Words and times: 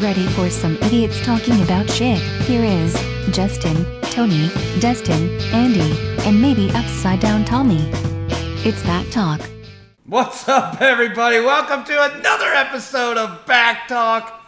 Ready 0.00 0.26
for 0.26 0.50
some 0.50 0.76
idiots 0.78 1.24
talking 1.24 1.62
about 1.62 1.88
shit? 1.88 2.18
Here 2.18 2.64
is 2.64 2.92
Justin, 3.30 3.86
Tony, 4.02 4.48
Destin, 4.80 5.30
Andy, 5.52 5.96
and 6.26 6.42
maybe 6.42 6.68
Upside 6.72 7.20
Down 7.20 7.44
Tommy. 7.44 7.78
It's 8.66 8.82
BACC 8.82 9.12
Talk. 9.12 9.40
What's 10.06 10.48
up, 10.48 10.80
everybody? 10.82 11.38
Welcome 11.38 11.84
to 11.84 12.12
another 12.12 12.52
episode 12.54 13.18
of 13.18 13.46
BACC 13.46 13.86
Talk. 13.86 14.42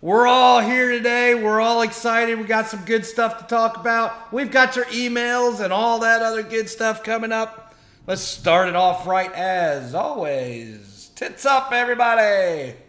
We're 0.00 0.28
all 0.28 0.60
here 0.60 0.92
today. 0.92 1.34
We're 1.34 1.60
all 1.60 1.82
excited. 1.82 2.38
We 2.38 2.44
got 2.44 2.68
some 2.68 2.84
good 2.84 3.04
stuff 3.04 3.38
to 3.38 3.44
talk 3.46 3.76
about. 3.76 4.32
We've 4.32 4.52
got 4.52 4.76
your 4.76 4.84
emails 4.86 5.58
and 5.58 5.72
all 5.72 5.98
that 5.98 6.22
other 6.22 6.44
good 6.44 6.68
stuff 6.68 7.02
coming 7.02 7.32
up. 7.32 7.74
Let's 8.06 8.22
start 8.22 8.68
it 8.68 8.76
off 8.76 9.04
right 9.04 9.32
as 9.32 9.96
always. 9.96 11.10
Tits 11.16 11.44
up, 11.44 11.72
everybody! 11.72 12.85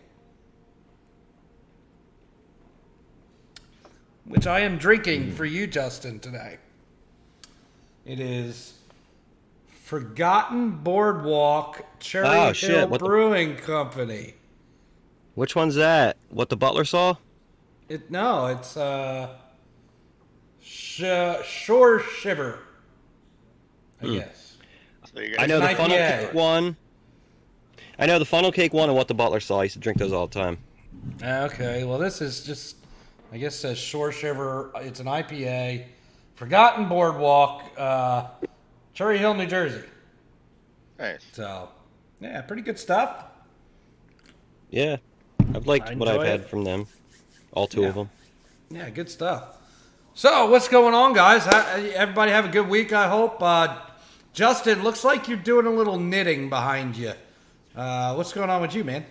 Which 4.28 4.46
I 4.48 4.60
am 4.62 4.78
drinking 4.78 5.34
for 5.34 5.46
you, 5.46 5.68
Justin, 5.68 6.20
today. 6.20 6.58
It 8.06 8.20
is 8.20 8.74
Forgotten 9.84 10.72
Boardwalk 10.78 11.86
Cherry 12.00 12.28
Oh, 12.28 12.54
shit, 12.54 12.72
Hill 12.72 12.88
what 12.90 13.00
the- 13.00 13.06
Brewing 13.06 13.56
Company. 13.56 14.34
Which 15.36 15.56
one's 15.56 15.76
that? 15.76 16.18
What 16.30 16.50
the 16.50 16.58
butler 16.58 16.84
saw? 16.84 17.16
It 17.90 18.12
no, 18.12 18.48
it's 18.48 18.76
uh, 18.76 19.30
sh- 20.62 21.04
Shore 21.46 22.00
Shiver. 22.02 22.60
I 24.02 24.06
Hmm. 24.06 24.14
guess. 24.16 24.58
So 25.14 25.22
I 25.40 25.46
know 25.46 25.60
the 25.60 25.68
an 25.70 25.76
funnel 25.78 25.98
cake 25.98 26.34
one. 26.34 26.76
I 27.98 28.06
know 28.08 28.20
the 28.20 28.26
funnel 28.26 28.52
cake 28.52 28.74
one 28.74 28.90
and 28.90 28.98
what 28.98 29.08
the 29.08 29.14
butler 29.14 29.40
saw. 29.40 29.60
I 29.62 29.64
used 29.64 29.74
to 29.74 29.80
drink 29.80 30.00
those 30.00 30.12
all 30.12 30.28
the 30.28 30.34
time. 30.40 30.58
Okay, 31.24 31.84
well 31.86 31.98
this 31.98 32.22
is 32.22 32.44
just, 32.44 32.77
I 33.32 33.38
guess 33.38 33.56
says 33.56 33.78
Shore 33.78 34.12
Shiver. 34.12 34.72
It's 34.76 35.00
an 35.00 35.08
IPA, 35.08 35.86
Forgotten 36.36 36.88
Boardwalk, 36.88 37.64
uh, 37.78 38.28
Cherry 38.94 39.18
Hill, 39.18 39.34
New 39.34 39.46
Jersey. 39.46 39.84
nice. 40.98 41.20
So, 41.34 41.70
yeah, 42.20 42.42
pretty 42.42 42.62
good 42.64 42.80
stuff. 42.80 43.26
Yeah, 44.70 44.98
I've 45.54 45.68
liked 45.68 45.90
I 45.90 45.96
what 45.96 46.08
I've 46.08 46.16
enjoy 46.16 46.28
had 46.28 46.46
from 46.46 46.64
them. 46.64 46.88
All 47.54 47.68
two 47.68 47.82
Yeah. 47.82 47.88
of 47.90 47.96
them. 47.96 48.10
Yeah, 48.70 48.90
good 48.90 49.10
stuff. 49.10 49.58
So, 50.14 50.50
what's 50.50 50.68
going 50.68 50.94
on, 50.94 51.14
guys? 51.14 51.48
Everybody 51.48 52.32
have 52.32 52.46
a 52.46 52.50
good 52.50 52.68
week, 52.68 52.92
I 52.92 53.08
hope. 53.08 53.42
Uh, 53.42 53.78
Justin, 54.34 54.84
looks 54.84 55.04
like 55.04 55.28
you're 55.28 55.38
doing 55.38 55.66
a 55.68 55.72
little 55.72 56.00
knitting 56.00 56.50
behind 56.50 56.96
you. 56.98 57.14
Uh, 57.76 58.14
what's 58.16 58.34
going 58.34 58.50
on 58.50 58.62
with 58.62 58.74
you, 58.74 58.84
man? 58.84 59.06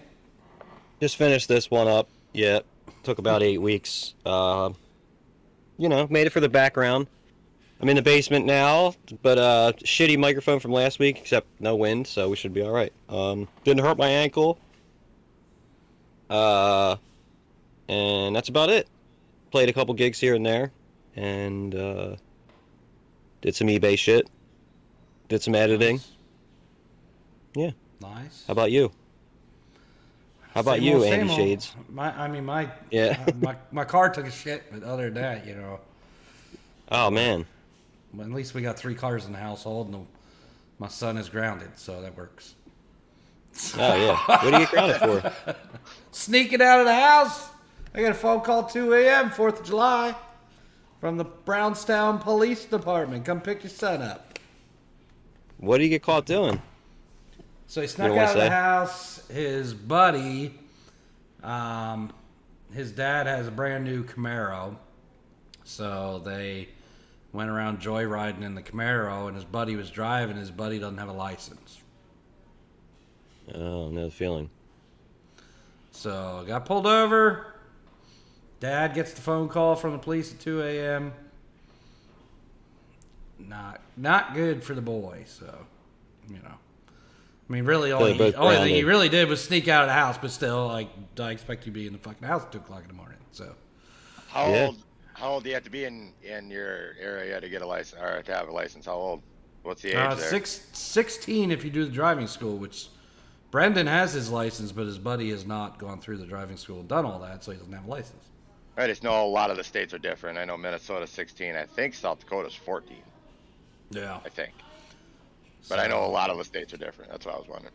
Just 1.01 1.17
finished 1.17 1.49
this 1.49 1.71
one 1.71 1.87
up. 1.89 2.09
Yeah, 2.33 2.61
took 3.07 3.19
about 3.19 3.43
eight 3.43 3.59
weeks. 3.59 4.15
Uh, 4.27 4.71
you 5.79 5.89
know, 5.89 6.07
made 6.11 6.27
it 6.27 6.31
for 6.31 6.41
the 6.41 6.49
background. 6.49 7.07
I'm 7.81 7.89
in 7.89 7.97
the 7.97 8.03
basement 8.03 8.47
now, 8.47 8.95
but 9.23 9.39
uh, 9.39 9.73
shitty 9.79 10.19
microphone 10.19 10.61
from 10.61 10.73
last 10.73 10.99
week, 10.99 11.19
except 11.19 11.47
no 11.61 11.77
wind, 11.77 12.07
so 12.07 12.29
we 12.29 12.37
should 12.37 12.53
be 12.53 12.63
all 12.63 12.73
right. 12.73 12.93
Um, 13.09 13.49
didn't 13.65 13.85
hurt 13.85 13.97
my 13.97 14.09
ankle. 14.09 14.59
Uh, 16.29 16.97
and 17.89 18.35
that's 18.35 18.49
about 18.49 18.71
it. 18.71 18.89
Played 19.53 19.69
a 19.69 19.73
couple 19.73 19.95
gigs 19.95 20.19
here 20.19 20.35
and 20.35 20.45
there, 20.45 20.73
and 21.15 21.75
uh, 21.75 22.17
did 23.43 23.55
some 23.55 23.69
eBay 23.69 23.97
shit. 23.97 24.29
Did 25.29 25.43
some 25.43 25.55
editing. 25.55 26.01
Yeah. 27.55 27.71
Nice. 28.01 28.45
How 28.47 28.53
about 28.53 28.73
you? 28.73 28.91
How 30.57 30.61
about 30.63 30.77
Same 30.77 30.85
you, 30.85 30.95
old, 30.95 31.05
Andy 31.05 31.29
old. 31.29 31.37
Shades? 31.39 31.77
My, 31.91 32.19
I 32.19 32.29
mean, 32.29 32.47
my 32.47 32.67
Yeah. 32.91 33.19
uh, 33.29 33.33
my 33.41 33.57
my 33.73 33.85
car 33.85 34.09
took 34.09 34.27
a 34.27 34.31
shit, 34.31 34.63
but 34.73 34.83
other 34.83 35.11
than 35.11 35.15
that, 35.23 35.47
you 35.47 35.55
know, 35.55 35.81
Oh 36.91 37.11
man. 37.11 37.45
well, 38.15 38.27
at 38.27 38.33
least 38.33 38.55
we 38.55 38.63
got 38.63 38.79
three 38.79 38.95
cars 38.95 39.27
in 39.27 39.33
the 39.33 39.39
household, 39.39 39.93
and 39.93 40.07
my 40.79 40.89
son 40.89 41.19
is 41.19 41.29
grounded, 41.29 41.69
so 41.77 42.01
that 42.01 42.17
works. 42.17 42.55
Oh 43.77 43.97
yeah. 43.97 44.17
What 44.17 44.51
do 44.55 44.61
you 44.61 44.67
grounded 44.67 44.97
for? 44.97 45.55
Sneaking 46.13 46.63
out 46.63 46.81
of 46.81 46.87
the 46.87 46.95
house, 46.95 47.51
I 47.95 48.01
got 48.01 48.13
a 48.13 48.15
phone 48.15 48.41
call 48.41 48.65
2 48.65 48.95
a.m. 48.95 49.29
Fourth 49.29 49.61
of 49.61 49.67
July 49.67 50.15
from 51.03 51.19
the 51.19 51.25
Brownstown 51.25 52.19
Police 52.19 52.65
Department. 52.65 53.27
Come 53.27 53.43
pick 53.43 53.63
your 53.63 53.69
son 53.71 54.01
up. 54.01 54.39
What 55.59 55.77
do 55.77 55.85
you 55.85 55.91
get 55.91 56.03
caught 56.03 56.25
doing? 56.25 56.63
So 57.67 57.83
he 57.83 57.87
snuck 57.89 58.13
out 58.13 58.31
of 58.37 58.43
the 58.43 58.49
house. 58.49 59.16
His 59.29 59.75
buddy, 59.75 60.55
um, 61.43 62.13
his 62.73 62.93
dad 62.93 63.27
has 63.27 63.47
a 63.47 63.51
brand 63.51 63.85
new 63.85 64.05
Camaro. 64.05 64.77
So 65.65 66.23
they 66.25 66.69
went 67.33 67.51
around 67.51 67.81
joyriding 67.81 68.43
in 68.43 68.55
the 68.55 68.63
Camaro, 68.63 69.27
and 69.27 69.37
his 69.37 69.45
buddy 69.45 69.77
was 69.77 69.91
driving. 69.91 70.37
His 70.37 70.51
buddy 70.51 70.79
doesn't 70.79 70.99
have 70.99 71.09
a 71.09 71.13
license. 71.13 71.81
Oh, 73.55 73.91
no 73.91 74.11
feeling. 74.11 74.51
So 75.91 76.45
got 76.47 76.65
pulled 76.67 76.87
over. 76.87 77.55
Dad 78.61 78.95
gets 78.95 79.13
the 79.13 79.21
phone 79.21 79.49
call 79.49 79.77
from 79.77 79.93
the 79.93 79.99
police 79.99 80.33
at 80.33 80.41
2 80.41 80.63
a.m. 80.63 81.13
Not 83.39 83.81
not 83.97 84.35
good 84.35 84.65
for 84.65 84.75
the 84.75 84.81
boy. 84.81 85.25
So, 85.27 85.67
you 86.29 86.37
know, 86.37 86.55
I 87.49 87.53
mean, 87.53 87.65
really, 87.65 87.93
all 87.93 88.05
he, 88.05 88.19
they're 88.19 88.37
only 88.37 88.57
thing 88.57 88.75
he 88.75 88.85
really 88.85 89.09
did 89.09 89.29
was 89.29 89.43
sneak 89.43 89.69
out 89.69 89.83
of 89.83 89.89
the 89.89 89.95
house. 89.95 90.19
But 90.19 90.31
still, 90.33 90.67
like, 90.67 90.89
I 91.21 91.31
expect 91.31 91.65
you 91.65 91.73
to 91.73 91.79
be 91.79 91.87
in 91.87 91.93
the 91.93 91.99
fucking 91.99 92.27
house 92.27 92.43
at 92.43 92.53
two 92.53 92.59
o'clock 92.59 92.83
in 92.83 92.89
the 92.89 92.95
morning. 92.95 93.19
So, 93.31 93.55
How 94.29 94.53
Yeah. 94.53 94.67
old? 94.67 94.83
How 95.15 95.31
old 95.31 95.45
do 95.45 95.49
you 95.49 95.55
have 95.55 95.65
to 95.65 95.71
be 95.71 95.85
in 95.85 96.13
in 96.23 96.51
your 96.51 96.95
area 97.01 97.41
to 97.41 97.49
get 97.49 97.63
a 97.63 97.67
license 97.67 98.03
or 98.03 98.23
to 98.23 98.35
have 98.35 98.49
a 98.49 98.53
license? 98.53 98.87
How 98.87 98.95
old? 98.95 99.23
What's 99.63 99.83
the 99.83 99.91
age 99.91 99.97
uh, 99.97 100.15
there? 100.15 100.31
six, 100.31 100.67
16 100.73 101.51
if 101.51 101.65
you 101.65 101.71
do 101.71 101.85
the 101.85 101.91
driving 101.91 102.27
school, 102.27 102.57
which 102.57 102.89
Brendan 103.51 103.87
has 103.87 104.13
his 104.13 104.31
license, 104.31 104.71
but 104.73 104.87
his 104.87 104.99
buddy 104.99 105.31
has 105.31 105.47
not 105.47 105.79
gone 105.79 106.01
through 106.01 106.19
the 106.19 106.27
driving 106.27 106.57
school 106.57 106.81
and 106.81 106.89
done 106.89 107.05
all 107.05 107.19
that, 107.21 107.43
so 107.43 107.53
he 107.53 107.59
doesn't 107.59 107.73
have 107.73 107.87
a 107.87 107.91
license. 107.91 108.23
I 108.77 108.87
just 108.87 109.03
know 109.03 109.25
a 109.25 109.27
lot 109.27 109.51
of 109.51 109.57
the 109.57 109.65
states 109.65 109.95
are 109.95 109.99
different. 109.99 110.39
I 110.39 110.45
know 110.45 110.57
Minnesota's 110.57 111.11
16. 111.11 111.57
I 111.57 111.65
think 111.65 111.95
South 111.95 112.21
Dakota's 112.21 112.55
14. 112.55 112.99
Yeah. 113.91 114.21
I 114.25 114.29
think. 114.29 114.53
But 115.69 115.81
I 115.81 115.87
know 115.89 116.05
a 116.05 116.07
lot 116.07 116.31
of 116.31 116.39
the 116.39 116.45
states 116.45 116.73
are 116.73 116.77
different. 116.77 117.11
That's 117.11 117.27
what 117.27 117.35
I 117.35 117.39
was 117.39 117.49
wondering. 117.49 117.75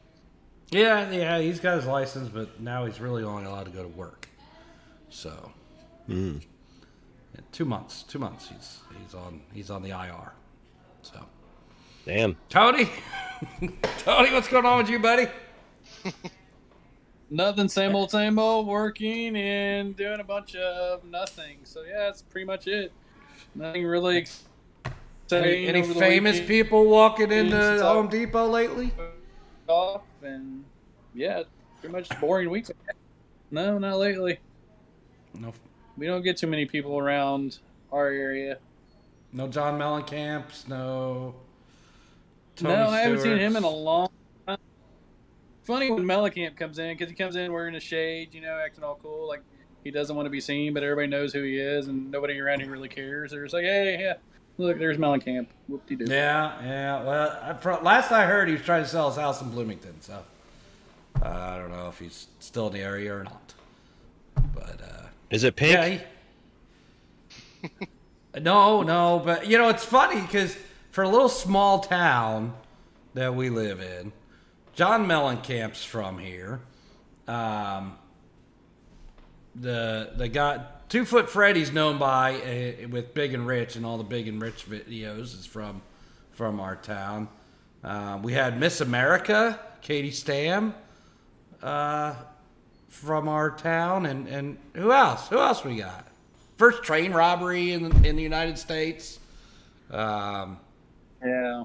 Yeah, 0.69 1.09
yeah, 1.11 1.39
he's 1.39 1.59
got 1.59 1.75
his 1.75 1.85
license, 1.85 2.29
but 2.29 2.59
now 2.61 2.85
he's 2.85 3.01
really 3.01 3.23
only 3.23 3.43
allowed 3.43 3.65
to 3.65 3.71
go 3.71 3.81
to 3.83 3.89
work. 3.89 4.27
So, 5.09 5.51
Mm. 6.09 6.41
yeah, 7.35 7.41
two 7.51 7.65
months, 7.65 8.03
two 8.03 8.19
months. 8.19 8.47
He's 8.49 8.79
he's 9.03 9.13
on 9.13 9.41
he's 9.53 9.69
on 9.69 9.83
the 9.83 9.89
IR. 9.89 10.31
So, 11.01 11.25
Damn. 12.05 12.37
Tony, 12.49 12.89
Tony, 13.99 14.31
what's 14.31 14.47
going 14.47 14.65
on 14.65 14.77
with 14.77 14.89
you, 14.89 14.99
buddy? 14.99 15.27
Nothing, 17.29 17.69
same 17.69 17.95
old, 17.95 18.11
same 18.11 18.37
old, 18.39 18.67
working 18.67 19.35
and 19.37 19.95
doing 19.95 20.19
a 20.19 20.23
bunch 20.23 20.55
of 20.55 21.03
nothing. 21.05 21.59
So 21.63 21.81
yeah, 21.83 21.99
that's 22.05 22.21
pretty 22.21 22.45
much 22.45 22.67
it. 22.67 22.91
Nothing 23.55 23.85
really 23.85 24.17
exciting. 24.17 24.47
Any, 25.33 25.67
any 25.67 25.81
famous 25.83 26.33
weekend. 26.33 26.47
people 26.47 26.85
walking 26.85 27.31
into 27.31 27.81
Home 27.83 28.07
Depot 28.07 28.47
lately? 28.47 28.91
off 29.67 30.01
and 30.21 30.63
yeah, 31.13 31.43
pretty 31.79 31.93
much 31.93 32.09
boring 32.19 32.49
weeks. 32.49 32.71
No, 33.49 33.77
not 33.77 33.97
lately. 33.97 34.39
No, 35.39 35.53
We 35.97 36.07
don't 36.07 36.21
get 36.23 36.37
too 36.37 36.47
many 36.47 36.65
people 36.65 36.97
around 36.97 37.59
our 37.91 38.07
area. 38.07 38.57
no 39.31 39.47
John 39.47 39.79
Mellencamps, 39.79 40.67
no. 40.67 41.35
Tony 42.55 42.73
no, 42.75 42.89
I 42.89 42.99
haven't 42.99 43.21
seen 43.21 43.37
him 43.37 43.55
in 43.55 43.63
a 43.63 43.69
long 43.69 44.09
time. 44.45 44.57
Funny 45.63 45.91
when 45.91 46.03
Mellencamp 46.03 46.57
comes 46.57 46.79
in 46.79 46.97
because 46.97 47.09
he 47.09 47.15
comes 47.15 47.35
in 47.35 47.51
wearing 47.53 47.75
a 47.75 47.79
shade, 47.79 48.33
you 48.33 48.41
know, 48.41 48.59
acting 48.63 48.83
all 48.83 48.99
cool, 49.01 49.27
like 49.27 49.41
he 49.83 49.91
doesn't 49.91 50.15
want 50.15 50.25
to 50.25 50.29
be 50.29 50.41
seen, 50.41 50.73
but 50.73 50.83
everybody 50.83 51.07
knows 51.07 51.33
who 51.33 51.43
he 51.43 51.57
is, 51.57 51.87
and 51.87 52.11
nobody 52.11 52.39
around 52.39 52.59
here 52.61 52.69
really 52.69 52.89
cares. 52.89 53.31
They're 53.31 53.43
just 53.43 53.53
like, 53.53 53.63
hey, 53.63 53.97
yeah, 53.99 54.13
look, 54.61 54.79
there's 54.79 54.97
Mellencamp. 54.97 55.47
Whoop 55.67 55.85
de 55.87 55.95
doo. 55.95 56.05
Yeah, 56.07 56.53
yeah. 56.63 57.03
Well, 57.03 57.39
I, 57.41 57.53
for, 57.53 57.73
last 57.81 58.11
I 58.11 58.25
heard, 58.25 58.47
he 58.47 58.53
was 58.53 58.63
trying 58.63 58.83
to 58.83 58.89
sell 58.89 59.09
his 59.09 59.17
house 59.17 59.41
in 59.41 59.49
Bloomington. 59.49 59.99
So 60.01 60.23
uh, 61.21 61.27
I 61.27 61.57
don't 61.57 61.71
know 61.71 61.89
if 61.89 61.99
he's 61.99 62.27
still 62.39 62.67
in 62.67 62.73
the 62.73 62.79
area 62.79 63.15
or 63.15 63.23
not. 63.23 63.53
But 64.53 64.81
uh, 64.81 65.07
Is 65.29 65.43
it 65.43 65.55
pink? 65.55 65.73
yeah, 65.73 65.99
he, 67.63 67.87
no, 68.39 68.83
no. 68.83 69.21
But 69.23 69.47
you 69.47 69.57
know, 69.57 69.69
it's 69.69 69.83
funny 69.85 70.21
because 70.21 70.57
for 70.91 71.03
a 71.03 71.09
little 71.09 71.29
small 71.29 71.79
town 71.79 72.53
that 73.13 73.35
we 73.35 73.49
live 73.49 73.81
in, 73.81 74.13
John 74.73 75.05
Mellencamp's 75.05 75.83
from 75.83 76.17
here. 76.17 76.61
Um, 77.27 77.97
the 79.55 80.13
the 80.15 80.27
guy 80.27 80.65
Two 80.91 81.05
Foot 81.05 81.29
Freddy's 81.29 81.71
known 81.71 81.97
by 81.97 82.35
uh, 82.35 82.89
with 82.89 83.13
Big 83.13 83.33
and 83.33 83.47
Rich 83.47 83.77
and 83.77 83.85
all 83.85 83.97
the 83.97 84.03
Big 84.03 84.27
and 84.27 84.41
Rich 84.41 84.69
videos 84.69 85.39
is 85.39 85.45
from 85.45 85.81
from 86.33 86.59
our 86.59 86.75
town. 86.75 87.29
Uh, 87.81 88.19
we 88.21 88.33
had 88.33 88.59
Miss 88.59 88.81
America, 88.81 89.57
Katie 89.79 90.11
Stam, 90.11 90.75
uh, 91.63 92.15
from 92.89 93.29
our 93.29 93.51
town, 93.51 94.05
and 94.05 94.27
and 94.27 94.57
who 94.73 94.91
else? 94.91 95.29
Who 95.29 95.37
else 95.39 95.63
we 95.63 95.77
got? 95.77 96.09
First 96.57 96.83
train 96.83 97.13
robbery 97.13 97.71
in 97.71 97.85
in 98.05 98.17
the 98.17 98.23
United 98.23 98.57
States. 98.57 99.17
Um, 99.91 100.59
Yeah. 101.23 101.63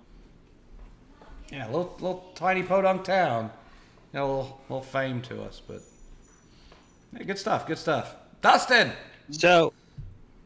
yeah, 1.51 1.67
little 1.67 1.97
little 1.99 2.31
tiny 2.37 2.63
podunk 2.63 3.03
town. 3.03 3.51
You 4.13 4.21
know, 4.21 4.25
a 4.25 4.29
little, 4.29 4.61
little 4.69 4.83
fame 4.83 5.21
to 5.23 5.43
us, 5.43 5.61
but 5.67 5.83
yeah, 7.13 7.25
good 7.25 7.39
stuff. 7.39 7.67
Good 7.67 7.79
stuff. 7.79 8.15
Dustin. 8.41 8.93
So, 9.31 9.73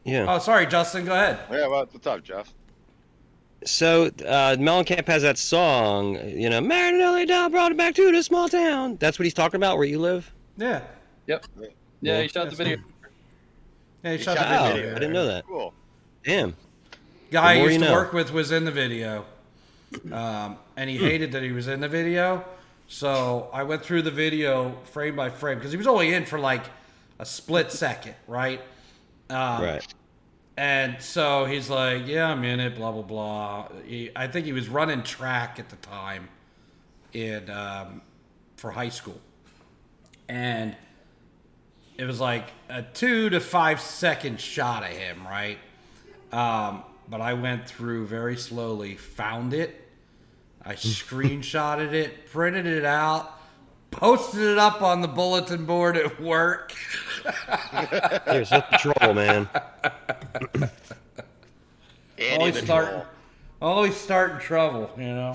yeah. 0.03 0.25
Oh, 0.27 0.39
sorry, 0.39 0.65
Justin. 0.65 1.05
Go 1.05 1.13
ahead. 1.13 1.39
Yeah, 1.51 1.67
well, 1.67 1.87
what's 1.91 2.07
up, 2.07 2.23
Jeff? 2.23 2.53
So, 3.63 4.05
uh, 4.05 4.55
Mellencamp 4.57 5.07
has 5.07 5.21
that 5.21 5.37
song, 5.37 6.15
you 6.27 6.49
know, 6.49 6.59
married 6.61 6.95
an 6.95 7.29
LA 7.29 7.49
brought 7.49 7.71
it 7.71 7.77
back 7.77 7.93
to 7.95 8.11
the 8.11 8.23
small 8.23 8.49
town. 8.49 8.97
That's 8.99 9.19
what 9.19 9.23
he's 9.25 9.35
talking 9.35 9.57
about, 9.57 9.77
where 9.77 9.85
you 9.85 9.99
live? 9.99 10.31
Yeah. 10.57 10.81
Yep. 11.27 11.45
Yeah, 12.01 12.21
he 12.23 12.27
shot 12.27 12.49
the 12.49 12.55
video. 12.55 12.77
Yeah, 14.03 14.11
he 14.13 14.17
He 14.17 14.23
shot 14.23 14.37
shot 14.37 14.49
the 14.49 14.59
Oh, 14.59 14.73
video. 14.73 14.91
I 14.91 14.93
didn't 14.95 15.13
know 15.13 15.27
that. 15.27 15.45
Cool. 15.45 15.73
Damn. 16.23 16.55
guy 17.29 17.51
I 17.51 17.53
used 17.63 17.79
to 17.79 17.85
know. 17.85 17.93
work 17.93 18.13
with 18.13 18.33
was 18.33 18.51
in 18.51 18.65
the 18.65 18.71
video, 18.71 19.25
um, 20.11 20.57
and 20.75 20.89
he 20.89 20.97
hated 20.97 21.31
that 21.33 21.43
he 21.43 21.51
was 21.51 21.67
in 21.67 21.81
the 21.81 21.87
video. 21.87 22.43
So 22.87 23.49
I 23.53 23.63
went 23.63 23.83
through 23.83 24.01
the 24.01 24.11
video 24.11 24.75
frame 24.85 25.15
by 25.15 25.29
frame 25.29 25.57
because 25.59 25.71
he 25.71 25.77
was 25.77 25.87
only 25.87 26.13
in 26.13 26.25
for 26.25 26.39
like 26.39 26.63
a 27.19 27.25
split 27.25 27.71
second, 27.71 28.15
right? 28.27 28.61
Um, 29.31 29.63
Right. 29.63 29.93
And 30.57 31.01
so 31.01 31.45
he's 31.45 31.69
like, 31.69 32.05
"Yeah, 32.05 32.29
I'm 32.29 32.43
in 32.43 32.59
it." 32.59 32.75
Blah 32.75 32.91
blah 32.91 33.01
blah. 33.01 33.67
He, 33.85 34.11
I 34.15 34.27
think 34.27 34.45
he 34.45 34.53
was 34.53 34.67
running 34.67 35.01
track 35.01 35.59
at 35.59 35.69
the 35.69 35.77
time, 35.77 36.27
in 37.13 37.49
um, 37.49 38.01
for 38.57 38.69
high 38.69 38.89
school, 38.89 39.19
and 40.27 40.75
it 41.97 42.05
was 42.05 42.19
like 42.19 42.49
a 42.69 42.81
two 42.81 43.29
to 43.29 43.39
five 43.39 43.79
second 43.79 44.39
shot 44.39 44.83
of 44.83 44.89
him, 44.89 45.25
right? 45.25 45.57
Um, 46.31 46.83
but 47.09 47.21
I 47.21 47.33
went 47.33 47.67
through 47.67 48.07
very 48.07 48.37
slowly, 48.37 48.95
found 48.95 49.53
it, 49.53 49.87
I 50.63 50.73
screenshotted 50.75 51.93
it, 51.93 52.29
printed 52.31 52.65
it 52.65 52.85
out, 52.85 53.40
posted 53.91 54.41
it 54.41 54.57
up 54.57 54.81
on 54.81 55.01
the 55.01 55.07
bulletin 55.07 55.65
board 55.65 55.97
at 55.97 56.19
work. 56.19 56.73
Here's 58.25 58.49
the 58.49 58.65
patrol, 58.71 59.13
man. 59.13 59.47
Always 62.33 62.61
start, 62.61 62.89
troll. 62.89 63.05
always 63.61 63.95
starting 63.95 64.39
trouble, 64.39 64.89
you 64.97 65.03
know. 65.03 65.33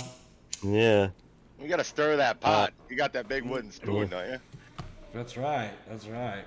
Yeah. 0.63 1.09
You 1.61 1.69
gotta 1.69 1.85
stir 1.85 2.17
that 2.17 2.41
pot. 2.41 2.73
You 2.89 2.97
got 2.97 3.13
that 3.13 3.29
big 3.29 3.45
wooden 3.45 3.71
spoon, 3.71 4.09
don't 4.09 4.31
you? 4.31 4.39
That's 5.13 5.37
right. 5.37 5.71
That's 5.89 6.07
right. 6.07 6.45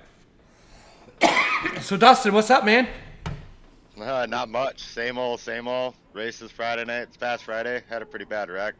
so 1.80 1.96
Dustin, 1.96 2.32
what's 2.32 2.50
up, 2.50 2.64
man? 2.64 2.88
Uh, 4.00 4.26
not 4.26 4.48
much. 4.48 4.82
Same 4.82 5.18
old, 5.18 5.40
same 5.40 5.68
old. 5.68 5.94
Races 6.12 6.50
Friday 6.50 6.84
night. 6.84 7.02
It's 7.02 7.16
past 7.16 7.44
Friday. 7.44 7.82
Had 7.88 8.02
a 8.02 8.06
pretty 8.06 8.24
bad 8.24 8.48
wreck. 8.48 8.74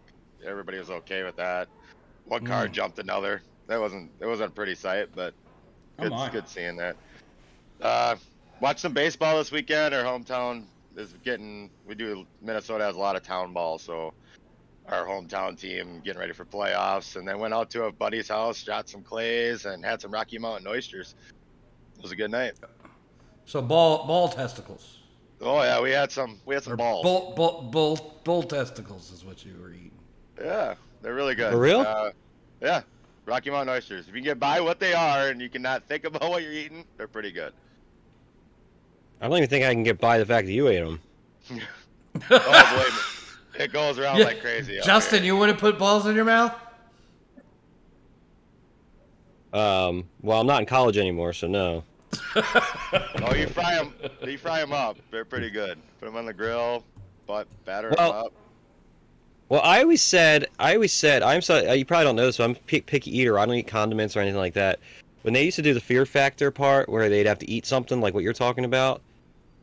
Everybody 0.45 0.79
was 0.79 0.91
okay 0.91 1.23
with 1.23 1.37
that. 1.37 1.69
One 2.27 2.47
car 2.47 2.67
Mm. 2.69 2.73
jumped 2.73 2.99
another. 2.99 3.43
That 3.67 3.81
wasn't. 3.81 4.11
It 4.21 4.27
wasn't 4.27 4.51
a 4.51 4.55
pretty 4.55 4.75
sight, 4.75 5.09
but 5.15 5.35
Oh 5.99 6.05
good, 6.05 6.11
my. 6.13 6.29
good 6.31 6.49
seeing 6.49 6.77
that. 6.77 6.97
Uh, 7.81 8.17
watch 8.61 8.79
some 8.79 8.93
baseball 8.93 9.39
this 9.39 9.51
weekend. 9.51 9.95
Our 9.95 10.05
hometown 10.05 10.65
is 10.97 11.15
getting. 11.25 11.71
We 11.87 11.95
do. 11.95 12.27
Minnesota 12.43 12.85
has 12.85 12.97
a 12.97 12.99
lot 12.99 13.17
of 13.17 13.23
town 13.23 13.53
ball, 13.53 13.79
so 13.79 14.13
our 14.89 15.05
hometown 15.07 15.59
team 15.59 16.01
getting 16.05 16.19
ready 16.21 16.33
for 16.33 16.45
playoffs. 16.45 17.17
And 17.17 17.27
then 17.27 17.39
went 17.39 17.55
out 17.55 17.71
to 17.71 17.85
a 17.85 17.93
buddy's 17.93 18.29
house, 18.29 18.59
shot 18.59 18.89
some 18.89 19.03
clays, 19.03 19.65
and 19.67 19.85
had 19.85 20.01
some 20.01 20.11
Rocky 20.11 20.39
Mountain 20.39 20.67
oysters. 20.67 21.15
It 21.97 22.03
was 22.03 22.13
a 22.13 22.17
good 22.17 22.31
night. 22.31 22.55
So 23.47 23.61
ball 23.63 24.07
ball 24.07 24.29
testicles. 24.29 24.99
Oh 25.41 25.63
yeah, 25.63 25.81
we 25.81 25.91
had 25.91 26.11
some. 26.13 26.41
We 26.45 26.55
had 26.55 26.65
some 26.65 26.75
Or 26.75 26.77
balls. 26.77 27.03
Bull, 27.03 27.33
bull, 27.35 27.63
bull, 27.71 28.21
bull 28.25 28.43
testicles 28.43 29.11
is 29.13 29.25
what 29.25 29.45
you 29.45 29.55
were 29.61 29.71
eating. 29.73 29.91
Yeah, 30.41 30.75
they're 31.03 31.15
really 31.15 31.35
good. 31.35 31.53
For 31.53 31.59
real? 31.59 31.81
Uh, 31.81 32.11
yeah, 32.61 32.83
Rocky 33.27 33.51
Mountain 33.51 33.75
oysters. 33.75 34.03
If 34.09 34.09
you 34.09 34.15
can 34.21 34.25
get 34.25 34.39
by 34.41 34.61
what 34.61 34.79
they 34.81 34.93
are 34.95 35.29
and 35.29 35.41
you 35.41 35.49
cannot 35.49 35.85
think 35.85 36.05
about 36.05 36.29
what 36.31 36.43
you're 36.43 36.53
eating, 36.53 36.85
they're 36.97 37.09
pretty 37.09 37.33
good. 37.33 37.53
I 39.21 39.29
don't 39.29 39.37
even 39.37 39.49
think 39.51 39.65
I 39.65 39.73
can 39.73 39.83
get 39.83 40.01
by 40.01 40.19
the 40.19 40.25
fact 40.27 40.47
that 40.47 40.53
you 40.53 40.69
ate 40.69 40.81
them. 40.81 41.01
Oh, 42.29 42.75
believe 42.75 43.55
me, 43.57 43.65
it 43.65 43.73
goes 43.73 43.97
around 43.97 44.19
Yeah, 44.19 44.25
like 44.25 44.41
crazy. 44.41 44.79
out 44.81 44.85
Justin, 44.85 45.23
you 45.23 45.37
wouldn't 45.37 45.59
put 45.61 45.79
balls 45.79 46.07
in 46.07 46.17
your 46.17 46.25
mouth? 46.25 46.53
Um, 49.53 50.09
well, 50.21 50.41
I'm 50.41 50.47
not 50.47 50.61
in 50.61 50.67
college 50.67 50.97
anymore, 50.99 51.33
so 51.33 51.47
no. 51.47 51.85
Oh, 53.23 53.35
you 53.35 53.47
fry 53.47 53.77
them. 53.77 53.95
You 54.27 54.39
fry 54.39 54.59
them 54.61 54.73
up. 54.73 54.97
They're 55.13 55.25
pretty 55.25 55.51
good. 55.51 55.79
Put 56.01 56.07
them 56.07 56.17
on 56.17 56.27
the 56.27 56.33
grill, 56.33 56.83
but 57.29 57.47
batter 57.65 57.91
them 57.91 57.97
Well- 57.99 58.13
up. 58.27 58.33
Well, 59.51 59.63
I 59.65 59.83
always 59.83 60.01
said, 60.01 60.47
I 60.61 60.75
always 60.75 60.93
said, 60.93 61.25
I'm 61.25 61.43
so, 61.43 61.73
you 61.73 61.85
probably 61.85 62.05
don't 62.05 62.15
know 62.15 62.25
this, 62.27 62.37
but 62.37 62.45
I'm 62.45 62.51
a 62.53 62.55
pick, 62.55 62.87
picky 62.87 63.19
eater. 63.19 63.37
I 63.37 63.45
don't 63.45 63.57
eat 63.57 63.67
condiments 63.67 64.17
or 64.17 64.21
anything 64.21 64.39
like 64.39 64.55
that. 64.55 64.79
When 65.23 65.35
they 65.35 65.45
used 65.45 65.57
to 65.57 65.63
do 65.63 65.75
the 65.75 65.81
fear 65.81 66.07
factor 66.07 66.53
part 66.53 66.89
where 66.89 67.09
they'd 67.09 67.27
have 67.27 67.41
to 67.41 67.51
eat 67.51 67.67
something 67.67 68.01
like 68.01 68.15
what 68.15 68.23
you're 68.23 68.33
talking 68.33 68.65
about, 68.65 69.03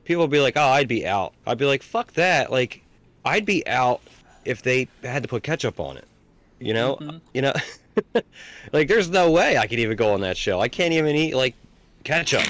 people 0.03 0.23
would 0.23 0.29
be 0.29 0.41
like, 0.41 0.57
oh, 0.57 0.67
I'd 0.67 0.89
be 0.89 1.07
out. 1.07 1.33
I'd 1.47 1.57
be 1.57 1.63
like, 1.63 1.81
fuck 1.81 2.11
that. 2.13 2.51
Like, 2.51 2.83
I'd 3.23 3.45
be 3.45 3.65
out 3.65 4.01
if 4.43 4.61
they 4.61 4.89
had 5.03 5.23
to 5.23 5.29
put 5.29 5.43
ketchup 5.43 5.79
on 5.79 5.95
it. 5.95 6.05
You 6.59 6.73
know? 6.73 6.97
Mhm. 6.97 7.21
You 7.33 7.41
know? 7.43 7.53
like, 8.73 8.89
there's 8.89 9.09
no 9.09 9.31
way 9.31 9.57
I 9.57 9.67
could 9.67 9.79
even 9.79 9.95
go 9.95 10.13
on 10.13 10.19
that 10.19 10.35
show. 10.35 10.59
I 10.59 10.67
can't 10.67 10.93
even 10.93 11.15
eat, 11.15 11.33
like, 11.33 11.55
ketchup. 12.03 12.43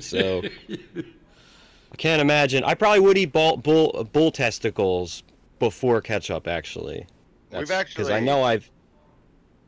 So, 0.00 0.42
I 0.70 1.96
can't 1.98 2.22
imagine. 2.22 2.64
I 2.64 2.72
probably 2.72 3.00
would 3.00 3.18
eat 3.18 3.32
bull, 3.34 3.58
bull, 3.58 4.08
bull 4.12 4.30
testicles 4.30 5.24
before 5.60 6.00
ketchup, 6.00 6.48
actually. 6.48 7.06
We've 7.52 7.68
Because 7.68 8.10
I 8.10 8.18
know 8.18 8.42
I've 8.42 8.68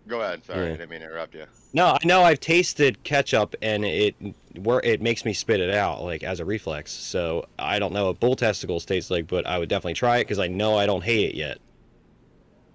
Go 0.09 0.21
ahead. 0.21 0.44
Sorry, 0.44 0.59
Yeah. 0.59 0.65
I 0.65 0.77
didn't 0.77 0.91
mean 0.91 1.00
to 1.00 1.06
interrupt 1.06 1.35
you. 1.35 1.44
no, 1.73 1.87
I 1.91 2.05
know 2.05 2.23
I've 2.23 2.41
tasted 2.41 3.00
ketchup 3.05 3.55
and 3.62 3.85
it 3.85 4.17
where 4.59 4.81
it 4.81 5.00
makes 5.00 5.25
me 5.25 5.33
spit 5.33 5.61
it 5.61 5.73
out 5.73 6.03
like 6.03 6.25
as 6.25 6.41
a 6.41 6.44
reflex. 6.44 6.91
So 6.91 7.47
I 7.56 7.79
don't 7.79 7.93
know 7.93 8.06
what 8.06 8.19
bull 8.19 8.35
testicles 8.35 8.85
taste 8.85 9.12
like, 9.12 9.29
but 9.29 9.46
I 9.46 9.58
would 9.58 9.69
definitely 9.69 9.94
try 9.94 10.19
it 10.19 10.25
because 10.25 10.41
I 10.41 10.49
know 10.49 10.77
I 10.77 10.87
don't 10.87 11.05
hate 11.05 11.31
it 11.31 11.37
yet. 11.37 11.58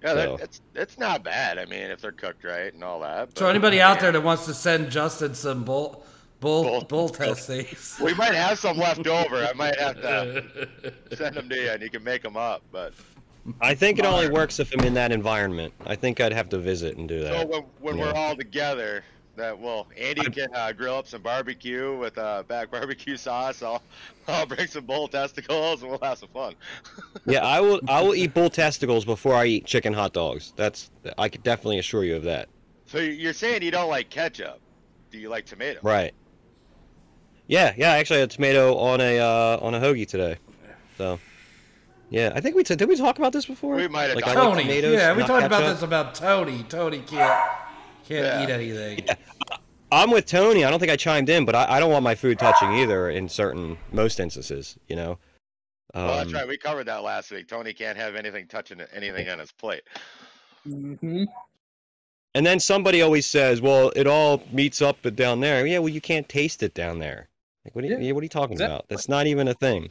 Yeah, 0.02 0.08
So- 0.14 0.36
that, 0.36 0.40
it's 0.44 0.60
it's 0.74 0.98
not 0.98 1.22
bad. 1.22 1.58
I 1.58 1.66
mean, 1.66 1.90
if 1.90 2.00
they're 2.00 2.12
cooked 2.12 2.44
right 2.44 2.72
and 2.72 2.82
all 2.82 3.00
that. 3.00 3.36
So 3.36 3.44
but- 3.44 3.50
anybody 3.50 3.80
out 3.82 4.00
there 4.00 4.10
that 4.12 4.22
wants 4.22 4.46
to 4.46 4.54
send 4.54 4.90
Justin 4.90 5.34
some 5.34 5.64
bull 5.64 6.04
bull 6.40 6.62
Bull- 6.64 6.80
bull 6.84 7.08
testes? 7.08 7.98
we 8.02 8.14
might 8.14 8.34
have 8.34 8.58
some 8.58 8.76
left 8.78 9.06
over. 9.06 9.36
I 9.36 9.52
might 9.54 9.78
have 9.78 9.96
to 10.00 10.68
send 11.16 11.36
them 11.36 11.48
to 11.48 11.56
you, 11.56 11.70
and 11.70 11.82
you 11.82 11.90
can 11.90 12.02
make 12.04 12.22
them 12.22 12.36
up. 12.36 12.62
But 12.72 12.94
I 13.60 13.74
think 13.74 13.98
it 13.98 14.04
only 14.04 14.28
works 14.30 14.60
if 14.60 14.72
I'm 14.74 14.84
in 14.84 14.94
that 14.94 15.12
environment. 15.12 15.72
I 15.86 15.94
think 15.96 16.20
I'd 16.20 16.32
have 16.32 16.48
to 16.50 16.58
visit 16.58 16.96
and 16.96 17.08
do 17.08 17.22
So 17.22 17.28
that. 17.28 17.48
when, 17.48 17.62
when 17.80 17.96
Yeah. 17.98 18.04
we're 18.04 18.12
all 18.12 18.36
together, 18.36 19.04
that 19.36 19.56
well, 19.58 19.86
Andy 19.96 20.28
can 20.30 20.48
uh, 20.54 20.72
grill 20.72 20.96
up 20.96 21.06
some 21.06 21.22
barbecue 21.22 21.96
with 21.96 22.18
uh, 22.18 22.42
back 22.42 22.70
barbecue 22.72 23.16
sauce. 23.16 23.62
I'll 23.62 23.82
I'll 24.28 24.46
bring 24.46 24.66
some 24.66 24.84
bull 24.84 25.06
testicles 25.08 25.80
and 25.82 25.90
we'll 25.90 26.00
have 26.02 26.18
some 26.18 26.28
fun. 26.30 26.54
yeah, 27.26 27.44
I 27.46 27.60
will. 27.60 27.80
I 27.88 28.02
will 28.02 28.14
eat 28.16 28.34
bull 28.34 28.50
testicles 28.50 29.04
before 29.04 29.34
I 29.34 29.46
eat 29.46 29.64
chicken 29.64 29.92
hot 29.92 30.12
dogs. 30.12 30.52
That's 30.56 30.90
I 31.16 31.28
could 31.28 31.42
definitely 31.44 31.78
assure 31.78 32.04
you 32.04 32.16
of 32.16 32.24
that. 32.24 32.48
So 32.86 32.98
you're 32.98 33.32
saying 33.32 33.62
you 33.62 33.70
don't 33.70 33.88
like 33.90 34.10
ketchup? 34.10 34.60
Do 35.10 35.18
you 35.18 35.28
like 35.28 35.46
tomato? 35.46 35.78
Right. 35.82 36.12
Yeah, 37.48 37.72
yeah. 37.76 37.92
Actually, 37.92 38.18
I 38.18 38.20
had 38.20 38.30
tomato 38.30 38.76
on 38.76 39.00
a 39.00 39.18
uh, 39.18 39.58
on 39.60 39.74
a 39.74 39.80
hoagie 39.80 40.06
today. 40.06 40.36
So, 40.98 41.18
yeah, 42.10 42.32
I 42.34 42.40
think 42.40 42.54
we 42.54 42.62
t- 42.62 42.76
did 42.76 42.88
we 42.88 42.96
talk 42.96 43.18
about 43.18 43.32
this 43.32 43.46
before. 43.46 43.74
We 43.76 43.88
might 43.88 44.04
have 44.04 44.16
Like, 44.16 44.24
talked 44.26 44.36
I 44.36 44.40
like 44.40 44.50
Tony, 44.50 44.62
tomatoes, 44.64 44.94
yeah, 44.94 45.12
we 45.12 45.20
not 45.20 45.26
talked 45.28 45.46
about 45.46 45.60
this 45.62 45.82
about 45.82 46.14
Tony. 46.14 46.62
Tony 46.68 46.98
can't 46.98 47.42
can't 48.06 48.24
Yeah. 48.26 48.42
eat 48.42 48.50
anything. 48.50 49.06
I'm 49.90 50.10
with 50.10 50.26
Tony. 50.26 50.64
I 50.66 50.70
don't 50.70 50.78
think 50.78 50.92
I 50.92 50.96
chimed 50.96 51.30
in, 51.30 51.46
but 51.46 51.54
I, 51.54 51.76
I 51.76 51.80
don't 51.80 51.90
want 51.90 52.04
my 52.04 52.14
food 52.14 52.38
touching 52.38 52.74
either 52.74 53.08
in 53.08 53.28
certain 53.28 53.78
most 53.92 54.20
instances. 54.20 54.76
You 54.86 54.96
know. 54.96 55.18
Um, 55.94 56.04
Well, 56.04 56.16
that's 56.18 56.32
right. 56.34 56.46
We 56.46 56.58
covered 56.58 56.84
that 56.88 57.02
last 57.02 57.30
week. 57.30 57.48
Tony 57.48 57.72
can't 57.72 57.96
have 57.96 58.14
anything 58.14 58.46
touching 58.46 58.82
anything 58.92 59.30
on 59.30 59.38
his 59.38 59.52
plate. 59.52 59.82
Mm-hmm. 60.68 61.24
And 62.34 62.46
then 62.46 62.60
somebody 62.60 63.00
always 63.00 63.26
says, 63.26 63.62
"Well, 63.62 63.90
it 63.96 64.06
all 64.06 64.42
meets 64.52 64.82
up 64.82 64.98
but 65.00 65.16
down 65.16 65.40
there." 65.40 65.66
Yeah, 65.66 65.78
well, 65.78 65.88
you 65.88 66.02
can't 66.02 66.28
taste 66.28 66.62
it 66.62 66.74
down 66.74 66.98
there. 66.98 67.28
Like, 67.64 67.74
what 67.74 67.84
are 67.84 67.88
you, 67.88 67.98
Yeah, 67.98 68.12
what 68.12 68.20
are 68.20 68.24
you 68.24 68.28
talking 68.28 68.52
exactly. 68.52 68.74
about? 68.76 68.88
That's 68.88 69.08
not 69.08 69.26
even 69.26 69.48
a 69.48 69.54
thing. 69.54 69.90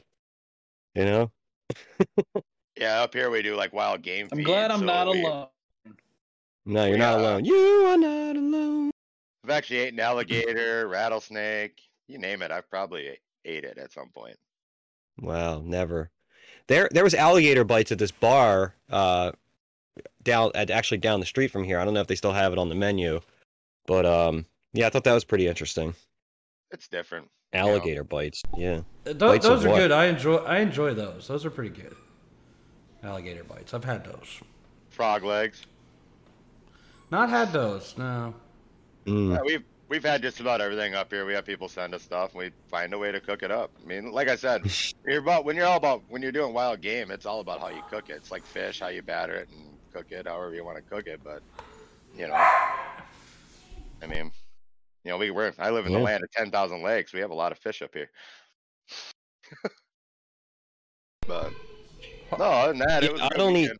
You 0.95 1.05
know. 1.05 1.31
Yeah, 2.79 3.01
up 3.01 3.13
here 3.13 3.29
we 3.29 3.41
do 3.41 3.55
like 3.55 3.73
wild 3.73 4.01
game. 4.01 4.27
I'm 4.31 4.37
feed, 4.37 4.45
glad 4.45 4.71
I'm 4.71 4.79
so 4.79 4.85
not 4.85 5.07
we- 5.09 5.21
alone. 5.23 5.47
No, 6.65 6.83
you're 6.83 6.93
We, 6.93 6.99
not 6.99 7.15
uh, 7.15 7.21
alone. 7.21 7.45
You 7.45 7.55
are 7.87 7.97
not 7.97 8.35
alone. 8.35 8.91
I've 9.43 9.49
actually 9.51 9.87
eaten 9.87 9.99
alligator, 9.99 10.87
rattlesnake, 10.87 11.79
you 12.07 12.17
name 12.17 12.41
it. 12.41 12.51
I've 12.51 12.69
probably 12.69 13.17
ate 13.45 13.63
it 13.63 13.77
at 13.77 13.91
some 13.93 14.09
point. 14.09 14.35
Wow, 15.21 15.61
never. 15.63 16.11
There, 16.67 16.89
there 16.91 17.05
was 17.05 17.13
alligator 17.13 17.63
bites 17.63 17.91
at 17.93 17.99
this 17.99 18.11
bar, 18.11 18.75
uh, 18.89 19.31
down 20.21 20.51
at 20.53 20.69
actually 20.69 20.97
down 20.97 21.21
the 21.21 21.25
street 21.25 21.49
from 21.51 21.63
here. 21.63 21.79
I 21.79 21.85
don't 21.85 21.93
know 21.93 22.01
if 22.01 22.07
they 22.07 22.15
still 22.15 22.33
have 22.33 22.51
it 22.51 22.59
on 22.59 22.67
the 22.69 22.75
menu, 22.75 23.21
but 23.85 24.05
um, 24.05 24.45
Yeah, 24.73 24.87
I 24.87 24.89
thought 24.89 25.05
that 25.05 25.13
was 25.13 25.23
pretty 25.23 25.47
interesting. 25.47 25.95
It's 26.71 26.89
different. 26.89 27.29
Alligator 27.53 28.03
bites. 28.03 28.43
Yeah. 28.57 28.81
Th- 29.05 29.17
Bites 29.17 29.45
those 29.45 29.63
are 29.65 29.69
what? 29.69 29.77
good. 29.77 29.91
I 29.91 30.05
enjoy. 30.05 30.37
I 30.37 30.59
enjoy 30.59 30.93
those. 30.93 31.27
Those 31.27 31.45
are 31.45 31.49
pretty 31.49 31.69
good. 31.69 31.95
Alligator 33.03 33.43
bites. 33.43 33.73
I've 33.73 33.85
had 33.85 34.03
those. 34.03 34.41
Frog 34.89 35.23
legs. 35.23 35.65
Not 37.09 37.29
had 37.29 37.53
those. 37.53 37.97
No. 37.97 38.33
Mm. 39.05 39.33
Yeah, 39.35 39.41
we've 39.45 39.63
we've 39.87 40.03
had 40.03 40.21
just 40.21 40.41
about 40.41 40.59
everything 40.59 40.93
up 40.93 41.11
here. 41.11 41.25
We 41.25 41.33
have 41.33 41.45
people 41.45 41.69
send 41.69 41.93
us 41.93 42.03
stuff. 42.03 42.31
And 42.31 42.39
we 42.39 42.51
find 42.69 42.93
a 42.93 42.97
way 42.97 43.11
to 43.13 43.21
cook 43.21 43.43
it 43.43 43.51
up. 43.51 43.71
I 43.81 43.87
mean, 43.87 44.11
like 44.11 44.27
I 44.27 44.35
said, 44.35 44.69
you're 45.05 45.19
about 45.19 45.45
when 45.45 45.55
you're 45.55 45.67
all 45.67 45.77
about 45.77 46.03
when 46.09 46.21
you're 46.21 46.33
doing 46.33 46.53
wild 46.53 46.81
game. 46.81 47.11
It's 47.11 47.25
all 47.25 47.39
about 47.39 47.61
how 47.61 47.69
you 47.69 47.81
cook 47.89 48.09
it. 48.09 48.13
It's 48.13 48.31
like 48.31 48.43
fish, 48.45 48.81
how 48.81 48.89
you 48.89 49.01
batter 49.01 49.35
it 49.35 49.47
and 49.55 49.77
cook 49.93 50.11
it, 50.11 50.27
however 50.27 50.53
you 50.53 50.65
want 50.65 50.77
to 50.77 50.83
cook 50.83 51.07
it. 51.07 51.21
But 51.23 51.41
you 52.17 52.27
know, 52.27 52.33
I 52.35 54.05
mean, 54.07 54.31
you 55.07 55.13
know, 55.13 55.17
we 55.17 55.31
we're 55.31 55.53
I 55.57 55.69
live 55.69 55.85
in 55.85 55.93
the 55.93 55.99
land 55.99 56.21
of 56.21 56.29
ten 56.31 56.51
thousand 56.51 56.83
lakes. 56.83 57.13
We 57.13 57.21
have 57.21 57.31
a 57.31 57.33
lot 57.35 57.53
of 57.53 57.57
fish 57.59 57.81
up 57.81 57.93
here. 57.93 58.09
but 61.25 61.49
no, 62.37 62.43
other 62.43 62.73
than 62.73 62.79
that, 62.79 63.03
Yeah, 63.03 63.09
it 63.09 63.13
was. 63.13 63.21
a 63.21 63.25
I 63.25 63.29
don't 63.37 63.55
eat- 63.55 63.61
weekend. 63.61 63.79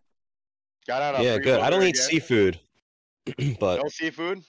Got 0.88 1.02
out 1.16 1.22
Yeah, 1.26 1.38
good. 1.38 1.60
I 1.60 1.70
don't 1.70 1.84
eat 1.84 1.98
seafood, 1.98 2.62
but 3.60 3.84
No 3.84 3.90
seafood. 3.90 4.42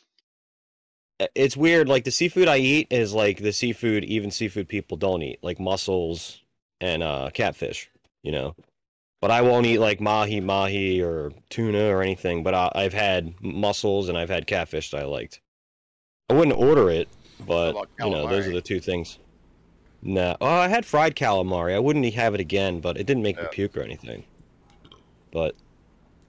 it's 1.34 1.56
weird. 1.56 1.88
Like 1.88 2.04
the 2.04 2.12
seafood 2.12 2.46
I 2.46 2.58
eat 2.58 2.86
is 2.92 3.12
like 3.12 3.38
the 3.38 3.52
seafood 3.52 4.04
even 4.04 4.30
seafood 4.30 4.68
people 4.68 4.96
don't 4.96 5.22
eat, 5.22 5.40
like 5.42 5.58
mussels 5.58 6.44
and 6.80 7.02
uh, 7.02 7.30
catfish. 7.34 7.90
You 8.22 8.30
know, 8.30 8.54
but 9.20 9.32
I 9.32 9.42
won't 9.42 9.66
eat 9.66 9.78
like 9.80 10.00
mahi 10.00 10.38
mahi 10.40 11.02
or 11.02 11.32
tuna 11.50 11.88
or 11.88 12.02
anything. 12.02 12.44
But 12.44 12.54
I, 12.54 12.70
I've 12.76 12.92
had 12.94 13.34
mussels 13.42 14.08
and 14.08 14.16
I've 14.16 14.30
had 14.30 14.46
catfish 14.46 14.92
that 14.92 15.00
I 15.00 15.06
liked. 15.06 15.40
I 16.30 16.34
wouldn't 16.34 16.56
order 16.56 16.90
it, 16.90 17.08
but 17.46 17.70
about 17.70 17.88
you 18.00 18.10
know, 18.10 18.28
those 18.28 18.46
are 18.46 18.52
the 18.52 18.60
two 18.60 18.80
things. 18.80 19.18
Nah, 20.02 20.36
oh, 20.40 20.46
I 20.46 20.68
had 20.68 20.86
fried 20.86 21.16
calamari. 21.16 21.74
I 21.74 21.78
wouldn't 21.78 22.12
have 22.14 22.34
it 22.34 22.40
again, 22.40 22.80
but 22.80 22.96
it 22.96 23.06
didn't 23.06 23.22
make 23.22 23.36
me 23.36 23.46
puke 23.50 23.76
or 23.76 23.82
anything. 23.82 24.24
But 25.32 25.54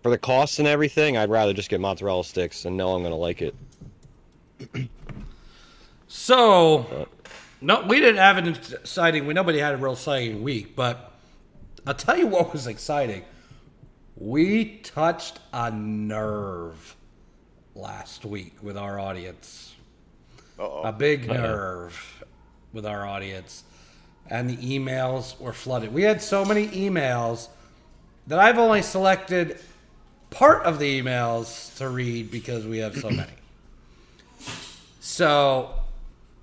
for 0.01 0.09
the 0.09 0.17
costs 0.17 0.59
and 0.59 0.67
everything, 0.67 1.17
I'd 1.17 1.29
rather 1.29 1.53
just 1.53 1.69
get 1.69 1.79
mozzarella 1.79 2.23
sticks 2.23 2.65
and 2.65 2.77
know 2.77 2.95
I'm 2.95 3.03
gonna 3.03 3.15
like 3.15 3.41
it. 3.41 3.55
So, 6.11 7.07
no, 7.61 7.81
we 7.81 7.99
didn't 7.99 8.17
have 8.17 8.37
an 8.37 8.47
exciting. 8.47 9.27
We 9.27 9.35
nobody 9.35 9.59
had 9.59 9.75
a 9.75 9.77
real 9.77 9.93
exciting 9.93 10.41
week, 10.41 10.75
but 10.75 11.13
I'll 11.85 11.93
tell 11.93 12.17
you 12.17 12.25
what 12.25 12.51
was 12.51 12.65
exciting. 12.65 13.23
We 14.17 14.77
touched 14.77 15.39
a 15.53 15.69
nerve 15.69 16.95
last 17.75 18.25
week 18.25 18.55
with 18.63 18.75
our 18.75 18.99
audience. 18.99 19.68
Uh 20.59 20.81
a 20.83 20.91
big 20.91 21.27
nerve 21.27 22.23
with 22.73 22.85
our 22.85 23.05
audience. 23.05 23.63
And 24.29 24.49
the 24.49 24.57
emails 24.57 25.39
were 25.39 25.53
flooded. 25.53 25.91
We 25.93 26.03
had 26.03 26.21
so 26.21 26.45
many 26.45 26.67
emails 26.67 27.47
that 28.27 28.37
I've 28.37 28.59
only 28.59 28.81
selected 28.83 29.57
part 30.29 30.63
of 30.65 30.77
the 30.77 31.01
emails 31.01 31.75
to 31.77 31.89
read 31.89 32.29
because 32.29 32.65
we 32.67 32.77
have 32.79 32.95
so 32.95 33.09
many. 33.21 33.31
So 34.99 35.71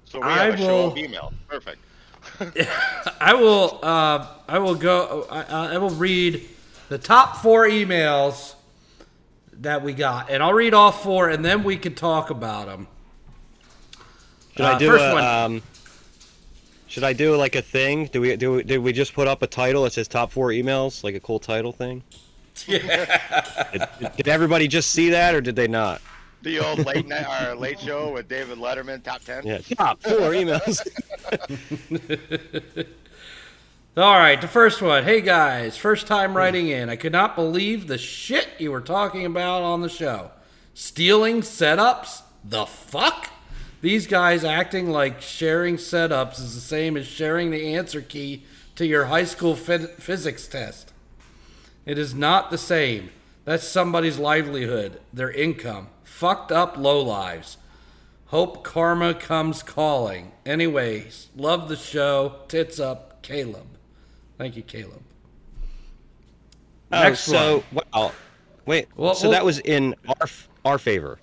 So 0.04 0.18
we 0.20 0.25
I 0.26 0.44
have 0.46 0.54
a 0.54 0.58
show 0.58 0.87
of 0.87 0.92
will- 0.94 0.99
email. 0.99 1.32
Perfect. 1.49 1.78
I 3.20 3.35
will 3.35 3.78
uh, 3.82 4.26
I 4.49 4.58
will 4.58 4.75
go 4.75 5.26
I, 5.30 5.75
I 5.75 5.78
will 5.78 5.90
read 5.90 6.42
the 6.88 6.99
top 6.99 7.37
four 7.37 7.66
emails 7.68 8.54
that 9.61 9.82
we 9.82 9.92
got, 9.94 10.28
and 10.30 10.42
I'll 10.42 10.52
read 10.52 10.75
all 10.75 10.92
four, 10.92 11.30
and 11.30 11.44
then 11.44 11.62
we 11.62 11.76
can 11.78 11.94
talk 11.94 12.30
about 12.30 12.66
them. 12.66 12.88
Should 14.56 14.64
Uh, 14.64 14.75
I 14.75 14.78
do 14.78 14.86
first 14.88 15.04
a, 15.04 15.12
one. 15.12 15.25
um? 15.25 15.62
Should 16.88 17.04
I 17.04 17.12
do 17.12 17.36
like 17.36 17.54
a 17.56 17.62
thing? 17.62 18.06
Do 18.06 18.20
we 18.20 18.36
do? 18.36 18.52
we- 18.54 18.62
Did 18.62 18.78
we 18.78 18.92
just 18.92 19.12
put 19.12 19.28
up 19.28 19.42
a 19.42 19.46
title 19.46 19.82
that 19.84 19.92
says 19.92 20.08
top 20.08 20.32
four 20.32 20.48
emails, 20.48 21.04
like 21.04 21.14
a 21.14 21.20
cool 21.20 21.38
title 21.38 21.72
thing? 21.72 22.02
Yeah. 22.66 23.68
Did, 24.00 24.16
did 24.16 24.28
everybody 24.28 24.66
just 24.66 24.90
see 24.92 25.10
that, 25.10 25.34
or 25.34 25.42
did 25.42 25.56
they 25.56 25.68
not? 25.68 26.00
The 26.40 26.58
old 26.60 26.86
late 26.86 27.06
night 27.06 27.26
or 27.50 27.54
late 27.54 27.78
show 27.78 28.12
with 28.14 28.28
David 28.28 28.56
Letterman, 28.56 29.02
top 29.02 29.22
ten. 29.25 29.44
Yeah, 29.44 29.58
top 29.76 30.02
four 30.02 30.30
emails. 30.32 30.80
All 33.98 34.18
right, 34.18 34.40
the 34.40 34.48
first 34.48 34.80
one. 34.80 35.04
Hey 35.04 35.20
guys, 35.20 35.76
first 35.76 36.06
time 36.06 36.34
writing 36.34 36.68
in. 36.68 36.88
I 36.88 36.96
could 36.96 37.12
not 37.12 37.34
believe 37.36 37.88
the 37.88 37.98
shit 37.98 38.48
you 38.58 38.70
were 38.72 38.80
talking 38.80 39.26
about 39.26 39.62
on 39.62 39.82
the 39.82 39.88
show. 39.90 40.30
Stealing 40.72 41.40
setups? 41.42 42.22
The 42.44 42.64
fuck? 42.66 43.30
These 43.80 44.06
guys 44.06 44.45
acting 44.45 44.90
like 44.90 45.21
sharing 45.21 45.76
setups 45.76 46.40
is 46.40 46.54
the 46.54 46.61
same 46.61 46.97
as 46.97 47.06
sharing 47.06 47.50
the 47.50 47.75
answer 47.75 48.00
key 48.00 48.45
to 48.76 48.87
your 48.87 49.06
high 49.06 49.25
school 49.25 49.54
phys- 49.54 49.90
physics 50.00 50.49
test. 50.49 50.92
It 51.85 51.99
is 51.99 52.14
not 52.14 52.50
the 52.50 52.59
same. 52.59 53.11
That's 53.45 53.66
somebody's 53.66 54.18
livelihood, 54.18 55.00
their 55.12 55.30
income. 55.30 55.88
Fucked 56.04 56.50
up 56.50 56.76
low 56.76 57.00
lives. 57.00 57.59
Hope 58.26 58.64
karma 58.64 59.14
comes 59.14 59.62
calling. 59.62 60.33
Anyways, 60.45 61.28
love 61.37 61.68
the 61.68 61.76
show. 61.76 62.37
Tits 62.49 62.80
up, 62.80 63.23
Caleb. 63.23 63.66
Thank 64.37 64.56
you, 64.56 64.62
Caleb. 64.62 65.02
oh, 66.92 67.02
Next 67.02 67.21
so 67.21 67.62
wow. 67.73 67.83
Oh, 67.92 68.12
wait, 68.64 68.88
Well, 68.97 69.14
so 69.14 69.28
well- 69.28 69.33
that 69.33 69.45
was 69.45 69.61
in 69.61 69.95
our 70.09 70.26
our 70.64 70.78
favor, 70.78 71.18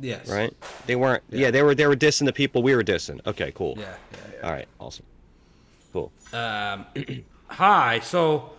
Yes. 0.00 0.28
right? 0.28 0.54
They 0.86 0.96
weren't. 0.96 1.22
Yeah. 1.28 1.50
they 1.50 1.62
were. 1.62 1.74
They 1.74 1.86
were 1.86 1.96
dissing 1.96 2.24
the 2.26 2.32
people 2.32 2.62
we 2.62 2.74
were 2.74 2.84
dissing. 2.84 3.24
Okay, 3.26 3.52
cool. 3.54 3.74
Yeah, 3.78 3.94
yeah, 4.12 4.18
yeah. 4.34 4.46
All 4.46 4.52
right, 4.52 4.68
awesome. 4.78 5.06
Cool. 5.92 6.10
Um, 6.32 6.86
hi. 7.48 8.00
So, 8.00 8.50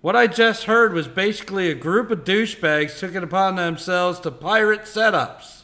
what 0.00 0.16
I 0.16 0.26
just 0.26 0.64
heard 0.64 0.92
was 0.92 1.06
basically 1.08 1.70
a 1.70 1.74
group 1.74 2.10
of 2.10 2.24
douchebags 2.24 2.98
took 2.98 3.14
it 3.14 3.22
upon 3.22 3.56
themselves 3.56 4.20
to 4.20 4.30
pirate 4.30 4.82
setups. 4.82 5.62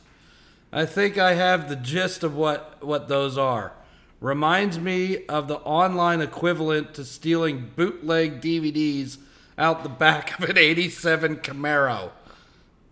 I 0.72 0.86
think 0.86 1.18
I 1.18 1.34
have 1.34 1.68
the 1.68 1.76
gist 1.76 2.22
of 2.22 2.34
what 2.34 2.84
what 2.84 3.08
those 3.08 3.36
are. 3.38 3.72
Reminds 4.20 4.78
me 4.78 5.26
of 5.26 5.48
the 5.48 5.56
online 5.58 6.20
equivalent 6.20 6.94
to 6.94 7.04
stealing 7.04 7.72
bootleg 7.76 8.40
DVDs 8.40 9.18
out 9.58 9.82
the 9.82 9.88
back 9.88 10.38
of 10.38 10.48
an 10.48 10.56
87 10.58 11.36
Camaro. 11.36 12.10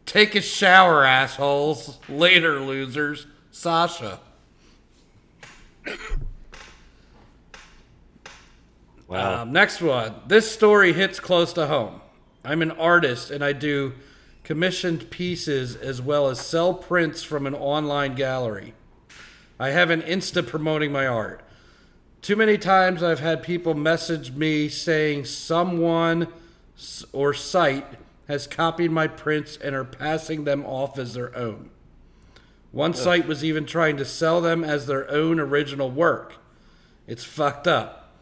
Take 0.06 0.34
a 0.34 0.40
shower, 0.40 1.04
assholes. 1.04 1.98
Later, 2.08 2.60
losers. 2.60 3.26
Sasha. 3.50 4.20
Wow. 9.08 9.42
Um, 9.42 9.52
next 9.52 9.82
one. 9.82 10.14
This 10.26 10.50
story 10.50 10.94
hits 10.94 11.20
close 11.20 11.52
to 11.52 11.66
home. 11.66 12.00
I'm 12.44 12.62
an 12.62 12.70
artist 12.70 13.30
and 13.30 13.44
I 13.44 13.52
do 13.52 13.92
commissioned 14.42 15.10
pieces 15.10 15.76
as 15.76 16.00
well 16.00 16.28
as 16.28 16.40
sell 16.40 16.72
prints 16.72 17.22
from 17.22 17.46
an 17.46 17.54
online 17.54 18.14
gallery. 18.14 18.74
I 19.60 19.70
have 19.70 19.90
an 19.90 20.02
Insta 20.02 20.46
promoting 20.46 20.90
my 20.92 21.06
art. 21.06 21.42
Too 22.22 22.36
many 22.36 22.56
times 22.56 23.02
I've 23.02 23.20
had 23.20 23.42
people 23.42 23.74
message 23.74 24.32
me 24.32 24.68
saying 24.68 25.26
someone 25.26 26.28
or 27.12 27.34
site 27.34 27.86
has 28.28 28.46
copied 28.46 28.90
my 28.90 29.06
prints 29.06 29.56
and 29.56 29.74
are 29.74 29.84
passing 29.84 30.44
them 30.44 30.64
off 30.64 30.98
as 30.98 31.14
their 31.14 31.36
own. 31.36 31.70
One 32.70 32.94
site 32.94 33.26
was 33.26 33.44
even 33.44 33.66
trying 33.66 33.98
to 33.98 34.04
sell 34.04 34.40
them 34.40 34.64
as 34.64 34.86
their 34.86 35.10
own 35.10 35.38
original 35.38 35.90
work. 35.90 36.36
It's 37.06 37.24
fucked 37.24 37.66
up. 37.66 38.14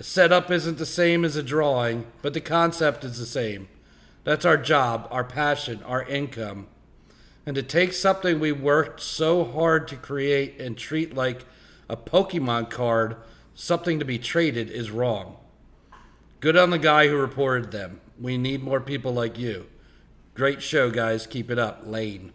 A 0.00 0.02
setup 0.02 0.50
isn't 0.50 0.78
the 0.78 0.86
same 0.86 1.24
as 1.24 1.36
a 1.36 1.42
drawing, 1.42 2.06
but 2.20 2.34
the 2.34 2.40
concept 2.40 3.04
is 3.04 3.18
the 3.18 3.26
same. 3.26 3.68
That's 4.24 4.44
our 4.44 4.56
job, 4.56 5.06
our 5.12 5.22
passion, 5.22 5.82
our 5.84 6.02
income. 6.02 6.66
And 7.46 7.54
to 7.54 7.62
take 7.62 7.92
something 7.92 8.40
we 8.40 8.50
worked 8.50 9.00
so 9.00 9.44
hard 9.44 9.86
to 9.88 9.96
create 9.96 10.60
and 10.60 10.76
treat 10.76 11.14
like 11.14 11.44
a 11.88 11.96
Pokemon 11.96 12.68
card, 12.68 13.16
something 13.54 14.00
to 14.00 14.04
be 14.04 14.18
traded, 14.18 14.68
is 14.68 14.90
wrong. 14.90 15.36
Good 16.40 16.56
on 16.56 16.70
the 16.70 16.78
guy 16.78 17.06
who 17.06 17.16
reported 17.16 17.70
them. 17.70 18.00
We 18.20 18.38
need 18.38 18.62
more 18.62 18.80
people 18.80 19.12
like 19.12 19.38
you. 19.38 19.66
Great 20.34 20.62
show, 20.62 20.90
guys. 20.90 21.26
Keep 21.26 21.50
it 21.50 21.58
up. 21.58 21.82
Lane. 21.84 22.32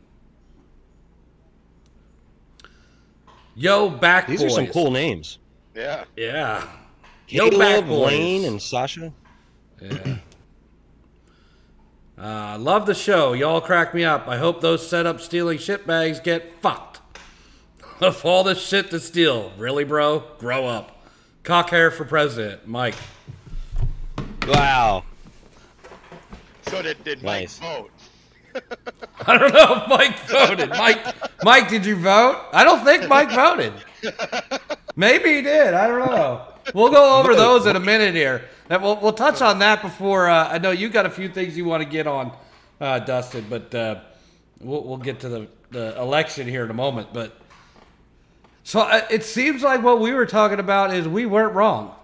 Yo, 3.55 3.89
back 3.89 4.27
These 4.27 4.41
boys. 4.41 4.51
are 4.51 4.55
some 4.55 4.67
cool 4.67 4.91
names. 4.91 5.37
Yeah. 5.75 6.05
Yeah. 6.15 6.67
Yo, 7.27 7.49
Caleb, 7.49 7.59
back 7.59 7.87
boys. 7.87 8.11
Lane, 8.11 8.45
and 8.45 8.61
Sasha. 8.61 9.13
Yeah. 9.81 10.17
Uh, 12.17 12.55
love 12.59 12.85
the 12.85 12.93
show. 12.93 13.33
Y'all 13.33 13.59
crack 13.59 13.95
me 13.95 14.03
up. 14.03 14.27
I 14.27 14.37
hope 14.37 14.61
those 14.61 14.87
setup 14.87 15.19
stealing 15.19 15.57
shit 15.57 15.87
bags 15.87 16.19
get 16.19 16.61
fucked. 16.61 16.99
of 17.99 18.23
all 18.23 18.43
the 18.43 18.53
shit 18.53 18.91
to 18.91 18.99
steal. 18.99 19.51
Really, 19.57 19.83
bro? 19.85 20.23
Grow 20.37 20.67
up. 20.67 21.03
Cock 21.41 21.71
hair 21.71 21.89
for 21.89 22.05
president. 22.05 22.67
Mike. 22.67 22.93
Wow. 24.47 25.03
So 26.71 26.81
did 26.81 27.03
did 27.03 27.21
Mike 27.21 27.41
Nice. 27.41 27.59
vote? 27.59 27.91
I 29.27 29.37
don't 29.37 29.53
know 29.53 29.83
if 29.83 29.89
Mike 29.89 30.17
voted. 30.27 30.69
Mike, 30.69 31.05
Mike, 31.43 31.67
did 31.69 31.85
you 31.85 31.97
vote? 31.97 32.41
I 32.53 32.63
don't 32.63 32.83
think 32.85 33.09
Mike 33.09 33.29
voted. 33.31 33.73
Maybe 34.95 35.35
he 35.35 35.41
did. 35.41 35.73
I 35.73 35.87
don't 35.87 35.99
know. 35.99 36.47
We'll 36.73 36.91
go 36.91 37.19
over 37.19 37.35
those 37.35 37.65
in 37.65 37.75
a 37.75 37.79
minute 37.79 38.15
here. 38.15 38.45
We'll, 38.69 38.95
we'll 39.01 39.11
touch 39.13 39.41
on 39.41 39.59
that 39.59 39.81
before. 39.81 40.29
Uh, 40.29 40.47
I 40.47 40.59
know 40.59 40.71
you 40.71 40.87
got 40.87 41.05
a 41.05 41.09
few 41.09 41.27
things 41.27 41.57
you 41.57 41.65
want 41.65 41.83
to 41.83 41.89
get 41.89 42.07
on, 42.07 42.31
uh, 42.79 42.99
Dustin, 42.99 43.45
but 43.49 43.75
uh, 43.75 43.99
we'll, 44.61 44.83
we'll 44.83 44.97
get 44.97 45.19
to 45.21 45.29
the, 45.29 45.47
the 45.71 45.99
election 45.99 46.47
here 46.47 46.63
in 46.63 46.69
a 46.71 46.73
moment. 46.73 47.09
But 47.13 47.37
so 48.63 48.79
uh, 48.81 49.05
it 49.09 49.23
seems 49.23 49.61
like 49.61 49.83
what 49.83 49.99
we 49.99 50.13
were 50.13 50.25
talking 50.25 50.59
about 50.59 50.93
is 50.93 51.05
we 51.07 51.25
weren't 51.25 51.53
wrong. 51.53 51.95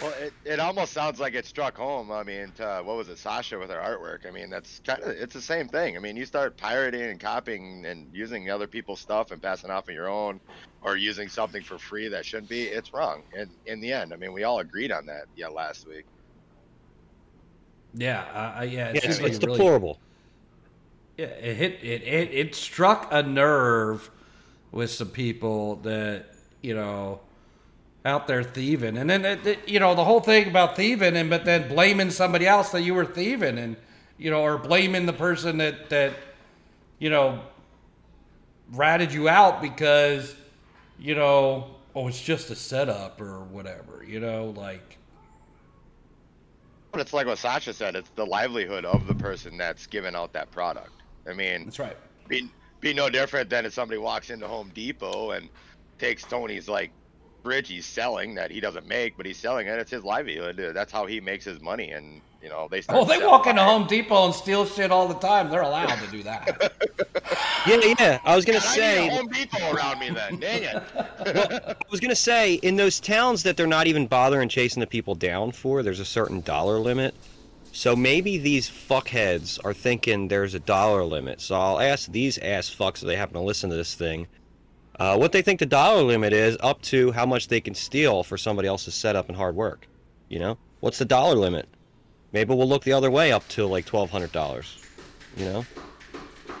Well, 0.00 0.12
it, 0.20 0.34
it 0.44 0.60
almost 0.60 0.92
sounds 0.92 1.18
like 1.18 1.34
it 1.34 1.46
struck 1.46 1.74
home. 1.76 2.12
I 2.12 2.22
mean, 2.22 2.52
to, 2.56 2.82
what 2.84 2.96
was 2.98 3.08
it, 3.08 3.18
Sasha 3.18 3.58
with 3.58 3.70
her 3.70 3.78
artwork? 3.78 4.26
I 4.28 4.30
mean, 4.30 4.50
that's 4.50 4.80
kind 4.84 5.02
of 5.02 5.08
it's 5.08 5.32
the 5.32 5.40
same 5.40 5.68
thing. 5.68 5.96
I 5.96 6.00
mean, 6.00 6.16
you 6.16 6.26
start 6.26 6.58
pirating 6.58 7.00
and 7.02 7.18
copying 7.18 7.86
and 7.86 8.06
using 8.12 8.50
other 8.50 8.66
people's 8.66 9.00
stuff 9.00 9.30
and 9.30 9.40
passing 9.40 9.70
off 9.70 9.88
of 9.88 9.94
your 9.94 10.08
own, 10.08 10.38
or 10.82 10.96
using 10.98 11.28
something 11.30 11.62
for 11.62 11.78
free 11.78 12.08
that 12.08 12.26
shouldn't 12.26 12.50
be. 12.50 12.64
It's 12.64 12.92
wrong. 12.92 13.22
And 13.34 13.48
in 13.64 13.80
the 13.80 13.90
end, 13.90 14.12
I 14.12 14.16
mean, 14.16 14.34
we 14.34 14.44
all 14.44 14.58
agreed 14.58 14.92
on 14.92 15.06
that. 15.06 15.26
Yeah, 15.34 15.48
last 15.48 15.88
week. 15.88 16.04
Yeah, 17.94 18.20
uh, 18.58 18.62
yeah. 18.64 18.88
It 18.90 18.96
Yeah, 18.96 19.00
it's, 19.02 19.04
it's 19.06 19.18
it 19.18 19.22
really- 19.22 19.38
deplorable. 19.38 19.98
Yeah, 21.16 21.26
it 21.26 21.56
hit 21.56 21.72
it, 21.82 22.02
it 22.02 22.30
it 22.34 22.54
struck 22.54 23.08
a 23.10 23.22
nerve 23.22 24.10
with 24.70 24.90
some 24.90 25.08
people 25.08 25.76
that 25.76 26.26
you 26.60 26.74
know 26.74 27.20
out 28.06 28.28
there 28.28 28.44
thieving, 28.44 28.98
and 28.98 29.10
then 29.10 29.26
it, 29.26 29.46
it- 29.46 29.68
you 29.68 29.80
know 29.80 29.94
the 29.96 30.04
whole 30.04 30.20
thing 30.20 30.48
about 30.48 30.76
thieving, 30.76 31.16
and 31.16 31.30
but 31.30 31.44
then 31.46 31.68
blaming 31.68 32.10
somebody 32.10 32.46
else 32.46 32.70
that 32.70 32.82
you 32.82 32.94
were 32.94 33.06
thieving, 33.06 33.58
and 33.58 33.76
you 34.18 34.30
know, 34.30 34.42
or 34.42 34.58
blaming 34.58 35.06
the 35.06 35.14
person 35.14 35.58
that 35.58 35.90
that 35.90 36.14
you 37.00 37.10
know 37.10 37.42
ratted 38.72 39.12
you 39.12 39.28
out 39.28 39.62
because 39.62 40.34
you 40.98 41.14
know 41.14 41.76
oh 41.94 42.08
it's 42.08 42.22
just 42.22 42.50
a 42.50 42.56
setup 42.56 43.20
or 43.20 43.44
whatever, 43.44 44.04
you 44.06 44.20
know, 44.20 44.50
like 44.56 44.98
But 46.92 47.00
it's 47.02 47.12
like 47.12 47.26
what 47.26 47.38
Sasha 47.38 47.72
said. 47.74 47.96
It's 47.96 48.10
the 48.16 48.26
livelihood 48.26 48.84
of 48.84 49.06
the 49.06 49.14
person 49.14 49.56
that's 49.58 49.86
giving 49.86 50.14
out 50.14 50.32
that 50.34 50.50
product. 50.50 51.02
I 51.28 51.34
mean, 51.34 51.64
that's 51.64 51.78
right. 51.78 51.96
be 52.28 52.50
be 52.80 52.94
no 52.94 53.10
different 53.10 53.50
than 53.50 53.66
if 53.66 53.74
somebody 53.74 53.98
walks 53.98 54.30
into 54.30 54.48
Home 54.48 54.70
Depot 54.74 55.32
and 55.32 55.50
takes 55.98 56.26
Tony's 56.26 56.68
like 56.68 56.92
fridge 57.46 57.68
he's 57.68 57.86
selling 57.86 58.34
that 58.34 58.50
he 58.50 58.58
doesn't 58.58 58.88
make, 58.88 59.16
but 59.16 59.24
he's 59.24 59.36
selling 59.36 59.68
it. 59.68 59.78
It's 59.78 59.92
his 59.92 60.02
livelihood. 60.02 60.56
That's 60.74 60.90
how 60.90 61.06
he 61.06 61.20
makes 61.20 61.44
his 61.44 61.60
money. 61.60 61.92
And 61.92 62.20
you 62.42 62.48
know 62.48 62.66
they. 62.68 62.80
Start 62.80 62.98
Oh, 62.98 63.04
they 63.04 63.24
walk 63.24 63.46
into 63.46 63.62
it. 63.62 63.64
Home 63.64 63.86
Depot 63.86 64.24
and 64.24 64.34
steal 64.34 64.66
shit 64.66 64.90
all 64.90 65.06
the 65.06 65.14
time. 65.14 65.48
They're 65.48 65.62
allowed 65.62 65.94
to 65.94 66.10
do 66.10 66.24
that. 66.24 66.72
Yeah, 67.66 67.94
yeah. 67.98 68.20
I 68.24 68.36
was 68.36 68.44
gonna 68.44 68.60
I 68.62 68.76
need 68.76 68.80
say. 68.80 69.08
Home 69.08 69.26
Depot 69.26 69.72
around 69.72 69.98
me 69.98 70.10
then. 70.10 70.38
Dang 70.38 70.62
it. 70.62 70.82
I 70.96 71.74
was 71.90 71.98
gonna 71.98 72.14
say 72.14 72.54
in 72.54 72.76
those 72.76 73.00
towns 73.00 73.42
that 73.42 73.56
they're 73.56 73.66
not 73.66 73.88
even 73.88 74.06
bothering 74.06 74.48
chasing 74.48 74.78
the 74.78 74.86
people 74.86 75.16
down 75.16 75.50
for, 75.50 75.82
there's 75.82 75.98
a 75.98 76.04
certain 76.04 76.42
dollar 76.42 76.78
limit. 76.78 77.12
So 77.72 77.96
maybe 77.96 78.38
these 78.38 78.70
fuckheads 78.70 79.58
are 79.64 79.74
thinking 79.74 80.28
there's 80.28 80.54
a 80.54 80.60
dollar 80.60 81.02
limit. 81.02 81.40
So 81.40 81.56
I'll 81.56 81.80
ask 81.80 82.12
these 82.12 82.38
ass 82.38 82.72
fucks 82.72 83.02
if 83.02 83.08
they 83.08 83.16
happen 83.16 83.34
to 83.34 83.40
listen 83.40 83.68
to 83.70 83.76
this 83.76 83.96
thing, 83.96 84.28
uh, 84.98 85.16
what 85.16 85.32
they 85.32 85.42
think 85.42 85.60
the 85.60 85.66
dollar 85.66 86.02
limit 86.02 86.32
is 86.32 86.56
up 86.60 86.80
to 86.82 87.12
how 87.12 87.26
much 87.26 87.48
they 87.48 87.60
can 87.60 87.74
steal 87.74 88.22
for 88.22 88.36
somebody 88.38 88.68
else's 88.68 88.94
setup 88.94 89.28
and 89.28 89.36
hard 89.36 89.54
work. 89.56 89.86
You 90.28 90.38
know, 90.38 90.58
what's 90.80 90.98
the 90.98 91.04
dollar 91.04 91.34
limit? 91.34 91.68
Maybe 92.32 92.54
we'll 92.54 92.68
look 92.68 92.82
the 92.84 92.92
other 92.92 93.10
way 93.10 93.32
up 93.32 93.46
to 93.50 93.66
like 93.66 93.84
twelve 93.86 94.10
hundred 94.10 94.32
dollars. 94.32 94.78
You 95.36 95.44
know, 95.44 95.66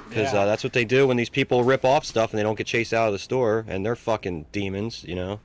because 0.08 0.32
Yeah. 0.32 0.40
uh, 0.40 0.46
that's 0.46 0.62
what 0.62 0.72
they 0.74 0.84
do 0.84 1.06
when 1.06 1.16
these 1.16 1.30
people 1.30 1.64
rip 1.64 1.84
off 1.84 2.04
stuff 2.04 2.30
and 2.30 2.38
they 2.38 2.42
don't 2.42 2.56
get 2.58 2.66
chased 2.66 2.92
out 2.92 3.06
of 3.06 3.12
the 3.12 3.18
store 3.18 3.64
and 3.68 3.84
they're 3.84 3.96
fucking 3.96 4.46
demons. 4.52 5.02
You 5.04 5.14
know. 5.16 5.40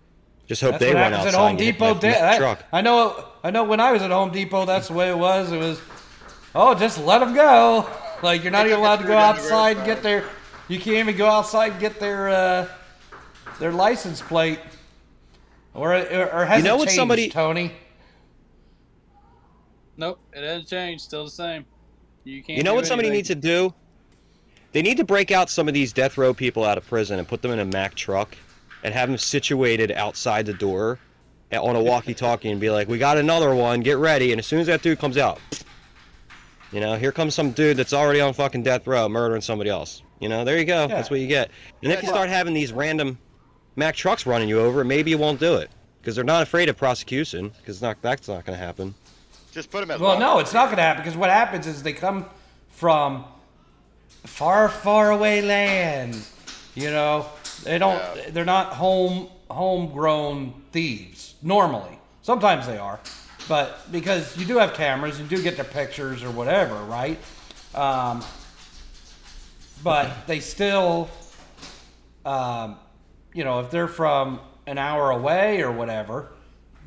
Just 0.48 0.62
hope 0.62 0.72
That's 0.72 0.84
they 0.84 0.94
run 0.94 1.14
happens 1.14 1.28
outside 1.28 1.38
at 1.38 1.42
Home 1.42 1.50
and 1.52 1.60
hit 1.60 1.72
Depot. 1.74 1.94
my- 1.94 2.00
da- 2.02 2.08
my 2.10 2.14
that- 2.20 2.38
truck. 2.38 2.64
I 2.74 2.82
know. 2.82 3.26
I 3.44 3.52
know. 3.52 3.64
When 3.64 3.80
I 3.80 3.94
was 3.94 4.02
at 4.02 4.12
Home 4.12 4.32
Depot, 4.32 4.66
that's 4.66 4.90
the 4.90 4.94
way 4.94 5.10
it 5.10 5.18
was. 5.18 5.52
It 5.54 5.58
was, 5.60 5.80
oh, 6.54 6.76
just 6.76 6.98
let 7.00 7.20
them 7.20 7.34
go. 7.34 7.90
Like 8.22 8.44
you're 8.44 8.52
not 8.52 8.66
even 8.68 8.80
allowed 8.80 8.98
to 8.98 9.08
go 9.08 9.18
outside 9.18 9.78
and 9.78 9.86
get 9.86 10.04
their. 10.04 10.26
You 10.68 10.78
can't 10.78 10.98
even 10.98 11.16
go 11.18 11.28
outside 11.28 11.72
and 11.72 11.80
get 11.82 12.00
their 12.02 12.30
uh, 12.30 12.68
their 13.60 13.72
license 13.72 14.22
plate. 14.22 14.60
Or, 15.74 15.94
or, 15.96 16.30
or 16.34 16.46
has 16.46 16.58
You 16.58 16.64
know 16.66 16.76
it 16.76 16.80
what 16.80 16.86
changed, 16.88 16.96
somebody- 16.98 17.30
Tony? 17.30 17.72
Nope, 19.98 20.20
it 20.34 20.44
hasn't 20.44 20.68
changed. 20.68 21.04
Still 21.04 21.26
the 21.26 21.32
same. 21.32 21.66
You 22.24 22.44
can't. 22.44 22.58
You 22.58 22.64
know 22.64 22.72
do 22.72 22.76
what 22.78 22.88
somebody 22.88 23.10
needs 23.10 23.28
to 23.30 23.36
do? 23.36 23.74
They 24.72 24.82
need 24.82 24.98
to 24.98 25.04
break 25.04 25.32
out 25.32 25.50
some 25.50 25.68
of 25.68 25.74
these 25.74 25.92
death 25.94 26.18
row 26.18 26.34
people 26.34 26.64
out 26.64 26.78
of 26.78 26.88
prison 26.88 27.20
and 27.20 27.28
put 27.28 27.42
them 27.42 27.52
in 27.52 27.60
a 27.60 27.66
Mack 27.66 27.94
truck 27.96 28.36
and 28.84 28.94
have 28.94 29.10
them 29.10 29.18
situated 29.18 29.92
outside 29.92 30.46
the 30.46 30.54
door 30.54 30.98
on 31.52 31.76
a 31.76 31.82
walkie-talkie 31.84 32.50
and 32.50 32.60
be 32.62 32.70
like, 32.70 32.88
"We 32.88 32.98
got 32.98 33.18
another 33.18 33.54
one. 33.54 33.82
Get 33.82 33.98
ready!" 33.98 34.32
And 34.32 34.40
as 34.40 34.48
soon 34.48 34.60
as 34.60 34.68
that 34.68 34.82
dude 34.82 34.98
comes 35.00 35.18
out, 35.18 35.40
you 36.72 36.80
know, 36.80 36.96
here 36.96 37.12
comes 37.12 37.36
some 37.36 37.52
dude 37.52 37.78
that's 37.78 37.94
already 37.94 38.22
on 38.22 38.34
fucking 38.34 38.64
death 38.64 38.88
row 38.88 39.10
murdering 39.10 39.42
somebody 39.42 39.70
else. 39.70 40.02
You 40.20 40.30
know, 40.30 40.46
there 40.46 40.58
you 40.58 40.66
go. 40.66 40.88
That's 40.88 41.10
what 41.10 41.20
you 41.20 41.28
get. 41.28 41.52
And 41.84 41.92
if 41.92 42.02
you 42.02 42.08
start 42.10 42.30
having 42.30 42.54
these 42.54 42.72
random 42.72 43.18
Mack 43.76 43.96
trucks 43.96 44.26
running 44.26 44.50
you 44.50 44.60
over, 44.60 44.84
maybe 44.84 45.12
you 45.12 45.18
won't 45.18 45.40
do 45.40 45.56
it 45.56 45.70
because 46.02 46.16
they're 46.16 46.24
not 46.24 46.44
afraid 46.44 46.70
of 46.70 46.78
prosecution 46.78 47.52
because 47.58 47.82
not 47.82 48.02
that's 48.02 48.28
not 48.28 48.46
going 48.46 48.58
to 48.58 48.64
happen. 48.64 48.96
Just 49.52 49.70
put 49.72 49.82
them 49.82 49.92
at. 49.92 50.00
Well, 50.00 50.12
long- 50.12 50.20
no, 50.20 50.40
it's 50.40 50.54
not 50.54 50.66
going 50.66 50.78
to 50.78 50.84
happen 50.84 51.04
because 51.04 51.18
what 51.18 51.30
happens 51.30 51.68
is 51.68 51.84
they 51.84 51.94
come 51.94 52.26
from 52.70 53.26
far, 54.26 54.70
far 54.70 55.12
away 55.12 55.42
lands. 55.42 56.32
You 56.76 56.90
know, 56.90 57.26
they 57.64 57.78
don't. 57.78 57.98
Yeah. 58.18 58.30
They're 58.30 58.46
not 58.46 58.74
home 58.74 59.30
homegrown 59.50 60.54
thieves 60.72 61.36
normally. 61.42 62.00
Sometimes 62.22 62.68
they 62.68 62.78
are, 62.78 63.00
but 63.50 63.92
because 63.92 64.38
you 64.38 64.46
do 64.46 64.58
have 64.58 64.74
cameras, 64.74 65.20
you 65.20 65.26
do 65.26 65.42
get 65.42 65.56
their 65.56 65.66
pictures 65.66 66.24
or 66.24 66.32
whatever, 66.32 66.76
right? 66.84 67.18
Um, 67.74 68.24
but 69.84 70.28
they 70.28 70.40
still, 70.40 71.10
um, 72.26 72.78
you 73.34 73.44
know, 73.44 73.60
if 73.60 73.72
they're 73.72 73.88
from 73.88 74.40
an 74.68 74.78
hour 74.78 75.12
away 75.12 75.62
or 75.62 75.72
whatever, 75.72 76.32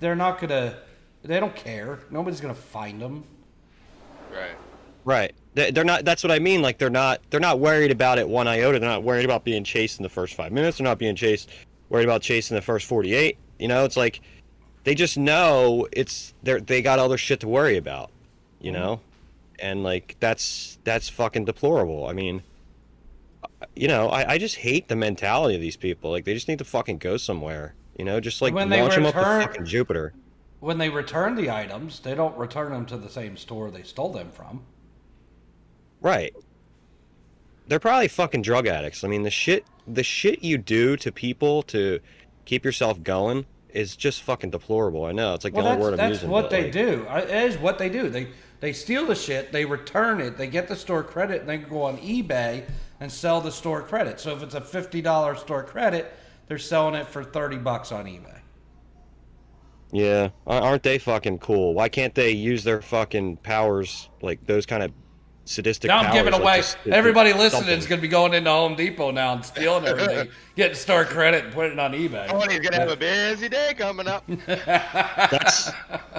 they're 0.00 0.16
not 0.16 0.40
gonna. 0.40 0.78
They 1.22 1.40
don't 1.40 1.56
care. 1.56 2.00
Nobody's 2.10 2.40
gonna 2.40 2.54
find 2.54 3.00
them. 3.00 3.24
Right. 4.32 4.56
Right. 5.04 5.34
They- 5.54 5.70
They're 5.70 5.84
not. 5.84 6.04
That's 6.04 6.22
what 6.22 6.30
I 6.30 6.38
mean. 6.38 6.62
Like 6.62 6.78
they're 6.78 6.90
not. 6.90 7.20
They're 7.30 7.40
not 7.40 7.60
worried 7.60 7.90
about 7.90 8.18
it 8.18 8.28
one 8.28 8.48
iota. 8.48 8.78
They're 8.78 8.88
not 8.88 9.02
worried 9.02 9.24
about 9.24 9.44
being 9.44 9.64
chased 9.64 9.98
in 9.98 10.02
the 10.02 10.08
first 10.08 10.34
five 10.34 10.52
minutes. 10.52 10.78
They're 10.78 10.84
not 10.84 10.98
being 10.98 11.16
chased. 11.16 11.50
Worried 11.88 12.04
about 12.04 12.22
chasing 12.22 12.54
the 12.54 12.62
first 12.62 12.86
forty-eight. 12.86 13.38
You 13.58 13.68
know, 13.68 13.84
it's 13.84 13.96
like 13.96 14.20
they 14.84 14.94
just 14.94 15.16
know 15.16 15.86
it's 15.92 16.34
They're. 16.42 16.60
they 16.60 16.82
got 16.82 16.98
other 16.98 17.16
shit 17.18 17.40
to 17.40 17.48
worry 17.48 17.76
about. 17.76 18.10
You 18.60 18.72
mm-hmm. 18.72 18.80
know, 18.80 19.00
and 19.58 19.82
like 19.82 20.16
that's 20.20 20.78
that's 20.84 21.08
fucking 21.08 21.44
deplorable. 21.44 22.06
I 22.06 22.12
mean, 22.12 22.42
you 23.74 23.88
know, 23.88 24.08
I, 24.08 24.32
I 24.34 24.38
just 24.38 24.56
hate 24.56 24.88
the 24.88 24.96
mentality 24.96 25.54
of 25.54 25.60
these 25.60 25.76
people. 25.76 26.10
Like 26.10 26.24
they 26.24 26.34
just 26.34 26.48
need 26.48 26.58
to 26.58 26.64
fucking 26.64 26.98
go 26.98 27.16
somewhere. 27.16 27.74
You 27.98 28.04
know, 28.04 28.18
just 28.20 28.42
like 28.42 28.52
When 28.54 28.68
they 28.70 28.80
launch 28.80 28.94
them 28.96 29.06
up 29.06 29.14
return- 29.14 29.40
to 29.40 29.46
fucking 29.46 29.64
Jupiter. 29.66 30.14
When 30.60 30.78
they 30.78 30.88
return 30.88 31.34
the 31.34 31.50
items, 31.50 32.00
they 32.00 32.14
don't 32.14 32.36
return 32.38 32.72
them 32.72 32.86
to 32.86 32.96
the 32.96 33.10
same 33.10 33.36
store 33.36 33.70
they 33.70 33.82
stole 33.82 34.12
them 34.12 34.30
from. 34.30 34.62
Right. 36.00 36.34
They're 37.68 37.80
probably 37.80 38.08
fucking 38.08 38.42
drug 38.42 38.66
addicts. 38.66 39.04
I 39.04 39.08
mean, 39.08 39.22
the 39.22 39.30
shit 39.30 39.64
the 39.86 40.02
shit 40.02 40.42
you 40.42 40.56
do 40.58 40.96
to 40.96 41.12
people 41.12 41.62
to 41.64 42.00
keep 42.46 42.64
yourself 42.64 43.02
going 43.02 43.46
is 43.70 43.96
just 43.96 44.22
fucking 44.22 44.50
deplorable. 44.50 45.04
I 45.04 45.12
know 45.12 45.34
it's 45.34 45.44
like 45.44 45.54
Well, 45.54 45.64
the 45.64 45.70
only 45.70 45.82
word 45.82 45.92
I'm 45.92 45.96
that's 45.98 46.10
using. 46.14 46.30
what 46.30 46.42
but, 46.42 46.50
they 46.50 46.62
like, 46.64 46.72
do. 46.72 47.06
It 47.10 47.30
is 47.30 47.58
what 47.58 47.78
they 47.78 47.88
do. 47.88 48.08
They 48.08 48.28
they 48.60 48.72
steal 48.72 49.06
the 49.06 49.14
shit, 49.14 49.52
they 49.52 49.64
return 49.64 50.20
it, 50.20 50.38
they 50.38 50.46
get 50.46 50.68
the 50.68 50.76
store 50.76 51.02
credit, 51.02 51.40
and 51.40 51.48
they 51.48 51.58
go 51.58 51.82
on 51.82 51.98
eBay 51.98 52.64
and 53.00 53.10
sell 53.10 53.40
the 53.40 53.52
store 53.52 53.82
credit. 53.82 54.20
So 54.20 54.34
if 54.34 54.42
it's 54.42 54.54
a 54.54 54.60
fifty 54.60 55.02
dollar 55.02 55.34
store 55.36 55.62
credit, 55.62 56.14
they're 56.46 56.58
selling 56.58 56.94
it 56.94 57.06
for 57.06 57.22
thirty 57.24 57.58
bucks 57.58 57.92
on 57.92 58.06
eBay. 58.06 58.40
Yeah, 59.92 60.30
aren't 60.46 60.82
they 60.82 60.98
fucking 60.98 61.38
cool? 61.38 61.72
Why 61.74 61.88
can't 61.88 62.14
they 62.14 62.30
use 62.32 62.64
their 62.64 62.82
fucking 62.82 63.36
powers 63.38 64.08
like 64.22 64.44
those 64.46 64.66
kind 64.66 64.82
of 64.82 64.92
sadistic? 65.44 65.88
Now 65.88 65.98
I'm 65.98 66.06
powers, 66.06 66.14
giving 66.16 66.32
like, 66.32 66.42
away. 66.42 66.56
just 66.56 66.78
Everybody 66.86 67.32
to 67.32 67.38
listening 67.38 67.60
something? 67.60 67.78
is 67.78 67.86
going 67.86 68.00
to 68.00 68.02
be 68.02 68.08
going 68.08 68.34
into 68.34 68.50
Home 68.50 68.74
Depot 68.74 69.12
now 69.12 69.34
and 69.34 69.44
stealing 69.44 69.84
everything, 69.84 70.30
getting 70.56 70.74
store 70.74 71.04
credit 71.04 71.44
and 71.44 71.54
putting 71.54 71.74
it 71.74 71.78
on 71.78 71.92
eBay. 71.92 72.26
Tony's 72.28 72.58
gonna 72.58 72.80
have 72.80 72.90
a 72.90 72.96
busy 72.96 73.48
day 73.48 73.72
coming 73.76 74.08
up. 74.08 74.24
That's 74.46 75.70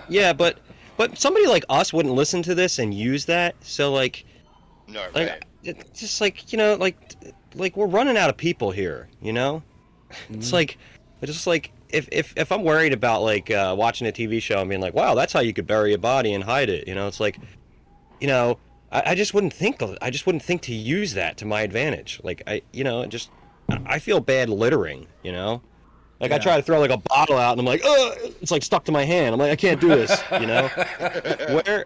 yeah, 0.08 0.32
but 0.32 0.60
but 0.98 1.18
somebody 1.18 1.48
like 1.48 1.66
us 1.70 1.92
wouldn't 1.94 2.16
listen 2.16 2.42
to 2.44 2.56
this 2.56 2.80
and 2.80 2.94
use 2.94 3.26
that. 3.26 3.56
So 3.62 3.92
like 3.94 4.26
No, 4.88 5.02
like 5.14 5.30
right. 5.30 5.46
it's 5.64 6.00
just 6.00 6.22
like 6.22 6.52
you 6.52 6.58
know 6.58 6.76
like 6.76 6.98
like 7.56 7.76
we're 7.78 7.88
running 7.88 8.18
out 8.18 8.30
of 8.30 8.38
people 8.38 8.72
here 8.72 9.08
you 9.22 9.32
know 9.34 9.64
it's 10.30 10.52
like 10.54 10.78
it's 11.22 11.32
just 11.32 11.48
like 11.48 11.72
if, 11.90 12.08
if 12.12 12.34
if 12.36 12.52
i'm 12.52 12.64
worried 12.64 12.92
about 12.94 13.22
like 13.24 13.50
uh, 13.50 13.74
watching 13.78 14.06
a 14.08 14.12
tv 14.12 14.42
show 14.42 14.60
and 14.60 14.70
being 14.70 14.82
like 14.82 14.94
wow 14.94 15.16
that's 15.16 15.32
how 15.34 15.40
you 15.40 15.54
could 15.54 15.66
bury 15.66 15.94
a 15.94 15.98
body 15.98 16.34
and 16.34 16.44
hide 16.44 16.70
it 16.70 16.88
you 16.88 16.94
know 16.94 17.08
it's 17.08 17.20
like 17.20 17.40
you 18.20 18.28
know 18.28 18.58
I, 18.92 19.12
I 19.12 19.16
just 19.16 19.34
wouldn't 19.34 19.54
think. 19.54 19.82
of- 19.82 19.98
I 20.02 20.10
just 20.12 20.26
wouldn't 20.28 20.44
think 20.44 20.62
to 20.64 20.74
use 20.74 21.16
that 21.16 21.38
to 21.38 21.46
my 21.46 21.62
advantage. 21.62 22.22
Like 22.24 22.44
I, 22.46 22.62
you 22.72 22.84
know, 22.84 23.04
just 23.08 23.30
I 23.68 23.80
I 23.86 24.00
feel 24.00 24.20
bad 24.20 24.48
littering. 24.48 25.08
You 25.24 25.32
know, 25.32 25.62
like 26.20 26.32
I 26.32 26.38
try 26.38 26.56
to 26.56 26.62
throw 26.62 26.80
like 26.80 26.92
a 26.92 26.98
bottle 26.98 27.38
out, 27.38 27.52
and 27.52 27.60
I'm 27.60 27.66
like, 27.66 27.82
oh, 27.84 28.16
it's 28.42 28.52
like 28.52 28.64
stuck 28.64 28.86
to 28.86 28.92
my 28.92 29.04
hand. 29.04 29.34
I'm 29.34 29.40
like, 29.40 29.52
I 29.52 29.56
can't 29.56 29.82
do 29.82 29.90
this. 29.90 30.22
You 30.32 30.48
know, 30.48 30.68
where 31.66 31.86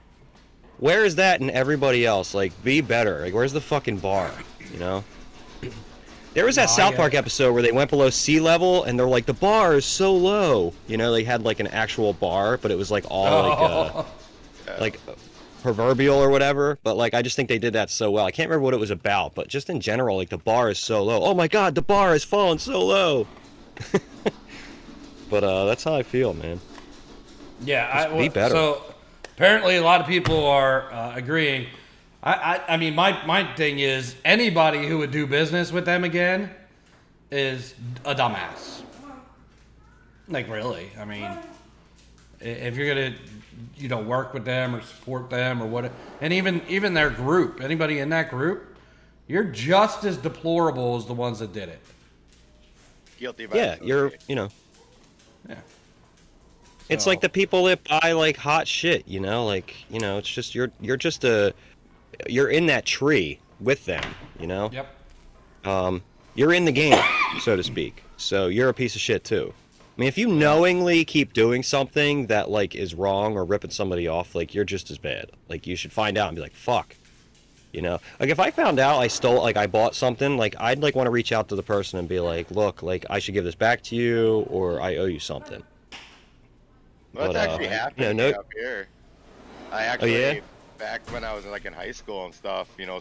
where 0.79 1.05
is 1.05 1.15
that 1.15 1.41
in 1.41 1.49
everybody 1.49 2.05
else? 2.05 2.33
Like, 2.33 2.63
be 2.63 2.81
better. 2.81 3.21
Like, 3.21 3.33
where's 3.33 3.53
the 3.53 3.61
fucking 3.61 3.97
bar? 3.97 4.31
You 4.71 4.79
know. 4.79 5.03
There 6.35 6.45
was 6.45 6.55
that 6.57 6.67
No, 6.67 6.73
I 6.73 6.75
South 6.75 6.91
get 6.91 6.97
Park 6.97 7.13
episode 7.15 7.53
where 7.53 7.63
they 7.63 7.71
went 7.71 7.89
below 7.89 8.11
sea 8.11 8.39
level, 8.39 8.83
and 8.83 8.97
they're 8.97 9.07
like, 9.07 9.25
the 9.25 9.33
bar 9.33 9.75
is 9.75 9.85
so 9.85 10.13
low. 10.13 10.73
You 10.87 10.95
know, 10.95 11.11
they 11.11 11.23
had 11.23 11.43
like 11.43 11.59
an 11.59 11.67
actual 11.67 12.13
bar, 12.13 12.57
but 12.57 12.71
it 12.71 12.77
was 12.77 12.91
like 12.91 13.05
all 13.09 13.49
like. 13.49 13.59
Uh, 13.59 14.03
like 14.79 14.99
proverbial 15.61 16.17
or 16.17 16.29
whatever 16.29 16.77
but 16.83 16.95
like 16.95 17.13
i 17.13 17.21
just 17.21 17.35
think 17.35 17.49
they 17.49 17.57
did 17.57 17.73
that 17.73 17.89
so 17.89 18.09
well 18.09 18.25
i 18.25 18.31
can't 18.31 18.47
remember 18.49 18.63
what 18.63 18.73
it 18.73 18.79
was 18.79 18.91
about 18.91 19.35
but 19.35 19.47
just 19.47 19.69
in 19.69 19.81
general 19.81 20.15
like 20.15 20.29
the 20.29 20.37
bar 20.37 20.69
is 20.69 20.79
so 20.79 21.03
low 21.03 21.21
oh 21.23 21.33
my 21.33 21.47
god 21.47 21.75
the 21.75 21.81
bar 21.81 22.11
has 22.11 22.23
fallen 22.23 22.57
so 22.57 22.85
low 22.85 23.27
but 25.29 25.43
uh 25.43 25.65
that's 25.65 25.83
how 25.83 25.95
i 25.95 26.03
feel 26.03 26.33
man 26.33 26.59
Yeah, 27.61 27.89
I, 27.91 28.03
Just 28.05 28.17
be 28.17 28.29
better. 28.29 28.55
So 28.55 28.83
apparently, 29.35 29.75
a 29.75 29.83
lot 29.83 30.01
of 30.01 30.07
people 30.07 30.45
are 30.47 30.91
uh, 30.93 31.15
agreeing. 31.15 31.67
I, 32.23 32.33
I, 32.33 32.73
I 32.73 32.77
mean, 32.77 32.95
my 32.95 33.25
my 33.25 33.53
thing 33.55 33.79
is 33.79 34.15
anybody 34.23 34.87
who 34.87 34.97
would 34.99 35.11
do 35.11 35.25
business 35.27 35.71
with 35.71 35.85
them 35.85 36.03
again 36.03 36.49
is 37.31 37.75
a 38.05 38.15
dumbass. 38.15 38.81
Like 40.27 40.49
really, 40.49 40.89
I 40.99 41.05
mean, 41.05 41.29
if 42.39 42.77
you're 42.77 42.87
gonna, 42.87 43.15
you 43.77 43.87
know, 43.89 44.01
work 44.01 44.33
with 44.33 44.45
them 44.45 44.75
or 44.75 44.81
support 44.81 45.29
them 45.29 45.61
or 45.61 45.67
what, 45.67 45.91
and 46.21 46.31
even 46.33 46.61
even 46.67 46.93
their 46.93 47.09
group, 47.09 47.61
anybody 47.61 47.99
in 47.99 48.09
that 48.09 48.29
group, 48.29 48.75
you're 49.27 49.43
just 49.43 50.03
as 50.03 50.17
deplorable 50.17 50.97
as 50.97 51.05
the 51.05 51.13
ones 51.13 51.39
that 51.39 51.51
did 51.53 51.69
it. 51.69 51.79
Guilty 53.19 53.45
by 53.47 53.57
yeah 53.57 53.75
you're 53.81 54.13
you 54.27 54.35
know 54.35 54.49
Yeah. 55.49 55.55
it's 56.89 57.03
So- 57.03 57.09
like 57.09 57.21
the 57.21 57.29
people 57.29 57.65
that 57.65 57.83
buy 57.83 58.13
like 58.13 58.37
hot 58.37 58.67
shit 58.67 59.07
you 59.07 59.19
know 59.19 59.45
like 59.45 59.75
you 59.89 59.99
know 59.99 60.17
it's 60.17 60.29
just 60.29 60.55
you're 60.55 60.71
you're 60.79 60.97
just 60.97 61.23
a 61.23 61.53
you're 62.27 62.49
in 62.49 62.65
that 62.67 62.85
tree 62.85 63.39
with 63.59 63.85
them 63.85 64.03
you 64.39 64.47
know 64.47 64.69
Yep. 64.71 64.87
um, 65.65 66.01
you're 66.35 66.53
in 66.53 66.63
the 66.63 66.71
game, 66.71 66.97
so 67.41 67.57
to 67.57 67.63
speak. 67.63 68.03
So 68.15 68.47
you're 68.47 68.69
a 68.69 68.73
piece 68.73 68.95
of 68.95 69.01
shit 69.01 69.25
too. 69.25 69.53
I 69.97 69.99
mean, 69.99 70.07
if 70.07 70.17
you 70.17 70.27
knowingly 70.29 71.03
keep 71.03 71.33
doing 71.33 71.63
something 71.63 72.27
that 72.27 72.49
like 72.49 72.75
is 72.75 72.93
wrong 72.95 73.35
or 73.35 73.43
ripping 73.43 73.71
somebody 73.71 74.07
off, 74.07 74.35
like 74.35 74.53
you're 74.53 74.63
just 74.63 74.89
as 74.91 74.97
bad. 74.97 75.31
Like 75.49 75.67
you 75.67 75.75
should 75.75 75.91
find 75.91 76.17
out 76.17 76.29
and 76.29 76.35
be 76.37 76.41
like, 76.41 76.55
"Fuck," 76.55 76.95
you 77.73 77.81
know. 77.81 77.99
Like 78.19 78.29
if 78.29 78.39
I 78.39 78.51
found 78.51 78.79
out 78.79 78.99
I 78.99 79.07
stole, 79.07 79.41
like 79.41 79.57
I 79.57 79.67
bought 79.67 79.95
something, 79.95 80.37
like 80.37 80.55
I'd 80.59 80.79
like 80.79 80.95
want 80.95 81.07
to 81.07 81.11
reach 81.11 81.31
out 81.31 81.49
to 81.49 81.55
the 81.55 81.63
person 81.63 81.99
and 81.99 82.07
be 82.07 82.19
like, 82.19 82.51
"Look, 82.51 82.81
like 82.83 83.05
I 83.09 83.19
should 83.19 83.33
give 83.33 83.43
this 83.45 83.55
back 83.55 83.81
to 83.83 83.95
you, 83.95 84.45
or 84.49 84.81
I 84.81 84.97
owe 84.97 85.05
you 85.05 85.19
something." 85.19 85.63
Well, 87.13 87.27
But, 87.27 87.33
that's 87.33 87.49
uh, 87.49 87.51
actually 87.53 87.67
know, 87.67 87.73
happening 87.73 88.17
no- 88.17 88.29
up 88.29 88.47
here. 88.55 88.87
I 89.71 89.83
actually, 89.83 90.15
Oh, 90.15 90.31
yeah? 90.33 90.39
back 90.77 91.01
when 91.11 91.23
I 91.23 91.33
was 91.33 91.45
like 91.45 91.65
in 91.65 91.73
high 91.73 91.91
school 91.91 92.25
and 92.25 92.33
stuff, 92.33 92.69
you 92.77 92.85
know, 92.85 92.99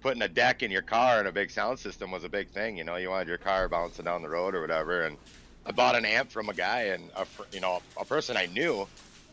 putting 0.00 0.22
a 0.22 0.28
deck 0.28 0.62
in 0.62 0.70
your 0.70 0.82
car 0.82 1.18
and 1.18 1.28
a 1.28 1.32
big 1.32 1.50
sound 1.50 1.78
system 1.78 2.10
was 2.10 2.24
a 2.24 2.28
big 2.28 2.50
thing. 2.50 2.76
You 2.76 2.84
know, 2.84 2.96
you 2.96 3.10
wanted 3.10 3.28
your 3.28 3.38
car 3.38 3.68
bouncing 3.68 4.04
down 4.06 4.22
the 4.22 4.28
road 4.28 4.54
or 4.54 4.60
whatever. 4.60 5.02
And 5.02 5.18
I 5.66 5.72
bought 5.72 5.94
an 5.94 6.04
amp 6.04 6.30
from 6.30 6.48
a 6.48 6.54
guy 6.54 6.84
and 6.84 7.10
a, 7.16 7.26
you 7.52 7.60
know, 7.60 7.80
a 7.98 8.04
person 8.04 8.36
I 8.36 8.46
knew, 8.46 8.86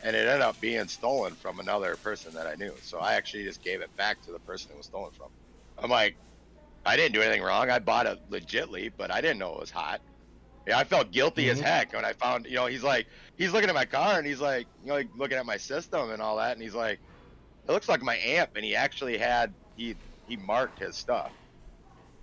and 0.03 0.15
it 0.15 0.27
ended 0.27 0.41
up 0.41 0.59
being 0.61 0.87
stolen 0.87 1.33
from 1.33 1.59
another 1.59 1.95
person 1.97 2.33
that 2.33 2.47
I 2.47 2.55
knew. 2.55 2.73
So 2.81 2.99
I 2.99 3.13
actually 3.13 3.43
just 3.43 3.63
gave 3.63 3.81
it 3.81 3.95
back 3.97 4.21
to 4.23 4.31
the 4.31 4.39
person 4.39 4.71
it 4.71 4.77
was 4.77 4.85
stolen 4.85 5.11
from. 5.11 5.27
I'm 5.77 5.89
like, 5.89 6.15
I 6.85 6.95
didn't 6.95 7.13
do 7.13 7.21
anything 7.21 7.43
wrong. 7.43 7.69
I 7.69 7.79
bought 7.79 8.05
it 8.05 8.19
legitly, 8.29 8.91
but 8.95 9.11
I 9.11 9.21
didn't 9.21 9.39
know 9.39 9.53
it 9.53 9.59
was 9.59 9.71
hot. 9.71 10.01
Yeah, 10.67 10.77
I 10.77 10.83
felt 10.83 11.11
guilty 11.11 11.49
as 11.49 11.57
mm-hmm. 11.57 11.65
heck 11.65 11.93
when 11.93 12.05
I 12.05 12.13
found, 12.13 12.45
you 12.45 12.55
know, 12.55 12.65
he's 12.65 12.83
like, 12.83 13.07
he's 13.37 13.53
looking 13.53 13.69
at 13.69 13.75
my 13.75 13.85
car 13.85 14.17
and 14.17 14.27
he's 14.27 14.41
like, 14.41 14.67
you 14.83 14.89
know, 14.89 14.95
like 14.95 15.09
looking 15.15 15.37
at 15.37 15.45
my 15.45 15.57
system 15.57 16.11
and 16.11 16.21
all 16.21 16.37
that, 16.37 16.53
and 16.53 16.61
he's 16.61 16.75
like, 16.75 16.99
it 17.67 17.71
looks 17.71 17.89
like 17.89 18.01
my 18.01 18.17
amp, 18.17 18.51
and 18.55 18.63
he 18.63 18.75
actually 18.75 19.17
had 19.17 19.53
he 19.75 19.95
he 20.27 20.37
marked 20.37 20.79
his 20.79 20.95
stuff, 20.95 21.31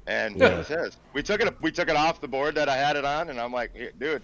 and 0.07 0.37
Yeah. 0.37 0.49
it 0.49 0.59
was 0.59 0.69
his. 0.69 0.97
We 1.13 1.23
took 1.23 1.41
it 1.41 1.55
we 1.63 1.71
took 1.71 1.89
it 1.89 1.97
off 1.97 2.21
the 2.21 2.29
board 2.29 2.55
that 2.55 2.69
I 2.69 2.77
had 2.77 2.97
it 2.97 3.05
on, 3.05 3.29
and 3.29 3.41
I'm 3.41 3.53
like, 3.53 3.75
"Here, 3.75 3.93
dude, 3.99 4.23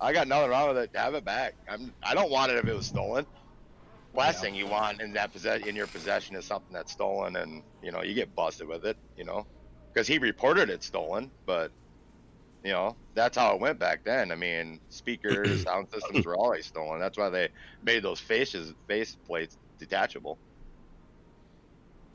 I 0.00 0.12
got 0.12 0.28
nothing 0.28 0.50
wrong 0.50 0.68
with 0.68 0.78
it. 0.78 0.90
Have 0.94 1.14
it 1.14 1.24
back. 1.24 1.54
I'm 1.68 1.94
I 2.02 2.14
don't 2.14 2.30
want 2.30 2.52
it 2.52 2.58
if 2.58 2.66
it 2.68 2.74
was 2.74 2.86
stolen. 2.86 3.26
Last 4.14 4.36
Yeah. 4.36 4.40
thing 4.40 4.54
you 4.56 4.66
want 4.68 5.00
in 5.02 5.14
that 5.14 5.32
possess 5.32 5.62
in 5.62 5.76
your 5.76 5.88
possession 5.88 6.36
is 6.36 6.46
something 6.46 6.74
that's 6.74 6.92
stolen, 6.92 7.36
and 7.36 7.64
you 7.82 7.92
know 7.92 8.02
you 8.02 8.14
get 8.14 8.34
busted 8.34 8.68
with 8.68 8.86
it, 8.86 8.98
you 9.16 9.24
know, 9.24 9.46
because 9.94 10.08
he 10.08 10.18
reported 10.18 10.70
it 10.70 10.82
stolen, 10.84 11.32
but 11.46 11.72
you 12.64 12.72
know 12.72 12.98
that's 13.14 13.36
how 13.38 13.54
it 13.54 13.60
went 13.60 13.78
back 13.80 14.04
then. 14.04 14.32
I 14.32 14.36
mean, 14.36 14.80
speakers, 14.90 15.62
sound 15.62 15.88
systems 15.92 16.26
were 16.26 16.36
always 16.36 16.66
stolen. 16.66 17.00
That's 17.00 17.18
why 17.18 17.30
they 17.30 17.50
made 17.82 18.02
those 18.04 18.20
faces 18.20 18.74
face 18.88 19.16
plates 19.26 19.58
detachable. 19.78 20.40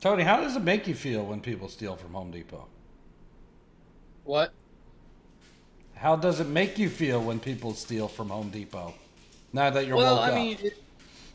Tony, 0.00 0.24
how 0.24 0.40
does 0.40 0.56
it 0.56 0.62
make 0.62 0.86
you 0.88 0.94
feel 0.94 1.24
when 1.26 1.40
people 1.40 1.68
steal 1.68 1.96
from 1.96 2.14
Home 2.14 2.30
Depot? 2.30 2.68
What? 4.24 4.52
How 5.96 6.14
does 6.16 6.40
it 6.40 6.46
make 6.46 6.78
you 6.78 6.88
feel 6.88 7.22
when 7.22 7.40
people 7.40 7.72
steal 7.74 8.08
from 8.08 8.28
Home 8.28 8.50
Depot? 8.50 8.94
Now 9.52 9.70
that 9.70 9.86
you're 9.86 9.96
well, 9.96 10.16
woke 10.16 10.24
I 10.26 10.28
up. 10.28 10.34
mean, 10.34 10.58
it, 10.62 10.82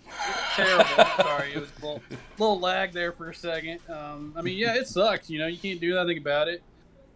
it's 0.07 0.55
terrible. 0.55 0.85
Sorry, 1.23 1.53
it 1.53 1.59
was 1.59 1.69
a 1.81 1.85
little, 1.85 2.01
little 2.37 2.59
lag 2.59 2.91
there 2.93 3.11
for 3.11 3.29
a 3.29 3.35
second. 3.35 3.79
Um, 3.89 4.33
I 4.35 4.41
mean, 4.41 4.57
yeah, 4.57 4.75
it 4.75 4.87
sucks. 4.87 5.29
You 5.29 5.39
know, 5.39 5.47
you 5.47 5.57
can't 5.57 5.79
do 5.81 5.95
nothing 5.95 6.17
about 6.17 6.47
it. 6.47 6.61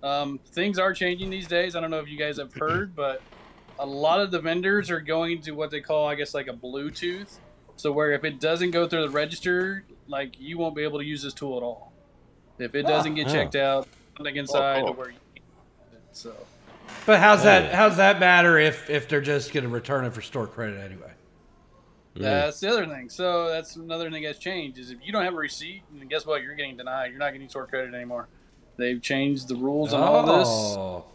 Um, 0.02 0.40
things 0.54 0.80
are 0.80 0.94
changing 0.94 1.30
these 1.30 1.48
days. 1.48 1.76
I 1.76 1.82
don't 1.82 1.92
know 1.92 2.00
if 2.00 2.10
you 2.10 2.18
guys 2.18 2.38
have 2.38 2.54
heard, 2.54 2.96
but 2.96 3.22
a 3.80 3.86
lot 3.86 4.20
of 4.22 4.32
the 4.32 4.40
vendors 4.40 4.90
are 4.90 5.00
going 5.02 5.42
to 5.42 5.52
what 5.52 5.70
they 5.70 5.82
call, 5.82 6.08
I 6.08 6.16
guess, 6.16 6.34
like 6.34 6.48
a 6.48 6.54
Bluetooth. 6.54 7.38
So 7.76 7.92
where 7.92 8.12
if 8.14 8.24
it 8.24 8.40
doesn't 8.40 8.72
go 8.72 8.88
through 8.88 9.02
the 9.04 9.10
register, 9.10 9.84
like 10.08 10.40
you 10.40 10.58
won't 10.58 10.76
be 10.76 10.84
able 10.84 11.00
to 11.00 11.06
use 11.06 11.22
this 11.22 11.34
tool 11.34 11.58
at 11.58 11.64
all. 11.64 11.92
If 12.58 12.74
it 12.74 12.84
doesn't 12.84 13.16
get 13.16 13.28
Oh. 13.28 13.32
checked 13.32 13.56
out, 13.56 13.88
something 14.18 14.36
inside 14.36 14.80
cool. 14.84 14.94
to 14.94 14.98
where 15.00 15.10
you 15.10 15.18
can't 15.36 15.46
use 15.46 15.94
it. 15.94 16.02
So. 16.14 16.34
But 17.06 17.20
how's 17.20 17.44
that? 17.44 17.66
Yeah. 17.66 17.76
How's 17.76 17.98
that 17.98 18.20
matter 18.20 18.58
if 18.58 18.90
if 18.90 19.08
they're 19.08 19.22
just 19.22 19.54
going 19.54 19.64
to 19.64 19.70
return 19.70 20.06
it 20.06 20.14
for 20.14 20.22
store 20.22 20.48
credit 20.48 20.80
anyway? 20.80 21.12
Mm. 22.16 22.22
That's 22.22 22.60
the 22.60 22.70
other 22.70 22.86
thing. 22.86 23.10
So 23.10 23.50
that's 23.50 23.76
another 23.76 24.10
thing 24.10 24.24
that's 24.24 24.40
changed 24.40 24.78
is 24.78 24.92
if 24.92 25.00
you 25.04 25.12
don't 25.12 25.24
have 25.24 25.34
a 25.34 25.38
receipt, 25.38 25.84
and 26.00 26.10
guess 26.10 26.26
what, 26.26 26.42
you're 26.42 26.56
getting 26.56 26.78
denied. 26.78 27.12
You're 27.12 27.20
not 27.20 27.34
getting 27.34 27.50
store 27.50 27.68
credit 27.68 27.94
anymore. 27.94 28.28
They've 28.78 29.02
changed 29.02 29.48
the 29.48 29.56
rules 29.56 29.94
on 29.94 30.04
all 30.04 30.26
this. 30.26 30.48
Oh. 30.48 31.06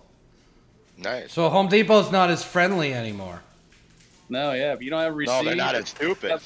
Nice. 0.98 1.32
So 1.32 1.48
Home 1.48 1.68
Depot's 1.68 2.10
not 2.10 2.30
as 2.30 2.44
friendly 2.44 2.92
anymore. 2.92 3.42
No, 4.28 4.52
yeah, 4.52 4.74
if 4.74 4.82
you 4.82 4.90
don't 4.90 5.00
have 5.00 5.12
a 5.12 5.16
receipt 5.16 5.32
No, 5.32 5.44
they're 5.44 5.56
not 5.56 5.74
as 5.74 5.88
stupid. 5.88 6.40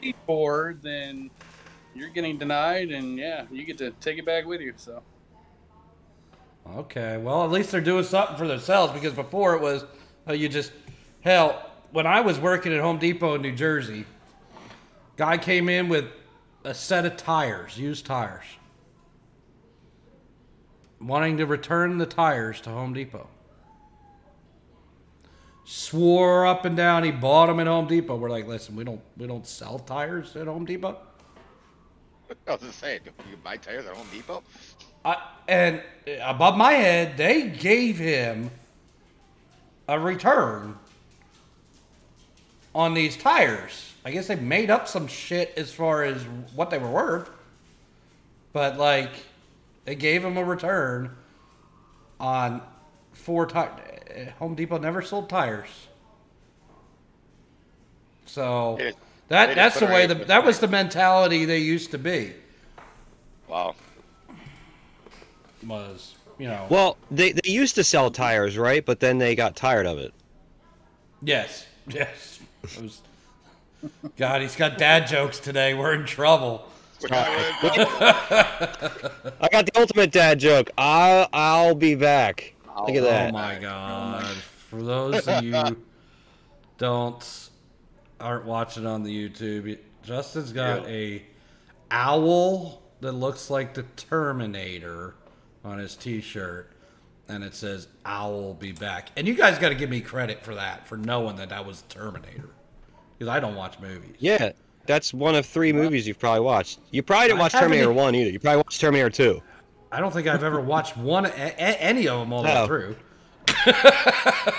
paid 0.00 0.14
for, 0.26 0.76
then 0.82 1.30
you're 1.94 2.08
getting 2.08 2.38
denied, 2.38 2.90
and 2.90 3.18
yeah, 3.18 3.44
you 3.50 3.64
get 3.64 3.78
to 3.78 3.90
take 4.00 4.18
it 4.18 4.26
back 4.26 4.46
with 4.46 4.60
you. 4.60 4.72
So 4.76 5.02
Okay, 6.76 7.16
well 7.16 7.44
at 7.44 7.50
least 7.50 7.70
they're 7.70 7.80
doing 7.80 8.04
something 8.04 8.36
for 8.36 8.46
themselves 8.46 8.92
because 8.92 9.12
before 9.12 9.54
it 9.54 9.62
was 9.62 9.84
uh, 10.28 10.32
you 10.32 10.48
just 10.48 10.72
hell. 11.20 11.64
When 11.90 12.06
I 12.06 12.20
was 12.20 12.38
working 12.38 12.72
at 12.74 12.80
Home 12.80 12.98
Depot 12.98 13.36
in 13.36 13.42
New 13.42 13.54
Jersey, 13.54 14.04
guy 15.16 15.38
came 15.38 15.70
in 15.70 15.88
with 15.88 16.04
a 16.64 16.74
set 16.74 17.06
of 17.06 17.16
tires, 17.16 17.78
used 17.78 18.04
tires, 18.04 18.44
wanting 21.00 21.38
to 21.38 21.46
return 21.46 21.96
the 21.96 22.04
tires 22.04 22.60
to 22.62 22.70
Home 22.70 22.92
Depot. 22.92 23.26
Swore 25.64 26.46
up 26.46 26.64
and 26.64 26.76
down 26.76 27.04
he 27.04 27.10
bought 27.10 27.46
them 27.46 27.60
at 27.60 27.66
Home 27.66 27.86
Depot. 27.86 28.16
We're 28.16 28.30
like, 28.30 28.46
listen, 28.46 28.76
we 28.76 28.84
don't 28.84 29.00
we 29.16 29.26
don't 29.26 29.46
sell 29.46 29.78
tires 29.78 30.36
at 30.36 30.46
Home 30.46 30.66
Depot. 30.66 30.98
I 32.46 32.52
was 32.52 32.60
just 32.60 32.78
saying, 32.78 33.00
you 33.04 33.12
can 33.32 33.40
buy 33.42 33.56
tires 33.56 33.86
at 33.86 33.96
Home 33.96 34.06
Depot. 34.12 34.42
I, 35.04 35.16
and 35.46 35.82
above 36.22 36.56
my 36.56 36.72
head, 36.72 37.16
they 37.16 37.48
gave 37.48 37.98
him 37.98 38.50
a 39.88 39.98
return 39.98 40.76
on 42.74 42.94
these 42.94 43.16
tires. 43.16 43.92
I 44.04 44.10
guess 44.10 44.28
they 44.28 44.36
made 44.36 44.70
up 44.70 44.88
some 44.88 45.06
shit 45.06 45.52
as 45.56 45.72
far 45.72 46.04
as 46.04 46.22
what 46.54 46.70
they 46.70 46.78
were 46.78 46.90
worth, 46.90 47.30
but 48.52 48.78
like 48.78 49.10
they 49.84 49.94
gave 49.94 50.24
him 50.24 50.36
a 50.36 50.44
return 50.44 51.10
on 52.20 52.62
four 53.12 53.46
tires. 53.46 53.80
Home 54.38 54.54
Depot 54.54 54.78
never 54.78 55.02
sold 55.02 55.28
tires, 55.28 55.68
so 58.26 58.78
that 59.28 59.54
that's 59.54 59.78
the 59.78 59.86
way 59.86 60.06
the, 60.06 60.14
that 60.14 60.44
was 60.44 60.58
the 60.58 60.68
mentality 60.68 61.44
they 61.44 61.58
used 61.58 61.90
to 61.90 61.98
be. 61.98 62.32
Wow. 63.48 63.74
Was 65.68 66.14
you 66.38 66.48
know 66.48 66.66
Well, 66.70 66.96
they 67.10 67.32
they 67.32 67.50
used 67.50 67.74
to 67.76 67.84
sell 67.84 68.10
tires, 68.10 68.56
right? 68.56 68.84
But 68.84 69.00
then 69.00 69.18
they 69.18 69.34
got 69.34 69.54
tired 69.56 69.86
of 69.86 69.98
it. 69.98 70.12
Yes, 71.22 71.66
yes. 71.88 72.40
It 72.62 72.82
was, 72.82 73.02
God, 74.16 74.42
he's 74.42 74.56
got 74.56 74.78
dad 74.78 75.06
jokes 75.06 75.38
today. 75.38 75.74
We're 75.74 75.94
in 75.94 76.06
trouble. 76.06 76.68
I 77.10 78.38
got 79.52 79.66
the 79.66 79.72
ultimate 79.76 80.10
dad 80.10 80.40
joke. 80.40 80.70
I 80.76 81.28
I'll 81.32 81.76
be 81.76 81.94
back. 81.94 82.54
Look 82.66 82.96
at 82.96 83.02
that. 83.04 83.28
Oh 83.30 83.32
my 83.32 83.56
god! 83.58 84.24
For 84.24 84.82
those 84.82 85.28
of 85.28 85.44
you 85.44 85.76
don't 86.78 87.48
aren't 88.20 88.46
watching 88.46 88.84
on 88.84 89.04
the 89.04 89.28
YouTube, 89.28 89.78
Justin's 90.02 90.52
got 90.52 90.86
a 90.88 91.22
owl 91.90 92.82
that 93.00 93.12
looks 93.12 93.48
like 93.48 93.74
the 93.74 93.84
Terminator 93.96 95.14
on 95.64 95.78
his 95.78 95.94
T-shirt, 95.96 96.70
and 97.28 97.42
it 97.44 97.54
says 97.54 97.88
"Owl 98.06 98.54
be 98.54 98.72
back." 98.72 99.10
And 99.16 99.26
you 99.26 99.34
guys 99.34 99.58
got 99.58 99.68
to 99.70 99.74
give 99.74 99.90
me 99.90 100.00
credit 100.00 100.42
for 100.42 100.54
that, 100.54 100.86
for 100.86 100.96
knowing 100.96 101.36
that 101.36 101.48
that 101.50 101.64
was 101.66 101.82
Terminator, 101.88 102.50
because 103.18 103.28
I 103.28 103.40
don't 103.40 103.54
watch 103.56 103.78
movies. 103.80 104.16
Yeah, 104.18 104.52
that's 104.86 105.12
one 105.12 105.34
of 105.34 105.44
three 105.46 105.72
movies 105.72 106.06
you've 106.06 106.18
probably 106.18 106.40
watched. 106.40 106.80
You 106.90 107.02
probably 107.02 107.28
didn't 107.28 107.40
watch 107.40 107.52
Terminator 107.52 107.92
One 107.92 108.14
either. 108.14 108.30
You 108.30 108.38
probably 108.38 108.58
watched 108.58 108.80
Terminator 108.80 109.10
Two. 109.10 109.42
I 109.90 110.00
don't 110.00 110.12
think 110.12 110.26
I've 110.28 110.44
ever 110.44 110.60
watched 110.60 110.96
one 110.98 111.24
a, 111.26 111.28
a- 111.30 111.82
any 111.82 112.08
of 112.08 112.20
them 112.20 112.32
all 112.32 112.42
the 112.42 112.48
way 112.48 112.66
through. 112.66 112.96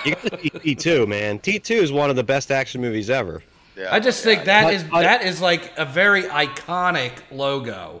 You 0.04 0.14
got 0.14 0.22
to 0.32 0.38
see 0.40 0.50
T 0.50 0.74
two, 0.74 1.06
man. 1.06 1.38
T 1.38 1.58
two 1.58 1.74
is 1.74 1.92
one 1.92 2.10
of 2.10 2.16
the 2.16 2.22
best 2.24 2.50
action 2.50 2.80
movies 2.80 3.10
ever. 3.10 3.42
Yeah, 3.76 3.88
I 3.94 4.00
just 4.00 4.22
think 4.24 4.40
yeah. 4.40 4.44
that 4.44 4.62
But- 4.64 4.74
is 4.74 4.84
but- 4.84 5.02
that 5.02 5.22
is 5.22 5.40
like 5.40 5.72
a 5.76 5.84
very 5.84 6.24
iconic 6.24 7.12
logo 7.30 8.00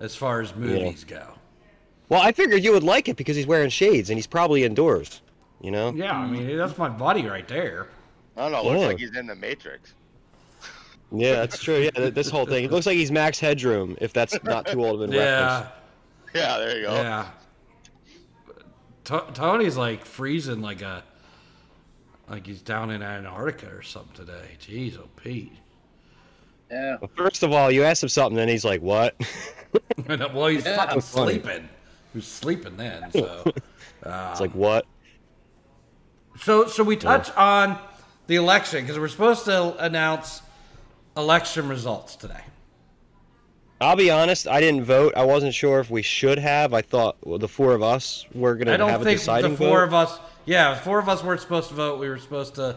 as 0.00 0.16
far 0.16 0.40
as 0.40 0.54
movies 0.54 1.04
go. 1.04 1.26
Well, 2.10 2.20
I 2.20 2.32
figured 2.32 2.62
you 2.62 2.72
would 2.72 2.82
like 2.82 3.08
it 3.08 3.16
because 3.16 3.36
he's 3.36 3.46
wearing 3.46 3.70
shades 3.70 4.10
and 4.10 4.18
he's 4.18 4.26
probably 4.26 4.64
indoors. 4.64 5.22
You 5.62 5.70
know? 5.70 5.92
Yeah, 5.94 6.12
I 6.12 6.26
mean 6.26 6.56
that's 6.56 6.76
my 6.76 6.88
buddy 6.88 7.26
right 7.26 7.46
there. 7.48 7.86
I 8.36 8.42
don't 8.42 8.52
know. 8.52 8.62
Looks 8.64 8.80
Yeah. 8.80 8.86
like 8.88 8.98
he's 8.98 9.16
in 9.16 9.26
the 9.26 9.34
Matrix. 9.34 9.94
Yeah, 11.12 11.34
that's 11.36 11.62
true. 11.62 11.78
Yeah, 11.94 12.10
this 12.10 12.30
whole 12.30 12.46
thing. 12.46 12.64
It 12.64 12.70
looks 12.70 12.86
like 12.86 12.96
he's 12.96 13.10
Max 13.10 13.38
Headroom, 13.40 13.96
if 14.00 14.12
that's 14.12 14.42
not 14.44 14.66
too 14.66 14.84
old 14.84 15.02
of 15.02 15.10
a 15.10 15.12
Yeah, 15.16 15.50
reference. 15.52 15.74
Yeah, 16.34 16.58
there 16.58 16.76
you 16.78 16.86
go. 16.86 16.94
yeah. 16.94 17.26
To- 19.04 19.26
Tony's 19.34 19.76
like 19.76 20.04
freezing 20.04 20.62
like 20.62 20.82
a 20.82 21.02
like 22.28 22.46
he's 22.46 22.62
down 22.62 22.90
in 22.90 23.02
Antarctica 23.02 23.74
or 23.74 23.82
something 23.82 24.14
today. 24.14 24.56
Jeez, 24.60 24.96
oh 24.98 25.08
Pete. 25.16 25.52
Yeah. 26.70 26.96
Well, 27.00 27.10
First 27.16 27.42
of 27.42 27.52
all, 27.52 27.70
you 27.72 27.82
asked 27.82 28.02
him 28.04 28.08
something, 28.08 28.38
and 28.38 28.48
he's 28.48 28.64
like, 28.64 28.80
"What?" 28.80 29.16
well, 30.08 30.46
he's 30.46 30.64
Yeah. 30.64 30.76
fucking 30.76 31.00
sleeping. 31.00 31.68
Was 32.14 32.26
sleeping 32.26 32.76
then. 32.76 33.10
So, 33.12 33.42
it's 34.04 34.40
like, 34.40 34.52
um, 34.52 34.58
"What?" 34.58 34.86
so, 36.40 36.66
so 36.66 36.82
we 36.82 36.96
touch 36.96 37.30
on 37.36 37.78
the 38.26 38.36
election 38.36 38.82
because 38.82 38.98
we're 38.98 39.08
supposed 39.08 39.44
to 39.44 39.76
announce 39.84 40.42
election 41.16 41.68
results 41.68 42.16
today. 42.16 42.42
I'll 43.80 43.96
be 43.96 44.10
honest. 44.10 44.46
I 44.46 44.60
didn't 44.60 44.84
vote. 44.84 45.14
I 45.16 45.24
wasn't 45.24 45.54
sure 45.54 45.80
if 45.80 45.90
we 45.90 46.02
should 46.02 46.38
have. 46.38 46.74
I 46.74 46.82
thought 46.82 47.16
well, 47.24 47.38
the 47.38 47.48
four 47.48 47.74
of 47.74 47.82
us 47.82 48.26
were 48.34 48.54
gonna 48.54 48.74
I 48.74 48.76
don't 48.76 49.02
think 49.02 49.20
deciding 49.20 49.52
the 49.52 49.56
four 49.56 49.80
vote. 49.80 49.84
of 49.84 49.94
us. 49.94 50.18
Yeah, 50.44 50.74
the 50.74 50.80
four 50.80 50.98
of 50.98 51.08
us 51.08 51.22
weren't 51.22 51.40
supposed 51.40 51.68
to 51.68 51.74
vote. 51.74 51.98
We 51.98 52.08
were 52.08 52.18
supposed 52.18 52.56
to 52.56 52.76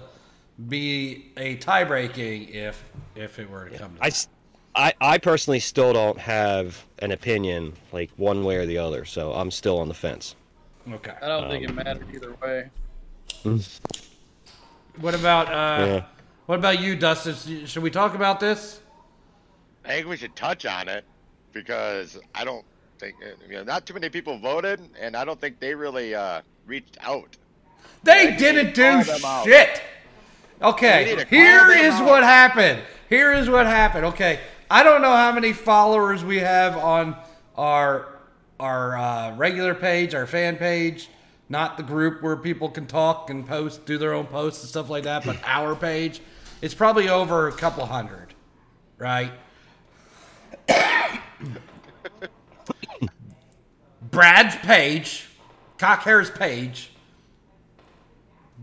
be 0.70 1.32
a 1.36 1.56
tie 1.58 1.84
breaking 1.84 2.50
if 2.50 2.82
if 3.16 3.38
it 3.38 3.50
were 3.50 3.70
to 3.70 3.78
come. 3.78 3.96
To 3.96 4.04
I, 4.04 4.10
that. 4.12 4.28
S- 4.76 4.94
I, 5.02 5.14
I 5.16 5.18
personally 5.18 5.60
still 5.60 5.94
don't 5.94 6.20
have 6.20 6.86
an 7.00 7.12
opinion, 7.12 7.74
like 7.92 8.12
one 8.18 8.44
way 8.44 8.56
or 8.58 8.66
the 8.66 8.78
other. 8.78 9.06
So 9.06 9.34
I'm 9.34 9.52
still 9.52 9.80
on 9.80 9.88
the 9.88 9.94
fence. 9.94 10.36
okay. 10.92 11.14
I 11.22 11.28
don't 11.28 11.50
think 11.50 11.64
it 11.70 11.74
mattered 11.74 12.08
either 12.14 12.34
way. 12.42 12.70
What 15.00 15.16
about 15.16 15.48
uh, 15.48 15.86
Yeah. 15.86 16.04
what 16.46 16.60
about 16.60 16.80
you, 16.80 16.96
Dustin? 16.96 17.66
Should 17.66 17.84
we 17.84 17.90
talk 17.92 18.16
about 18.16 18.40
this? 18.40 18.80
I 19.86 19.90
think 19.90 20.08
we 20.08 20.18
should 20.18 20.36
touch 20.36 20.66
on 20.66 20.88
it 20.88 21.04
because 21.52 22.18
I 22.36 22.46
don't 22.46 22.64
think 23.00 23.16
you 23.50 23.56
know 23.56 23.64
not 23.64 23.86
too 23.86 23.94
many 23.94 24.10
people 24.10 24.38
voted, 24.40 24.80
and 25.00 25.16
I 25.18 25.26
don't 25.26 25.40
think 25.42 25.60
they 25.60 25.74
really 25.76 26.16
uh, 26.16 26.42
reached 26.66 26.98
out. 27.02 27.36
They 28.04 28.30
need 28.32 28.38
didn't 28.38 28.74
do 28.76 28.92
call 28.92 29.04
them 29.04 29.26
out. 29.26 29.46
shit. 29.46 29.82
Okay, 30.62 31.06
need 31.06 31.20
to 31.20 31.26
call 31.26 31.40
here 31.40 31.68
them 31.68 31.78
is 31.86 31.94
out. 31.96 32.06
what 32.06 32.24
happened. 32.24 32.82
Here 33.10 33.34
is 33.34 33.50
what 33.50 33.66
happened. 33.66 34.06
Okay, 34.06 34.40
I 34.74 34.82
don't 34.82 35.04
know 35.04 35.16
how 35.16 35.32
many 35.32 35.54
followers 35.54 36.24
we 36.24 36.40
have 36.40 36.76
on 36.78 37.16
our 37.56 38.08
our 38.60 38.98
uh, 38.98 39.36
regular 39.36 39.76
page, 39.76 40.16
our 40.16 40.26
fan 40.26 40.58
page, 40.58 41.10
not 41.48 41.78
the 41.78 41.84
group 41.84 42.24
where 42.24 42.36
people 42.36 42.70
can 42.70 42.88
talk 42.88 43.30
and 43.30 43.48
post, 43.48 43.86
do 43.86 44.00
their 44.00 44.16
own 44.16 44.26
posts 44.26 44.64
and 44.64 44.70
stuff 44.72 44.90
like 44.90 45.04
that, 45.04 45.26
but 45.26 45.38
our 45.46 45.76
page. 45.76 46.22
It's 46.64 46.74
probably 46.74 47.08
over 47.08 47.48
a 47.50 47.52
couple 47.52 47.86
hundred, 47.86 48.34
right? 48.98 49.32
Brad's 54.02 54.56
page, 54.56 55.30
Cockhair's 55.78 56.32
page, 56.32 56.90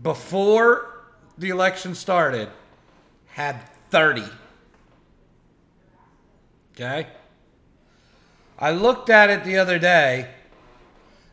before 0.03 1.05
the 1.37 1.51
election 1.51 1.95
started, 1.95 2.49
had 3.27 3.61
30. 3.91 4.25
Okay? 6.73 7.07
I 8.57 8.71
looked 8.71 9.09
at 9.09 9.29
it 9.29 9.43
the 9.43 9.57
other 9.57 9.79
day. 9.79 10.29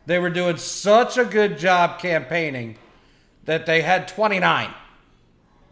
They 0.05 0.17
were 0.17 0.31
doing 0.31 0.57
such 0.57 1.17
a 1.17 1.25
good 1.25 1.57
job 1.59 1.99
campaigning 1.99 2.77
that 3.45 3.65
they 3.65 3.81
had 3.81 4.07
29. 4.07 4.73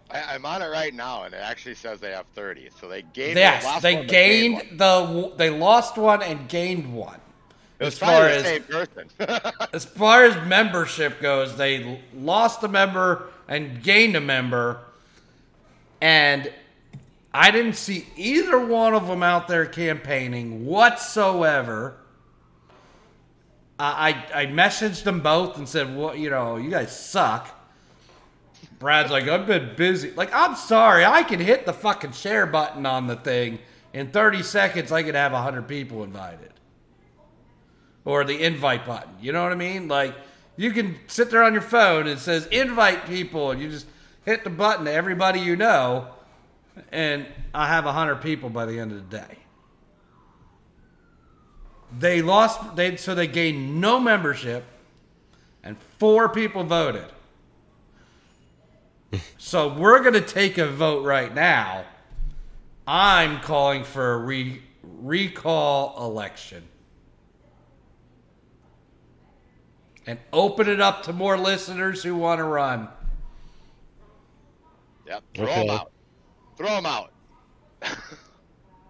I, 0.10 0.21
I'm 0.21 0.45
on 0.45 0.62
it 0.62 0.67
right 0.67 0.93
now, 0.93 1.23
and 1.23 1.34
it 1.34 1.41
actually 1.41 1.75
says 1.75 1.99
they 1.99 2.12
have 2.12 2.27
30. 2.36 2.69
So 2.80 2.88
they 2.88 3.01
gained. 3.01 3.38
Yes, 3.38 3.65
last 3.65 3.82
they 3.82 3.95
one, 3.95 4.08
gained 4.08 4.60
gained 4.60 4.80
the 4.80 5.34
they 5.38 5.49
lost 5.49 5.97
one 5.97 6.21
and 6.21 6.47
gained 6.47 6.93
one. 6.93 7.19
As 7.80 7.97
far 7.97 8.23
the 8.23 8.32
as- 8.32 8.60
person. 8.60 9.10
As 9.73 9.86
far 9.86 10.23
as 10.25 10.47
membership 10.47 11.21
goes, 11.21 11.58
they 11.58 12.01
lost 12.13 12.63
a 12.63 12.67
member 12.67 13.27
and 13.47 13.84
gained 13.84 14.15
a 14.15 14.21
member, 14.21 14.80
and 16.01 16.51
I 17.38 17.52
didn't 17.52 17.76
see 17.76 18.08
either 18.15 18.58
one 18.58 18.95
of 18.95 19.08
them 19.08 19.21
out 19.21 19.47
there 19.47 19.67
campaigning 19.67 20.65
whatsoever. 20.65 21.97
I 23.78 24.26
I, 24.34 24.41
I 24.41 24.45
messaged 24.47 25.04
them 25.04 25.21
both 25.21 25.56
and 25.56 25.69
said, 25.69 25.95
"Well, 25.95 26.15
you 26.15 26.32
know, 26.32 26.56
you 26.58 26.71
guys 26.71 26.97
suck." 26.97 27.54
Brad's 28.80 29.12
like, 29.12 29.28
"I've 29.28 29.45
been 29.45 29.76
busy." 29.76 30.12
Like, 30.12 30.34
I'm 30.34 30.56
sorry, 30.56 31.06
I 31.06 31.21
can 31.21 31.39
hit 31.39 31.67
the 31.67 31.73
fucking 31.73 32.13
share 32.13 32.47
button 32.47 32.88
on 32.88 33.06
the 33.06 33.15
thing 33.15 33.60
in 33.93 34.10
30 34.10 34.41
seconds. 34.41 34.91
I 34.91 35.04
could 35.04 35.13
have 35.13 35.32
100 35.32 35.67
people 35.67 36.04
invited 36.04 36.54
or 38.04 38.23
the 38.23 38.41
invite 38.43 38.88
button. 38.88 39.13
You 39.21 39.32
know 39.32 39.43
what 39.43 39.52
I 39.52 39.56
mean? 39.56 39.88
Like 39.88 40.15
you 40.56 40.71
can 40.71 40.95
sit 41.06 41.30
there 41.30 41.43
on 41.43 41.54
your 41.54 41.62
phone 41.62 42.02
and 42.02 42.10
it 42.10 42.19
says 42.19 42.47
invite 42.47 43.06
people 43.06 43.52
and 43.52 43.62
you 43.62 43.69
just 43.69 43.86
hit 44.26 44.43
the 44.43 44.50
button 44.50 44.86
to 44.86 44.91
everybody 44.91 45.39
you 45.39 45.56
know 45.56 46.08
and 46.92 47.26
I 47.54 47.68
have 47.68 47.86
100 47.86 48.22
people 48.22 48.50
by 48.50 48.66
the 48.66 48.80
end 48.80 48.92
of 48.92 49.10
the 49.10 49.18
day. 49.18 49.38
They 51.98 52.22
lost 52.22 52.76
they 52.76 52.98
so 52.98 53.16
they 53.16 53.28
gained 53.28 53.80
no 53.80 54.00
membership 54.00 54.66
and 55.63 55.78
four 56.00 56.30
people 56.30 56.63
voted. 56.63 57.06
so 59.38 59.74
we're 59.74 60.00
going 60.02 60.13
to 60.13 60.22
take 60.22 60.58
a 60.58 60.68
vote 60.68 61.06
right 61.06 61.34
now. 61.34 61.86
I'm 62.86 63.40
calling 63.42 63.84
for 63.84 64.13
a 64.13 64.18
re- 64.18 64.62
recall 64.84 65.96
election. 66.06 66.63
and 70.10 70.18
open 70.32 70.70
it 70.70 70.80
up 70.80 71.04
to 71.04 71.12
more 71.12 71.38
listeners 71.38 72.02
who 72.02 72.16
want 72.16 72.40
to 72.40 72.44
run. 72.46 72.88
yep. 75.06 75.22
Throw 75.36 75.44
Okay. 75.46 75.68
them 75.68 75.78
out. 75.78 75.92
Throw 76.58 76.70
them 76.70 76.86
out. 76.86 77.12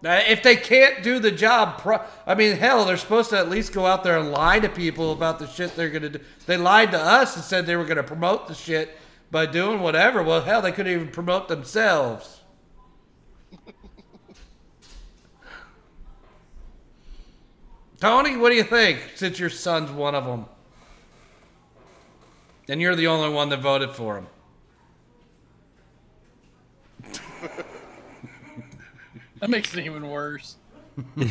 If 0.03 0.43
they 0.43 0.55
can't 0.55 1.03
do 1.03 1.19
the 1.19 1.31
job, 1.31 1.79
pro- 1.79 2.03
I 2.25 2.35
mean, 2.35 2.55
hell, 2.55 2.85
they're 2.85 2.97
supposed 2.97 3.31
to 3.31 3.37
at 3.37 3.49
least 3.49 3.73
go 3.73 3.85
out 3.85 4.03
there 4.03 4.17
and 4.19 4.31
lie 4.31 4.59
to 4.59 4.69
people 4.69 5.11
about 5.11 5.39
the 5.39 5.47
shit 5.47 5.75
they're 5.75 5.89
gonna 5.89 6.09
do. 6.09 6.19
They 6.45 6.55
lied 6.55 6.91
to 6.91 6.99
us 6.99 7.35
and 7.35 7.43
said 7.43 7.65
they 7.65 7.75
were 7.75 7.83
gonna 7.83 8.03
promote 8.03 8.47
the 8.47 8.53
shit 8.53 8.95
by 9.31 9.47
doing 9.47 9.81
whatever. 9.81 10.21
Well, 10.23 10.41
hell, 10.41 10.61
they 10.61 10.71
couldn't 10.71 10.93
even 10.93 11.07
promote 11.09 11.47
themselves. 11.47 12.41
Tony, 17.99 18.37
what 18.37 18.49
do 18.49 18.55
you 18.55 18.63
think? 18.63 18.99
Since 19.15 19.39
your 19.39 19.49
son's 19.49 19.89
one 19.91 20.13
of 20.15 20.25
them, 20.25 20.45
and 22.69 22.79
you're 22.81 22.95
the 22.95 23.07
only 23.07 23.29
one 23.29 23.49
that 23.49 23.61
voted 23.61 23.91
for 23.91 24.17
him. 24.17 24.27
That 29.41 29.49
makes 29.51 29.71
it 29.75 29.85
even 29.85 30.09
worse. 30.09 30.55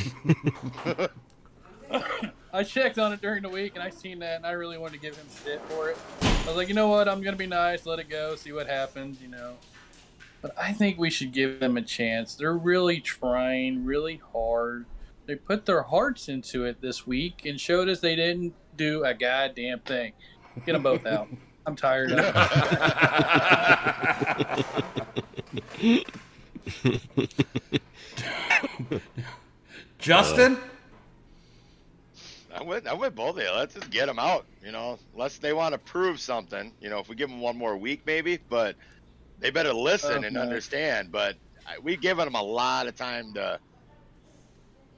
I 2.53 2.63
checked 2.63 3.01
on 3.01 3.13
it 3.13 3.21
during 3.21 3.43
the 3.43 3.49
week 3.49 3.73
and 3.75 3.83
I 3.83 3.91
seen 3.91 4.21
that 4.21 4.37
and 4.37 4.47
I 4.47 4.53
really 4.53 4.79
wanted 4.79 4.95
to 4.95 5.01
give 5.01 5.17
him 5.17 5.27
shit 5.45 5.61
for 5.69 5.91
it. 5.91 5.99
I 6.23 6.47
was 6.47 6.57
like, 6.57 6.69
you 6.69 6.75
know 6.75 6.87
what? 6.87 7.09
I'm 7.09 7.21
gonna 7.21 7.37
be 7.37 7.49
nice, 7.49 7.85
let 7.85 7.99
it 7.99 8.09
go, 8.09 8.37
see 8.37 8.53
what 8.53 8.69
happens, 8.69 9.21
you 9.21 9.27
know. 9.27 9.55
But 10.41 10.57
I 10.57 10.73
think 10.73 10.99
we 10.99 11.11
should 11.11 11.33
give 11.33 11.59
them 11.59 11.77
a 11.77 11.83
chance. 11.83 12.37
They're 12.37 12.57
really 12.57 13.01
trying 13.01 13.85
really 13.85 14.21
hard 14.33 14.87
They 15.27 15.35
put 15.35 15.67
their 15.67 15.83
hearts 15.83 16.29
into 16.29 16.65
it 16.65 16.81
this 16.81 17.07
week 17.07 17.45
and 17.45 17.61
showed 17.61 17.89
us 17.89 17.99
they 17.99 18.15
didn't 18.15 18.55
do 18.77 19.05
a 19.05 19.15
goddamn 19.15 19.81
thing. 19.81 20.13
Get 20.65 20.75
them 20.75 20.85
both 20.85 21.05
out. 21.07 21.29
I'm 21.67 21.75
tired 21.75 22.13
of 26.67 26.85
it. 28.93 29.03
Justin? 29.99 30.57
Uh, 30.57 30.61
I 32.59 32.63
went, 32.63 32.87
I 32.87 32.95
went 32.95 33.15
both 33.15 33.37
of 33.37 33.43
you. 33.43 33.51
Let's 33.55 33.75
just 33.75 33.91
get 33.91 34.07
them 34.07 34.19
out. 34.19 34.47
You 34.65 34.73
know, 34.73 34.99
unless 35.15 35.39
they 35.39 35.53
want 35.53 35.73
to 35.73 35.79
prove 35.79 36.21
something. 36.21 36.73
You 36.81 36.91
know, 36.91 36.99
if 36.99 37.09
we 37.09 37.15
give 37.15 37.29
them 37.29 37.41
one 37.41 37.57
more 37.57 37.77
week, 37.77 38.03
maybe. 38.07 38.39
But 38.49 38.77
they 39.39 39.51
better 39.51 39.73
listen 39.73 40.25
and 40.25 40.37
Okay. 40.37 40.43
understand. 40.43 41.13
But 41.13 41.37
I, 41.67 41.79
we've 41.79 42.01
given 42.01 42.25
them 42.25 42.35
a 42.35 42.43
lot 42.43 42.87
of 42.87 42.97
time 42.97 43.35
to 43.35 43.59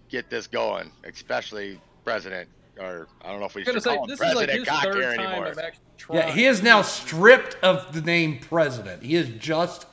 get 0.09 0.31
this 0.31 0.47
going, 0.47 0.91
especially 1.05 1.81
President. 2.05 2.49
Or 2.79 3.09
I 3.23 3.31
don't 3.31 3.41
know 3.41 3.47
if 3.47 3.57
we 3.57 3.65
should 3.65 3.83
say 3.83 3.95
call 3.97 4.05
him 4.05 4.09
this 4.09 4.21
is 4.21 4.35
like 4.37 4.49
President 4.49 4.59
his 4.61 4.69
Cock 4.69 4.83
third 4.85 4.95
here 4.97 5.11
anymore. 5.11 5.47
of 5.47 5.59
actually 5.59 5.83
trying. 5.97 6.19
Yeah, 6.29 6.33
he 6.33 6.47
is 6.47 6.63
now 6.63 6.83
stripped 6.83 7.57
of 7.65 7.93
the 7.93 8.01
name 8.03 8.39
president. 8.39 9.03
He 9.03 9.17
is 9.17 9.29
just 9.31 9.87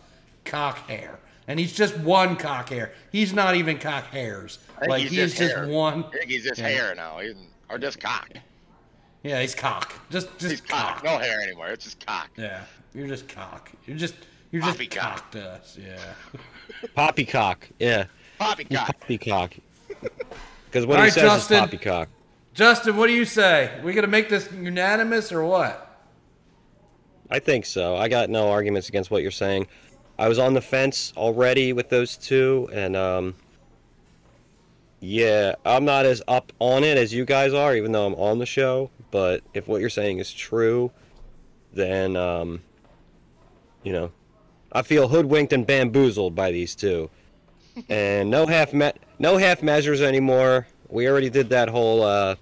cock 0.46 0.88
hair. 0.88 1.18
And 1.48 1.60
he's 1.60 1.74
just 1.74 1.96
one 2.00 2.36
cock 2.36 2.70
hair. 2.70 2.92
He's 3.12 3.34
not 3.34 3.56
even 3.56 3.78
cock 3.78 4.06
hairs. 4.08 4.60
Like 4.88 5.04
he's 5.04 5.12
he 5.12 5.20
is 5.20 5.36
just 5.36 5.54
just 5.56 5.70
one. 5.70 6.06
I 6.06 6.10
think 6.18 6.32
he's 6.32 6.44
just 6.44 6.60
Yeah. 6.60 6.68
hair 6.70 6.96
now, 6.96 7.20
He's- 7.20 7.36
or 7.70 7.78
just 7.78 8.00
cock. 8.00 8.30
Yeah, 9.24 9.42
he's 9.42 9.56
cock. 9.56 9.94
Just 10.10 10.28
just 10.38 10.52
He's 10.52 10.62
cock. 10.62 10.96
cock. 10.96 11.04
No 11.04 11.18
hair 11.18 11.42
anymore. 11.42 11.68
It's 11.70 11.84
just 11.86 12.06
cock. 12.06 12.30
Yeah, 12.38 12.62
you're 12.94 13.08
just 13.08 13.28
cock. 13.28 13.72
You're 13.86 13.98
just 13.98 14.16
you're 14.52 14.62
just 14.62 14.78
Poppycock. 14.78 15.16
cock 15.16 15.32
to 15.32 15.44
us. 15.50 15.78
Yeah. 15.82 15.98
Poppycock. 16.96 17.68
Yeah. 17.80 18.06
Poppycock. 18.40 19.00
Poppycock. 19.00 19.54
Because 20.72 20.88
what 20.88 20.98
All 20.98 21.04
he 21.04 21.08
right, 21.08 21.14
says 21.14 21.24
Justin. 21.24 21.56
is 21.56 21.62
poppycock. 21.70 22.08
Justin, 22.54 22.98
what 22.98 23.08
do 23.08 23.14
you 23.14 23.24
say? 23.24 23.80
We 23.82 23.94
gonna 23.94 24.08
make 24.08 24.28
this 24.28 24.52
unanimous 24.52 25.32
or 25.32 25.46
what? 25.46 25.82
I 27.32 27.40
think 27.40 27.66
so. 27.66 27.96
I 27.96 28.10
got 28.10 28.30
no 28.30 28.50
arguments 28.52 28.90
against 28.90 29.10
what 29.10 29.22
you're 29.22 29.32
saying. 29.32 29.68
I 30.18 30.28
was 30.28 30.40
on 30.40 30.54
the 30.54 30.62
fence 30.62 31.14
already 31.18 31.74
with 31.74 31.90
those 31.90 32.16
two, 32.16 32.70
and 32.72 32.96
um, 32.96 33.36
yeah, 35.00 35.56
I'm 35.66 35.86
not 35.86 36.06
as 36.06 36.22
up 36.28 36.54
on 36.60 36.84
it 36.84 36.98
as 36.98 37.14
you 37.14 37.26
guys 37.26 37.54
are, 37.54 37.76
even 37.76 37.92
though 37.92 38.06
I'm 38.06 38.16
on 38.16 38.40
the 38.40 38.46
show. 38.46 38.90
But 39.12 39.44
if 39.54 39.68
what 39.68 39.82
you're 39.82 39.90
saying 39.90 40.20
is 40.20 40.32
true, 40.32 40.92
then 41.74 42.16
um, 42.16 42.62
you 43.84 43.92
know, 43.92 44.12
I 44.72 44.82
feel 44.82 45.10
hoodwinked 45.10 45.54
and 45.54 45.68
bamboozled 45.68 46.36
by 46.36 46.52
these 46.52 46.76
two, 46.76 47.10
and 47.90 48.30
no 48.30 48.46
half 48.46 48.74
me- 48.74 48.94
no 49.20 49.38
half 49.38 49.62
measures 49.62 50.02
anymore. 50.02 50.68
We 50.88 51.10
already 51.10 51.30
did 51.30 51.50
that 51.50 51.68
whole 51.68 52.04
uh, 52.04 52.36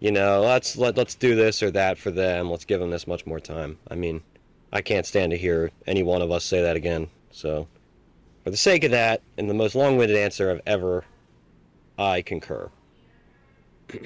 you 0.00 0.12
know, 0.12 0.42
let's 0.42 0.76
let 0.76 0.96
let's 0.96 1.14
do 1.14 1.34
this 1.34 1.62
or 1.62 1.70
that 1.72 1.98
for 1.98 2.10
them. 2.10 2.50
Let's 2.50 2.64
give 2.64 2.80
them 2.80 2.90
this 2.90 3.06
much 3.06 3.26
more 3.26 3.40
time. 3.40 3.78
I 3.90 3.94
mean, 3.94 4.22
I 4.72 4.82
can't 4.82 5.06
stand 5.06 5.32
to 5.32 5.38
hear 5.38 5.70
any 5.86 6.02
one 6.02 6.22
of 6.22 6.30
us 6.30 6.44
say 6.44 6.62
that 6.62 6.76
again. 6.76 7.08
So, 7.30 7.68
for 8.44 8.50
the 8.50 8.56
sake 8.56 8.84
of 8.84 8.90
that, 8.90 9.22
and 9.36 9.48
the 9.48 9.54
most 9.54 9.74
long-winded 9.74 10.16
answer 10.16 10.50
I've 10.50 10.60
ever, 10.66 11.04
I 11.98 12.22
concur. 12.22 12.70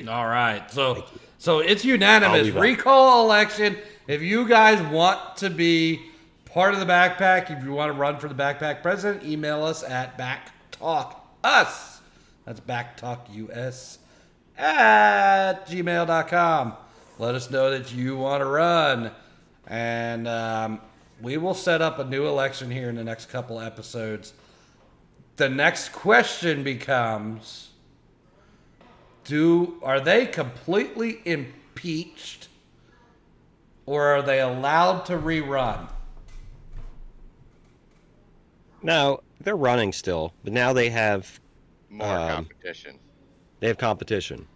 All 0.09 0.27
right. 0.27 0.71
So 0.71 1.05
so 1.39 1.59
it's 1.59 1.85
unanimous. 1.85 2.49
Recall 2.51 3.25
election. 3.25 3.77
If 4.07 4.23
you 4.23 4.47
guys 4.47 4.81
want 4.93 5.37
to 5.39 5.51
be 5.51 6.01
part 6.45 6.75
of 6.75 6.81
the 6.81 6.87
BACC 6.87 7.17
Pack, 7.17 7.51
if 7.51 7.65
you 7.65 7.73
want 7.73 7.93
to 7.93 7.99
run 7.99 8.19
for 8.19 8.29
the 8.29 8.35
BACC 8.35 8.59
Pack 8.59 8.83
president, 8.83 9.25
email 9.25 9.65
us 9.65 9.83
at 9.83 10.17
backtalkus. 10.17 11.99
That's 12.45 12.61
backtalkus 12.61 13.99
at 14.57 15.67
gmail.com. 15.67 16.77
Let 17.19 17.35
us 17.35 17.51
know 17.51 17.71
that 17.71 17.93
you 17.93 18.17
want 18.17 18.41
to 18.41 18.47
run. 18.47 19.11
And 19.67 20.27
um, 20.29 20.81
we 21.21 21.37
will 21.37 21.55
set 21.55 21.81
up 21.81 21.99
a 21.99 22.05
new 22.05 22.27
election 22.27 22.71
here 22.71 22.89
in 22.89 22.97
the 22.97 23.05
next 23.05 23.27
couple 23.31 23.61
episodes. 23.61 24.33
The 25.37 25.49
next 25.49 25.91
question 25.93 26.63
becomes 26.63 27.69
do 29.25 29.79
are 29.83 30.01
they 30.01 30.27
completely 30.27 31.21
impeached 31.25 32.49
or 33.87 34.03
are 34.07 34.23
they 34.23 34.41
allowed 34.41 35.07
to 35.07 35.13
rerun? 35.13 35.89
Now 38.83 39.21
they're 39.41 39.57
running 39.57 39.93
still, 39.93 40.33
but 40.45 40.53
now 40.53 40.73
they 40.73 40.91
have 40.91 41.41
More 41.89 42.07
Um, 42.07 42.31
competition. 42.47 42.99
they 43.61 43.69
have 43.69 43.79
competition. 43.79 44.47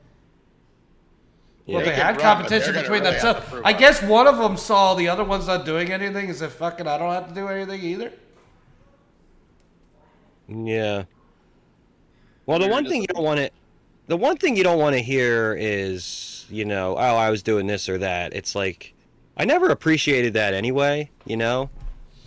Well, 1.67 1.81
they 1.81 1.87
They 1.87 1.95
had 1.97 2.17
run, 2.17 2.21
competition 2.21 2.75
between 2.75 3.03
gonna 3.03 3.17
really 3.17 3.21
themselves. 3.23 3.51
to 3.51 3.63
I 3.65 3.73
guess 3.73 4.03
one 4.03 4.27
of 4.27 4.39
them 4.39 4.57
saw 4.57 4.95
the 4.95 5.09
other 5.09 5.25
one's 5.25 5.47
not 5.49 5.65
doing 5.65 5.91
anything. 5.91 6.29
Is 6.29 6.39
said, 6.39 6.53
"Fucking, 6.53 6.87
I 6.87 6.99
don't 6.99 7.13
have 7.13 7.29
to 7.29 7.35
do 7.35 7.49
anything 7.49 7.83
either." 7.83 8.13
Yeah. 10.49 11.05
Well, 12.47 12.61
the 12.61 12.69
one 12.69 12.87
thing 12.87 13.01
you 13.01 13.09
don't 13.09 13.25
want 13.25 13.41
to, 13.41 13.51
the 14.07 14.17
one 14.17 14.37
thing 14.37 14.57
you 14.57 14.63
don't 14.63 14.79
want 14.79 14.95
to 14.95 15.03
hear 15.03 15.57
is, 15.59 16.47
you 16.49 16.65
know, 16.65 16.97
oh, 16.97 17.17
I 17.17 17.31
was 17.31 17.43
doing 17.43 17.67
this 17.67 17.89
or 17.89 17.99
that. 17.99 18.33
It's 18.33 18.55
like, 18.55 18.95
I 19.37 19.45
never 19.45 19.69
appreciated 19.69 20.35
that 20.35 20.55
anyway. 20.55 21.11
You 21.25 21.37
know, 21.37 21.71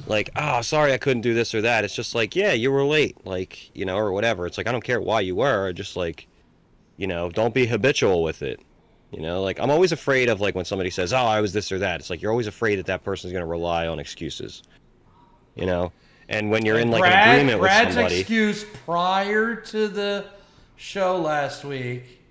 like, 0.06 0.30
oh, 0.36 0.62
sorry, 0.62 0.92
I 0.92 0.98
couldn't 0.98 1.22
do 1.22 1.34
this 1.34 1.56
or 1.56 1.62
that. 1.62 1.86
It's 1.86 1.96
just 1.96 2.14
like, 2.14 2.36
yeah, 2.36 2.52
you 2.52 2.72
were 2.72 2.84
late, 2.84 3.26
like, 3.26 3.74
you 3.74 3.86
know, 3.86 3.96
or 3.98 4.12
whatever. 4.12 4.46
It's 4.46 4.58
like 4.58 4.68
I 4.68 4.74
don't 4.74 4.84
care 4.84 5.00
why 5.00 5.22
you 5.22 5.36
were. 5.36 5.72
Just 5.72 5.96
like, 5.96 6.28
you 6.98 7.08
know, 7.08 7.30
don't 7.30 7.54
be 7.54 7.68
habitual 7.68 8.22
with 8.22 8.42
it. 8.42 8.60
You 9.12 9.22
know, 9.22 9.42
like 9.42 9.60
I'm 9.60 9.72
always 9.72 9.92
afraid 9.92 10.30
of 10.30 10.40
like 10.40 10.54
when 10.56 10.66
somebody 10.66 10.90
says, 10.92 11.14
"Oh, 11.14 11.18
I 11.18 11.42
was 11.42 11.52
this 11.52 11.72
or 11.72 11.80
that." 11.80 12.00
It's 12.00 12.10
like 12.10 12.22
you're 12.22 12.32
always 12.32 12.48
afraid 12.48 12.76
that 12.78 12.86
that 12.88 13.04
person's 13.04 13.34
going 13.34 13.42
to 13.44 13.48
rely 13.50 13.88
on 13.88 14.00
excuses. 14.00 14.62
You 15.56 15.66
know, 15.66 15.92
and 16.30 16.52
when 16.52 16.64
you're 16.64 16.78
in 16.78 16.92
like 16.92 17.02
an 17.04 17.10
Brad- 17.10 17.36
agreement 17.36 17.60
with 17.60 17.68
Brad's 17.70 17.96
somebody, 17.96 18.20
excuse 18.20 18.64
prior 18.86 19.56
to 19.56 19.88
the 19.88 20.26
show 20.76 21.20
last 21.20 21.66
week, 21.66 22.22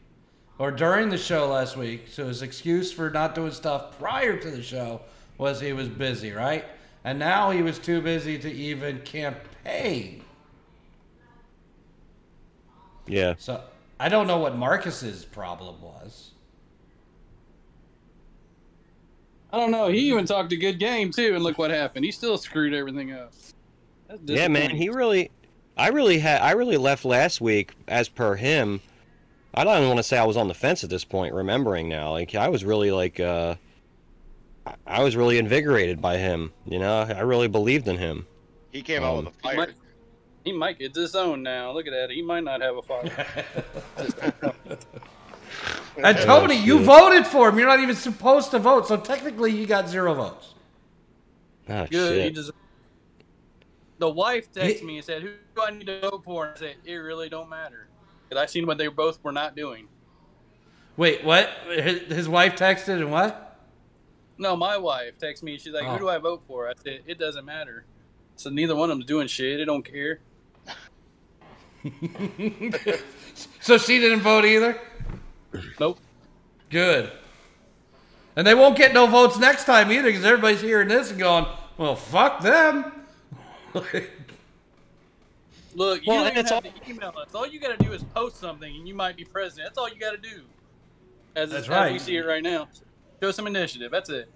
or 0.58 0.70
during 0.70 1.08
the 1.08 1.18
show 1.18 1.48
last 1.48 1.76
week, 1.76 2.06
so 2.08 2.28
his 2.28 2.42
excuse 2.42 2.92
for 2.92 3.10
not 3.10 3.34
doing 3.34 3.52
stuff 3.52 3.98
prior 3.98 4.38
to 4.38 4.50
the 4.50 4.62
show 4.62 5.00
was 5.36 5.60
he 5.60 5.72
was 5.72 5.88
busy, 5.88 6.30
right? 6.30 6.64
And 7.04 7.18
now 7.18 7.50
he 7.50 7.60
was 7.62 7.78
too 7.78 8.00
busy 8.00 8.38
to 8.38 8.50
even 8.52 9.00
campaign. 9.00 10.22
yeah. 13.06 13.34
So 13.38 13.62
I 13.98 14.08
don't 14.08 14.26
know 14.26 14.38
what 14.38 14.56
Marcus's 14.56 15.24
problem 15.24 15.80
was. 15.82 16.27
I 19.52 19.58
don't 19.58 19.70
know. 19.70 19.88
He 19.88 20.08
even 20.10 20.26
talked 20.26 20.52
a 20.52 20.56
good 20.56 20.78
game 20.78 21.10
too, 21.10 21.34
and 21.34 21.42
look 21.42 21.56
what 21.58 21.70
happened. 21.70 22.04
He 22.04 22.12
still 22.12 22.36
screwed 22.38 22.74
everything 22.74 23.12
up. 23.12 23.32
Yeah, 24.24 24.48
man, 24.48 24.70
he 24.70 24.88
really, 24.88 25.30
I 25.76 25.88
really 25.88 26.18
had, 26.18 26.40
I 26.42 26.52
really 26.52 26.76
left 26.76 27.04
last 27.04 27.40
week 27.40 27.72
as 27.86 28.08
per 28.08 28.34
him. 28.36 28.80
I 29.54 29.64
don't 29.64 29.76
even 29.78 29.88
want 29.88 29.98
to 29.98 30.02
say 30.04 30.18
I 30.18 30.24
was 30.24 30.36
on 30.36 30.48
the 30.48 30.54
fence 30.54 30.84
at 30.84 30.90
this 30.90 31.04
point. 31.04 31.34
Remembering 31.34 31.88
now, 31.88 32.12
like 32.12 32.34
I 32.34 32.48
was 32.48 32.64
really 32.64 32.90
like, 32.90 33.18
uh, 33.20 33.54
I- 34.66 34.74
I 34.86 35.02
was 35.02 35.16
really 35.16 35.38
invigorated 35.38 36.00
by 36.00 36.18
him. 36.18 36.52
You 36.66 36.78
know, 36.78 37.00
I 37.00 37.20
really 37.20 37.48
believed 37.48 37.88
in 37.88 37.96
him. 37.96 38.26
He 38.70 38.82
came 38.82 39.02
out 39.02 39.16
Um, 39.18 39.24
with 39.24 39.34
a 39.34 39.38
fire. 39.40 39.56
might- 39.56 39.74
He 40.44 40.52
might 40.52 40.78
get 40.78 40.94
his 40.94 41.14
own 41.14 41.42
now. 41.42 41.72
Look 41.72 41.86
at 41.86 41.92
that. 41.92 42.10
He 42.10 42.22
might 42.22 42.44
not 42.44 42.60
have 42.62 42.76
a 42.76 42.82
father. 42.82 43.10
And 46.02 46.18
Tony, 46.18 46.56
you 46.56 46.80
voted 46.84 47.26
for 47.26 47.48
him. 47.48 47.58
You're 47.58 47.68
not 47.68 47.80
even 47.80 47.96
supposed 47.96 48.50
to 48.52 48.58
vote, 48.58 48.86
so 48.86 48.96
technically 48.96 49.52
you 49.52 49.66
got 49.66 49.88
zero 49.88 50.14
votes. 50.14 50.54
Ah, 51.68 51.82
oh 51.82 51.86
Good. 51.86 52.14
Shit! 52.14 52.34
deserves. 52.34 52.56
The 53.98 54.08
wife 54.08 54.52
texted 54.52 54.84
me 54.84 54.96
and 54.96 55.04
said, 55.04 55.22
"Who 55.22 55.30
do 55.56 55.62
I 55.62 55.70
need 55.70 55.86
to 55.86 56.00
vote 56.00 56.24
for?" 56.24 56.46
And 56.46 56.56
I 56.56 56.58
said, 56.58 56.76
"It 56.84 56.94
really 56.94 57.28
don't 57.28 57.48
matter." 57.48 57.88
Because 58.28 58.42
I 58.42 58.46
seen 58.46 58.66
what 58.66 58.78
they 58.78 58.86
both 58.88 59.22
were 59.24 59.32
not 59.32 59.56
doing. 59.56 59.88
Wait, 60.96 61.24
what? 61.24 61.50
His, 61.68 62.00
his 62.02 62.28
wife 62.28 62.54
texted 62.54 63.00
and 63.00 63.10
what? 63.10 63.60
No, 64.36 64.54
my 64.56 64.76
wife 64.76 65.18
texted 65.18 65.42
me. 65.42 65.58
She's 65.58 65.72
like, 65.72 65.84
Oh. 65.84 65.92
"Who 65.92 65.98
do 65.98 66.08
I 66.08 66.18
vote 66.18 66.44
for?" 66.46 66.68
I 66.68 66.74
said, 66.82 67.02
"It 67.06 67.18
doesn't 67.18 67.44
matter." 67.44 67.84
So 68.36 68.50
neither 68.50 68.76
one 68.76 68.90
of 68.90 68.96
them's 68.96 69.06
doing 69.06 69.26
shit. 69.26 69.58
They 69.58 69.64
don't 69.64 69.84
care. 69.84 70.20
So 73.60 73.76
she 73.76 73.98
didn't 73.98 74.20
vote 74.20 74.44
either? 74.44 74.80
Nope. 75.80 75.98
Good. 76.70 77.10
And 78.36 78.46
they 78.46 78.54
won't 78.54 78.76
get 78.76 78.92
no 78.94 79.06
votes 79.06 79.38
next 79.38 79.64
time 79.64 79.90
either 79.90 80.04
because 80.08 80.24
everybody's 80.24 80.60
hearing 80.60 80.88
this 80.88 81.10
and 81.10 81.18
going, 81.18 81.46
well, 81.76 81.96
fuck 81.96 82.40
them. 82.40 82.92
Look, 83.74 83.92
you 83.94 84.08
Well, 86.06 86.24
don't 86.24 86.32
even 86.32 86.44
have 86.46 86.52
all- 86.52 86.62
to 86.62 86.70
email 86.88 87.14
us. 87.16 87.34
All 87.34 87.46
you 87.46 87.60
got 87.60 87.78
to 87.78 87.84
do 87.84 87.92
is 87.92 88.02
post 88.02 88.36
something, 88.36 88.74
and 88.74 88.86
you 88.88 88.94
might 88.94 89.16
be 89.16 89.24
president. 89.24 89.68
That's 89.68 89.78
all 89.78 89.88
you 89.88 89.98
got 89.98 90.10
to 90.12 90.16
do. 90.16 90.42
As, 91.36 91.50
That's 91.50 91.64
as 91.64 91.68
right. 91.68 91.92
we 91.92 91.98
see 91.98 92.16
it 92.16 92.26
right 92.26 92.42
now. 92.42 92.68
Show 93.22 93.30
some 93.30 93.46
initiative. 93.46 93.90
That's 93.90 94.10
it. 94.10 94.28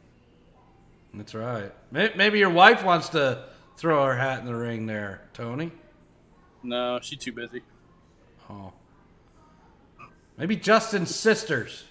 That's 1.14 1.34
right. 1.34 1.72
Maybe 1.90 2.38
your 2.38 2.50
wife 2.50 2.84
wants 2.84 3.08
to 3.10 3.44
throw 3.76 4.04
her 4.06 4.16
hat 4.16 4.40
in 4.40 4.46
the 4.46 4.54
ring 4.54 4.86
there, 4.86 5.22
Tony. 5.34 5.72
No, 6.62 7.00
she's 7.02 7.18
too 7.18 7.32
busy. 7.32 7.62
Oh. 8.48 8.72
Maybe 10.38 10.56
Justin's 10.56 11.14
sisters. 11.14 11.84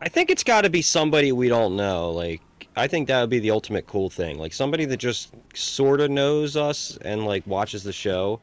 I 0.00 0.08
think 0.08 0.30
it's 0.30 0.44
got 0.44 0.62
to 0.62 0.70
be 0.70 0.82
somebody 0.82 1.32
we 1.32 1.48
don't 1.48 1.76
know. 1.76 2.10
Like, 2.10 2.42
I 2.76 2.86
think 2.86 3.08
that 3.08 3.20
would 3.20 3.30
be 3.30 3.38
the 3.38 3.50
ultimate 3.50 3.86
cool 3.86 4.10
thing. 4.10 4.38
Like 4.38 4.52
somebody 4.52 4.84
that 4.84 4.98
just 4.98 5.34
sort 5.54 6.00
of 6.00 6.10
knows 6.10 6.56
us 6.56 6.98
and 7.02 7.24
like 7.24 7.46
watches 7.46 7.82
the 7.82 7.92
show. 7.92 8.40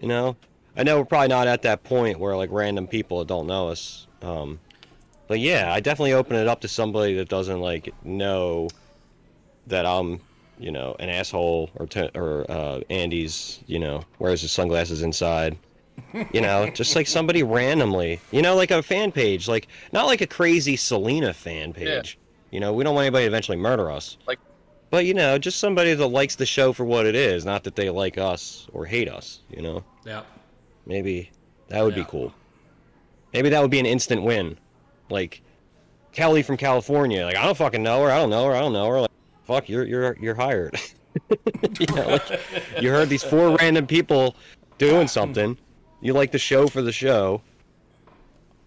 You 0.00 0.08
know, 0.08 0.36
I 0.76 0.82
know 0.82 0.98
we're 0.98 1.06
probably 1.06 1.28
not 1.28 1.48
at 1.48 1.62
that 1.62 1.82
point 1.82 2.20
where 2.20 2.36
like 2.36 2.50
random 2.52 2.86
people 2.86 3.18
that 3.20 3.28
don't 3.28 3.46
know 3.46 3.68
us. 3.68 4.06
Um, 4.20 4.60
but 5.26 5.40
yeah, 5.40 5.72
I 5.72 5.80
definitely 5.80 6.12
open 6.12 6.36
it 6.36 6.46
up 6.46 6.60
to 6.60 6.68
somebody 6.68 7.14
that 7.14 7.28
doesn't 7.28 7.60
like 7.60 7.92
know 8.04 8.68
that 9.66 9.86
I'm, 9.86 10.20
you 10.58 10.70
know, 10.70 10.94
an 11.00 11.08
asshole 11.08 11.70
or 11.76 11.86
t- 11.86 12.10
or 12.14 12.48
uh, 12.50 12.80
Andy's, 12.90 13.60
you 13.66 13.78
know, 13.78 14.02
wears 14.18 14.42
his 14.42 14.52
sunglasses 14.52 15.02
inside. 15.02 15.56
You 16.32 16.40
know, 16.40 16.68
just 16.70 16.96
like 16.96 17.06
somebody 17.06 17.42
randomly, 17.42 18.20
you 18.30 18.40
know, 18.42 18.54
like 18.56 18.70
a 18.70 18.82
fan 18.82 19.12
page, 19.12 19.48
like 19.48 19.68
not 19.92 20.06
like 20.06 20.20
a 20.20 20.26
crazy 20.26 20.76
Selena 20.76 21.32
fan 21.34 21.72
page. 21.72 22.18
Yeah. 22.18 22.52
You 22.52 22.60
know, 22.60 22.72
we 22.72 22.84
don't 22.84 22.94
want 22.94 23.04
anybody 23.06 23.24
to 23.24 23.28
eventually 23.28 23.58
murder 23.58 23.90
us. 23.90 24.16
Like- 24.26 24.38
but 24.88 25.04
you 25.04 25.14
know, 25.14 25.36
just 25.36 25.58
somebody 25.58 25.94
that 25.94 26.06
likes 26.06 26.36
the 26.36 26.46
show 26.46 26.72
for 26.72 26.84
what 26.84 27.06
it 27.06 27.14
is, 27.16 27.44
not 27.44 27.64
that 27.64 27.74
they 27.76 27.90
like 27.90 28.18
us 28.18 28.66
or 28.72 28.86
hate 28.86 29.08
us. 29.08 29.40
You 29.50 29.60
know, 29.62 29.84
Yeah. 30.04 30.22
maybe 30.86 31.30
that 31.68 31.82
would 31.82 31.96
Yeah. 31.96 32.04
be 32.04 32.08
cool. 32.08 32.32
Maybe 33.32 33.48
that 33.50 33.60
would 33.60 33.70
be 33.70 33.80
an 33.80 33.86
instant 33.86 34.22
win. 34.22 34.56
Like 35.10 35.42
Kelly 36.12 36.42
from 36.42 36.56
California, 36.56 37.24
like 37.24 37.36
I 37.36 37.44
don't 37.44 37.56
fucking 37.56 37.82
know 37.82 38.02
her, 38.04 38.10
I 38.10 38.18
don't 38.18 38.30
know 38.30 38.44
her, 38.46 38.54
I 38.54 38.60
don't 38.60 38.72
know 38.72 38.88
her. 38.88 39.00
Like, 39.02 39.10
fuck, 39.44 39.68
you're 39.68 39.84
you're 39.84 40.16
you're 40.20 40.34
hired. 40.34 40.78
you, 41.80 41.86
know, 41.94 42.08
like, 42.08 42.40
you 42.80 42.90
heard 42.90 43.08
these 43.08 43.22
four 43.22 43.56
random 43.56 43.86
people 43.86 44.36
doing 44.78 45.08
something. 45.08 45.58
You 46.00 46.12
like 46.12 46.32
the 46.32 46.38
show 46.38 46.66
for 46.66 46.82
the 46.82 46.92
show. 46.92 47.42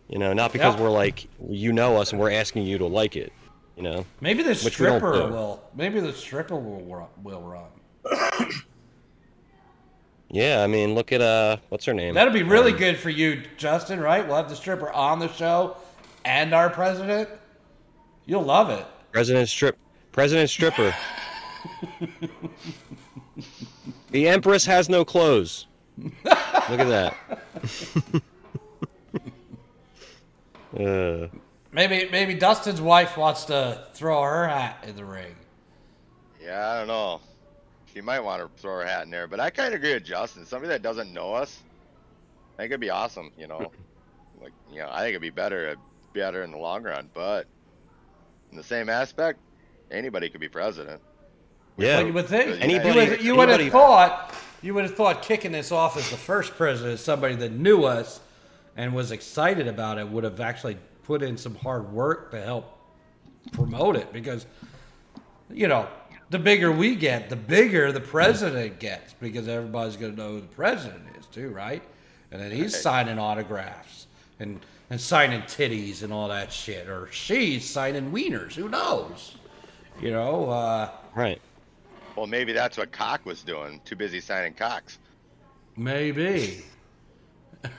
You 0.07 0.17
know, 0.17 0.33
not 0.33 0.51
because 0.51 0.75
Yeah. 0.75 0.81
we're 0.81 0.89
like 0.89 1.27
you 1.47 1.71
know 1.71 1.97
us 1.97 2.11
and 2.11 2.19
we're 2.19 2.31
asking 2.31 2.63
you 2.63 2.77
to 2.79 2.85
like 2.87 3.15
it. 3.15 3.31
You 3.77 3.83
know, 3.83 4.05
Maybe 4.19 4.43
the 4.43 4.49
Which 4.49 4.73
stripper 4.73 5.11
will. 5.29 5.61
Maybe 5.75 5.99
the 6.01 6.11
stripper 6.11 6.55
will 6.55 7.09
will 7.23 7.41
run. 7.41 7.69
yeah. 10.29 10.61
I 10.63 10.67
mean, 10.67 10.95
look 10.95 11.11
at 11.11 11.21
uh, 11.21 11.57
what's 11.69 11.85
her 11.85 11.93
name? 11.93 12.13
That'd 12.13 12.33
be 12.33 12.43
really 12.43 12.73
Um, 12.73 12.77
good 12.77 12.97
for 12.97 13.09
you, 13.09 13.43
Justin. 13.57 13.99
Right? 14.01 14.25
We'll 14.27 14.35
have 14.37 14.49
the 14.49 14.55
stripper 14.55 14.91
on 14.91 15.19
the 15.19 15.31
show, 15.31 15.77
and 16.25 16.53
our 16.53 16.69
president. 16.69 17.29
You'll 18.25 18.43
love 18.43 18.69
it. 18.69 18.85
President 19.11 19.47
Strip, 19.49 19.77
President 20.11 20.49
Stripper. 20.49 20.93
the 24.11 24.27
Empress 24.27 24.65
has 24.65 24.87
no 24.89 25.03
clothes. 25.05 25.67
Look 26.03 26.79
at 26.79 26.87
that. 26.87 27.15
uh, 30.79 31.27
Maybe 31.71 32.09
maybe 32.11 32.33
Dustin's 32.33 32.81
wife 32.81 33.15
wants 33.15 33.45
to 33.45 33.85
throw 33.93 34.23
her 34.23 34.47
hat 34.47 34.83
in 34.87 34.95
the 34.95 35.05
ring. 35.05 35.35
Yeah, 36.43 36.67
I 36.67 36.77
don't 36.79 36.87
know. 36.87 37.21
She 37.93 38.01
might 38.01 38.21
want 38.21 38.41
to 38.41 38.61
throw 38.61 38.77
her 38.79 38.85
hat 38.85 39.03
in 39.03 39.11
there, 39.11 39.27
but 39.27 39.39
I 39.39 39.51
kind 39.51 39.67
of 39.73 39.79
agree 39.79 39.93
with 39.93 40.03
Justin. 40.03 40.47
Somebody 40.47 40.69
that 40.69 40.81
doesn't 40.81 41.13
know 41.13 41.31
us, 41.33 41.59
I 42.57 42.63
think 42.63 42.71
it'd 42.71 42.79
be 42.81 42.89
awesome. 42.89 43.31
You 43.37 43.45
know, 43.47 43.71
like 44.41 44.51
you 44.71 44.79
know, 44.79 44.89
I 44.91 45.01
think 45.01 45.09
it'd 45.09 45.21
be 45.21 45.29
better, 45.29 45.75
better 46.13 46.41
in 46.41 46.49
the 46.51 46.57
long 46.57 46.81
run. 46.81 47.07
But 47.13 47.45
in 48.49 48.57
the 48.57 48.63
same 48.63 48.89
aspect, 48.89 49.37
anybody 49.91 50.27
could 50.27 50.41
be 50.41 50.49
president. 50.49 51.01
yeah. 51.77 51.97
But 51.97 52.07
you 52.07 52.13
would 52.13 52.25
think 52.27 52.61
Anybody- 52.63 52.89
you 52.89 53.09
would, 53.11 53.21
you 53.21 53.35
would 53.35 53.49
have 53.49 53.71
thought 53.71 54.33
you 54.61 54.73
would 54.73 54.83
have 54.85 54.95
thought 54.95 55.21
kicking 55.21 55.51
this 55.51 55.71
off 55.71 55.97
as 55.97 56.09
the 56.09 56.17
first 56.17 56.55
president, 56.55 56.99
somebody 56.99 57.35
that 57.35 57.51
knew 57.51 57.83
us 57.83 58.19
and 58.75 58.93
was 58.93 59.11
excited 59.11 59.67
about 59.67 59.97
it, 59.97 60.07
would 60.07 60.23
have 60.23 60.39
actually 60.39 60.77
put 61.03 61.21
in 61.21 61.37
some 61.37 61.55
hard 61.55 61.91
work 61.91 62.31
to 62.31 62.41
help 62.41 62.77
promote 63.51 63.95
it 63.95 64.11
because 64.13 64.45
you 65.49 65.67
know 65.67 65.87
the 66.29 66.39
bigger 66.39 66.71
we 66.71 66.95
get, 66.95 67.29
the 67.29 67.35
bigger 67.35 67.91
the 67.91 67.99
president 67.99 68.79
gets 68.79 69.13
because 69.13 69.47
everybody's 69.47 69.97
going 69.97 70.15
to 70.15 70.17
know 70.17 70.33
who 70.33 70.41
the 70.41 70.47
president 70.47 71.03
is 71.17 71.25
too, 71.25 71.49
right? 71.49 71.81
And 72.31 72.39
then 72.39 72.51
he's 72.51 72.79
signing 72.79 73.17
autographs 73.17 74.05
and 74.39 74.59
and 74.91 74.99
signing 74.99 75.41
titties 75.41 76.03
and 76.03 76.11
all 76.13 76.27
that 76.29 76.51
shit, 76.51 76.87
or 76.87 77.09
she's 77.11 77.67
signing 77.67 78.11
wieners. 78.11 78.53
Who 78.53 78.69
knows? 78.69 79.35
You 80.01 80.11
know. 80.11 80.49
uh 80.49 80.91
Right. 81.15 81.41
Well, 82.15 82.27
maybe 82.27 82.51
that's 82.53 82.77
what 82.77 82.91
Cock 82.91 83.25
was 83.25 83.43
doing. 83.43 83.79
Too 83.85 83.95
busy 83.95 84.19
signing 84.19 84.53
cocks. 84.53 84.99
Maybe. 85.77 86.63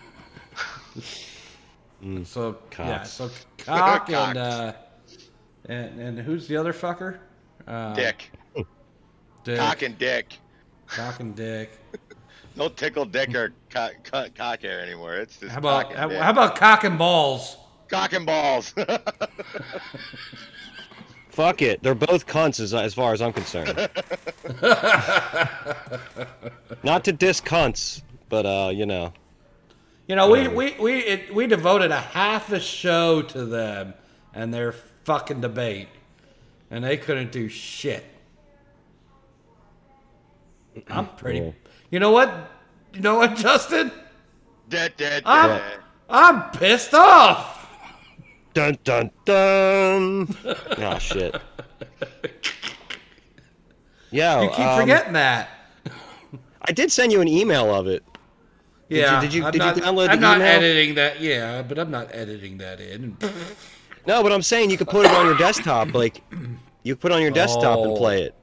So 2.24 2.56
yeah, 2.78 3.02
so 3.02 3.30
cock 3.58 4.08
and 4.08 4.38
uh, 4.38 4.72
and 5.66 6.00
and 6.00 6.18
who's 6.18 6.48
the 6.48 6.56
other 6.56 6.72
fucker? 6.72 7.18
Uh, 7.68 7.92
Dick, 7.94 8.30
Dick. 9.44 9.58
cock 9.58 9.82
and 9.82 9.98
dick. 9.98 10.38
Cock 10.86 11.20
and 11.20 11.36
dick. 11.36 11.78
No 12.56 12.68
tickle 12.68 13.04
dick 13.04 13.32
or 13.36 13.52
cock, 13.70 13.92
cock, 14.02 14.34
cock 14.34 14.60
hair 14.62 14.80
anymore. 14.80 15.14
It's 15.16 15.36
just 15.38 15.52
How 15.52 15.58
about 15.58 15.82
cock 15.84 15.90
and 15.92 15.98
how, 16.00 16.08
dick. 16.08 16.18
how 16.20 16.30
about 16.30 16.56
cock 16.56 16.84
and 16.84 16.98
balls? 16.98 17.56
cock 17.88 18.12
and 18.12 18.26
balls? 18.26 18.74
Fuck 21.40 21.62
it. 21.62 21.82
They're 21.82 21.94
both 21.94 22.26
cunts 22.26 22.60
as, 22.60 22.74
as 22.74 22.92
far 22.92 23.14
as 23.14 23.22
I'm 23.22 23.32
concerned. 23.32 23.68
Not 26.82 27.02
to 27.04 27.12
diss 27.12 27.40
cunts, 27.40 28.02
but 28.28 28.44
uh, 28.44 28.70
you 28.74 28.84
know. 28.84 29.14
You 30.06 30.16
know, 30.16 30.28
we 30.28 30.48
we 30.48 30.76
we 30.78 30.98
it, 30.98 31.34
we 31.34 31.46
devoted 31.46 31.92
a 31.92 32.00
half 32.00 32.52
a 32.52 32.60
show 32.60 33.22
to 33.22 33.46
them 33.46 33.94
and 34.34 34.52
their 34.52 34.72
fucking 34.72 35.40
debate, 35.40 35.88
and 36.70 36.84
they 36.84 36.98
couldn't 36.98 37.32
do 37.32 37.48
shit. 37.48 38.04
I'm 40.88 41.06
pretty. 41.06 41.40
Cool. 41.40 41.54
You 41.90 42.00
know 42.00 42.10
what? 42.10 42.50
You 42.92 43.00
know 43.00 43.14
what, 43.14 43.36
Justin? 43.36 43.90
dead, 44.68 44.92
dead, 44.98 45.22
I'm 45.24 45.48
dead. 45.48 45.78
I'm 46.10 46.50
pissed 46.50 46.92
off. 46.92 47.59
Dun 48.60 48.76
dun 48.84 49.10
dun. 49.24 50.36
oh 50.44 50.98
shit. 50.98 51.34
Yeah. 54.10 54.42
You 54.42 54.48
keep 54.50 54.58
um, 54.60 54.80
forgetting 54.80 55.12
that. 55.14 55.48
I 56.60 56.72
did 56.72 56.92
send 56.92 57.10
you 57.10 57.22
an 57.22 57.28
email 57.28 57.74
of 57.74 57.86
it. 57.86 58.04
you- 58.90 58.98
Yeah, 59.00 59.18
did 59.18 59.32
you- 59.32 59.46
I'm 59.46 59.52
did 59.52 59.62
you 59.62 59.66
not, 59.66 59.76
download 59.76 60.06
the 60.08 60.12
I'm 60.12 60.20
not 60.20 60.36
email? 60.36 60.46
editing 60.48 60.94
that. 60.96 61.20
Yeah, 61.22 61.62
but 61.62 61.78
I'm 61.78 61.90
not 61.90 62.08
editing 62.14 62.58
that 62.58 62.80
in. 62.82 63.16
No, 64.06 64.22
but 64.22 64.30
I'm 64.30 64.42
saying 64.42 64.68
you 64.70 64.76
could 64.76 64.88
put 64.88 65.06
it 65.06 65.12
on 65.12 65.24
your 65.24 65.38
desktop. 65.38 65.94
Like, 65.94 66.22
you 66.82 66.94
could 66.96 67.00
put 67.00 67.12
it 67.12 67.14
on 67.14 67.22
your 67.22 67.30
desktop 67.30 67.78
and 67.78 67.92
Oh. 67.92 67.96
play 67.96 68.24
it. 68.24 68.34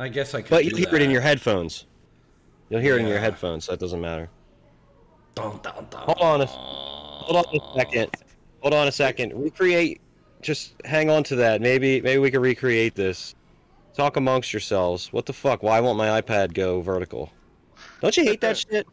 I 0.00 0.08
guess 0.08 0.34
I 0.34 0.40
could. 0.42 0.50
But 0.50 0.62
do 0.64 0.68
you'll 0.70 0.78
hear 0.78 0.88
it 0.96 1.02
in 1.02 1.08
that. 1.10 1.12
your 1.12 1.22
headphones. 1.22 1.86
You'll 2.70 2.80
hear 2.80 2.96
it 2.96 3.02
in 3.02 3.06
your 3.06 3.16
Yeah. 3.16 3.20
headphones. 3.22 3.66
So 3.66 3.72
that 3.72 3.78
doesn't 3.78 4.00
matter. 4.00 4.30
Dun, 5.36 5.60
dun, 5.62 5.86
dun. 5.90 6.02
Hold 6.02 6.18
on. 6.20 6.40
A, 6.40 6.46
hold 6.46 7.46
on 7.46 7.54
a 7.54 7.78
second. 7.78 8.10
Hold 8.60 8.74
on 8.74 8.88
a 8.88 8.92
second. 8.92 9.32
Recreate. 9.34 10.00
Just 10.40 10.74
hang 10.84 11.10
on 11.10 11.24
to 11.24 11.36
that. 11.36 11.60
Maybe 11.60 12.00
maybe 12.00 12.18
we 12.18 12.30
can 12.30 12.40
recreate 12.40 12.94
this. 12.94 13.34
Talk 13.94 14.16
amongst 14.16 14.52
yourselves. 14.52 15.12
What 15.12 15.26
the 15.26 15.32
fuck? 15.32 15.62
Why 15.62 15.80
won't 15.80 15.98
my 15.98 16.20
iPad 16.20 16.54
go 16.54 16.80
vertical? 16.80 17.32
Don't 18.00 18.16
you 18.16 18.24
hate 18.24 18.40
that 18.42 18.56
shit? 18.70 18.86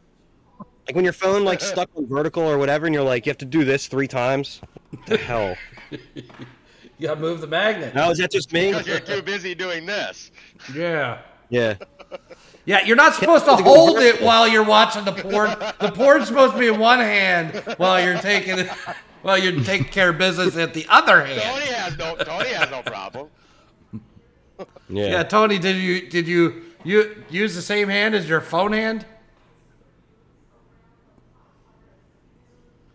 Like 0.86 0.94
when 0.94 1.04
your 1.04 1.12
phone 1.12 1.44
like 1.44 1.60
stuck 1.60 1.90
on 1.96 2.06
vertical 2.06 2.42
or 2.42 2.58
whatever, 2.58 2.86
and 2.86 2.94
you're 2.94 3.04
like, 3.04 3.26
you 3.26 3.30
have 3.30 3.38
to 3.38 3.44
do 3.44 3.64
this 3.64 3.86
three 3.86 4.08
times. 4.08 4.60
What 4.90 5.06
the 5.06 5.16
hell? 5.18 5.56
You 6.98 7.08
gotta 7.08 7.20
move 7.20 7.42
the 7.42 7.46
magnet. 7.46 7.94
No, 7.94 8.10
is 8.10 8.18
that 8.18 8.30
just 8.30 8.52
me? 8.54 8.68
Because 8.70 8.86
you're 8.86 9.00
too 9.00 9.20
busy 9.20 9.54
doing 9.54 9.84
this. 9.84 10.30
Yeah. 10.74 11.18
Yeah. 11.50 11.74
Yeah, 12.64 12.84
you're 12.84 12.96
not 12.96 13.14
supposed 13.14 13.44
to 13.44 13.54
hold 13.56 13.98
it 13.98 14.20
while 14.22 14.48
you're 14.48 14.64
watching 14.64 15.04
the 15.04 15.12
porn. 15.12 15.50
The 15.78 15.92
porn's 15.94 16.26
supposed 16.28 16.54
to 16.54 16.58
be 16.58 16.68
in 16.68 16.80
one 16.80 16.98
hand 16.98 17.62
while 17.76 18.02
you're 18.02 18.18
taking 18.18 18.58
it, 18.58 18.70
while 19.26 19.36
you're 19.38 19.60
taking 19.64 19.88
care 19.88 20.10
of 20.10 20.18
business 20.18 20.56
at 20.56 20.72
the 20.72 20.86
other 20.88 21.24
hand. 21.26 21.40
Tony 21.42 21.66
has 21.66 21.98
no. 21.98 22.14
Tony 22.16 22.48
has 22.50 22.70
no 22.70 22.82
problem. 22.82 23.28
Yeah. 24.88 25.06
Yeah, 25.08 25.22
Tony, 25.24 25.58
did 25.58 25.76
you 25.76 26.08
did 26.08 26.28
you 26.28 26.62
you 26.84 27.24
use 27.28 27.56
the 27.56 27.62
same 27.62 27.88
hand 27.88 28.14
as 28.14 28.28
your 28.28 28.40
phone 28.40 28.72
hand? 28.72 29.04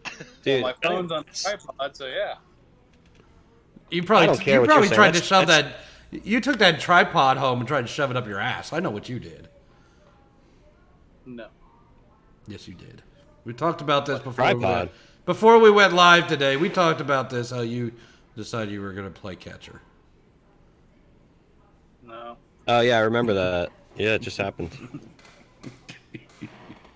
Dude, 0.44 0.62
my 0.62 0.74
phone's 0.82 1.12
on 1.12 1.26
a 1.30 1.34
tripod, 1.34 1.96
so 1.96 2.08
yeah. 2.08 2.36
You 3.90 4.04
probably 4.04 4.24
I 4.24 4.28
don't 4.28 4.40
care 4.40 4.54
you 4.56 4.60
what 4.62 4.70
probably 4.70 4.88
you're 4.88 4.96
tried 4.96 5.12
saying. 5.16 5.22
to 5.22 5.28
shove 5.28 5.48
That's- 5.48 5.74
that. 5.74 6.26
You 6.26 6.42
took 6.42 6.58
that 6.60 6.80
tripod 6.82 7.38
home 7.38 7.60
and 7.60 7.68
tried 7.68 7.82
to 7.84 7.88
shove 7.88 8.12
it 8.12 8.18
up 8.18 8.28
your 8.28 8.40
ass. 8.40 8.74
I 8.74 8.80
know 8.82 8.90
what 8.90 9.08
you 9.08 9.18
did. 9.18 9.48
No. 11.26 11.48
Yes, 12.48 12.68
you 12.68 12.74
did. 12.74 13.02
We 13.46 13.54
talked 13.54 13.80
about 13.82 14.06
this 14.06 14.20
before. 14.20 14.46
We 14.46 14.52
tripod? 14.54 14.78
went, 14.90 14.92
before 15.26 15.60
we 15.60 15.70
went 15.72 15.94
live 15.94 16.28
today, 16.28 16.58
we 16.58 16.70
talked 16.70 17.02
about 17.02 17.30
this. 17.30 17.52
How 17.52 17.62
you 17.62 17.92
decided 18.36 18.74
you 18.74 18.82
were 18.82 18.94
going 18.94 19.12
to 19.12 19.20
play 19.20 19.36
catcher. 19.36 19.82
No. 22.06 22.38
Oh 22.68 22.82
yeah, 22.82 22.98
I 22.98 23.02
remember 23.02 23.34
that. 23.34 23.70
Yeah, 23.96 24.16
it 24.16 24.22
just 24.22 24.38
happened. 24.38 24.72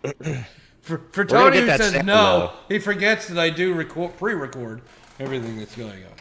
For, 0.81 0.99
for 1.13 1.23
gonna 1.23 1.49
Tony, 1.49 1.61
who 1.61 1.65
says 1.77 1.93
sound, 1.93 2.05
no, 2.05 2.13
though. 2.13 2.51
he 2.69 2.77
forgets 2.77 3.27
that 3.29 3.39
I 3.39 3.49
do 3.49 3.73
record, 3.73 4.15
pre-record 4.17 4.83
everything 5.19 5.57
that's 5.57 5.75
going 5.75 6.03
on. 6.03 6.11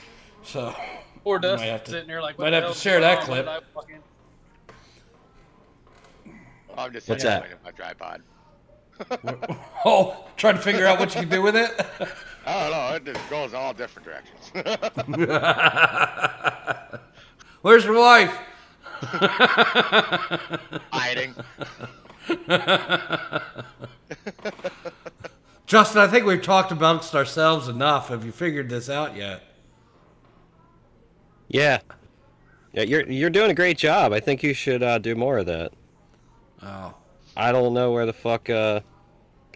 So, 0.42 0.74
Poor 1.22 1.38
Might 1.38 1.42
Dustin 1.48 1.68
have 1.68 1.84
to- 1.84 1.90
sitting 1.90 2.08
there 2.08 2.22
like, 2.22 2.38
might 2.38 2.54
have 2.54 2.72
to 2.72 2.78
share 2.78 2.98
that 3.02 3.24
clip. 3.24 3.46
I 3.46 3.60
fucking- 3.74 3.98
I'm 6.78 6.92
just 6.94 7.06
What's 7.10 7.22
that? 7.24 7.40
there 7.40 7.42
waiting 7.42 7.58
for 7.58 7.64
my 7.64 7.70
tripod. 7.72 8.22
oh, 9.84 10.24
trying 10.36 10.56
to 10.56 10.62
figure 10.62 10.86
out 10.86 10.98
what 10.98 11.14
you 11.14 11.20
can 11.22 11.30
do 11.30 11.42
with 11.42 11.56
it. 11.56 11.70
I 12.46 12.62
don't 12.62 12.70
know. 12.70 12.94
It 12.94 13.04
just 13.04 13.28
goes 13.30 13.52
all 13.54 13.72
different 13.72 14.06
directions. 14.06 14.52
Where's 17.62 17.84
your 17.84 17.98
wife? 17.98 18.36
Hiding. 20.92 21.34
Justin, 25.66 26.02
I 26.02 26.06
think 26.08 26.26
we've 26.26 26.42
talked 26.42 26.70
amongst 26.72 27.14
ourselves 27.14 27.68
enough. 27.68 28.08
Have 28.08 28.24
you 28.24 28.32
figured 28.32 28.68
this 28.68 28.90
out 28.90 29.16
yet? 29.16 29.42
Yeah. 31.48 31.80
Yeah, 32.72 32.82
you're 32.82 33.08
you're 33.08 33.30
doing 33.30 33.50
a 33.50 33.54
great 33.54 33.78
job. 33.78 34.12
I 34.12 34.20
think 34.20 34.42
you 34.42 34.52
should 34.52 34.82
uh, 34.82 34.98
do 34.98 35.14
more 35.14 35.38
of 35.38 35.46
that. 35.46 35.72
Oh, 36.62 36.94
I 37.36 37.52
don't 37.52 37.74
know 37.74 37.90
where 37.92 38.06
the 38.06 38.12
fuck 38.12 38.48
uh, 38.50 38.80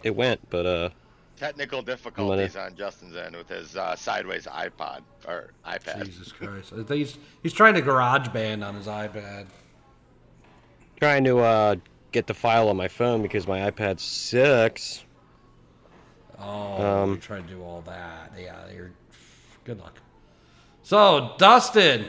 it 0.03 0.15
went, 0.15 0.49
but 0.49 0.65
uh, 0.65 0.89
Technical 1.37 1.81
difficulties 1.81 2.57
on 2.57 2.75
Justin's 2.75 3.15
end 3.15 3.33
with 3.35 3.47
his 3.47 3.77
uh, 3.77 3.95
sideways 3.95 4.45
iPod 4.45 5.01
or 5.25 5.51
iPad. 5.65 6.03
Jesus 6.05 6.33
Christ! 6.33 6.73
I 6.73 6.77
think 6.83 6.89
he's 6.89 7.17
he's 7.41 7.53
trying 7.53 7.75
to 7.75 7.81
GarageBand 7.81 8.67
on 8.67 8.75
his 8.75 8.87
iPad. 8.87 9.45
trying 10.99 11.23
to 11.23 11.39
uh, 11.39 11.75
get 12.11 12.27
the 12.27 12.33
file 12.33 12.67
on 12.67 12.75
my 12.75 12.89
phone 12.89 13.21
because 13.21 13.47
my 13.47 13.71
iPad 13.71 14.01
sucks. 14.01 15.05
Oh, 16.37 17.03
Um, 17.03 17.09
you're 17.11 17.17
trying 17.19 17.43
to 17.43 17.49
do 17.53 17.63
all 17.63 17.81
that. 17.83 18.33
Yeah, 18.37 18.55
you're. 18.73 18.91
Good 19.63 19.79
luck. 19.79 19.97
So, 20.83 21.35
Dustin, 21.37 22.05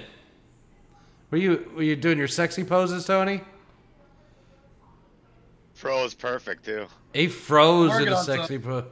were 1.31 1.39
you 1.39 1.71
were 1.77 1.83
you 1.85 1.95
doing 1.95 2.19
your 2.19 2.27
sexy 2.29 2.65
poses, 2.65 3.05
Tony? 3.07 3.43
Froze 5.81 6.13
perfect 6.13 6.67
too. 6.67 6.87
He 7.15 7.29
froze 7.29 7.99
in 7.99 8.09
a 8.09 8.23
sexy 8.23 8.59
pose. 8.59 8.85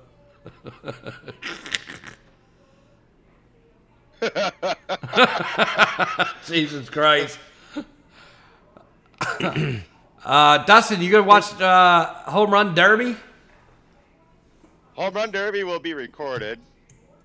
Jesus 6.46 6.88
Christ. 6.88 7.38
uh, 10.24 10.64
Dustin, 10.64 11.02
you 11.02 11.10
gonna 11.10 11.24
watch 11.24 11.60
uh, 11.60 12.14
Home 12.30 12.50
Run 12.50 12.74
Derby? 12.74 13.14
Home 14.94 15.12
Run 15.12 15.30
Derby 15.30 15.64
will 15.64 15.80
be 15.80 15.92
recorded 15.92 16.58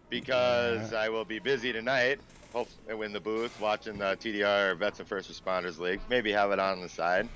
because 0.09 0.93
I 0.93 1.07
will 1.07 1.23
be 1.23 1.39
busy 1.39 1.71
tonight. 1.71 2.19
Hopefully, 2.51 3.05
in 3.05 3.13
the 3.13 3.21
booth 3.21 3.57
watching 3.61 3.97
the 3.97 4.17
TDR 4.17 4.77
Vets 4.77 4.99
and 4.99 5.07
First 5.07 5.31
Responders 5.31 5.79
League. 5.79 6.01
Maybe 6.09 6.33
have 6.33 6.51
it 6.51 6.59
on 6.59 6.81
the 6.81 6.89
side. 6.89 7.29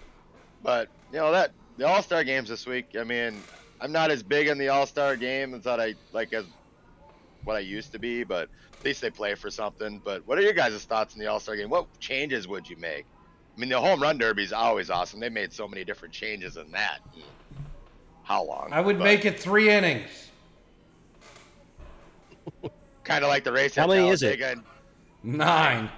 But 0.62 0.90
you 1.14 1.20
know 1.20 1.32
that 1.32 1.54
the 1.78 1.88
All 1.88 2.02
Star 2.02 2.24
games 2.24 2.50
this 2.50 2.66
week. 2.66 2.96
I 3.00 3.04
mean, 3.04 3.42
I'm 3.82 3.92
not 3.92 4.12
as 4.12 4.24
big 4.24 4.48
in 4.48 4.58
the 4.58 4.70
All 4.70 4.86
Star 4.86 5.16
game 5.16 5.54
as 5.54 5.64
that 5.64 5.80
I 5.80 5.96
like 6.14 6.34
as 6.34 6.46
what 7.44 7.56
I 7.56 7.60
used 7.60 7.92
to 7.94 8.00
be. 8.00 8.24
But 8.24 8.50
at 8.80 8.86
least 8.86 9.02
they 9.02 9.10
play 9.10 9.36
for 9.36 9.50
something. 9.50 10.02
But 10.04 10.28
what 10.28 10.38
are 10.38 10.42
your 10.42 10.54
guys' 10.54 10.84
thoughts 10.86 11.14
on 11.14 11.20
the 11.20 11.28
All 11.28 11.40
Star 11.40 11.56
game? 11.56 11.70
What 11.70 11.88
changes 12.00 12.48
would 12.48 12.70
you 12.70 12.78
make? 12.78 13.06
I 13.56 13.60
mean, 13.60 13.70
the 13.70 13.80
Home 13.80 14.02
Run 14.02 14.18
Derby 14.20 14.44
is 14.44 14.54
always 14.54 14.90
awesome. 14.90 15.20
They 15.20 15.30
made 15.30 15.52
so 15.52 15.68
many 15.68 15.84
different 15.84 16.14
changes 16.14 16.58
in 16.58 16.72
that. 16.72 17.00
How 18.24 18.44
long? 18.44 18.70
I 18.72 18.82
would 18.82 19.00
make 19.00 19.26
it 19.26 19.40
three 19.40 19.70
innings. 19.70 20.30
kind 23.04 23.24
of 23.24 23.30
like 23.30 23.44
the 23.44 23.52
race 23.52 23.76
How 23.76 23.84
at 23.84 23.90
many 23.90 24.10
is 24.10 24.22
it? 24.22 24.38
Talladega 24.40 24.52
and 25.24 25.38
Nine. 25.38 25.90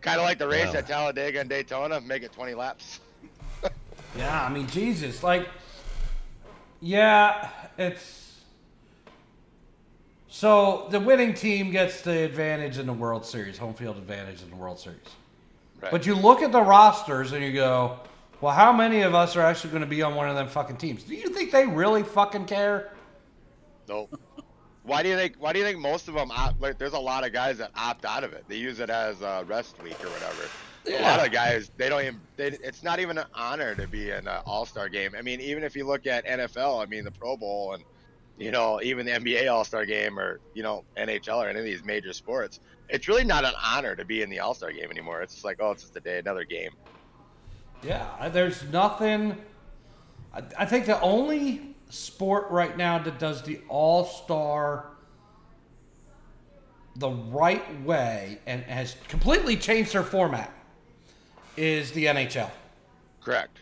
Kind 0.00 0.18
of 0.18 0.24
like 0.24 0.38
the 0.38 0.48
race 0.48 0.72
Wow. 0.72 0.78
at 0.78 0.86
Talladega 0.86 1.40
and 1.40 1.50
Daytona, 1.50 2.00
make 2.00 2.22
it 2.22 2.32
20 2.32 2.54
laps. 2.54 3.00
Yeah, 4.16 4.44
I 4.44 4.50
mean, 4.50 4.66
Jesus, 4.68 5.22
like, 5.22 5.48
yeah, 6.80 7.48
it's 7.78 8.22
so 10.28 10.86
the 10.90 10.98
winning 10.98 11.34
team 11.34 11.70
gets 11.70 12.00
the 12.00 12.24
advantage 12.24 12.78
in 12.78 12.86
the 12.86 12.92
World 12.92 13.24
Series, 13.24 13.58
home 13.58 13.74
field 13.74 13.96
advantage 13.96 14.42
in 14.42 14.50
the 14.50 14.56
World 14.56 14.78
Series. 14.78 14.98
Right. 15.80 15.90
But 15.90 16.06
you 16.06 16.14
look 16.14 16.42
at 16.42 16.52
the 16.52 16.62
rosters 16.62 17.32
and 17.32 17.44
you 17.44 17.52
go, 17.52 18.00
well, 18.40 18.52
how 18.52 18.72
many 18.72 19.02
of 19.02 19.14
us 19.14 19.36
are 19.36 19.42
actually 19.42 19.70
going 19.70 19.82
to 19.82 19.88
be 19.88 20.02
on 20.02 20.14
one 20.14 20.28
of 20.28 20.34
them 20.34 20.48
fucking 20.48 20.78
teams? 20.78 21.04
Do 21.04 21.14
you 21.14 21.28
think 21.28 21.52
they 21.52 21.66
really 21.66 22.02
fucking 22.02 22.46
care? 22.46 22.92
Nope. 23.88 24.18
Why 24.84 25.02
do 25.02 25.10
you 25.10 25.16
think? 25.16 25.36
Why 25.38 25.52
do 25.52 25.60
you 25.60 25.64
think 25.64 25.78
most 25.78 26.08
of 26.08 26.14
them 26.14 26.32
opt, 26.32 26.60
like? 26.60 26.76
There's 26.76 26.94
a 26.94 26.98
lot 26.98 27.24
of 27.24 27.32
guys 27.32 27.58
that 27.58 27.70
opt 27.76 28.04
out 28.04 28.24
of 28.24 28.32
it. 28.32 28.44
They 28.48 28.56
use 28.56 28.80
it 28.80 28.90
as 28.90 29.22
a 29.22 29.44
rest 29.46 29.80
week 29.82 30.02
or 30.04 30.08
whatever. 30.08 30.42
A 30.86 31.02
lot 31.02 31.24
of 31.24 31.32
guys 31.32 31.70
they 31.76 31.88
don't 31.88 32.02
even. 32.02 32.20
They, 32.36 32.46
it's 32.46 32.82
not 32.82 32.98
even 32.98 33.18
an 33.18 33.26
honor 33.34 33.74
to 33.74 33.86
be 33.86 34.10
in 34.10 34.26
an 34.26 34.42
All 34.46 34.66
Star 34.66 34.88
game. 34.88 35.14
I 35.16 35.22
mean, 35.22 35.40
even 35.40 35.62
if 35.62 35.76
you 35.76 35.86
look 35.86 36.06
at 36.06 36.26
NFL, 36.26 36.82
I 36.82 36.86
mean 36.86 37.04
the 37.04 37.10
Pro 37.10 37.36
Bowl 37.36 37.74
and 37.74 37.84
you 38.36 38.50
know 38.50 38.80
even 38.82 39.06
the 39.06 39.12
NBA 39.12 39.50
All 39.52 39.64
Star 39.64 39.86
game 39.86 40.18
or 40.18 40.40
you 40.54 40.62
know 40.62 40.84
NHL 40.96 41.36
or 41.36 41.48
any 41.48 41.58
of 41.60 41.64
these 41.64 41.84
major 41.84 42.12
sports, 42.12 42.60
it's 42.88 43.06
really 43.06 43.24
not 43.24 43.44
an 43.44 43.54
honor 43.62 43.94
to 43.94 44.04
be 44.04 44.22
in 44.22 44.30
the 44.30 44.40
All 44.40 44.54
Star 44.54 44.72
game 44.72 44.90
anymore. 44.90 45.22
It's 45.22 45.34
just 45.34 45.44
like 45.44 45.58
oh, 45.60 45.70
it's 45.70 45.82
just 45.82 45.96
a 45.96 46.00
day, 46.00 46.18
another 46.18 46.44
game. 46.44 46.72
Yeah, 47.84 48.28
there's 48.28 48.64
nothing. 48.64 49.36
I, 50.34 50.42
I 50.58 50.66
think 50.66 50.86
the 50.86 51.00
only 51.00 51.76
sport 51.90 52.50
right 52.50 52.76
now 52.76 52.98
that 52.98 53.20
does 53.20 53.42
the 53.42 53.60
All 53.68 54.04
Star 54.04 54.88
the 56.96 57.10
right 57.10 57.82
way 57.82 58.38
and 58.46 58.62
has 58.64 58.96
completely 59.08 59.56
changed 59.56 59.92
their 59.92 60.02
format 60.02 60.52
is 61.56 61.92
the 61.92 62.06
NHL. 62.06 62.50
Correct. 63.22 63.58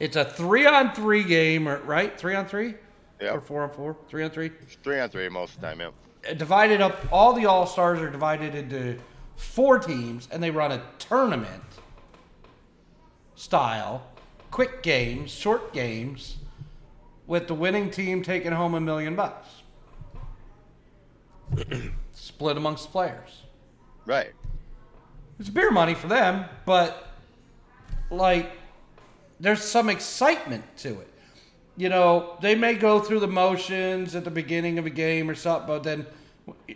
It's 0.00 0.16
a 0.16 0.24
three 0.24 0.66
on 0.66 0.94
three 0.94 1.24
game, 1.24 1.68
or 1.68 1.78
right? 1.78 2.18
Three 2.18 2.34
on 2.34 2.46
three? 2.46 2.74
Yeah. 3.20 3.32
Or 3.34 3.40
four 3.40 3.62
on 3.64 3.70
four? 3.70 3.96
Three 4.08 4.22
on 4.22 4.30
three? 4.30 4.50
Three 4.82 5.00
on 5.00 5.08
three 5.08 5.28
most 5.28 5.56
of 5.56 5.60
the 5.60 5.66
time. 5.66 5.80
Yep. 5.80 5.92
Uh, 6.28 6.34
Divided 6.34 6.80
up, 6.80 6.96
all 7.10 7.32
the 7.32 7.46
All 7.46 7.66
Stars 7.66 7.98
are 8.00 8.10
divided 8.10 8.54
into 8.54 8.98
four 9.36 9.78
teams, 9.78 10.28
and 10.30 10.42
they 10.42 10.50
run 10.50 10.70
a 10.72 10.82
tournament 10.98 11.62
style, 13.34 14.06
quick 14.50 14.82
games, 14.82 15.30
short 15.30 15.72
games, 15.72 16.36
with 17.26 17.46
the 17.48 17.54
winning 17.54 17.90
team 17.90 18.22
taking 18.22 18.52
home 18.52 18.74
a 18.74 18.80
million 18.80 19.14
bucks. 19.16 19.48
Split 22.12 22.56
amongst 22.56 22.90
players. 22.90 23.42
Right. 24.06 24.32
It's 25.38 25.48
beer 25.48 25.70
money 25.70 25.94
for 25.94 26.08
them, 26.08 26.46
but 26.64 27.08
like 28.10 28.50
there's 29.40 29.62
some 29.62 29.88
excitement 29.88 30.64
to 30.78 31.00
it. 31.00 31.08
You 31.76 31.88
know, 31.88 32.36
they 32.40 32.56
may 32.56 32.74
go 32.74 32.98
through 32.98 33.20
the 33.20 33.28
motions 33.28 34.16
at 34.16 34.24
the 34.24 34.30
beginning 34.30 34.78
of 34.78 34.86
a 34.86 34.90
game 34.90 35.30
or 35.30 35.34
something, 35.34 35.68
but 35.68 35.84
then 35.84 36.06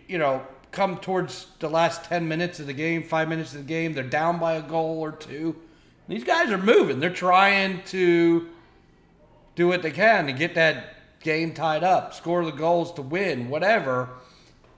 you 0.07 0.19
know, 0.19 0.43
come 0.71 0.97
towards 0.99 1.47
the 1.59 1.69
last 1.69 2.05
10 2.05 2.29
minutes 2.29 2.61
of 2.61 2.67
the 2.67 2.73
game, 2.73 3.03
5 3.03 3.29
minutes 3.29 3.53
of 3.53 3.59
the 3.59 3.65
game, 3.65 3.93
they're 3.95 4.05
down 4.05 4.39
by 4.39 4.55
a 4.55 4.63
goal 4.63 5.01
or 5.01 5.13
two. 5.13 5.57
These 6.09 6.25
guys 6.25 6.51
are 6.51 6.59
moving. 6.59 7.01
They're 7.01 7.11
trying 7.11 7.83
to 7.85 8.49
do 9.55 9.69
what 9.69 9.83
they 9.83 9.91
can 9.91 10.27
to 10.27 10.33
get 10.33 10.55
that 10.55 11.21
game 11.21 11.55
tied 11.55 11.85
up, 11.85 12.15
score 12.15 12.45
the 12.45 12.51
goals 12.51 12.93
to 12.95 13.03
win, 13.03 13.49
whatever. 13.49 14.09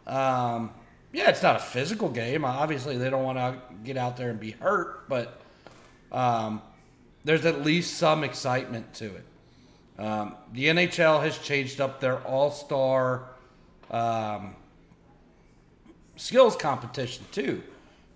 Um, 0.06 0.70
yeah, 1.14 1.30
it's 1.30 1.42
not 1.42 1.54
a 1.54 1.60
physical 1.60 2.08
game. 2.08 2.44
Obviously, 2.44 2.98
they 2.98 3.08
don't 3.08 3.22
want 3.22 3.38
to 3.38 3.56
get 3.84 3.96
out 3.96 4.16
there 4.16 4.30
and 4.30 4.40
be 4.40 4.50
hurt, 4.50 5.08
but 5.08 5.40
um, 6.10 6.60
there's 7.24 7.46
at 7.46 7.62
least 7.62 7.98
some 7.98 8.24
excitement 8.24 8.92
to 8.94 9.06
it. 9.06 9.24
Um, 9.96 10.34
the 10.52 10.66
NHL 10.66 11.22
has 11.22 11.38
changed 11.38 11.80
up 11.80 12.00
their 12.00 12.18
All 12.22 12.50
Star 12.50 13.28
um, 13.92 14.56
skills 16.16 16.56
competition 16.56 17.24
too, 17.30 17.62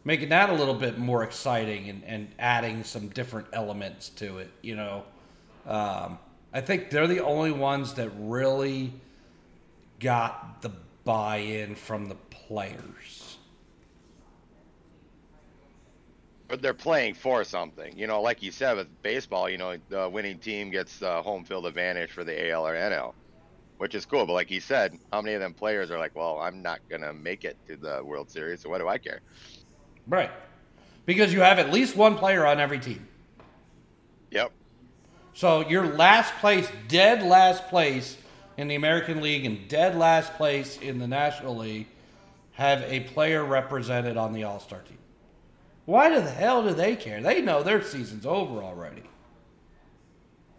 making 0.04 0.30
that 0.30 0.50
a 0.50 0.54
little 0.54 0.74
bit 0.74 0.98
more 0.98 1.22
exciting 1.22 1.88
and, 1.88 2.02
and 2.04 2.28
adding 2.40 2.82
some 2.82 3.10
different 3.10 3.46
elements 3.52 4.08
to 4.08 4.38
it. 4.38 4.50
You 4.60 4.74
know, 4.74 5.04
um, 5.68 6.18
I 6.52 6.60
think 6.62 6.90
they're 6.90 7.06
the 7.06 7.20
only 7.20 7.52
ones 7.52 7.94
that 7.94 8.10
really 8.18 8.92
got 10.00 10.62
the 10.62 10.72
buy-in 11.04 11.76
from 11.76 12.06
the 12.06 12.16
players. 12.48 13.28
but 16.48 16.62
they're 16.62 16.74
playing 16.74 17.14
for 17.14 17.44
something. 17.44 17.96
You 17.96 18.06
know, 18.06 18.22
like 18.22 18.42
you 18.42 18.50
said 18.50 18.76
with 18.76 19.02
baseball, 19.02 19.48
you 19.48 19.58
know, 19.58 19.76
the 19.90 20.08
winning 20.08 20.38
team 20.38 20.70
gets 20.70 20.98
the 20.98 21.22
home 21.22 21.44
field 21.44 21.66
advantage 21.66 22.10
for 22.10 22.24
the 22.24 22.50
AL 22.50 22.66
or 22.66 22.74
NL, 22.74 23.12
which 23.76 23.94
is 23.94 24.06
cool. 24.06 24.26
But 24.26 24.32
like 24.32 24.50
you 24.50 24.60
said, 24.60 24.98
how 25.12 25.20
many 25.20 25.34
of 25.34 25.42
them 25.42 25.52
players 25.52 25.90
are 25.90 25.98
like, 25.98 26.16
well, 26.16 26.38
I'm 26.38 26.62
not 26.62 26.80
gonna 26.88 27.12
make 27.12 27.44
it 27.44 27.58
to 27.68 27.76
the 27.76 28.02
World 28.02 28.30
Series, 28.30 28.62
so 28.62 28.70
what 28.70 28.78
do 28.78 28.88
I 28.88 28.96
care? 28.96 29.20
Right. 30.06 30.30
Because 31.04 31.32
you 31.32 31.40
have 31.40 31.58
at 31.58 31.70
least 31.70 31.96
one 31.96 32.16
player 32.16 32.46
on 32.46 32.60
every 32.60 32.78
team. 32.78 33.06
Yep. 34.30 34.52
So 35.34 35.68
your 35.68 35.86
last 35.86 36.34
place, 36.36 36.70
dead 36.88 37.22
last 37.22 37.68
place 37.68 38.16
in 38.56 38.68
the 38.68 38.74
American 38.74 39.20
League 39.20 39.44
and 39.44 39.68
dead 39.68 39.96
last 39.96 40.32
place 40.34 40.78
in 40.78 40.98
the 40.98 41.06
National 41.06 41.56
League 41.56 41.86
have 42.58 42.82
a 42.82 43.00
player 43.00 43.44
represented 43.44 44.16
on 44.16 44.32
the 44.32 44.42
All 44.42 44.58
Star 44.58 44.80
team. 44.80 44.98
Why 45.84 46.10
the 46.10 46.28
hell 46.28 46.64
do 46.64 46.74
they 46.74 46.96
care? 46.96 47.22
They 47.22 47.40
know 47.40 47.62
their 47.62 47.80
season's 47.82 48.26
over 48.26 48.64
already. 48.64 49.04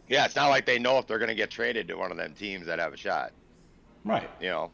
Yeah, 0.08 0.24
it's 0.24 0.36
not 0.38 0.48
like 0.48 0.66
they 0.66 0.80
know 0.80 0.98
if 0.98 1.08
they're 1.08 1.20
going 1.20 1.28
to 1.30 1.36
get 1.36 1.52
traded 1.52 1.90
to 1.90 1.96
one 1.96 2.10
of 2.10 2.18
them 2.18 2.34
teams 2.34 2.66
that 2.68 2.80
have 2.80 2.94
a 2.94 2.98
shot. 2.98 3.34
Right. 4.06 4.30
You 4.40 4.48
know, 4.48 4.72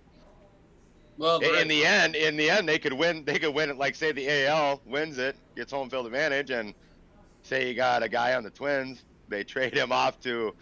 Well, 1.17 1.39
in, 1.39 1.55
in 1.61 1.67
the 1.67 1.84
end, 1.84 2.15
in 2.15 2.38
the 2.38 2.47
end, 2.47 2.69
they 2.69 2.78
could 2.78 2.93
win. 2.93 3.26
They 3.26 3.39
could 3.39 3.55
win 3.55 3.71
it. 3.71 3.78
Like 3.78 3.95
say 3.95 4.11
the 4.11 4.45
AL 4.45 4.82
wins 4.86 5.17
it, 5.17 5.36
gets 5.55 5.71
home 5.71 5.89
field 5.89 6.05
advantage, 6.05 6.51
and 6.51 6.76
say 7.41 7.67
you 7.67 7.73
got 7.73 8.03
a 8.03 8.07
guy 8.07 8.36
on 8.36 8.43
the 8.43 8.51
Twins, 8.51 9.03
they 9.30 9.43
trade 9.55 9.73
him 9.73 9.91
off 9.91 10.19
to, 10.21 10.53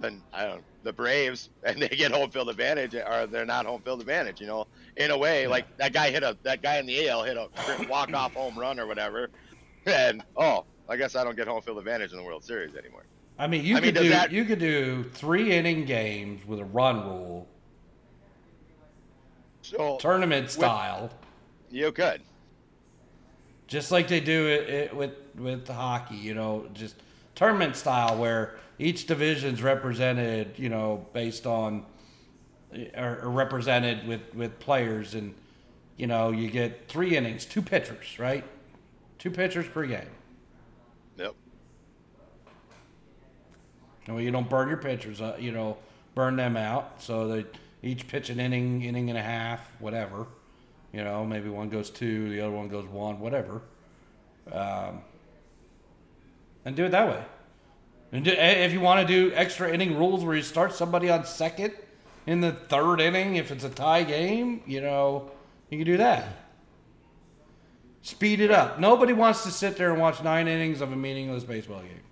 the 0.00 0.14
I 0.32 0.44
don't 0.46 0.62
the 0.82 0.92
Braves, 0.92 1.50
and 1.64 1.80
they 1.80 1.88
get 1.88 2.12
home 2.12 2.30
field 2.30 2.48
advantage, 2.50 2.94
or 2.94 3.26
they're 3.26 3.46
not 3.46 3.66
home 3.66 3.80
field 3.82 4.00
advantage. 4.00 4.40
You 4.40 4.46
know, 4.46 4.66
in 4.96 5.10
a 5.10 5.18
way, 5.18 5.46
like 5.46 5.64
that 5.78 5.92
guy 5.92 6.10
hit 6.10 6.22
a 6.22 6.36
that 6.42 6.62
guy 6.62 6.78
in 6.78 6.86
the 6.86 7.08
AL 7.08 7.22
hit 7.24 7.36
a 7.36 7.48
walk 7.88 8.12
off 8.12 8.34
home 8.34 8.58
run 8.58 8.78
or 8.80 8.86
whatever, 8.86 9.28
and 9.86 10.22
oh, 10.36 10.64
I 10.88 10.96
guess 10.96 11.16
I 11.16 11.24
don't 11.24 11.36
get 11.36 11.46
home 11.48 11.62
field 11.62 11.78
advantage 11.78 12.10
in 12.12 12.18
the 12.18 12.24
World 12.24 12.44
Series 12.44 12.74
anymore. 12.76 13.04
I 13.38 13.46
mean, 13.48 13.64
you 13.64 13.76
I 13.76 13.80
could 13.80 13.94
does 13.94 14.04
do 14.04 14.08
that- 14.10 14.30
you 14.32 14.44
could 14.44 14.60
do 14.60 15.02
three 15.02 15.52
inning 15.52 15.84
games 15.86 16.46
with 16.46 16.60
a 16.60 16.64
run 16.64 17.04
rule, 17.04 17.48
So 19.62 19.96
tournament 20.00 20.50
style, 20.50 21.10
you 21.70 21.90
could. 21.92 22.20
just 23.66 23.90
like 23.90 24.06
they 24.08 24.20
do 24.20 24.46
it, 24.46 24.68
it 24.68 24.94
with 24.96 25.12
with 25.36 25.66
hockey. 25.66 26.16
You 26.16 26.34
know, 26.34 26.66
just 26.74 26.96
tournament 27.34 27.74
style 27.76 28.16
where 28.18 28.56
each 28.78 29.06
division's 29.06 29.62
represented. 29.62 30.58
You 30.58 30.68
know, 30.68 31.06
based 31.12 31.46
on 31.46 31.86
or, 32.96 33.20
or 33.22 33.30
represented 33.30 34.06
with 34.06 34.34
with 34.34 34.58
players, 34.58 35.14
and 35.14 35.34
you 35.96 36.06
know 36.06 36.30
you 36.30 36.50
get 36.50 36.88
three 36.88 37.16
innings, 37.16 37.44
two 37.44 37.62
pitchers, 37.62 38.18
right? 38.18 38.44
Two 39.18 39.30
pitchers 39.30 39.66
per 39.68 39.86
game. 39.86 40.10
Yep. 41.16 41.34
No, 44.08 44.18
you 44.18 44.30
don't 44.30 44.48
burn 44.48 44.68
your 44.68 44.76
pitchers. 44.76 45.20
Uh, 45.20 45.36
you 45.38 45.52
know, 45.52 45.78
burn 46.14 46.36
them 46.36 46.56
out. 46.56 47.02
So 47.02 47.28
they 47.28 47.46
each 47.82 48.08
pitch 48.08 48.30
an 48.30 48.40
inning, 48.40 48.82
inning 48.82 49.10
and 49.10 49.18
a 49.18 49.22
half, 49.22 49.60
whatever. 49.80 50.26
You 50.92 51.04
know, 51.04 51.24
maybe 51.24 51.48
one 51.48 51.68
goes 51.68 51.90
two, 51.90 52.30
the 52.30 52.40
other 52.40 52.52
one 52.52 52.68
goes 52.68 52.86
one, 52.86 53.20
whatever. 53.20 53.62
Um, 54.50 55.02
and 56.64 56.76
do 56.76 56.84
it 56.84 56.90
that 56.90 57.08
way. 57.08 57.24
And 58.14 58.28
eh, 58.28 58.64
if 58.64 58.72
you 58.72 58.80
want 58.80 59.06
to 59.06 59.12
do 59.12 59.34
extra 59.34 59.70
inning 59.72 59.98
rules 59.98 60.24
where 60.24 60.36
you 60.36 60.42
start 60.42 60.72
somebody 60.72 61.10
on 61.10 61.26
second 61.26 61.72
in 62.26 62.40
the 62.40 62.52
third 62.52 63.00
inning, 63.00 63.34
if 63.36 63.50
it's 63.50 63.64
a 63.64 63.68
tie 63.68 64.04
game, 64.04 64.62
you 64.66 64.80
know, 64.80 65.32
you 65.68 65.78
can 65.78 65.84
do 65.84 65.96
that. 65.96 66.28
Speed 68.02 68.38
it 68.38 68.52
up. 68.52 68.78
Nobody 68.78 69.12
wants 69.12 69.42
to 69.42 69.50
sit 69.50 69.76
there 69.76 69.90
and 69.90 70.00
watch 70.00 70.22
nine 70.22 70.46
innings 70.46 70.80
of 70.80 70.92
a 70.92 70.96
meaningless 70.96 71.42
baseball 71.42 71.80
game. 71.80 72.02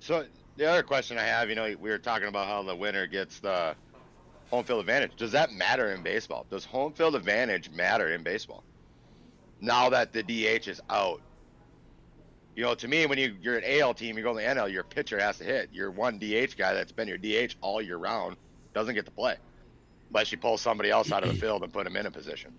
So 0.00 0.26
the 0.58 0.66
other 0.66 0.82
question 0.82 1.16
I 1.16 1.22
have, 1.22 1.48
you 1.48 1.54
know, 1.54 1.74
we 1.80 1.88
were 1.88 1.96
talking 1.96 2.28
about 2.28 2.46
how 2.46 2.62
the 2.62 2.76
winner 2.76 3.06
gets 3.06 3.40
the 3.40 3.74
home 4.50 4.64
field 4.64 4.80
advantage. 4.80 5.12
Does 5.16 5.32
that 5.32 5.52
matter 5.52 5.92
in 5.92 6.02
baseball? 6.02 6.44
Does 6.50 6.66
home 6.66 6.92
field 6.92 7.14
advantage 7.14 7.70
matter 7.70 8.12
in 8.12 8.22
baseball? 8.22 8.64
Now 9.62 9.88
that 9.88 10.12
the 10.12 10.22
DH 10.22 10.68
is 10.68 10.82
out. 10.90 11.22
You 12.56 12.62
know, 12.62 12.74
to 12.74 12.88
me, 12.88 13.04
when 13.04 13.18
you, 13.18 13.36
you're 13.42 13.58
an 13.58 13.64
AL 13.66 13.92
team, 13.94 14.16
you 14.16 14.24
go 14.24 14.32
to 14.32 14.38
the 14.38 14.46
NL, 14.46 14.72
your 14.72 14.82
pitcher 14.82 15.20
has 15.20 15.36
to 15.38 15.44
hit. 15.44 15.68
Your 15.72 15.90
one 15.90 16.18
DH 16.18 16.56
guy 16.56 16.72
that's 16.72 16.90
been 16.90 17.06
your 17.06 17.18
DH 17.18 17.54
all 17.60 17.82
year 17.82 17.98
round 17.98 18.36
doesn't 18.72 18.94
get 18.94 19.04
to 19.04 19.10
play. 19.10 19.36
Unless 20.08 20.32
you 20.32 20.38
pull 20.38 20.56
somebody 20.56 20.90
else 20.90 21.12
out 21.12 21.22
of 21.22 21.28
the 21.28 21.34
field 21.40 21.62
and 21.62 21.72
put 21.72 21.86
him 21.86 21.96
in 21.96 22.06
a 22.06 22.10
position. 22.10 22.52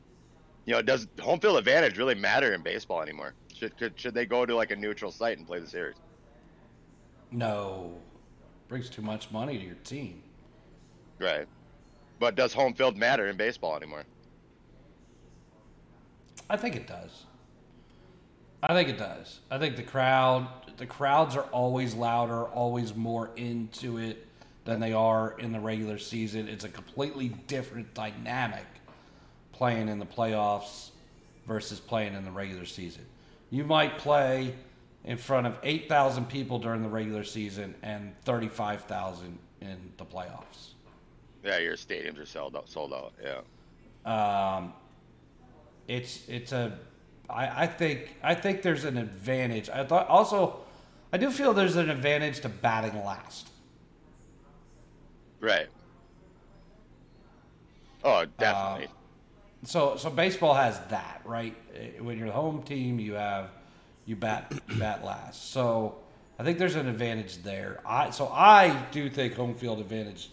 You 0.66 0.76
know, 0.76 0.82
does 0.84 1.08
home 1.20 1.40
field 1.40 1.58
advantage 1.58 1.98
really 1.98 2.14
matter 2.14 2.54
in 2.54 2.62
baseball 2.62 3.02
anymore? 3.02 3.34
Should, 3.56 3.76
could, 3.76 4.00
should 4.00 4.14
they 4.14 4.28
go 4.28 4.46
to 4.46 4.56
like 4.56 4.70
a 4.70 4.76
neutral 4.76 5.12
site 5.12 5.40
and 5.40 5.48
play 5.48 5.60
the 5.60 5.68
series? 5.68 5.96
No, 7.32 7.94
brings 8.68 8.90
too 8.90 9.02
much 9.02 9.32
money 9.32 9.58
to 9.58 9.66
your 9.66 9.76
team. 9.76 10.22
Right. 11.20 11.48
But 12.20 12.36
does 12.36 12.54
home 12.54 12.76
field 12.76 12.98
matter 12.98 13.28
in 13.28 13.36
baseball 13.36 13.76
anymore? 13.76 14.04
I 16.50 16.56
think 16.56 16.76
it 16.76 16.86
does. 16.86 17.24
I 18.68 18.74
think 18.74 18.90
it 18.90 18.98
does. 18.98 19.40
I 19.50 19.58
think 19.58 19.78
the 19.78 19.84
crowd, 19.84 20.48
the 20.76 20.86
crowds 20.86 21.36
are 21.38 21.46
always 21.46 21.96
louder, 21.96 22.44
always 22.44 22.94
more 22.94 23.32
into 23.38 23.98
it 23.98 24.28
than 24.66 24.82
they 24.82 24.92
are 24.92 25.36
in 25.40 25.54
the 25.54 25.60
regular 25.60 25.98
season. 25.98 26.50
It's 26.50 26.66
a 26.66 26.70
completely 26.70 27.30
different 27.48 27.94
dynamic 27.94 28.66
playing 29.54 29.88
in 29.88 30.00
the 30.00 30.06
playoffs 30.06 30.90
versus 31.48 31.80
playing 31.80 32.14
in 32.14 32.26
the 32.26 32.32
regular 32.32 32.66
season. 32.66 33.06
You 33.50 33.64
might 33.64 33.98
play 33.98 34.54
in 35.06 35.18
front 35.18 35.48
of 35.48 35.58
8,000 35.64 36.28
people 36.28 36.60
during 36.60 36.84
the 36.84 36.90
regular 36.90 37.24
season 37.24 37.74
and 37.82 38.14
35,000 38.26 39.40
in 39.62 39.78
the 39.96 40.06
playoffs. 40.06 40.74
Yeah, 41.44 41.60
your 41.60 41.78
stadiums 41.78 42.22
are 42.22 42.26
sold 42.26 42.58
out. 42.58 42.70
Sold 42.70 42.94
out. 42.94 43.14
Yeah. 43.24 43.40
Um, 44.06 44.74
it's 45.88 46.28
it's 46.28 46.52
a 46.52 46.78
I, 47.30 47.64
I 47.64 47.68
think 47.68 48.16
I 48.24 48.36
think 48.36 48.62
there's 48.62 48.84
an 48.86 48.98
advantage. 48.98 49.70
I 49.70 49.84
thought 49.86 50.08
also 50.08 50.60
I 51.12 51.18
do 51.18 51.32
feel 51.32 51.54
there's 51.54 51.76
an 51.76 51.90
advantage 51.90 52.42
to 52.42 52.50
batting 52.50 53.04
last. 53.04 53.50
Right. 55.40 55.68
Oh, 58.04 58.26
definitely. 58.38 58.88
So 59.64 59.96
so 59.98 60.10
baseball 60.10 60.54
has 60.54 60.80
that 60.90 61.22
right. 61.26 61.56
Eh, 61.76 62.00
When 62.00 62.18
you're 62.18 62.28
the 62.28 62.34
home 62.34 62.64
team, 62.64 63.00
you 63.00 63.14
have 63.14 63.50
you 64.06 64.16
bat 64.16 64.52
you 64.70 64.78
bat 64.78 65.04
last. 65.04 65.52
So 65.52 65.98
I 66.40 66.44
think 66.44 66.60
there's 66.60 66.76
an 66.76 66.88
advantage 66.88 67.44
there. 67.44 67.82
I 67.86 68.12
so 68.12 68.28
I 68.30 68.86
do 68.92 69.10
think 69.10 69.34
home 69.36 69.56
field 69.56 69.80
advantage 69.80 70.30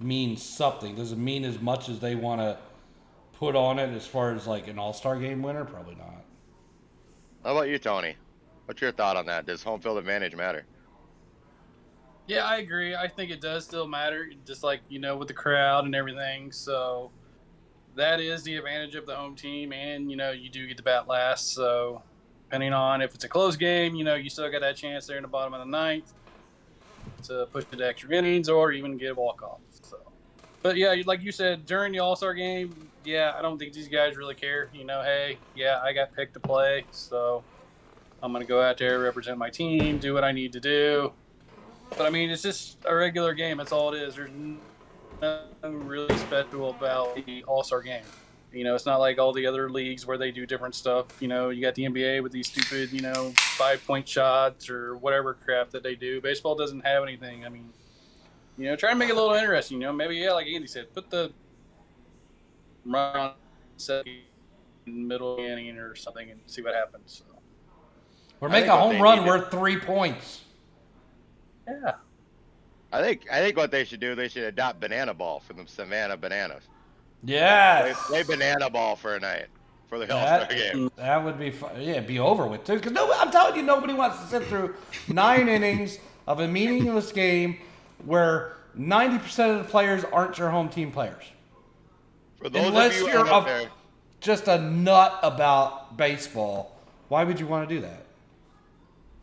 means 0.00 0.42
something. 0.42 0.94
Does 0.96 1.12
it 1.12 1.18
mean 1.18 1.44
as 1.44 1.60
much 1.60 1.88
as 1.88 2.00
they 2.00 2.14
want 2.14 2.40
to 2.40 2.58
put 3.38 3.54
on 3.54 3.78
it 3.78 3.90
as 3.94 4.06
far 4.06 4.34
as 4.34 4.46
like 4.46 4.66
an 4.68 4.78
All 4.78 4.92
Star 4.92 5.18
game 5.18 5.42
winner? 5.42 5.64
Probably 5.64 5.94
not. 5.94 6.24
How 7.44 7.52
about 7.52 7.68
you, 7.68 7.78
Tony? 7.78 8.16
What's 8.66 8.82
your 8.82 8.92
thought 8.92 9.16
on 9.16 9.26
that? 9.26 9.46
Does 9.46 9.62
home 9.62 9.80
field 9.80 9.96
advantage 9.96 10.34
matter? 10.34 10.64
Yeah, 12.26 12.44
I 12.44 12.58
agree. 12.58 12.94
I 12.94 13.08
think 13.08 13.30
it 13.30 13.40
does 13.40 13.64
still 13.64 13.86
matter, 13.86 14.30
just 14.44 14.62
like 14.62 14.80
you 14.88 14.98
know 14.98 15.16
with 15.16 15.28
the 15.28 15.34
crowd 15.34 15.84
and 15.84 15.94
everything. 15.94 16.52
So 16.52 17.10
that 17.94 18.20
is 18.20 18.42
the 18.42 18.56
advantage 18.56 18.96
of 18.96 19.06
the 19.06 19.14
home 19.14 19.34
team, 19.34 19.72
and 19.72 20.10
you 20.10 20.16
know 20.16 20.32
you 20.32 20.50
do 20.50 20.66
get 20.66 20.76
to 20.76 20.82
bat 20.82 21.08
last. 21.08 21.54
So 21.54 22.02
depending 22.44 22.72
on 22.72 23.00
if 23.00 23.14
it's 23.14 23.24
a 23.24 23.28
close 23.28 23.56
game, 23.56 23.94
you 23.94 24.04
know 24.04 24.16
you 24.16 24.28
still 24.28 24.50
got 24.50 24.60
that 24.60 24.76
chance 24.76 25.06
there 25.06 25.16
in 25.16 25.22
the 25.22 25.28
bottom 25.28 25.54
of 25.54 25.60
the 25.60 25.70
ninth 25.70 26.12
to 27.24 27.48
push 27.52 27.64
it 27.72 27.78
to 27.78 27.86
extra 27.86 28.10
innings 28.10 28.48
or 28.48 28.72
even 28.72 28.96
get 28.96 29.12
a 29.12 29.14
walk 29.14 29.42
off. 29.42 29.60
So, 29.82 29.98
but 30.62 30.76
yeah, 30.76 30.94
like 31.06 31.22
you 31.22 31.32
said 31.32 31.64
during 31.66 31.92
the 31.92 32.00
All 32.00 32.16
Star 32.16 32.34
game, 32.34 32.87
yeah, 33.08 33.32
I 33.36 33.42
don't 33.42 33.58
think 33.58 33.72
these 33.72 33.88
guys 33.88 34.16
really 34.16 34.34
care. 34.34 34.68
You 34.74 34.84
know, 34.84 35.02
hey, 35.02 35.38
yeah, 35.56 35.80
I 35.82 35.94
got 35.94 36.12
picked 36.12 36.34
to 36.34 36.40
play, 36.40 36.84
so 36.90 37.42
I'm 38.22 38.32
gonna 38.32 38.44
go 38.44 38.60
out 38.60 38.76
there, 38.76 38.98
represent 38.98 39.38
my 39.38 39.48
team, 39.48 39.98
do 39.98 40.12
what 40.12 40.24
I 40.24 40.32
need 40.32 40.52
to 40.52 40.60
do. 40.60 41.12
But 41.96 42.02
I 42.02 42.10
mean, 42.10 42.28
it's 42.28 42.42
just 42.42 42.76
a 42.84 42.94
regular 42.94 43.32
game. 43.32 43.56
That's 43.56 43.72
all 43.72 43.94
it 43.94 44.02
is. 44.02 44.16
There's 44.16 44.30
nothing 45.22 45.86
really 45.86 46.16
special 46.18 46.70
about 46.70 47.16
the 47.24 47.42
All 47.44 47.64
Star 47.64 47.80
game. 47.80 48.04
You 48.52 48.64
know, 48.64 48.74
it's 48.74 48.86
not 48.86 48.98
like 48.98 49.18
all 49.18 49.32
the 49.32 49.46
other 49.46 49.70
leagues 49.70 50.06
where 50.06 50.18
they 50.18 50.30
do 50.30 50.44
different 50.44 50.74
stuff. 50.74 51.20
You 51.20 51.28
know, 51.28 51.48
you 51.48 51.62
got 51.62 51.74
the 51.74 51.84
NBA 51.84 52.22
with 52.22 52.32
these 52.32 52.48
stupid, 52.48 52.92
you 52.92 53.00
know, 53.00 53.32
five 53.36 53.84
point 53.86 54.06
shots 54.06 54.68
or 54.68 54.96
whatever 54.96 55.32
crap 55.32 55.70
that 55.70 55.82
they 55.82 55.94
do. 55.94 56.20
Baseball 56.20 56.54
doesn't 56.54 56.80
have 56.80 57.02
anything. 57.02 57.46
I 57.46 57.48
mean, 57.48 57.70
you 58.58 58.66
know, 58.66 58.76
try 58.76 58.90
to 58.90 58.96
make 58.96 59.08
it 59.08 59.16
a 59.16 59.20
little 59.20 59.34
interesting. 59.34 59.80
You 59.80 59.86
know, 59.86 59.92
maybe 59.94 60.16
yeah, 60.16 60.32
like 60.32 60.46
Andy 60.46 60.66
said, 60.66 60.92
put 60.92 61.08
the 61.10 61.32
run 62.88 63.16
on 63.16 63.32
second, 63.76 64.18
middle 64.86 65.36
inning 65.38 65.78
or 65.78 65.94
something 65.94 66.30
and 66.30 66.40
see 66.46 66.62
what 66.62 66.74
happens. 66.74 67.22
So, 67.28 67.38
Or 68.40 68.48
I 68.48 68.52
make 68.52 68.66
a 68.66 68.76
home 68.76 69.00
run 69.00 69.18
need 69.18 69.24
to- 69.24 69.30
worth 69.30 69.50
three 69.50 69.78
points. 69.78 70.42
yeah. 71.66 71.92
I 72.90 73.02
think 73.02 73.26
I 73.30 73.40
think 73.40 73.56
what 73.56 73.70
they 73.70 73.84
should 73.84 74.00
do, 74.00 74.14
they 74.14 74.28
should 74.28 74.44
adopt 74.44 74.80
banana 74.80 75.12
ball 75.12 75.40
for 75.40 75.52
the 75.52 75.66
Savannah 75.66 76.16
Bananas. 76.16 76.62
Play, 77.24 77.34
Yes. 77.34 78.06
play 78.06 78.22
banana 78.22 78.70
ball 78.70 78.96
for 78.96 79.14
a 79.16 79.20
night 79.20 79.46
for 79.88 79.98
the 79.98 80.04
All 80.14 80.26
Star 80.26 80.38
That, 80.40 80.50
game. 80.50 80.90
that 80.96 81.22
would 81.22 81.38
be 81.38 81.50
fun. 81.50 81.72
Yeah, 81.82 82.00
be 82.00 82.18
over 82.18 82.46
with 82.46 82.64
too. 82.64 82.74
Because 82.76 82.92
no, 82.92 83.12
I'm 83.12 83.30
telling 83.30 83.56
you, 83.56 83.62
nobody 83.62 83.92
wants 83.92 84.20
to 84.20 84.26
sit 84.28 84.44
through 84.44 84.74
nine 85.08 85.48
innings 85.50 85.98
of 86.26 86.40
a 86.40 86.48
meaningless 86.48 87.12
game 87.12 87.58
where 88.06 88.56
90% 88.78 89.50
of 89.50 89.58
the 89.66 89.70
players 89.70 90.04
aren't 90.04 90.38
your 90.38 90.48
home 90.50 90.70
team 90.70 90.90
players. 90.90 91.24
For 92.38 92.48
those 92.48 92.66
Unless 92.68 93.00
of 93.00 93.06
you 93.08 93.12
you're 93.12 93.28
out 93.28 93.48
a- 93.48 93.68
Just 94.20 94.48
a 94.48 94.58
nut 94.60 95.18
about 95.22 95.96
baseball. 95.96 96.76
Why 97.08 97.24
would 97.24 97.38
you 97.40 97.46
want 97.46 97.68
to 97.68 97.74
do 97.74 97.80
that? 97.82 98.04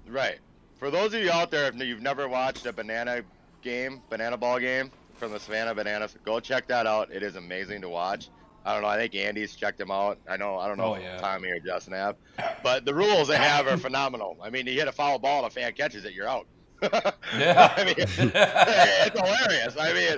right? 0.08 0.38
for 0.78 0.92
those 0.92 1.14
of 1.14 1.22
you 1.22 1.32
out 1.32 1.50
there, 1.50 1.68
if 1.68 1.76
you've 1.82 2.02
never 2.02 2.28
watched 2.28 2.66
a 2.66 2.74
banana 2.74 3.22
game, 3.62 4.02
banana 4.10 4.38
ball 4.38 4.60
game 4.60 4.92
from 5.16 5.32
the 5.32 5.40
Savannah 5.40 5.74
Bananas, 5.74 6.16
go 6.26 6.40
check 6.40 6.68
that 6.68 6.86
out. 6.86 7.10
It 7.12 7.24
is 7.24 7.38
amazing 7.38 7.82
to 7.82 7.90
watch. 7.90 8.30
I 8.66 8.74
don't 8.74 8.82
know. 8.82 8.90
I 8.90 8.98
think 8.98 9.16
Andy's 9.16 9.56
checked 9.56 9.78
them 9.78 9.90
out. 9.90 10.18
I 10.30 10.36
know. 10.38 10.58
I 10.60 10.68
don't 10.68 10.78
know 10.78 10.96
Oh, 10.96 10.98
yeah. 10.98 11.16
if 11.16 11.22
Tommy 11.22 11.50
or 11.50 11.60
Justin 11.60 11.94
have, 11.94 12.18
but 12.62 12.84
the 12.86 12.94
rules 12.94 13.28
they 13.30 13.38
have 13.38 13.68
are 13.68 13.78
phenomenal. 13.78 14.38
I 14.42 14.50
mean, 14.50 14.68
you 14.68 14.74
hit 14.74 14.88
a 14.88 14.92
foul 14.92 15.18
ball 15.18 15.44
and 15.44 15.48
a 15.48 15.50
fan 15.50 15.72
catches 15.74 16.04
it, 16.06 16.14
you're 16.14 16.28
out. 16.28 16.46
Yeah. 17.38 17.74
I 17.78 17.84
mean, 17.86 17.96
it's 17.98 18.16
hilarious. 18.18 19.76
I 19.80 19.94
mean, 19.94 20.18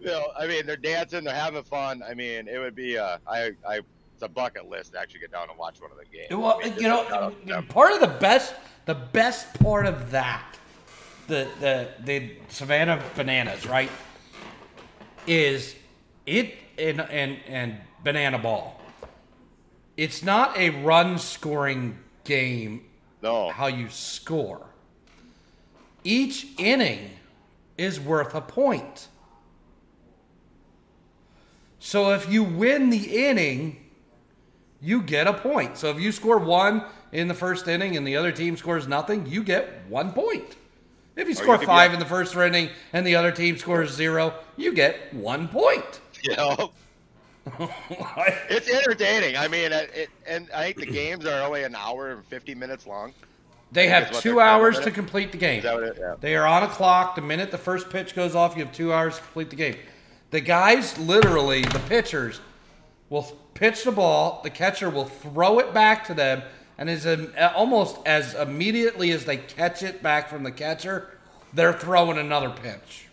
you 0.00 0.06
know, 0.06 0.28
I 0.38 0.46
mean, 0.46 0.66
they're 0.66 0.76
dancing, 0.76 1.24
they're 1.24 1.34
having 1.34 1.62
fun. 1.62 2.02
I 2.08 2.14
mean, 2.14 2.48
it 2.48 2.58
would 2.58 2.74
be, 2.74 2.98
uh, 2.98 3.18
I, 3.26 3.52
I, 3.68 3.80
it's 4.14 4.22
a 4.22 4.28
bucket 4.28 4.68
list 4.68 4.92
to 4.92 5.00
actually 5.00 5.20
get 5.20 5.32
down 5.32 5.48
and 5.48 5.58
watch 5.58 5.80
one 5.80 5.90
of 5.90 5.96
the 5.96 6.04
games. 6.04 6.28
Well, 6.30 6.60
I 6.62 6.70
mean, 6.70 6.74
you 6.78 6.88
know, 6.88 7.62
part 7.68 7.92
of 7.92 8.00
the 8.00 8.08
best, 8.18 8.54
the 8.84 8.94
best 8.94 9.58
part 9.60 9.86
of 9.86 10.10
that, 10.10 10.56
the 11.28 11.46
the 11.60 11.88
the 12.04 12.32
Savannah 12.48 13.00
Bananas, 13.14 13.64
right, 13.66 13.90
is 15.26 15.76
it 16.26 16.54
and 16.78 17.00
and 17.00 17.38
and 17.46 17.76
banana 18.02 18.38
ball. 18.38 18.80
It's 19.96 20.22
not 20.24 20.56
a 20.56 20.70
run 20.70 21.18
scoring 21.18 21.98
game. 22.24 22.86
no, 23.22 23.50
How 23.50 23.66
you 23.66 23.88
score. 23.88 24.66
Each 26.04 26.46
inning 26.56 27.10
is 27.76 28.00
worth 28.00 28.34
a 28.34 28.40
point. 28.40 29.08
So 31.78 32.12
if 32.12 32.28
you 32.30 32.42
win 32.42 32.90
the 32.90 33.28
inning, 33.28 33.88
you 34.80 35.02
get 35.02 35.26
a 35.26 35.32
point. 35.32 35.76
So 35.78 35.90
if 35.90 36.00
you 36.00 36.12
score 36.12 36.38
one 36.38 36.84
in 37.12 37.28
the 37.28 37.34
first 37.34 37.66
inning 37.68 37.96
and 37.96 38.06
the 38.06 38.16
other 38.16 38.32
team 38.32 38.56
scores 38.56 38.86
nothing, 38.86 39.26
you 39.26 39.42
get 39.42 39.84
one 39.88 40.12
point. 40.12 40.56
If 41.16 41.26
you 41.26 41.34
oh, 41.34 41.42
score 41.42 41.54
could 41.56 41.62
be 41.62 41.66
five 41.66 41.90
a- 41.90 41.94
in 41.94 42.00
the 42.00 42.06
first 42.06 42.34
inning 42.36 42.70
and 42.92 43.06
the 43.06 43.16
other 43.16 43.32
team 43.32 43.56
scores 43.58 43.92
zero, 43.92 44.34
you 44.56 44.72
get 44.72 45.12
one 45.12 45.48
point. 45.48 46.00
you 46.22 46.36
know, 46.36 46.70
it's 48.50 48.68
entertaining. 48.68 49.36
I 49.36 49.48
mean, 49.48 49.72
it, 49.72 49.90
it, 49.94 50.10
and 50.26 50.48
I 50.54 50.64
think 50.64 50.78
the 50.78 50.86
games 50.86 51.26
are 51.26 51.42
only 51.42 51.64
an 51.64 51.74
hour 51.74 52.10
and 52.10 52.24
50 52.26 52.54
minutes 52.54 52.86
long. 52.86 53.14
they 53.72 53.88
have 53.88 54.20
two 54.20 54.40
hours 54.40 54.78
to 54.80 54.90
complete 54.90 55.32
the 55.32 55.38
game. 55.38 55.58
Is 55.58 55.64
that 55.64 55.74
what 55.74 55.84
it, 55.84 55.96
yeah. 55.98 56.14
They 56.20 56.36
are 56.36 56.46
on 56.46 56.62
a 56.62 56.68
clock. 56.68 57.14
The 57.14 57.22
minute 57.22 57.50
the 57.50 57.58
first 57.58 57.90
pitch 57.90 58.14
goes 58.14 58.34
off, 58.34 58.56
you 58.56 58.64
have 58.64 58.74
two 58.74 58.92
hours 58.92 59.16
to 59.16 59.22
complete 59.22 59.50
the 59.50 59.56
game. 59.56 59.76
The 60.30 60.40
guys, 60.40 60.98
literally, 60.98 61.62
the 61.62 61.80
pitchers, 61.88 62.40
will 63.08 63.22
pitch 63.54 63.84
the 63.84 63.92
ball. 63.92 64.40
The 64.44 64.50
catcher 64.50 64.90
will 64.90 65.06
throw 65.06 65.58
it 65.58 65.72
back 65.72 66.06
to 66.06 66.14
them, 66.14 66.42
and 66.76 66.90
as 66.90 67.06
um, 67.06 67.32
almost 67.54 67.96
as 68.06 68.34
immediately 68.34 69.10
as 69.12 69.24
they 69.24 69.38
catch 69.38 69.82
it 69.82 70.02
back 70.02 70.28
from 70.28 70.42
the 70.42 70.52
catcher, 70.52 71.18
they're 71.54 71.72
throwing 71.72 72.18
another 72.18 72.50
pitch. 72.50 73.06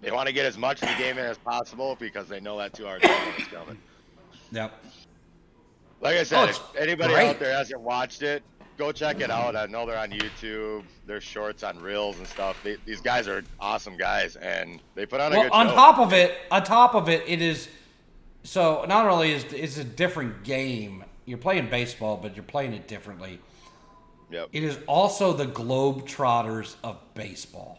They 0.00 0.10
want 0.10 0.26
to 0.28 0.32
get 0.32 0.46
as 0.46 0.56
much 0.56 0.82
of 0.82 0.88
the 0.88 0.94
game 0.96 1.18
in 1.18 1.24
as 1.26 1.38
possible 1.38 1.96
because 1.98 2.28
they 2.28 2.40
know 2.40 2.56
that 2.58 2.72
two 2.72 2.86
hours 2.86 3.02
is 3.02 3.46
coming. 3.48 3.78
Yep. 4.52 4.72
Like 6.00 6.16
I 6.16 6.20
Oh, 6.20 6.24
said, 6.24 6.48
it's 6.50 6.58
if 6.58 6.76
anybody 6.76 7.14
great. 7.14 7.28
out 7.28 7.38
there 7.38 7.52
hasn't 7.54 7.80
watched 7.80 8.22
it, 8.22 8.42
go 8.76 8.92
check 8.92 9.20
it 9.20 9.30
out. 9.30 9.56
I 9.56 9.66
know 9.66 9.86
they're 9.86 9.98
on 9.98 10.10
YouTube. 10.10 10.84
They're 11.06 11.20
shorts 11.20 11.62
on 11.62 11.78
reels 11.80 12.18
and 12.18 12.26
stuff. 12.26 12.58
They, 12.62 12.76
these 12.84 13.00
guys 13.00 13.28
are 13.28 13.42
awesome 13.60 13.96
guys, 13.96 14.36
and 14.36 14.80
they 14.94 15.06
put 15.06 15.20
on 15.20 15.32
a 15.32 15.36
Well, 15.36 15.42
good 15.44 15.52
on 15.52 15.68
show. 15.68 15.74
top 15.74 15.98
of 15.98 16.12
it, 16.12 16.36
on 16.50 16.62
top 16.64 16.94
of 16.94 17.08
it, 17.08 17.22
it 17.26 17.40
is 17.42 17.68
so 18.42 18.84
not 18.88 19.06
only 19.06 19.32
is 19.32 19.44
it's 19.52 19.78
a 19.78 19.84
different 19.84 20.44
game. 20.44 21.04
You're 21.24 21.38
playing 21.38 21.68
baseball, 21.70 22.16
but 22.16 22.36
you're 22.36 22.44
playing 22.44 22.72
it 22.72 22.86
differently. 22.86 23.40
Yep. 24.30 24.48
It 24.52 24.62
is 24.62 24.78
also 24.86 25.32
the 25.32 25.46
Globetrotters 25.46 26.76
of 26.84 26.98
baseball. 27.14 27.78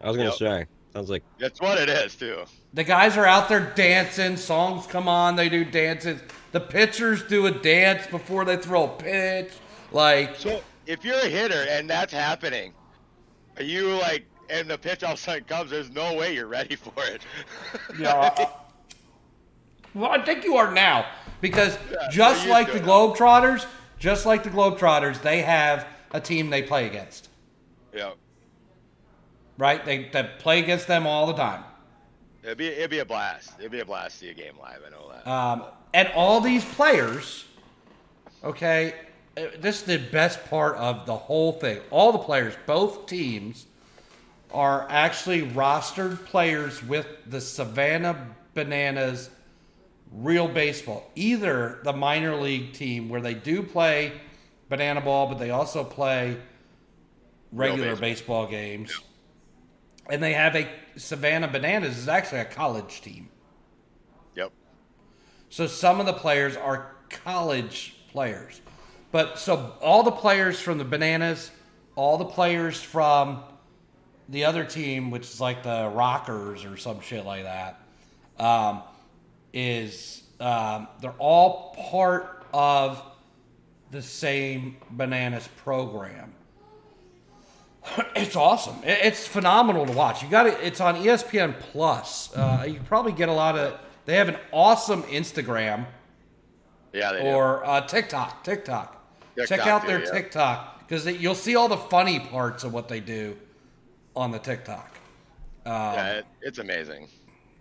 I 0.00 0.08
was 0.08 0.16
gonna 0.16 0.28
Yep. 0.30 0.38
say. 0.38 0.66
Sounds 0.94 1.10
like 1.10 1.22
That's 1.38 1.60
what 1.60 1.78
it 1.78 1.88
is 1.90 2.14
too. 2.16 2.44
The 2.72 2.84
guys 2.84 3.16
are 3.16 3.26
out 3.26 3.48
there 3.48 3.60
dancing. 3.74 4.36
Songs 4.36 4.86
come 4.86 5.08
on, 5.08 5.36
they 5.36 5.48
do 5.48 5.64
dances. 5.64 6.20
The 6.52 6.60
pitchers 6.60 7.22
do 7.22 7.46
a 7.46 7.50
dance 7.50 8.06
before 8.06 8.44
they 8.46 8.56
throw 8.56 8.84
a 8.84 8.88
pitch. 8.88 9.50
Like, 9.92 10.36
So 10.36 10.62
if 10.86 11.04
you're 11.04 11.18
a 11.18 11.28
hitter 11.28 11.66
and 11.68 11.88
that's 11.88 12.12
happening, 12.12 12.72
are 13.56 13.62
you 13.62 13.88
like, 13.98 14.26
and 14.50 14.68
the 14.68 14.78
pitch 14.78 15.02
all 15.02 15.12
of 15.12 15.18
a 15.18 15.22
sudden 15.22 15.44
comes, 15.44 15.70
there's 15.70 15.90
no 15.90 16.14
way 16.14 16.34
you're 16.34 16.46
ready 16.46 16.76
for 16.76 16.92
it. 17.04 17.22
yeah. 17.98 18.48
well, 19.94 20.10
I 20.10 20.24
think 20.24 20.44
you 20.44 20.56
are 20.56 20.72
now 20.72 21.06
because 21.40 21.78
Yeah, 21.90 22.08
just 22.10 22.46
like 22.46 22.68
the 22.68 22.74
to 22.74 22.78
it. 22.78 22.84
Globetrotters, 22.84 23.66
just 23.98 24.26
like 24.26 24.42
the 24.44 24.50
Globetrotters, 24.50 25.20
they 25.22 25.42
have 25.42 25.86
a 26.12 26.20
team 26.20 26.50
they 26.50 26.62
play 26.62 26.86
against. 26.86 27.28
yeah. 27.94 28.12
Right? 29.58 29.84
They, 29.84 30.04
they 30.12 30.30
play 30.38 30.60
against 30.60 30.86
them 30.86 31.04
all 31.06 31.26
the 31.26 31.32
time. 31.34 31.64
It'd 32.44 32.56
be 32.56 32.68
it'd 32.68 32.90
be 32.90 33.00
a 33.00 33.04
blast. 33.04 33.54
It'd 33.58 33.72
be 33.72 33.80
a 33.80 33.84
blast 33.84 34.20
to 34.20 34.24
see 34.26 34.30
a 34.30 34.34
game 34.34 34.54
live. 34.60 34.78
I 34.86 34.90
know 34.90 35.10
that. 35.12 35.28
Um, 35.28 35.64
and 35.92 36.08
all 36.14 36.40
these 36.40 36.64
players, 36.64 37.44
okay, 38.44 38.94
Uh, 39.38 39.50
this 39.60 39.80
is 39.80 39.82
the 39.84 39.98
best 39.98 40.44
part 40.48 40.76
of 40.76 41.06
the 41.06 41.16
whole 41.16 41.52
thing. 41.52 41.80
All 41.90 42.12
the 42.12 42.18
players, 42.18 42.54
both 42.66 43.06
teams, 43.06 43.66
are 44.52 44.86
actually 44.90 45.42
rostered 45.42 46.24
players 46.24 46.82
with 46.82 47.06
the 47.26 47.40
Savannah 47.40 48.34
Bananas 48.54 49.30
real 50.10 50.48
baseball. 50.48 51.10
Either 51.14 51.80
the 51.84 51.92
minor 51.92 52.34
league 52.36 52.72
team 52.72 53.08
where 53.08 53.20
they 53.20 53.34
do 53.34 53.62
play 53.62 54.12
banana 54.68 55.00
ball, 55.00 55.28
but 55.28 55.38
they 55.38 55.50
also 55.50 55.84
play 55.84 56.36
regular 57.52 57.94
baseball. 57.96 58.46
baseball. 58.46 58.46
games. 58.46 59.00
And 60.10 60.22
they 60.22 60.32
have 60.32 60.56
a 60.56 60.66
Savannah 60.96 61.48
Bananas 61.48 61.98
is 61.98 62.08
actually 62.08 62.40
a 62.40 62.46
college 62.46 63.02
team. 63.02 63.28
yep. 64.34 64.50
So 65.50 65.66
some 65.66 66.00
of 66.00 66.06
the 66.06 66.14
players 66.14 66.56
are 66.56 66.96
college 67.10 67.96
players. 68.10 68.62
But 69.10 69.38
so 69.38 69.74
all 69.80 70.02
the 70.02 70.10
players 70.10 70.60
from 70.60 70.78
the 70.78 70.84
Bananas, 70.84 71.50
all 71.96 72.18
the 72.18 72.24
players 72.24 72.80
from 72.82 73.42
the 74.28 74.44
other 74.44 74.64
team, 74.64 75.10
which 75.10 75.22
is 75.22 75.40
like 75.40 75.62
the 75.62 75.90
Rockers 75.94 76.64
or 76.64 76.76
some 76.76 77.00
shit 77.00 77.24
like 77.24 77.44
that, 77.44 77.80
um, 78.38 78.82
is 79.52 80.22
um, 80.40 80.88
they're 81.00 81.14
all 81.18 81.74
part 81.90 82.44
of 82.52 83.02
the 83.90 84.02
same 84.02 84.76
Bananas 84.90 85.48
program. 85.56 86.32
It's 88.14 88.36
awesome. 88.36 88.76
It's 88.84 89.26
phenomenal 89.26 89.86
to 89.86 89.92
watch. 89.92 90.22
You 90.22 90.28
got 90.28 90.46
it. 90.46 90.58
It's 90.62 90.80
on 90.80 90.96
ESPN 90.96 91.58
Plus. 91.58 92.30
Uh, 92.36 92.66
you 92.68 92.80
probably 92.84 93.12
get 93.12 93.30
a 93.30 93.32
lot 93.32 93.56
of. 93.56 93.80
They 94.04 94.16
have 94.16 94.28
an 94.28 94.36
awesome 94.52 95.04
Instagram 95.04 95.86
Yeah, 96.92 97.12
they 97.12 97.20
do. 97.22 97.26
or 97.28 97.64
uh, 97.64 97.80
TikTok. 97.86 98.44
TikTok. 98.44 98.97
Check 99.46 99.60
TikTok 99.60 99.66
out 99.68 99.80
too, 99.82 99.86
their 99.88 100.04
yeah. 100.04 100.10
TikTok 100.10 100.78
because 100.88 101.06
you'll 101.06 101.34
see 101.34 101.54
all 101.56 101.68
the 101.68 101.76
funny 101.76 102.18
parts 102.20 102.64
of 102.64 102.72
what 102.72 102.88
they 102.88 103.00
do 103.00 103.36
on 104.16 104.30
the 104.30 104.38
TikTok. 104.38 104.98
Um, 105.66 105.72
Yeah, 105.72 106.12
it, 106.14 106.26
it's 106.42 106.58
amazing. 106.58 107.04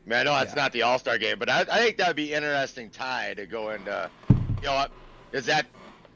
I 0.06 0.10
mean, 0.10 0.20
I 0.20 0.24
know 0.24 0.38
it's 0.40 0.52
Yeah. 0.56 0.62
not 0.64 0.72
the 0.72 0.84
All 0.84 0.98
Star 1.00 1.18
game, 1.18 1.38
but 1.40 1.50
I, 1.50 1.62
I 1.62 1.80
think 1.80 1.98
that'd 1.98 2.16
be 2.16 2.34
interesting 2.34 2.90
tie 2.90 3.34
to 3.36 3.46
go 3.46 3.72
into. 3.72 4.10
You 4.30 4.36
know, 4.64 4.86
is 5.34 5.46
that 5.48 5.66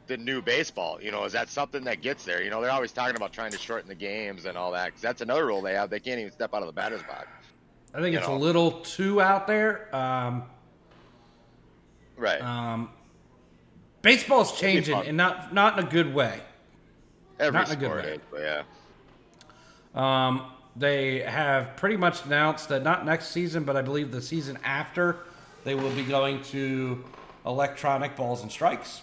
the 0.08 0.18
new 0.18 0.42
baseball? 0.42 1.00
You 1.02 1.12
know, 1.12 1.26
is 1.26 1.34
that 1.34 1.50
something 1.50 1.84
that 1.84 2.02
gets 2.02 2.24
there? 2.24 2.42
You 2.42 2.50
know, 2.50 2.62
they're 2.62 2.72
always 2.72 2.92
talking 2.92 3.16
about 3.16 3.34
trying 3.34 3.52
to 3.52 3.58
shorten 3.58 3.88
the 3.90 3.96
games 3.96 4.46
and 4.46 4.58
all 4.58 4.72
that 4.72 4.88
because 4.88 5.02
that's 5.02 5.22
another 5.22 5.46
rule 5.46 5.62
they 5.62 5.74
have. 5.74 5.90
They 5.90 6.00
can't 6.00 6.20
even 6.20 6.32
step 6.32 6.54
out 6.54 6.62
of 6.62 6.68
the 6.68 6.74
batter's 6.74 7.04
box. 7.04 7.28
I 7.94 8.00
think 8.02 8.14
you 8.14 8.20
it's 8.20 8.28
know. 8.28 8.36
a 8.36 8.38
little 8.38 8.72
too 8.82 9.22
out 9.22 9.46
there. 9.48 9.94
Um, 9.94 10.44
Right. 12.18 12.42
um, 12.42 12.90
baseball's 14.02 14.60
changing, 14.60 14.96
and 14.96 15.18
not 15.18 15.54
not 15.54 15.78
in 15.78 15.86
a 15.86 15.90
good 15.90 16.14
way. 16.14 16.42
Every 17.40 17.60
not 17.60 17.68
in 17.68 17.74
a 17.74 17.80
good 17.80 17.86
sport 17.86 18.04
way. 18.06 18.20
is, 18.40 18.64
yeah. 19.94 20.28
Um, 20.28 20.52
they 20.76 21.20
have 21.20 21.76
pretty 21.76 21.98
much 21.98 22.26
announced 22.26 22.70
that 22.70 22.84
not 22.84 23.06
next 23.06 23.30
season, 23.30 23.64
but 23.64 23.76
I 23.76 23.82
believe 23.82 24.12
the 24.12 24.22
season 24.22 24.58
after, 24.64 25.18
they 25.64 25.76
will 25.76 25.92
be 25.92 26.04
going 26.04 26.42
to 26.44 27.04
electronic 27.46 28.16
balls 28.16 28.42
and 28.42 28.52
strikes. 28.52 29.02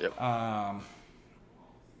Yep. 0.00 0.20
Um, 0.20 0.82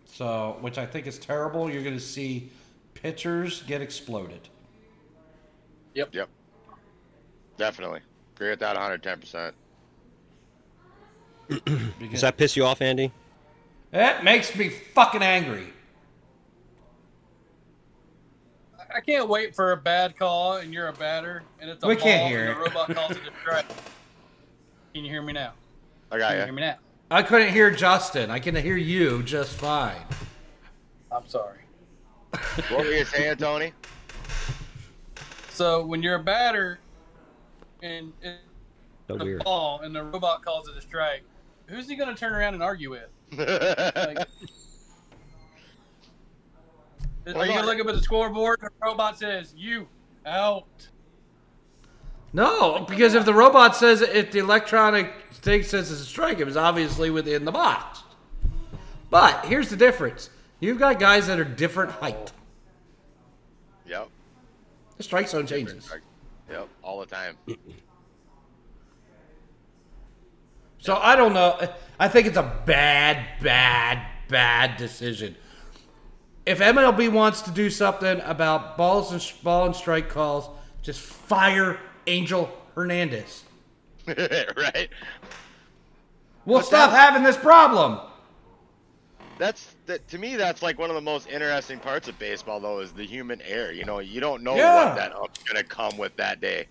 so, 0.04 0.58
which 0.60 0.78
I 0.78 0.86
think 0.86 1.06
is 1.06 1.18
terrible. 1.18 1.70
You're 1.70 1.82
going 1.82 1.96
to 1.96 2.00
see 2.00 2.50
pitchers 2.94 3.62
get 3.62 3.80
exploded. 3.80 4.48
Yep. 5.94 6.14
Yep. 6.14 6.28
Definitely. 7.56 8.00
Agree 8.36 8.50
with 8.50 8.60
that 8.60 8.76
110%. 8.76 9.52
Does 11.50 11.60
Because 11.98 12.20
that 12.22 12.36
piss 12.36 12.56
you 12.56 12.64
off, 12.64 12.80
Andy? 12.82 13.12
that 13.90 14.22
makes 14.22 14.54
me 14.54 14.68
fucking 14.68 15.22
angry. 15.22 15.66
I 18.94 19.00
can't 19.00 19.28
wait 19.28 19.54
for 19.54 19.72
a 19.72 19.76
bad 19.76 20.16
call 20.18 20.54
and 20.54 20.72
you're 20.74 20.88
a 20.88 20.92
batter 20.92 21.42
and 21.60 21.70
it's 21.70 21.82
a 21.84 21.86
We 21.86 21.94
ball 21.94 22.04
can't 22.04 22.28
hear 22.28 22.40
and 22.40 22.50
it. 22.50 22.54
the 22.54 22.60
robot 22.70 22.94
calls 22.94 23.10
it 23.12 23.18
a 23.18 23.30
strike. 23.40 23.66
Can 24.94 25.04
you 25.04 25.10
hear 25.10 25.22
me 25.22 25.32
now? 25.32 25.52
I 26.10 26.18
got 26.18 26.32
you 26.32 26.38
you. 26.38 26.44
hear 26.44 26.52
me 26.52 26.62
now? 26.62 26.76
I 27.10 27.22
couldn't 27.22 27.52
hear 27.52 27.70
Justin. 27.70 28.30
I 28.30 28.38
can 28.40 28.54
hear 28.56 28.76
you 28.76 29.22
just 29.22 29.52
fine. 29.54 30.02
I'm 31.12 31.26
sorry. 31.28 31.58
What 32.70 32.84
were 32.84 32.92
you 32.92 33.04
saying, 33.04 33.36
Tony? 33.36 33.72
So 35.50 35.84
when 35.84 36.02
you're 36.02 36.14
a 36.16 36.22
batter 36.22 36.78
and 37.82 38.12
it's 38.22 38.38
So 39.08 39.16
a 39.16 39.24
weird. 39.24 39.44
ball 39.44 39.80
and 39.80 39.94
the 39.94 40.02
robot 40.02 40.44
calls 40.44 40.68
it 40.68 40.76
a 40.76 40.80
strike, 40.80 41.22
who's 41.70 41.88
he 41.88 41.96
going 41.96 42.14
to 42.14 42.18
turn 42.18 42.32
around 42.32 42.54
and 42.54 42.62
argue 42.62 42.90
with? 42.90 43.08
Like, 47.26 47.36
are 47.36 47.46
you 47.46 47.52
going 47.52 47.60
to 47.60 47.66
look 47.66 47.80
up 47.80 47.86
at 47.86 47.94
the 47.94 48.02
scoreboard 48.02 48.60
the 48.60 48.70
robot 48.82 49.18
says, 49.18 49.54
you 49.56 49.86
out? 50.26 50.88
No, 52.32 52.84
because 52.88 53.14
if 53.14 53.24
the 53.24 53.34
robot 53.34 53.76
says 53.76 54.00
if 54.00 54.30
the 54.30 54.38
electronic 54.38 55.12
thing 55.32 55.62
says 55.62 55.90
it's 55.90 56.00
a 56.00 56.04
strike, 56.04 56.38
it 56.38 56.44
was 56.44 56.56
obviously 56.56 57.10
within 57.10 57.44
the 57.44 57.52
box. 57.52 58.02
But 59.10 59.44
here's 59.46 59.68
the 59.68 59.76
difference: 59.76 60.30
you've 60.60 60.78
got 60.78 60.98
guys 61.00 61.26
that 61.26 61.38
are 61.40 61.44
different 61.44 61.92
height. 61.92 62.32
yep. 63.86 64.08
The 64.96 65.02
strike 65.02 65.28
zone 65.28 65.46
changes. 65.46 65.90
Yep. 66.50 66.68
All 66.82 67.00
the 67.00 67.06
time. 67.06 67.36
So 70.80 70.96
I 70.96 71.14
don't 71.16 71.34
know. 71.34 71.58
I 71.98 72.08
think 72.08 72.26
it's 72.26 72.36
a 72.38 72.62
bad, 72.66 73.26
bad, 73.42 74.06
bad 74.28 74.76
decision. 74.76 75.36
If 76.46 76.60
MLB 76.60 77.12
wants 77.12 77.42
to 77.42 77.50
do 77.50 77.68
something 77.70 78.20
about 78.22 78.76
balls 78.78 79.12
and 79.12 79.42
ball 79.44 79.66
and 79.66 79.76
strike 79.76 80.08
calls, 80.08 80.48
just 80.82 81.00
fire 81.00 81.78
Angel 82.06 82.50
Hernandez. 82.74 83.44
right. 84.06 84.88
We'll 86.46 86.60
But 86.60 86.66
stop 86.66 86.90
having 86.90 87.22
this 87.22 87.36
problem. 87.36 88.00
That's 89.38 89.74
that 89.86 90.06
to 90.08 90.18
me. 90.18 90.36
That's 90.36 90.62
like 90.62 90.78
one 90.78 90.90
of 90.90 90.96
the 90.96 91.02
most 91.02 91.28
interesting 91.28 91.78
parts 91.78 92.08
of 92.08 92.18
baseball, 92.18 92.60
though, 92.60 92.80
is 92.80 92.92
the 92.92 93.04
human 93.04 93.40
error. 93.42 93.72
You 93.72 93.84
know, 93.84 93.98
you 94.00 94.20
don't 94.20 94.42
know 94.42 94.56
Yeah. 94.56 94.86
what 94.86 94.96
that 94.96 95.14
ump's 95.14 95.42
gonna 95.42 95.64
come 95.64 95.96
with 95.96 96.16
that 96.16 96.40
day. 96.40 96.66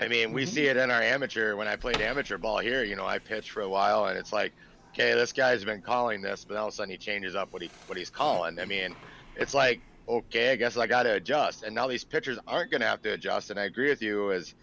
I 0.00 0.08
mean, 0.08 0.32
we 0.32 0.44
mm-hmm. 0.44 0.50
see 0.50 0.66
it 0.66 0.76
in 0.76 0.90
our 0.90 1.02
amateur. 1.02 1.56
When 1.56 1.68
I 1.68 1.76
played 1.76 2.00
amateur 2.00 2.38
ball 2.38 2.58
here, 2.58 2.84
you 2.84 2.96
know, 2.96 3.06
I 3.06 3.18
pitched 3.18 3.50
for 3.50 3.60
a 3.60 3.68
while, 3.68 4.06
and 4.06 4.18
it's 4.18 4.32
like, 4.32 4.52
okay, 4.92 5.12
this 5.12 5.32
guy's 5.32 5.64
been 5.64 5.82
calling 5.82 6.22
this, 6.22 6.44
but 6.44 6.56
all 6.56 6.68
of 6.68 6.72
a 6.72 6.76
sudden 6.76 6.90
he 6.90 6.96
changes 6.96 7.36
up 7.36 7.52
what 7.52 7.62
he 7.62 7.70
what 7.86 7.98
he's 7.98 8.10
calling. 8.10 8.58
I 8.58 8.64
mean, 8.64 8.96
it's 9.36 9.52
like, 9.52 9.80
okay, 10.08 10.52
I 10.52 10.56
guess 10.56 10.76
I 10.76 10.86
got 10.86 11.02
to 11.04 11.14
adjust. 11.14 11.64
And 11.64 11.74
now 11.74 11.86
these 11.86 12.02
pitchers 12.02 12.38
aren't 12.46 12.70
gonna 12.70 12.86
have 12.86 13.02
to 13.02 13.12
adjust. 13.12 13.50
And 13.50 13.60
I 13.60 13.64
agree 13.64 13.90
with 13.90 14.00
you. 14.00 14.30
Is, 14.30 14.54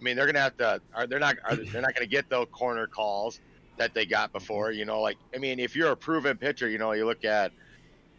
I 0.00 0.02
mean, 0.02 0.16
they're 0.16 0.26
gonna 0.26 0.40
have 0.40 0.56
to. 0.58 0.80
Are 0.94 1.06
they're 1.06 1.18
not? 1.18 1.36
Are, 1.44 1.52
mm-hmm. 1.52 1.70
they're 1.70 1.82
not 1.82 1.94
gonna 1.94 2.06
get 2.06 2.28
those 2.30 2.48
corner 2.50 2.86
calls 2.86 3.40
that 3.76 3.92
they 3.92 4.06
got 4.06 4.30
mm-hmm. 4.30 4.38
before. 4.38 4.72
You 4.72 4.86
know, 4.86 5.02
like 5.02 5.18
I 5.34 5.38
mean, 5.38 5.60
if 5.60 5.76
you're 5.76 5.92
a 5.92 5.96
proven 5.96 6.38
pitcher, 6.38 6.68
you 6.68 6.78
know, 6.78 6.92
you 6.92 7.04
look 7.04 7.24
at 7.26 7.52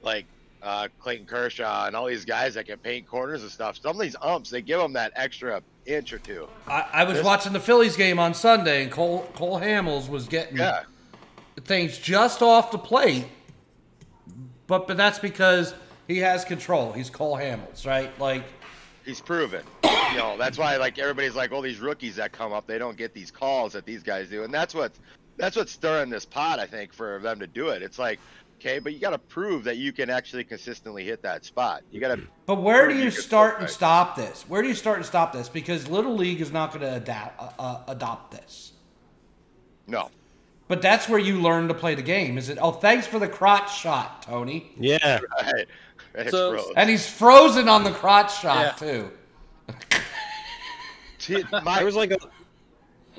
like 0.04 0.26
uh, 0.62 0.88
Clayton 1.00 1.26
Kershaw 1.26 1.86
and 1.86 1.96
all 1.96 2.08
these 2.08 2.26
guys 2.26 2.56
that 2.56 2.66
can 2.66 2.78
paint 2.80 3.08
corners 3.08 3.44
and 3.44 3.52
stuff. 3.52 3.78
Some 3.82 3.96
of 3.96 4.02
these 4.02 4.16
umps, 4.22 4.50
they 4.50 4.62
give 4.62 4.80
them 4.80 4.94
that 4.94 5.12
extra 5.16 5.62
inch 5.86 6.14
or 6.14 6.20
two. 6.20 6.48
I, 6.68 6.86
I 6.94 7.04
was 7.04 7.22
watching 7.24 7.54
the 7.54 7.60
Phillies 7.60 7.96
game 7.96 8.20
on 8.20 8.34
Sunday, 8.34 8.84
and 8.84 8.92
Cole 8.92 9.30
Cole 9.34 9.60
Hamels 9.60 10.10
was 10.10 10.28
getting 10.28 10.58
Yeah, 10.58 10.84
things 11.64 11.98
just 11.98 12.42
off 12.42 12.72
the 12.72 12.78
plate, 12.78 13.26
but 14.68 14.88
but 14.88 14.98
that's 14.98 15.20
because 15.20 15.74
he 16.08 16.20
has 16.20 16.46
control. 16.46 16.92
He's 16.92 17.10
Cole 17.10 17.38
Hamels, 17.38 17.86
right? 17.86 18.18
Like, 18.20 18.44
he's 19.06 19.22
proven. 19.22 19.64
you 19.84 20.18
know, 20.18 20.38
that's 20.38 20.58
why 20.58 20.78
like 20.78 20.98
everybody's 21.00 21.36
like, 21.36 21.52
oh, 21.52 21.62
these 21.62 21.80
rookies 21.80 22.16
that 22.16 22.32
come 22.32 22.54
up, 22.54 22.68
they 22.68 22.78
don't 22.78 22.98
get 22.98 23.14
these 23.14 23.32
calls 23.32 23.74
that 23.74 23.86
these 23.86 24.04
guys 24.04 24.30
do, 24.30 24.44
and 24.44 24.54
that's 24.54 24.74
what 24.74 24.92
that's 25.38 25.56
what's 25.56 25.72
stirring 25.72 26.10
this 26.10 26.26
pot. 26.26 26.60
I 26.60 26.66
think 26.66 26.94
for 26.94 27.20
them 27.20 27.40
to 27.40 27.48
do 27.48 27.70
it, 27.70 27.82
it's 27.82 28.00
like, 28.00 28.20
okay, 28.60 28.80
but 28.80 28.94
you 28.94 29.00
got 29.00 29.12
to 29.12 29.18
prove 29.20 29.64
that 29.66 29.78
you 29.78 29.92
can 29.94 30.10
actually 30.10 30.44
consistently 30.44 31.04
hit 31.06 31.22
that 31.22 31.46
spot. 31.46 31.84
You 31.92 32.00
got 32.00 32.16
to. 32.16 32.22
but 32.46 32.62
where 32.62 32.88
do 32.88 32.96
you 32.96 33.06
you 33.06 33.12
start 33.12 33.56
put- 33.56 33.62
and 33.62 33.70
stop 33.70 34.16
this? 34.16 34.44
Where 34.48 34.62
do 34.62 34.68
you 34.68 34.74
start 34.76 34.98
and 34.98 35.06
stop 35.06 35.32
this? 35.34 35.48
Because 35.50 35.88
Little 35.88 36.16
League 36.16 36.42
is 36.42 36.52
not 36.52 36.70
going 36.74 36.82
to 36.82 36.96
adapt 36.96 37.40
uh, 37.42 37.52
uh, 37.62 37.84
adopt 37.88 38.32
this. 38.32 38.74
No, 39.90 40.10
But 40.68 40.82
that's 40.82 41.08
where 41.08 41.20
you 41.20 41.40
learn 41.42 41.70
to 41.70 41.74
play 41.74 41.96
the 41.96 42.02
game. 42.02 42.38
Is 42.38 42.50
it? 42.50 42.58
Oh, 42.62 42.72
thanks 42.74 43.08
for 43.08 43.20
the 43.20 43.28
crotch 43.28 43.74
shot, 43.80 44.24
Tony. 44.24 44.70
Yeah. 44.78 45.20
right. 45.42 45.66
It's 46.14 46.32
So- 46.32 46.54
froze. 46.58 46.74
And 46.76 46.90
he's 46.90 47.08
frozen 47.10 47.70
on 47.70 47.84
the 47.86 47.92
crotch 47.92 48.42
shot 48.42 48.82
Yeah. 48.82 48.88
too. 48.88 49.12
T- 51.20 51.44
my- 51.52 51.76
There 51.78 51.86
was 51.86 51.96
like 51.96 52.12
a 52.12 52.18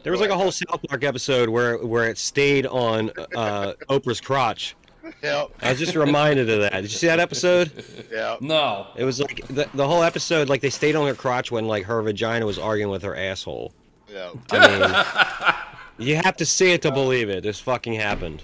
there 0.05 0.13
was 0.13 0.21
like 0.21 0.31
a 0.31 0.37
whole 0.37 0.53
South 0.53 0.81
Park 0.89 1.03
episode 1.05 1.49
where 1.49 1.77
where 1.79 2.09
it 2.09 2.19
stayed 2.19 2.67
on 2.67 3.11
uh, 3.35 3.73
Oprah's 3.91 4.21
crotch. 4.21 4.77
Yep, 5.23 5.51
I 5.63 5.71
was 5.71 5.79
just 5.79 5.95
reminded 5.97 6.51
of 6.51 6.61
that. 6.61 6.73
Did 6.73 6.83
you 6.83 6.89
see 6.89 7.07
that 7.07 7.21
episode? 7.21 7.71
yep. 8.11 8.41
No. 8.41 8.89
It 8.97 9.05
was 9.05 9.21
like 9.21 9.47
the, 9.49 9.69
the 9.75 9.87
whole 9.87 10.03
episode, 10.03 10.49
like 10.49 10.61
they 10.61 10.71
stayed 10.71 10.97
on 10.97 11.07
her 11.07 11.15
crotch 11.15 11.51
when 11.51 11.67
like 11.67 11.85
her 11.85 12.03
vagina 12.03 12.45
was 12.47 12.59
arguing 12.59 12.91
with 12.91 13.03
her 13.03 13.17
asshole. 13.17 13.73
yep. 14.11 14.35
I 14.53 15.57
mean, 15.99 16.09
you 16.09 16.17
have 16.17 16.37
to 16.37 16.47
see 16.47 16.73
it 16.73 16.83
to 16.83 16.93
believe 16.93 17.29
it. 17.31 17.43
This 17.43 17.59
fucking 17.61 17.95
happened. 17.95 18.43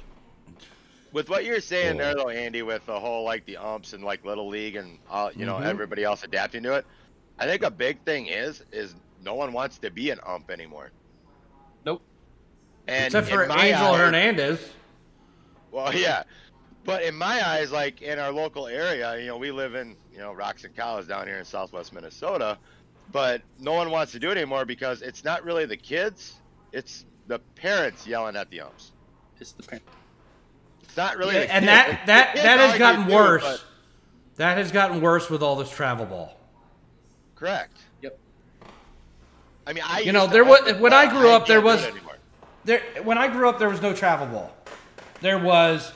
with 1.12 1.28
what 1.28 1.44
you're 1.44 1.60
saying 1.60 1.94
Oh. 1.94 1.98
there 2.04 2.14
though 2.16 2.28
andy 2.28 2.62
with 2.62 2.84
the 2.86 2.98
whole 2.98 3.24
like 3.24 3.44
the 3.46 3.56
umps 3.56 3.92
and 3.92 4.02
like 4.02 4.24
little 4.24 4.48
league 4.48 4.74
and 4.76 4.98
all 5.08 5.30
you 5.32 5.46
know 5.46 5.56
Mhm. 5.56 5.66
everybody 5.66 6.02
else 6.02 6.24
adapting 6.24 6.62
to 6.64 6.72
it 6.74 6.84
i 7.38 7.46
think 7.46 7.62
a 7.62 7.70
big 7.70 8.00
thing 8.04 8.26
is 8.26 8.64
is 8.72 8.96
no 9.22 9.34
one 9.34 9.52
wants 9.52 9.78
to 9.78 9.90
be 9.92 10.10
an 10.10 10.18
ump 10.26 10.50
anymore 10.50 10.90
Nope. 11.84 12.02
and 12.88 13.06
Except 13.06 13.28
for 13.28 13.44
Angel 13.44 13.54
eyes- 13.92 13.96
Hernandez. 14.00 14.58
well 15.70 15.94
yeah 15.94 16.24
but 16.84 17.02
in 17.02 17.14
my 17.14 17.46
eyes 17.46 17.70
like 17.72 18.02
in 18.02 18.18
our 18.18 18.30
local 18.32 18.66
area 18.66 19.18
you 19.18 19.26
know 19.26 19.36
we 19.36 19.50
live 19.50 19.74
in 19.74 19.96
you 20.12 20.18
know 20.18 20.32
rocks 20.32 20.64
and 20.64 20.74
cows 20.76 21.06
down 21.06 21.26
here 21.26 21.38
in 21.38 21.44
southwest 21.44 21.92
minnesota 21.92 22.58
but 23.12 23.42
no 23.58 23.72
one 23.72 23.90
wants 23.90 24.12
to 24.12 24.18
do 24.18 24.30
it 24.30 24.36
anymore 24.36 24.64
because 24.64 25.02
it's 25.02 25.24
not 25.24 25.44
really 25.44 25.66
the 25.66 25.76
kids 25.76 26.34
it's 26.72 27.04
the 27.26 27.38
parents 27.56 28.06
yelling 28.06 28.36
at 28.36 28.50
the 28.50 28.60
umps 28.60 28.92
It's 29.40 29.52
the 29.52 29.62
parents. 29.62 29.88
it's 30.82 30.96
not 30.96 31.16
really 31.16 31.34
Yeah, 31.34 31.40
the 31.46 31.52
and 31.54 31.64
kids. 31.64 31.98
that 32.06 32.06
The 32.06 32.06
that 32.06 32.34
that 32.36 32.58
has 32.60 32.66
argue 32.72 32.78
gotten 32.78 33.06
too, 33.06 33.14
worse. 33.14 33.42
but- 33.42 33.64
That 34.36 34.58
has 34.58 34.72
gotten 34.72 35.00
worse 35.00 35.30
with 35.30 35.42
all 35.42 35.54
this 35.56 35.70
travel 35.70 36.06
ball. 36.06 36.36
Correct. 37.36 37.78
Yep. 38.02 38.18
I 39.66 39.72
mean, 39.72 39.84
I 39.86 40.00
You 40.00 40.12
know, 40.12 40.26
there 40.26 40.44
was- 40.44 40.62
when 40.64 40.90
ball. 40.90 40.94
I 40.94 41.06
grew 41.06 41.30
up, 41.30 41.46
there 41.46 41.60
was- 41.60 41.86
There, 42.64 42.80
when 43.04 43.16
I 43.16 43.28
grew 43.28 43.48
up, 43.48 43.58
there 43.58 43.68
was 43.68 43.80
no 43.80 43.94
travel 43.94 44.26
ball. 44.26 44.56
There 45.20 45.38
was, 45.38 45.92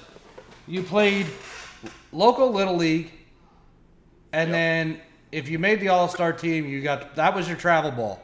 you 0.69 0.83
played 0.83 1.27
local 2.13 2.51
little 2.51 2.77
league, 2.77 3.11
and 4.33 4.51
Yep. 4.51 4.55
then 4.55 5.01
if 5.33 5.49
you 5.49 5.59
made 5.59 5.81
the 5.81 5.89
all 5.89 6.09
star 6.09 6.33
team, 6.33 6.67
you 6.69 6.81
got 6.83 7.15
that 7.17 7.35
was 7.35 7.49
your 7.49 7.57
travel 7.57 7.91
ball. 7.91 8.23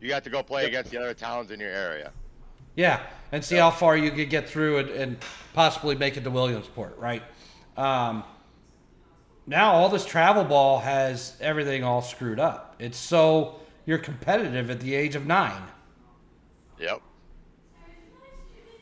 You 0.00 0.08
got 0.08 0.24
to 0.24 0.30
go 0.30 0.42
play 0.42 0.66
against 0.66 0.90
the 0.90 0.98
other 0.98 1.14
towns 1.14 1.50
in 1.50 1.60
your 1.60 1.70
area. 1.70 2.12
Yeah, 2.74 3.00
and 3.32 3.44
see 3.44 3.56
how 3.56 3.70
far 3.70 3.96
you 3.96 4.10
could 4.10 4.28
get 4.28 4.48
through 4.48 4.78
it 4.78 4.90
and 4.90 5.16
possibly 5.54 5.94
make 5.94 6.16
it 6.16 6.24
to 6.24 6.30
Williamsport, 6.30 6.98
right? 6.98 7.22
Um, 7.76 8.22
now 9.46 9.72
all 9.72 9.88
this 9.88 10.04
travel 10.04 10.44
ball 10.44 10.80
has 10.80 11.36
everything 11.40 11.82
all 11.84 12.02
screwed 12.02 12.38
up. 12.38 12.76
It's 12.78 12.98
so 12.98 13.60
you're 13.86 13.98
competitive 13.98 14.70
at 14.70 14.80
the 14.80 14.94
age 14.94 15.14
of 15.14 15.26
nine. 15.26 15.62
Yep. 16.78 17.00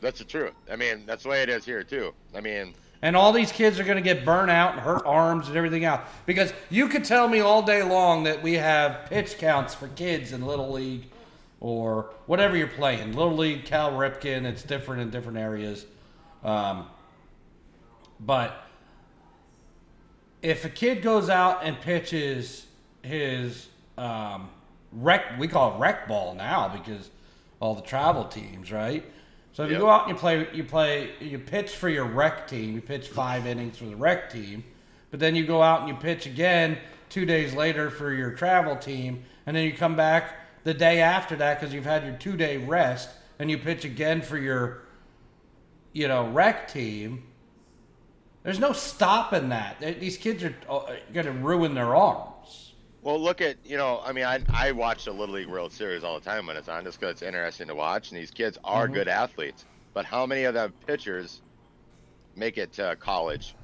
That's 0.05 0.19
the 0.19 0.27
truth. 0.27 0.53
I 0.71 0.77
mean, 0.77 1.05
that's 1.07 1.23
the 1.23 1.31
way 1.31 1.43
it 1.43 1.49
is 1.49 1.65
here 1.65 1.83
too. 1.83 2.13
I 2.35 2.43
mean, 2.43 2.75
And 3.01 3.17
all 3.17 3.33
these 3.33 3.51
kids 3.51 3.81
are 3.81 3.85
going 3.85 3.97
to 3.97 4.03
get 4.03 4.23
burnt 4.23 4.51
out 4.51 4.73
and 4.73 4.81
hurt 4.81 5.03
arms 5.07 5.49
and 5.49 5.57
everything 5.57 5.87
else. 5.87 6.03
Because 6.27 6.53
you 6.69 6.89
could 6.89 7.05
tell 7.05 7.27
me 7.27 7.41
all 7.41 7.63
day 7.63 7.83
long 7.83 8.25
that 8.25 8.43
we 8.43 8.53
have 8.55 9.07
pitch 9.09 9.39
counts 9.39 9.75
for 9.75 9.89
kids 9.89 10.33
in 10.33 10.45
Little 10.47 10.71
League 10.71 11.07
or 11.59 12.11
whatever 12.27 12.55
you're 12.55 12.67
playing. 12.67 13.15
Little 13.15 13.35
League, 13.35 13.65
Cal 13.65 13.93
Ripken, 13.93 14.45
it's 14.45 14.63
different 14.63 15.01
in 15.01 15.09
different 15.09 15.39
areas. 15.39 15.87
Um, 16.43 16.87
but 18.21 18.63
if 20.43 20.67
a 20.67 20.71
kid 20.71 21.01
goes 21.01 21.31
out 21.31 21.65
and 21.65 21.81
pitches 21.81 22.67
his 23.01 23.69
um, 23.97 24.51
rec, 24.93 25.39
we 25.39 25.49
call 25.49 25.77
it 25.77 25.79
rec 25.79 26.07
ball 26.09 26.35
now 26.35 26.69
because 26.69 27.09
all 27.59 27.75
the 27.75 27.81
travel 27.81 28.27
teams, 28.27 28.71
right? 28.71 29.03
So 29.55 29.63
if 29.63 29.71
you 29.71 29.79
go 29.79 29.89
out 29.89 30.09
and 30.09 30.11
you 30.11 30.17
play, 30.17 30.49
you 30.53 30.65
play, 30.65 31.11
you 31.21 31.39
pitch 31.39 31.71
for 31.71 31.89
your 31.89 32.07
rec 32.07 32.49
team. 32.49 32.75
You 32.75 32.81
pitch 32.81 33.07
five 33.07 33.47
innings 33.47 33.79
for 33.79 33.85
the 33.85 33.95
rec 33.95 34.33
team, 34.33 34.65
but 35.13 35.21
then 35.21 35.37
you 35.37 35.47
go 35.47 35.63
out 35.63 35.81
and 35.81 35.89
you 35.89 35.95
pitch 35.95 36.27
again 36.27 36.77
two 37.09 37.25
days 37.25 37.55
later 37.55 37.89
for 37.89 38.13
your 38.13 38.33
travel 38.33 38.75
team, 38.75 39.23
and 39.47 39.57
then 39.57 39.65
you 39.65 39.73
come 39.73 39.95
back 39.95 40.65
the 40.65 40.75
day 40.75 41.01
after 41.01 41.37
that 41.37 41.61
because 41.61 41.73
you've 41.73 41.85
had 41.85 42.03
your 42.03 42.17
two 42.17 42.37
day 42.37 42.57
rest, 42.57 43.11
and 43.39 43.49
you 43.49 43.57
pitch 43.57 43.85
again 43.85 44.23
for 44.23 44.37
your, 44.37 44.83
you 45.93 46.09
know, 46.09 46.29
rec 46.31 46.67
team. 46.67 47.23
There's 48.43 48.59
no 48.59 48.73
stopping 48.73 49.51
that. 49.51 49.79
These 50.01 50.17
kids 50.17 50.43
are 50.43 50.55
uh, 50.69 50.97
going 51.13 51.27
to 51.27 51.33
ruin 51.33 51.75
their 51.75 51.95
arms. 51.95 52.34
Well, 53.05 53.21
look 53.21 53.41
at 53.43 53.59
you 53.65 53.77
know. 53.77 54.01
I 54.03 54.13
mean, 54.13 54.25
I 54.25 54.41
I 54.53 54.73
watch 54.73 55.05
the 55.05 55.13
Little 55.13 55.35
League 55.35 55.47
World 55.49 55.73
Series 55.73 56.03
all 56.03 56.19
the 56.19 56.25
time 56.25 56.47
when 56.47 56.57
it's 56.57 56.69
on, 56.69 56.85
just 56.85 56.99
because 56.99 57.13
it's 57.13 57.23
interesting 57.23 57.69
to 57.69 57.75
watch, 57.75 58.11
and 58.11 58.19
these 58.19 58.31
kids 58.31 58.59
are 58.65 58.87
Mm-hmm. 58.87 58.95
good 58.95 59.09
athletes. 59.09 59.67
but 59.93 60.05
how 60.07 60.25
many 60.27 60.45
of 60.45 60.55
them 60.55 60.73
pitchers 60.87 61.43
make 62.35 62.57
it 62.59 62.73
to 62.73 62.97
college, 62.97 63.55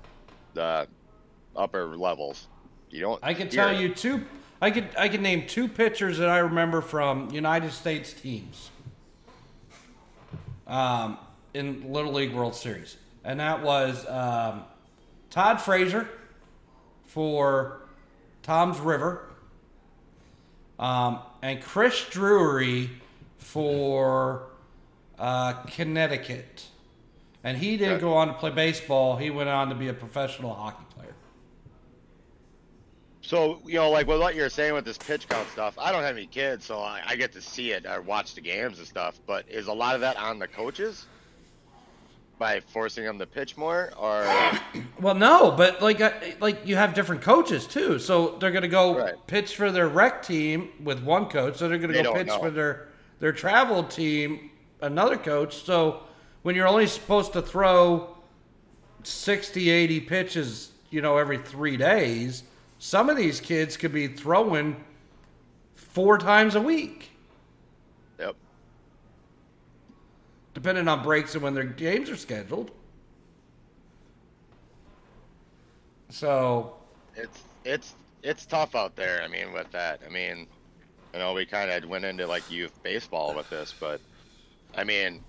the 0.54 0.86
upper 1.56 1.96
levels? 1.96 2.48
You 2.90 3.00
don't. 3.00 3.18
I 3.22 3.32
can 3.34 3.48
hear 3.48 3.64
tell 3.64 3.80
you 3.80 3.94
two. 3.94 4.26
I 4.60 4.70
could 4.70 4.88
I 4.98 5.08
could 5.08 5.22
name 5.22 5.46
two 5.46 5.68
pitchers 5.68 6.18
that 6.18 6.28
I 6.28 6.38
remember 6.40 6.82
from 6.82 7.30
United 7.30 7.72
States 7.72 8.12
teams. 8.12 8.70
Um, 10.66 11.18
in 11.52 11.92
Little 11.92 12.12
League 12.12 12.32
World 12.32 12.54
Series, 12.54 12.96
and 13.24 13.40
that 13.40 13.62
was 13.62 14.06
um, 14.06 14.62
Todd 15.30 15.60
Frazier 15.60 16.08
for 17.06 17.80
Toms 18.44 18.78
River, 18.78 19.29
um, 20.80 21.20
and 21.42 21.62
Chris 21.62 22.06
Drury 22.10 22.90
for 23.38 24.46
uh, 25.18 25.52
Connecticut. 25.64 26.64
And 27.44 27.56
he 27.56 27.76
didn't 27.76 28.00
go 28.00 28.14
on 28.14 28.28
to 28.28 28.34
play 28.34 28.50
baseball. 28.50 29.16
He 29.16 29.30
went 29.30 29.48
on 29.48 29.68
to 29.68 29.74
be 29.74 29.88
a 29.88 29.94
professional 29.94 30.52
hockey 30.54 30.84
player. 30.94 31.14
So 33.22 33.60
you 33.64 33.74
know, 33.74 33.90
like 33.90 34.06
with 34.06 34.20
what 34.20 34.34
you're 34.34 34.48
saying 34.48 34.74
with 34.74 34.84
this 34.84 34.98
pitch 34.98 35.28
count 35.28 35.48
stuff, 35.48 35.78
I 35.78 35.92
don't 35.92 36.02
have 36.02 36.16
any 36.16 36.26
kids, 36.26 36.64
so 36.64 36.80
I, 36.80 37.02
I 37.06 37.16
get 37.16 37.32
to 37.32 37.40
see 37.40 37.70
it 37.72 37.86
or 37.86 38.00
watch 38.02 38.34
the 38.34 38.40
games 38.40 38.78
and 38.78 38.86
stuff. 38.86 39.20
But 39.26 39.48
is 39.48 39.68
a 39.68 39.72
lot 39.72 39.94
of 39.94 40.00
that 40.00 40.16
on 40.16 40.38
the 40.38 40.48
coaches 40.48 41.06
by 42.40 42.58
forcing 42.58 43.04
them 43.04 43.18
to 43.18 43.26
pitch 43.26 43.56
more, 43.58 43.92
or 43.98 44.24
Well, 45.00 45.14
no, 45.14 45.50
but 45.52 45.82
like 45.82 46.00
like 46.40 46.66
you 46.66 46.74
have 46.74 46.94
different 46.94 47.20
coaches 47.20 47.66
too, 47.66 47.98
so 48.00 48.36
they're 48.40 48.50
gonna 48.50 48.66
go 48.66 48.98
Right. 48.98 49.14
pitch 49.26 49.54
for 49.54 49.70
their 49.70 49.88
rec 49.88 50.22
team 50.22 50.70
with 50.82 51.02
one 51.04 51.26
coach, 51.26 51.58
so 51.58 51.68
they're 51.68 51.78
gonna 51.78 51.92
They 51.92 52.02
go 52.02 52.14
pitch 52.14 52.28
know. 52.28 52.38
for 52.40 52.50
their 52.50 52.88
their 53.20 53.32
travel 53.32 53.84
team 53.84 54.50
another 54.80 55.18
coach. 55.18 55.62
So 55.62 56.02
when 56.42 56.54
you're 56.56 56.66
only 56.66 56.86
supposed 56.86 57.34
to 57.34 57.42
throw 57.42 58.16
60, 59.02 59.68
80 59.68 60.00
pitches, 60.00 60.70
you 60.90 61.02
know, 61.02 61.18
every 61.18 61.36
three 61.38 61.76
days, 61.76 62.44
some 62.78 63.10
of 63.10 63.18
these 63.18 63.38
kids 63.40 63.76
could 63.76 63.92
be 63.92 64.08
throwing 64.08 64.82
four 65.74 66.16
times 66.16 66.54
a 66.54 66.60
week, 66.62 67.10
yep, 68.18 68.34
depending 70.60 70.88
on 70.88 71.02
breaks 71.02 71.34
and 71.34 71.42
when 71.42 71.54
their 71.54 71.64
games 71.64 72.10
are 72.10 72.16
scheduled. 72.16 72.70
So 76.10 76.74
it's 77.16 77.42
it's 77.64 77.94
it's 78.22 78.44
tough 78.44 78.74
out 78.74 78.94
there. 78.94 79.22
I 79.22 79.28
mean, 79.28 79.52
with 79.52 79.70
that, 79.72 80.00
I 80.04 80.10
mean, 80.10 80.46
you 81.14 81.18
know, 81.18 81.32
we 81.32 81.46
kind 81.46 81.70
of 81.70 81.88
went 81.88 82.04
into 82.04 82.26
like 82.26 82.50
youth 82.50 82.82
baseball 82.82 83.34
with 83.34 83.48
this, 83.48 83.74
but 83.78 84.00
I 84.76 84.84
mean, 84.84 85.24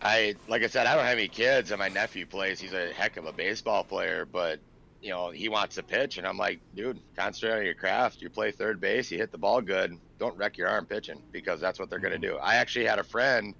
I 0.00 0.34
like 0.48 0.62
I 0.62 0.68
said, 0.68 0.86
I 0.86 0.94
don't 0.94 1.04
have 1.04 1.18
any 1.18 1.28
kids, 1.28 1.70
and 1.70 1.78
my 1.78 1.88
nephew 1.88 2.24
plays. 2.24 2.58
He's 2.58 2.72
a 2.72 2.92
heck 2.94 3.18
of 3.18 3.26
a 3.26 3.32
baseball 3.32 3.84
player, 3.84 4.24
but 4.24 4.60
you 5.02 5.10
know, 5.10 5.30
he 5.30 5.50
wants 5.50 5.74
to 5.74 5.82
pitch, 5.82 6.16
and 6.16 6.26
I'm 6.26 6.38
like, 6.38 6.60
dude, 6.74 7.00
concentrate 7.16 7.58
on 7.58 7.64
your 7.64 7.74
craft. 7.74 8.22
You 8.22 8.30
play 8.30 8.50
third 8.50 8.80
base, 8.80 9.10
you 9.10 9.18
hit 9.18 9.30
the 9.30 9.38
ball 9.38 9.60
good. 9.60 9.98
Don't 10.18 10.36
wreck 10.38 10.56
your 10.56 10.68
arm 10.68 10.86
pitching 10.86 11.20
because 11.32 11.60
that's 11.60 11.78
what 11.78 11.90
they're 11.90 11.98
gonna 11.98 12.14
mm-hmm. 12.14 12.36
do. 12.36 12.38
I 12.38 12.54
actually 12.54 12.86
had 12.86 12.98
a 12.98 13.04
friend 13.04 13.54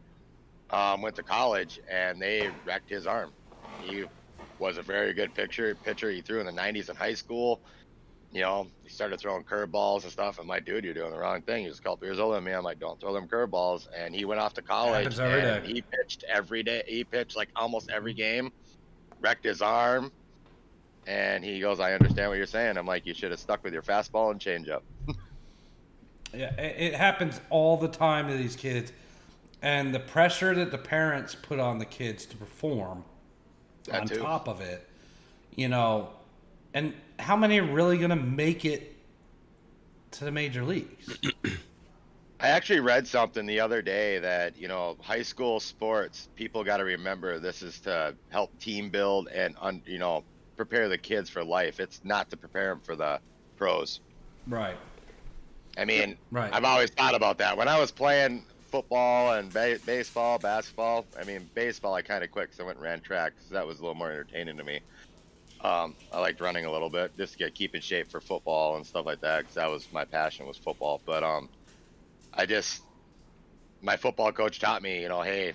um, 0.73 1.03
went 1.03 1.16
to 1.16 1.23
college, 1.23 1.81
and 1.91 2.21
they 2.21 2.51
wrecked 2.64 2.89
his 2.89 3.07
arm. 3.07 3.33
He 3.81 4.05
was 4.59 4.79
a 4.79 4.83
very 4.83 5.12
good 5.12 5.35
pitcher. 5.35 5.75
Pitcher 5.75 6.11
he 6.11 6.21
threw 6.21 6.41
in 6.41 6.47
the 6.47 6.53
90s 6.53 6.91
in 6.91 6.97
high 6.97 7.14
school. 7.14 7.61
You 8.33 8.43
know, 8.43 8.68
he 8.85 8.89
started 8.89 9.18
throwing 9.18 9.43
curveballs 9.43 10.05
and 10.05 10.12
stuff. 10.12 10.39
I'm 10.39 10.47
like, 10.47 10.64
dude, 10.64 10.85
you're 10.85 10.95
doing 10.95 11.11
the 11.11 11.18
wrong 11.18 11.43
thing. 11.43 11.62
He 11.62 11.68
was 11.68 11.81
a 11.81 11.83
couple 11.83 12.07
years 12.07 12.21
older 12.21 12.37
than 12.37 12.45
me. 12.45 12.53
I'm 12.53 12.62
like, 12.62 12.79
don't 12.79 13.01
throw 13.01 13.12
them 13.12 13.27
curveballs. 13.27 13.89
And 13.97 14.14
he 14.14 14.25
went 14.25 14.41
off 14.41 14.55
to 14.55 14.62
college. 14.62 15.18
Every 15.18 15.41
and 15.41 15.64
day. 15.64 15.73
He 15.73 15.83
pitched 15.83 16.25
every 16.29 16.62
day. 16.62 16.85
He 16.87 17.03
pitched 17.03 17.37
like 17.37 17.49
almost 17.57 17.91
every 17.91 18.14
game. 18.14 18.53
Wrecked 19.21 19.45
his 19.45 19.61
arm. 19.61 20.12
And 21.07 21.45
he 21.45 21.59
goes, 21.59 21.81
I 21.81 21.95
understand 21.95 22.29
what 22.31 22.37
you're 22.37 22.47
saying. 22.47 22.77
I'm 22.77 22.87
like, 22.87 23.05
you 23.05 23.14
should 23.14 23.33
have 23.33 23.41
stuck 23.41 23.64
with 23.64 23.73
your 23.73 23.83
fastball 23.83 24.31
and 24.31 24.41
changeup. 24.41 24.83
Yeah, 26.33 26.55
it, 26.61 26.93
it 26.93 26.95
happens 26.95 27.41
all 27.51 27.77
the 27.77 27.89
time 27.89 28.29
to 28.29 28.35
these 28.37 28.55
kids, 28.55 28.93
and 29.63 29.95
the 29.95 30.01
pressure 30.01 30.55
that 30.55 30.71
the 30.71 30.79
parents 30.79 31.35
put 31.35 31.59
on 31.59 31.79
the 31.79 31.85
kids 31.87 32.27
to 32.27 32.37
perform 32.37 33.05
That 33.85 34.03
on 34.03 34.09
too. 34.09 34.19
top 34.19 34.49
of 34.49 34.61
it, 34.61 34.89
you 35.55 35.69
know, 35.69 36.11
and 36.75 36.95
how 37.19 37.37
many 37.37 37.61
are 37.61 37.65
really 37.65 37.99
going 37.99 38.11
to 38.11 38.17
make 38.17 38.65
it 38.65 38.97
to 40.13 40.25
the 40.25 40.31
major 40.31 40.65
leagues? 40.65 41.19
I 42.41 42.49
actually 42.49 42.81
read 42.81 43.07
something 43.07 43.45
the 43.45 43.61
other 43.61 43.83
day 43.83 44.19
that, 44.19 44.57
you 44.57 44.67
know, 44.67 44.97
high 45.03 45.23
school 45.23 45.61
sports, 45.61 46.29
people 46.35 46.65
got 46.65 46.79
to 46.79 46.85
remember 46.85 47.39
this 47.39 47.61
is 47.63 47.81
to 47.83 48.17
help 48.31 48.59
team 48.59 48.91
build 48.91 49.29
and, 49.29 49.57
un, 49.61 49.83
you 49.85 49.99
know, 49.99 50.25
prepare 50.57 50.89
the 50.89 50.97
kids 50.99 51.29
for 51.29 51.45
life. 51.45 51.81
It's 51.81 52.01
not 52.03 52.31
to 52.31 52.37
prepare 52.39 52.71
them 52.71 52.81
for 52.81 52.97
the 52.97 53.21
pros. 53.57 54.01
Right. 54.47 54.79
I 55.77 55.85
mean, 55.85 56.19
Right. 56.31 56.53
I've 56.53 56.65
always 56.65 56.91
thought 56.91 57.15
about 57.15 57.39
that. 57.39 57.57
When 57.57 57.69
I 57.69 57.79
was 57.79 57.93
playing 57.93 58.47
football 58.71 59.35
and 59.35 59.53
ba- 59.53 59.81
baseball, 59.85 60.39
basketball, 60.39 61.09
I 61.18 61.25
mean, 61.25 61.51
baseball 61.55 61.95
I 61.95 62.03
kind 62.03 62.25
of 62.25 62.31
quit 62.31 62.47
because 62.47 62.61
I 62.61 62.64
went 62.64 62.79
and 62.79 62.85
ran 62.85 63.03
track 63.03 63.37
'cause 63.37 63.49
that 63.51 63.66
was 63.66 63.79
a 63.81 63.83
little 63.83 63.97
more 63.97 64.11
entertaining 64.11 64.59
to 64.59 64.64
me. 64.64 64.83
Um, 65.61 65.97
I 66.12 66.21
liked 66.21 66.41
running 66.41 66.66
a 66.66 66.73
little 66.73 66.91
bit 66.91 67.16
just 67.16 67.35
to 67.35 67.39
get 67.39 67.55
keep 67.55 67.75
in 67.75 67.83
shape 67.83 68.11
for 68.11 68.21
football 68.21 68.77
and 68.77 68.87
stuff 68.87 69.07
like 69.07 69.21
that 69.21 69.41
because 69.41 69.55
that 69.57 69.68
was 69.71 69.91
my 69.93 70.05
passion 70.07 70.47
was 70.47 70.59
football. 70.59 71.03
But 71.07 71.25
um, 71.25 71.51
I 72.35 72.47
just 72.47 72.87
my 73.81 73.97
football 73.97 74.33
coach 74.33 74.61
taught 74.61 74.83
me, 74.83 75.03
you 75.03 75.09
know, 75.09 75.23
hey, 75.23 75.55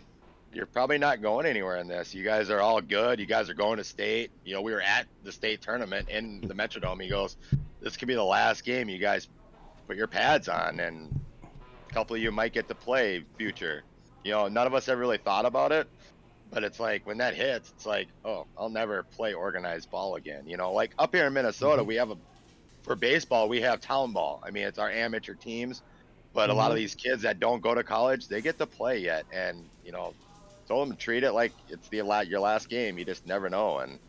you're 0.52 0.68
probably 0.68 0.98
not 1.00 1.22
going 1.22 1.46
anywhere 1.48 1.78
in 1.78 1.88
this. 1.88 2.14
You 2.14 2.24
guys 2.24 2.50
are 2.52 2.62
all 2.62 2.82
good. 2.82 3.20
You 3.20 3.28
guys 3.28 3.50
are 3.50 3.56
going 3.56 3.78
to 3.78 3.86
state. 3.86 4.32
You 4.44 4.54
know, 4.56 4.62
we 4.64 4.74
were 4.74 4.82
at 4.82 5.08
the 5.22 5.32
state 5.34 5.62
tournament 5.62 6.10
in 6.10 6.48
the 6.48 6.56
Metrodome. 6.56 7.04
He 7.04 7.10
goes, 7.10 7.38
this 7.82 7.98
could 7.98 8.08
be 8.08 8.16
the 8.16 8.24
last 8.24 8.64
game. 8.64 8.90
You 8.90 9.00
guys 9.00 9.30
put 9.88 9.98
your 9.98 10.08
pads 10.08 10.48
on, 10.50 10.80
and 10.80 11.14
couple 11.96 12.16
of 12.16 12.22
you 12.22 12.32
might 12.32 12.54
get 12.54 12.68
to 12.68 12.76
play 12.76 13.24
future. 13.38 13.84
You 14.26 14.32
know, 14.32 14.48
none 14.50 14.68
of 14.68 14.74
us 14.74 14.90
ever 14.90 15.00
really 15.00 15.18
thought 15.18 15.46
about 15.46 15.72
it, 15.72 15.88
but 16.52 16.64
it's 16.64 16.80
like 16.80 17.06
when 17.08 17.18
that 17.20 17.36
hits, 17.36 17.72
it's 17.74 17.86
like, 17.86 18.10
oh, 18.26 18.46
I'll 18.58 18.70
never 18.70 19.04
play 19.04 19.34
organized 19.34 19.90
ball 19.90 20.16
again. 20.16 20.44
You 20.46 20.58
know, 20.58 20.74
like 20.74 20.92
up 21.00 21.16
here 21.16 21.26
in 21.26 21.34
Minnesota, 21.34 21.82
mm-hmm. 21.82 21.88
we 21.88 21.96
have 21.96 22.12
a 22.12 22.18
for 22.84 22.96
baseball, 22.96 23.48
we 23.48 23.62
have 23.62 23.80
town 23.80 24.12
ball. 24.12 24.44
I 24.46 24.52
mean, 24.52 24.64
it's 24.64 24.78
our 24.78 24.92
amateur 24.92 25.34
teams, 25.34 25.82
but 26.34 26.50
a 26.50 26.54
lot 26.54 26.70
of 26.70 26.76
mm-hmm. 26.76 26.84
these 26.84 26.96
kids 26.96 27.22
that 27.24 27.40
don't 27.40 27.62
go 27.62 27.74
to 27.74 27.84
college, 27.84 28.28
they 28.28 28.42
get 28.42 28.58
to 28.60 28.68
play 28.68 29.00
yet, 29.00 29.26
and 29.32 29.64
you 29.86 29.94
know, 29.94 30.14
told 30.68 30.88
them 30.88 30.96
to 30.98 31.02
treat 31.02 31.24
it 31.24 31.32
like 31.32 31.54
it's 31.70 31.88
the 31.88 31.98
your 32.28 32.42
last 32.42 32.68
game. 32.68 32.98
You 32.98 33.06
just 33.06 33.26
never 33.26 33.50
know, 33.50 33.80
and 33.80 34.00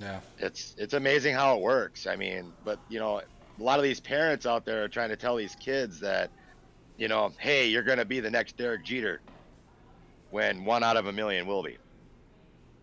Yeah. 0.00 0.20
it's 0.38 0.74
it's 0.78 0.94
amazing 0.94 1.34
how 1.34 1.56
it 1.56 1.60
works. 1.60 2.06
I 2.06 2.16
mean, 2.16 2.52
but 2.64 2.78
you 2.88 2.98
know, 2.98 3.18
a 3.18 3.62
lot 3.62 3.78
of 3.78 3.84
these 3.84 4.00
parents 4.00 4.46
out 4.46 4.64
there 4.64 4.84
are 4.84 4.88
trying 4.88 5.10
to 5.10 5.16
tell 5.16 5.36
these 5.36 5.56
kids 5.56 6.00
that, 6.00 6.30
you 6.98 7.08
know, 7.08 7.32
hey, 7.38 7.68
you're 7.68 7.82
gonna 7.82 8.04
be 8.04 8.20
the 8.20 8.30
next 8.30 8.56
Derek 8.58 8.84
Jeter, 8.84 9.20
when 10.30 10.64
one 10.64 10.82
out 10.82 10.96
of 10.96 11.06
a 11.06 11.12
million 11.12 11.46
will 11.46 11.62
be. 11.62 11.78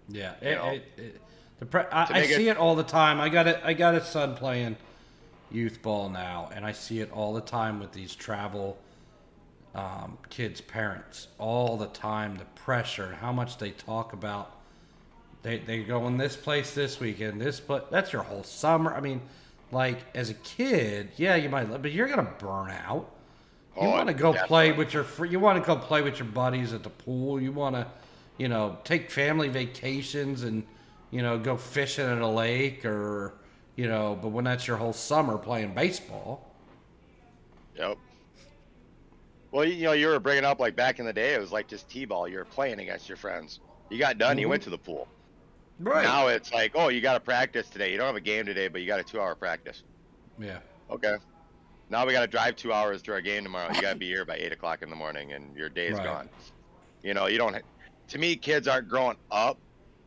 Yeah, 0.08 0.34
You 0.42 0.48
it, 0.48 0.56
know? 0.56 0.70
it, 0.70 0.92
it, 0.98 1.22
the 1.60 1.66
pre- 1.66 1.82
I, 1.92 2.20
I 2.22 2.26
see 2.26 2.50
it 2.50 2.58
all 2.58 2.76
the 2.76 2.84
time. 2.84 3.20
I 3.20 3.30
got 3.30 3.48
it. 3.48 3.60
I 3.64 3.74
got 3.74 3.96
a 3.96 4.04
son 4.04 4.36
playing 4.36 4.78
youth 5.52 5.82
ball 5.82 6.10
now, 6.10 6.50
and 6.54 6.66
I 6.66 6.72
see 6.72 7.00
it 7.00 7.12
all 7.12 7.34
the 7.34 7.42
time 7.42 7.80
with 7.80 7.92
these 7.92 8.16
travel 8.16 8.78
um, 9.74 10.18
kids' 10.30 10.62
parents. 10.62 11.28
All 11.38 11.78
the 11.78 11.88
time, 11.88 12.38
the 12.38 12.46
pressure 12.46 13.06
and 13.06 13.16
how 13.16 13.32
much 13.32 13.58
they 13.58 13.72
talk 13.72 14.14
about. 14.14 14.52
They 15.44 15.60
they 15.60 15.84
go 15.84 16.08
in 16.08 16.18
this 16.18 16.36
place 16.36 16.74
this 16.74 17.00
weekend. 17.00 17.40
This 17.42 17.60
but 17.60 17.92
that's 17.92 18.12
your 18.14 18.24
whole 18.24 18.44
summer. 18.44 18.94
I 18.94 19.00
mean, 19.02 19.22
like 19.72 20.00
as 20.16 20.30
a 20.30 20.34
kid, 20.36 21.12
yeah, 21.18 21.36
you 21.36 21.50
might, 21.50 21.66
but 21.82 21.92
you're 21.92 22.08
gonna 22.08 22.34
burn 22.40 22.72
out. 22.72 23.12
You 23.80 23.88
Oh, 23.88 23.90
want 23.90 24.08
to 24.08 24.14
go 24.14 24.34
play 24.34 24.70
definitely. 24.70 24.72
with 24.72 24.94
your 24.94 25.04
fr- 25.04 25.26
you 25.26 25.40
want 25.40 25.62
to 25.62 25.66
go 25.66 25.76
play 25.76 26.02
with 26.02 26.20
your 26.20 26.28
buddies 26.28 26.74
at 26.74 26.84
the 26.84 26.90
pool. 26.90 27.42
You 27.42 27.52
want 27.52 27.76
to, 27.76 27.88
you 28.38 28.48
know, 28.48 28.78
take 28.84 29.12
family 29.12 29.50
vacations 29.50 30.44
and 30.44 30.64
you 31.12 31.22
know 31.22 31.38
go 31.38 31.58
fishing 31.58 32.06
at 32.06 32.22
a 32.22 32.28
lake 32.28 32.86
or 32.86 33.36
you 33.76 33.88
know. 33.88 34.18
But 34.22 34.30
when 34.30 34.46
that's 34.46 34.68
your 34.68 34.78
whole 34.78 34.94
summer 34.94 35.38
playing 35.38 35.74
baseball, 35.74 36.56
Yep. 37.76 37.98
Well, 39.52 39.66
you 39.66 39.84
know, 39.84 39.92
you 39.94 40.08
were 40.08 40.20
bringing 40.20 40.46
up 40.46 40.60
like 40.60 40.76
back 40.76 41.00
in 41.00 41.06
the 41.06 41.14
day, 41.14 41.34
it 41.34 41.40
was 41.40 41.52
like 41.52 41.68
just 41.68 41.90
t-ball. 41.90 42.28
You 42.28 42.38
were 42.38 42.46
playing 42.46 42.80
against 42.80 43.08
your 43.10 43.18
friends. 43.18 43.60
You 43.90 43.98
got 44.00 44.18
done, 44.18 44.38
you 44.38 44.44
mm-hmm. 44.44 44.52
went 44.52 44.64
to 44.64 44.70
the 44.70 44.78
pool. 44.78 45.08
right? 45.80 46.04
Now 46.04 46.28
it's 46.28 46.52
like, 46.54 46.72
oh, 46.76 46.90
you 46.90 47.02
got 47.02 47.14
to 47.14 47.20
practice 47.20 47.70
today. 47.70 47.92
You 47.92 47.98
don't 47.98 48.08
have 48.08 48.16
a 48.16 48.22
game 48.22 48.46
today, 48.46 48.68
but 48.68 48.82
you 48.82 48.88
got 48.88 49.00
a 49.00 49.04
two-hour 49.04 49.36
practice. 49.36 49.84
yeah, 50.40 50.60
Okay. 50.90 51.16
Now 51.90 52.06
we 52.06 52.14
got 52.14 52.22
to 52.22 52.28
drive 52.28 52.56
two 52.56 52.74
hours 52.74 53.02
to 53.04 53.12
our 53.14 53.22
game 53.22 53.44
tomorrow. 53.44 53.72
You 53.74 53.82
got 53.82 53.92
to 53.92 53.96
be 53.96 54.08
here 54.08 54.26
by 54.26 54.36
eight 54.38 54.52
o'clock 54.52 54.82
in 54.82 54.90
the 54.90 54.96
morning, 54.96 55.34
and 55.34 55.56
your 55.56 55.70
day's 55.70 55.94
Right. 55.94 56.04
gone. 56.04 56.30
You 57.04 57.14
know, 57.14 57.28
you 57.28 57.38
don't. 57.38 57.56
To 58.10 58.18
me, 58.18 58.36
kids 58.36 58.68
aren't 58.68 58.90
growing 58.90 59.18
up 59.32 59.58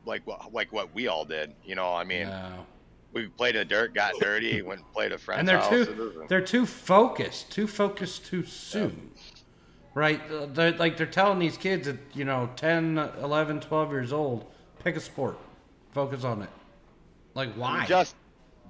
like 0.04 0.26
what 0.26 0.52
like 0.52 0.72
what 0.72 0.92
we 0.94 1.06
all 1.08 1.24
did. 1.24 1.52
You 1.64 1.74
know, 1.76 1.94
I 1.94 2.02
mean, 2.04 2.26
no. 2.28 2.66
we 3.12 3.28
played 3.28 3.54
in 3.54 3.60
the 3.60 3.64
dirt, 3.64 3.94
got 3.94 4.14
dirty, 4.20 4.60
went 4.62 4.80
and 4.80 4.92
played 4.92 5.12
a 5.12 5.18
friend. 5.18 5.40
and 5.40 5.48
they're 5.48 5.58
house. 5.58 5.70
too 5.86 6.24
they're 6.28 6.40
too 6.40 6.66
focused, 6.66 7.52
too 7.52 7.66
focused 7.68 8.26
too 8.26 8.44
soon. 8.44 9.12
right? 9.94 10.20
Uh, 10.30 10.46
They're, 10.46 10.72
like 10.72 10.96
they're 10.96 11.06
telling 11.06 11.38
these 11.38 11.56
kids 11.56 11.86
at 11.88 11.96
you 12.14 12.24
know 12.24 12.50
10, 12.56 12.98
11, 13.20 13.60
12 13.60 13.90
years 13.92 14.12
old, 14.12 14.46
pick 14.82 14.96
a 14.96 15.00
sport, 15.00 15.38
focus 15.92 16.24
on 16.24 16.42
it. 16.42 16.50
Like 17.34 17.52
why? 17.54 17.84
Just, 17.86 18.16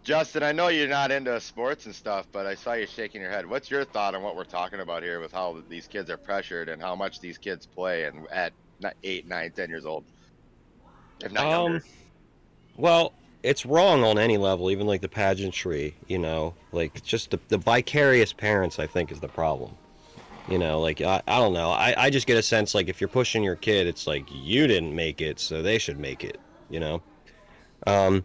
Justin, 0.05 0.43
I 0.43 0.53
know 0.53 0.69
you're 0.69 0.89
not 0.89 1.11
into 1.11 1.41
sports 1.41 1.87
and 1.87 1.95
stuff, 1.95 2.27
but 2.33 2.47
I 2.47 2.55
saw 2.55 2.75
you 2.75 2.87
shaking 2.87 3.21
your 3.21 3.31
head. 3.31 3.49
What's 3.49 3.71
your 3.71 3.85
thought 3.85 4.15
on 4.15 4.23
what 4.23 4.37
we're 4.37 4.45
talking 4.45 4.81
about 4.81 5.03
here 5.03 5.21
with 5.21 5.33
how 5.33 5.63
these 5.69 5.87
kids 5.87 6.11
are 6.11 6.17
pressured 6.17 6.69
and 6.69 6.81
how 6.81 6.95
much 6.95 7.21
these 7.21 7.39
kids 7.39 7.67
play 7.67 8.05
and 8.05 8.27
at 8.31 8.53
eight, 9.03 9.27
nine, 9.27 9.53
ten 9.53 9.69
years 9.69 9.85
old, 9.85 10.05
if 11.21 11.33
not 11.33 11.51
younger? 11.51 11.77
Um, 11.77 11.83
well, 12.77 13.13
it's 13.43 13.67
wrong 13.67 14.05
on 14.05 14.19
any 14.19 14.37
level, 14.37 14.71
even 14.71 14.87
like 14.87 15.01
the 15.01 15.09
pageantry. 15.09 15.95
You 16.07 16.19
know, 16.19 16.55
like 16.73 17.03
just 17.03 17.31
the, 17.31 17.41
the 17.49 17.59
vicarious 17.59 18.33
parents. 18.33 18.79
I 18.79 18.87
think 18.87 19.13
is 19.13 19.21
the 19.21 19.29
problem. 19.29 19.77
You 20.49 20.59
know, 20.59 20.81
like 20.81 21.01
I, 21.01 21.23
I 21.27 21.39
don't 21.39 21.53
know. 21.53 21.71
I, 21.71 21.95
I 21.97 22.11
just 22.11 22.27
get 22.27 22.39
a 22.39 22.43
sense 22.43 22.75
like 22.75 22.89
if 22.89 23.01
you're 23.01 23.09
pushing 23.09 23.43
your 23.43 23.57
kid, 23.57 23.87
it's 23.87 24.07
like 24.07 24.25
you 24.33 24.67
didn't 24.67 24.95
make 24.95 25.21
it, 25.21 25.39
so 25.39 25.63
they 25.63 25.79
should 25.79 25.99
make 25.99 26.25
it. 26.25 26.41
You 26.71 26.81
know. 26.81 27.03
Um, 27.87 28.25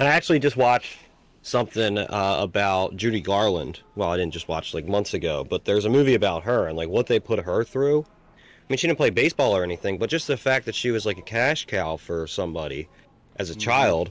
and 0.00 0.08
I 0.08 0.12
actually 0.12 0.38
just 0.38 0.56
watched 0.56 0.96
something 1.42 1.98
uh, 1.98 2.36
about 2.40 2.96
Judy 2.96 3.20
Garland. 3.20 3.80
Well, 3.94 4.10
I 4.10 4.16
didn't 4.16 4.32
just 4.32 4.48
watch 4.48 4.72
like 4.72 4.88
months 4.88 5.12
ago, 5.12 5.44
but 5.44 5.66
there's 5.66 5.84
a 5.84 5.90
movie 5.90 6.14
about 6.14 6.44
her 6.44 6.66
and 6.66 6.76
like 6.76 6.88
what 6.88 7.06
they 7.06 7.20
put 7.20 7.40
her 7.40 7.64
through. 7.64 8.06
I 8.34 8.64
mean, 8.70 8.78
she 8.78 8.86
didn't 8.86 8.96
play 8.96 9.10
baseball 9.10 9.54
or 9.54 9.62
anything, 9.62 9.98
but 9.98 10.08
just 10.08 10.26
the 10.26 10.38
fact 10.38 10.64
that 10.64 10.74
she 10.74 10.90
was 10.90 11.04
like 11.04 11.18
a 11.18 11.22
cash 11.22 11.66
cow 11.66 11.98
for 11.98 12.26
somebody 12.26 12.88
as 13.36 13.50
a 13.50 13.54
child, 13.54 14.10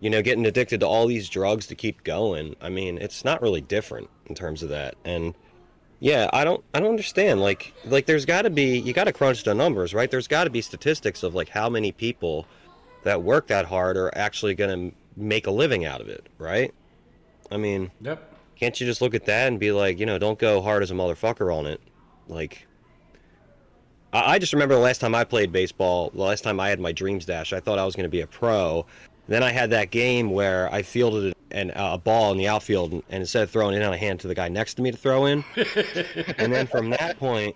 you 0.00 0.10
know, 0.10 0.22
getting 0.22 0.44
addicted 0.44 0.80
to 0.80 0.88
all 0.88 1.06
these 1.06 1.28
drugs 1.28 1.68
to 1.68 1.76
keep 1.76 2.02
going. 2.02 2.56
I 2.60 2.68
mean, 2.68 2.98
it's 2.98 3.24
not 3.24 3.40
really 3.40 3.60
different 3.60 4.10
in 4.26 4.34
terms 4.34 4.64
of 4.64 4.70
that. 4.70 4.96
And 5.04 5.34
yeah, 6.00 6.28
I 6.32 6.42
don't 6.42 6.64
I 6.74 6.80
don't 6.80 6.90
understand. 6.90 7.40
Like 7.40 7.74
like 7.84 8.06
there's 8.06 8.24
got 8.24 8.42
to 8.42 8.50
be 8.50 8.76
you 8.76 8.92
got 8.92 9.04
to 9.04 9.12
crunch 9.12 9.44
the 9.44 9.54
numbers, 9.54 9.94
right? 9.94 10.10
There's 10.10 10.28
got 10.28 10.44
to 10.44 10.50
be 10.50 10.62
statistics 10.62 11.22
of 11.22 11.32
like 11.36 11.50
how 11.50 11.68
many 11.68 11.92
people 11.92 12.48
that 13.04 13.22
work 13.22 13.46
that 13.46 13.66
hard 13.66 13.96
are 13.96 14.10
actually 14.16 14.56
going 14.56 14.90
to 14.90 14.96
make 15.18 15.46
a 15.46 15.50
living 15.50 15.84
out 15.84 16.00
of 16.00 16.08
it, 16.08 16.26
right? 16.38 16.72
I 17.50 17.56
mean, 17.56 17.90
Yep. 18.00 18.34
can't 18.56 18.80
you 18.80 18.86
just 18.86 19.00
look 19.00 19.14
at 19.14 19.24
that 19.26 19.48
and 19.48 19.58
be 19.58 19.72
like, 19.72 19.98
you 19.98 20.06
know, 20.06 20.18
don't 20.18 20.38
go 20.38 20.60
hard 20.62 20.82
as 20.82 20.90
a 20.90 20.94
motherfucker 20.94 21.54
on 21.54 21.66
it? 21.66 21.80
Like, 22.28 22.66
I, 24.12 24.34
I 24.34 24.38
just 24.38 24.52
remember 24.52 24.74
the 24.74 24.80
last 24.80 25.00
time 25.00 25.14
I 25.14 25.24
played 25.24 25.52
baseball, 25.52 26.10
the 26.10 26.22
last 26.22 26.44
time 26.44 26.60
I 26.60 26.68
had 26.68 26.80
my 26.80 26.92
dreams 26.92 27.24
dash, 27.24 27.52
I 27.52 27.60
thought 27.60 27.78
I 27.78 27.84
was 27.84 27.94
going 27.96 28.04
to 28.04 28.10
be 28.10 28.20
a 28.20 28.26
pro. 28.26 28.86
Then 29.28 29.42
I 29.42 29.50
had 29.50 29.70
that 29.70 29.90
game 29.90 30.30
where 30.30 30.72
I 30.72 30.82
fielded 30.82 31.34
an, 31.50 31.70
uh, 31.72 31.90
a 31.94 31.98
ball 31.98 32.32
in 32.32 32.38
the 32.38 32.48
outfield, 32.48 32.92
and, 32.92 33.02
and 33.10 33.20
instead 33.20 33.42
of 33.42 33.50
throwing 33.50 33.74
it 33.74 33.82
in, 33.82 33.92
a 33.92 33.96
hand 33.96 34.20
to 34.20 34.28
the 34.28 34.34
guy 34.34 34.48
next 34.48 34.74
to 34.74 34.82
me 34.82 34.90
to 34.90 34.96
throw 34.96 35.26
in. 35.26 35.44
and 36.38 36.52
then 36.52 36.66
from 36.66 36.90
that 36.90 37.18
point, 37.18 37.54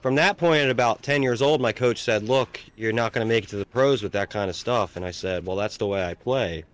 from 0.00 0.14
that 0.14 0.36
point 0.36 0.62
at 0.62 0.70
about 0.70 1.02
10 1.02 1.22
years 1.22 1.42
old, 1.42 1.60
my 1.60 1.72
coach 1.72 2.02
said, 2.02 2.22
Look, 2.22 2.60
you're 2.76 2.92
not 2.92 3.12
going 3.12 3.26
to 3.26 3.28
make 3.28 3.44
it 3.44 3.50
to 3.50 3.56
the 3.56 3.66
pros 3.66 4.02
with 4.02 4.12
that 4.12 4.30
kind 4.30 4.48
of 4.48 4.56
stuff. 4.56 4.96
And 4.96 5.04
I 5.04 5.10
said, 5.10 5.46
Well, 5.46 5.56
that's 5.56 5.76
the 5.76 5.86
way 5.86 6.04
I 6.04 6.14
play. 6.14 6.64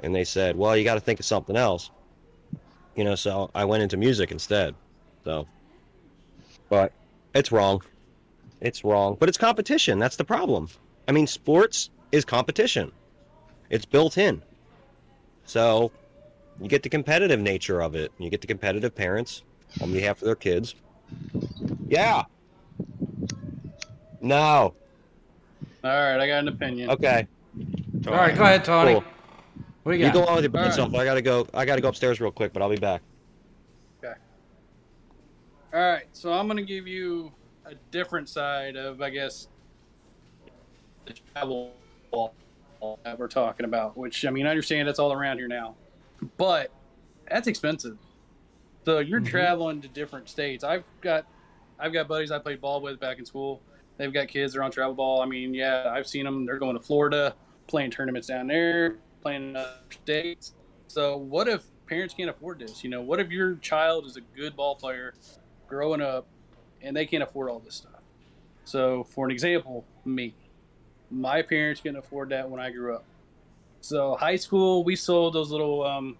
And 0.00 0.14
they 0.14 0.24
said, 0.24 0.56
Well, 0.56 0.76
you 0.76 0.84
got 0.84 0.94
to 0.94 1.00
think 1.00 1.20
of 1.20 1.26
something 1.26 1.56
else. 1.56 1.90
You 2.94 3.04
know, 3.04 3.14
so 3.14 3.50
I 3.54 3.64
went 3.64 3.82
into 3.82 3.96
music 3.96 4.30
instead. 4.30 4.74
So, 5.24 5.46
but 6.68 6.92
it's 7.34 7.52
wrong. 7.52 7.82
It's 8.60 8.84
wrong. 8.84 9.16
But 9.18 9.28
it's 9.28 9.38
competition. 9.38 9.98
That's 9.98 10.16
the 10.16 10.24
problem. 10.24 10.68
I 11.06 11.12
mean, 11.12 11.26
sports 11.26 11.90
is 12.10 12.24
competition, 12.24 12.92
it's 13.70 13.84
built 13.84 14.18
in. 14.18 14.42
So, 15.44 15.92
you 16.60 16.68
get 16.68 16.82
the 16.82 16.88
competitive 16.88 17.38
nature 17.38 17.80
of 17.80 17.94
it. 17.94 18.10
You 18.18 18.30
get 18.30 18.40
the 18.40 18.46
competitive 18.46 18.94
parents 18.94 19.42
on 19.80 19.92
behalf 19.92 20.20
of 20.20 20.26
their 20.26 20.34
kids. 20.34 20.74
Yeah. 21.86 22.24
No. 24.20 24.74
All 25.84 25.90
right, 25.90 26.18
I 26.18 26.26
got 26.26 26.38
an 26.40 26.48
opinion. 26.48 26.90
Okay. 26.90 27.26
All 28.06 28.12
right, 28.14 28.34
go 28.34 28.42
ahead, 28.42 28.64
Tony. 28.64 28.94
Cool. 28.94 29.04
What 29.82 29.92
do 29.92 29.98
you 29.98 30.06
You 30.06 30.12
got? 30.12 30.24
go 30.26 30.26
on 30.26 30.36
with 30.36 30.44
your 30.44 30.56
All 30.56 30.62
right. 30.62 30.66
yourself. 30.68 30.94
I 30.94 31.04
gotta 31.04 31.22
go. 31.22 31.46
I 31.54 31.64
gotta 31.64 31.80
go 31.80 31.88
upstairs 31.88 32.20
real 32.20 32.32
quick, 32.32 32.52
but 32.52 32.60
I'll 32.62 32.68
be 32.70 32.76
back. 32.76 33.02
Okay. 34.02 34.14
All 35.72 35.80
right, 35.80 36.06
so 36.12 36.32
I'm 36.32 36.48
gonna 36.48 36.62
give 36.62 36.86
you 36.88 37.32
a 37.64 37.74
different 37.90 38.28
side 38.28 38.76
of, 38.76 39.00
I 39.00 39.10
guess, 39.10 39.48
the 41.06 41.14
travel 41.34 41.72
that 43.04 43.18
we're 43.18 43.28
talking 43.28 43.64
about. 43.64 43.96
Which 43.96 44.24
I 44.24 44.30
mean, 44.30 44.46
I 44.46 44.50
understand 44.50 44.88
that's 44.88 44.98
all 44.98 45.12
around 45.12 45.38
here 45.38 45.48
now, 45.48 45.76
but 46.36 46.70
that's 47.28 47.46
expensive. 47.46 47.96
So 48.84 49.00
you're 49.00 49.20
Mhm. 49.20 49.26
traveling 49.26 49.80
to 49.82 49.88
different 49.88 50.28
states. 50.28 50.62
I've 50.62 50.84
got, 51.00 51.26
I've 51.78 51.92
got 51.92 52.08
buddies 52.08 52.30
I 52.30 52.38
played 52.38 52.60
ball 52.60 52.80
with 52.80 52.98
back 53.00 53.18
in 53.18 53.26
school. 53.26 53.62
They've 53.96 54.12
got 54.12 54.28
kids. 54.28 54.52
They're 54.52 54.62
on 54.62 54.70
travel 54.70 54.94
ball. 54.94 55.22
I 55.22 55.26
mean, 55.26 55.54
yeah, 55.54 55.90
I've 55.90 56.06
seen 56.06 56.24
them. 56.24 56.44
They're 56.46 56.58
going 56.58 56.76
to 56.76 56.82
Florida, 56.82 57.34
playing 57.66 57.90
tournaments 57.90 58.28
down 58.28 58.46
there, 58.46 58.98
playing 59.22 59.50
in 59.50 59.56
other 59.56 59.70
states. 59.90 60.54
So 60.88 61.16
what 61.16 61.48
if 61.48 61.64
parents 61.86 62.14
can't 62.14 62.30
afford 62.30 62.58
this? 62.58 62.84
You 62.84 62.90
know, 62.90 63.02
what 63.02 63.20
if 63.20 63.30
your 63.30 63.56
child 63.56 64.06
is 64.06 64.16
a 64.16 64.20
good 64.20 64.56
ball 64.56 64.74
player, 64.74 65.14
growing 65.68 66.00
up, 66.00 66.26
and 66.82 66.96
they 66.96 67.06
can't 67.06 67.22
afford 67.22 67.50
all 67.50 67.58
this 67.58 67.74
stuff? 67.74 68.02
So, 68.64 69.04
for 69.04 69.24
an 69.24 69.30
example, 69.30 69.84
me, 70.04 70.34
my 71.10 71.40
parents 71.40 71.80
couldn't 71.80 71.98
afford 71.98 72.30
that 72.30 72.50
when 72.50 72.60
I 72.60 72.70
grew 72.70 72.94
up. 72.94 73.04
So, 73.80 74.16
high 74.16 74.36
school, 74.36 74.82
we 74.82 74.96
sold 74.96 75.34
those 75.34 75.50
little 75.50 75.84
um, 75.84 76.16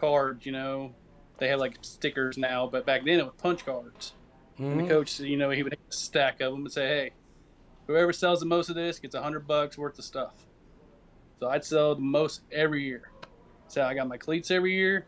cards. 0.00 0.44
You 0.44 0.52
know, 0.52 0.92
they 1.38 1.48
have 1.48 1.60
like 1.60 1.76
stickers 1.82 2.36
now, 2.36 2.66
but 2.66 2.84
back 2.84 3.04
then 3.04 3.20
it 3.20 3.24
was 3.24 3.34
punch 3.38 3.64
cards. 3.64 4.12
And 4.58 4.80
Mhm. 4.80 4.84
the 4.84 4.88
coach, 4.88 5.20
you 5.20 5.36
know, 5.36 5.50
he 5.50 5.62
would 5.62 5.76
stack 5.90 6.40
of 6.40 6.52
them 6.52 6.62
and 6.64 6.72
say, 6.72 6.86
"Hey, 6.86 7.12
whoever 7.86 8.12
sells 8.12 8.40
the 8.40 8.46
most 8.46 8.68
of 8.68 8.76
this 8.76 8.98
gets 8.98 9.14
a 9.14 9.22
hundred 9.22 9.46
bucks 9.46 9.76
worth 9.76 9.98
of 9.98 10.04
stuff." 10.04 10.46
So 11.40 11.48
I'd 11.48 11.64
sell 11.64 11.94
the 11.94 12.00
most 12.00 12.42
every 12.52 12.84
year. 12.84 13.10
So 13.68 13.82
I 13.84 13.94
got 13.94 14.08
my 14.08 14.16
cleats 14.16 14.50
every 14.50 14.74
year. 14.74 15.06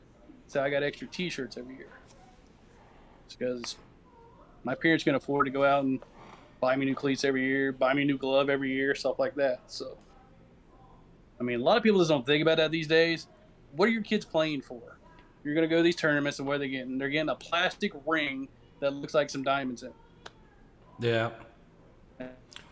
So 0.49 0.63
I 0.63 0.71
got 0.71 0.83
extra 0.83 1.07
T-shirts 1.09 1.57
every 1.57 1.77
year. 1.77 1.89
because 3.29 3.77
my 4.65 4.75
parents 4.75 5.05
can 5.05 5.15
afford 5.17 5.47
to 5.47 5.51
go 5.53 5.65
out 5.65 5.85
and 5.85 6.01
buy 6.61 6.77
me 6.77 6.87
new 6.87 6.95
cleats 6.95 7.25
every 7.25 7.45
year, 7.45 7.73
buy 7.73 7.93
me 7.93 8.03
a 8.03 8.05
new 8.05 8.17
glove 8.17 8.49
every 8.49 8.73
year, 8.73 8.95
stuff 8.95 9.19
like 9.19 9.35
that. 9.35 9.61
So, 9.67 9.99
I 11.41 11.43
mean, 11.43 11.61
a 11.61 11.63
lot 11.63 11.77
of 11.77 11.83
people 11.83 11.99
just 11.99 12.09
don't 12.09 12.25
think 12.25 12.41
about 12.43 12.57
that 12.59 12.71
these 12.71 12.87
days. 12.87 13.27
What 13.73 13.89
are 13.89 13.93
your 13.93 14.03
kids 14.03 14.25
playing 14.25 14.63
for? 14.63 14.99
You're 15.45 15.55
gonna 15.55 15.67
go 15.67 15.79
to 15.79 15.83
these 15.83 15.97
tournaments, 15.97 16.39
and 16.39 16.47
what 16.49 16.55
are 16.55 16.59
they 16.59 16.69
getting? 16.69 16.99
They're 16.99 17.09
getting 17.09 17.29
a 17.29 17.35
plastic 17.35 17.93
ring 18.07 18.49
that 18.81 18.93
looks 18.93 19.15
like 19.15 19.31
some 19.31 19.43
diamonds 19.43 19.83
in. 19.83 19.89
it. 19.89 19.95
Yeah. 21.01 21.31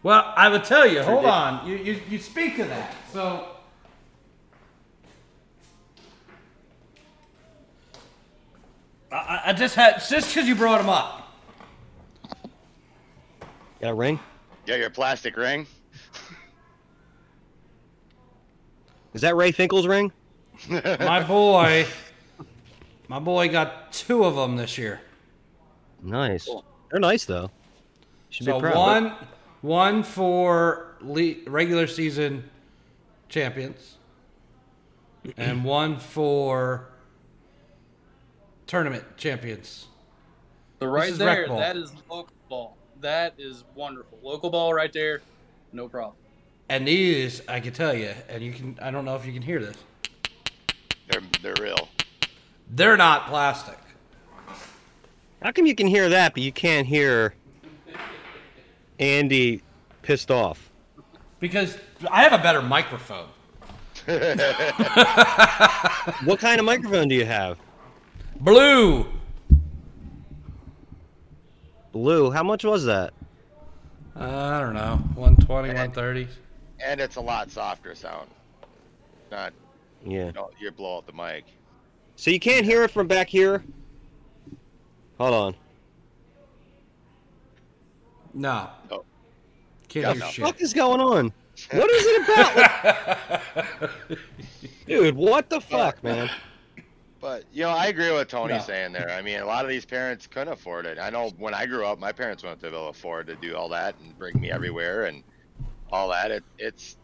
Well, 0.02 0.32
I 0.36 0.48
would 0.48 0.64
tell 0.64 0.86
you. 0.86 1.02
Hold 1.02 1.24
on. 1.24 1.66
You, 1.66 1.76
you 1.76 2.00
you 2.10 2.18
speak 2.18 2.58
of 2.58 2.68
that. 2.68 2.94
So. 3.12 3.48
I- 9.12 9.16
I, 9.16 9.42
I 9.46 9.52
just 9.52 9.74
had 9.74 10.02
just 10.08 10.34
because 10.34 10.48
you 10.48 10.54
brought 10.54 10.80
him 10.80 10.88
up. 10.88 11.20
Got 13.80 13.90
a 13.90 13.94
ring? 13.94 14.18
Yeah, 14.66 14.76
your 14.76 14.90
plastic 14.90 15.36
ring. 15.36 15.66
Is 19.12 19.20
that 19.20 19.36
Ray 19.36 19.52
Finkle's 19.52 19.86
ring? 19.86 20.10
My 20.68 21.22
boy, 21.22 21.86
my 23.08 23.18
boy 23.18 23.48
got 23.48 23.92
two 23.92 24.24
of 24.24 24.34
them 24.34 24.56
this 24.56 24.78
year. 24.78 25.00
Nice. 26.04 26.48
They're 26.90 27.00
nice 27.00 27.24
though. 27.24 27.50
Should 28.30 28.46
So 28.46 28.54
be 28.56 28.60
proud. 28.60 28.76
one, 28.76 29.12
one 29.62 30.02
for 30.02 30.96
le- 31.00 31.34
regular 31.46 31.86
season 31.86 32.48
champions, 33.28 33.96
and 35.36 35.64
one 35.64 35.98
for 35.98 36.88
tournament 38.66 39.04
champions. 39.16 39.86
So 40.80 40.86
right 40.88 41.08
is 41.10 41.18
there, 41.18 41.46
ball. 41.48 41.58
that 41.58 41.76
is 41.76 41.92
local 42.10 42.34
ball. 42.48 42.76
That 43.00 43.34
is 43.38 43.64
wonderful. 43.74 44.18
Local 44.22 44.50
ball 44.50 44.74
right 44.74 44.92
there, 44.92 45.22
no 45.72 45.88
problem. 45.88 46.16
And 46.68 46.86
these, 46.88 47.42
I 47.48 47.60
can 47.60 47.72
tell 47.72 47.94
you, 47.94 48.12
and 48.28 48.42
you 48.42 48.52
can. 48.52 48.78
I 48.80 48.90
don't 48.90 49.04
know 49.04 49.16
if 49.16 49.24
you 49.26 49.32
can 49.32 49.42
hear 49.42 49.60
this. 49.60 49.76
They're 51.08 51.20
they're 51.42 51.54
real. 51.64 51.88
They're 52.70 52.96
not 52.96 53.26
plastic. 53.28 53.78
How 55.44 55.52
come 55.52 55.66
you 55.66 55.74
can 55.74 55.86
hear 55.86 56.08
that, 56.08 56.32
but 56.32 56.42
you 56.42 56.50
can't 56.50 56.86
hear 56.86 57.34
Andy 58.98 59.60
pissed 60.00 60.30
off? 60.30 60.70
Because 61.38 61.76
I 62.10 62.22
have 62.22 62.32
a 62.32 62.42
better 62.42 62.62
microphone. 62.62 63.28
What 66.24 66.38
kind 66.40 66.58
of 66.58 66.64
microphone 66.66 67.08
do 67.08 67.14
you 67.14 67.24
have? 67.26 67.58
Blue. 68.40 69.06
Blue. 71.92 72.30
How 72.30 72.42
much 72.42 72.64
was 72.64 72.84
that? 72.84 73.12
Uh, 74.16 74.24
I 74.24 74.60
don't 74.60 74.74
know. 74.74 74.96
120, 75.14 75.68
130. 75.68 76.28
and 76.84 77.00
it's 77.00 77.16
a 77.16 77.20
lot 77.20 77.50
softer 77.50 77.94
sound. 77.94 78.28
Not 79.30 79.52
Yeah. 80.06 80.26
you 80.26 80.32
know, 80.32 80.50
you 80.58 80.70
blow 80.70 80.98
out 80.98 81.06
the 81.06 81.12
mic. 81.12 81.44
So 82.16 82.30
you 82.30 82.40
can't 82.40 82.64
hear 82.64 82.82
it 82.84 82.90
from 82.90 83.06
back 83.06 83.28
here? 83.28 83.64
Hold 85.24 85.34
on. 85.34 85.56
No. 88.34 88.68
Oh. 88.90 89.04
Can't 89.88 90.02
Yeah, 90.04 90.12
hear 90.12 90.20
no. 90.20 90.26
shit. 90.28 90.44
What 90.44 90.60
is 90.60 90.74
going 90.74 91.00
on? 91.00 91.32
What 91.70 91.90
is 91.90 92.04
it 92.06 92.22
about? 92.28 93.90
Dude, 94.86 95.16
what 95.16 95.48
the 95.48 95.62
fuck, 95.62 96.04
man? 96.04 96.28
But 97.22 97.44
you 97.54 97.62
know, 97.62 97.70
I 97.70 97.86
agree 97.86 98.12
with 98.12 98.28
Tony 98.28 98.52
No. 98.52 98.60
saying 98.60 98.92
there. 98.92 99.08
I 99.08 99.22
mean, 99.22 99.40
a 99.40 99.46
lot 99.46 99.64
of 99.64 99.70
these 99.70 99.86
parents 99.86 100.26
couldn't 100.26 100.52
afford 100.52 100.84
it. 100.84 100.98
I 100.98 101.08
know 101.08 101.30
when 101.38 101.54
I 101.54 101.64
grew 101.64 101.86
up, 101.86 101.98
my 101.98 102.12
parents 102.12 102.42
wouldn't 102.42 102.60
have 102.60 102.74
able 102.74 102.84
to 102.84 102.90
afford 102.90 103.26
to 103.28 103.36
do 103.36 103.56
all 103.56 103.70
that 103.70 103.98
and 104.00 104.18
bring 104.18 104.38
me 104.38 104.50
everywhere 104.50 105.04
and 105.04 105.24
all 105.90 106.10
that. 106.10 106.32
It, 106.32 106.44
it's, 106.58 106.98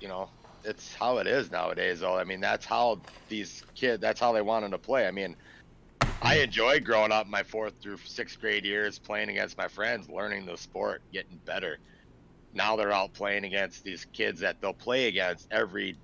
you 0.00 0.08
know, 0.08 0.30
it's 0.64 0.94
how 0.94 1.18
it 1.18 1.26
is 1.26 1.50
nowadays. 1.50 2.00
Though, 2.00 2.16
I 2.16 2.24
mean, 2.24 2.40
that's 2.40 2.64
how 2.64 3.02
these 3.28 3.62
kids. 3.74 4.00
That's 4.00 4.20
how 4.20 4.32
they 4.32 4.40
wanted 4.40 4.70
to 4.70 4.78
play. 4.78 5.06
I 5.06 5.10
mean, 5.10 5.36
I 6.22 6.38
enjoyed 6.38 6.84
growing 6.84 7.12
up 7.12 7.26
my 7.26 7.42
fourth 7.42 7.74
through 7.80 7.98
sixth 8.04 8.40
grade 8.40 8.64
years 8.64 8.98
playing 8.98 9.28
against 9.28 9.58
my 9.58 9.68
friends, 9.68 10.08
learning 10.08 10.46
the 10.46 10.56
sport, 10.56 11.02
getting 11.12 11.38
better. 11.44 11.78
Now 12.54 12.76
they're 12.76 12.92
out 12.92 13.12
playing 13.12 13.44
against 13.44 13.84
these 13.84 14.06
kids 14.12 14.40
that 14.40 14.60
they'll 14.60 14.72
play 14.72 15.08
against 15.08 15.48
every 15.50 15.96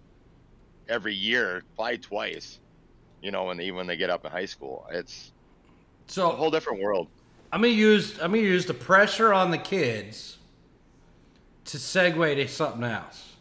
every 0.89 1.15
year, 1.15 1.63
probably 1.77 1.99
twice. 1.99 2.61
You 3.23 3.31
know, 3.31 3.45
when 3.45 3.57
they, 3.57 3.65
even 3.65 3.77
when 3.77 3.87
they 3.87 3.97
get 3.97 4.11
up 4.11 4.25
in 4.25 4.31
high 4.31 4.47
school, 4.47 4.87
it's 4.91 5.33
so 6.07 6.31
a 6.31 6.35
whole 6.35 6.51
different 6.51 6.83
world. 6.83 7.09
I'm 7.53 7.63
gonna 7.63 7.73
use 7.73 8.19
I'm 8.21 8.33
gonna 8.33 8.43
use 8.43 8.67
the 8.67 8.75
pressure 8.75 9.33
on 9.33 9.51
the 9.51 9.59
kids 9.59 10.39
to 11.67 11.79
segue 11.79 12.35
to 12.35 12.49
something 12.49 12.85
else. 12.85 13.37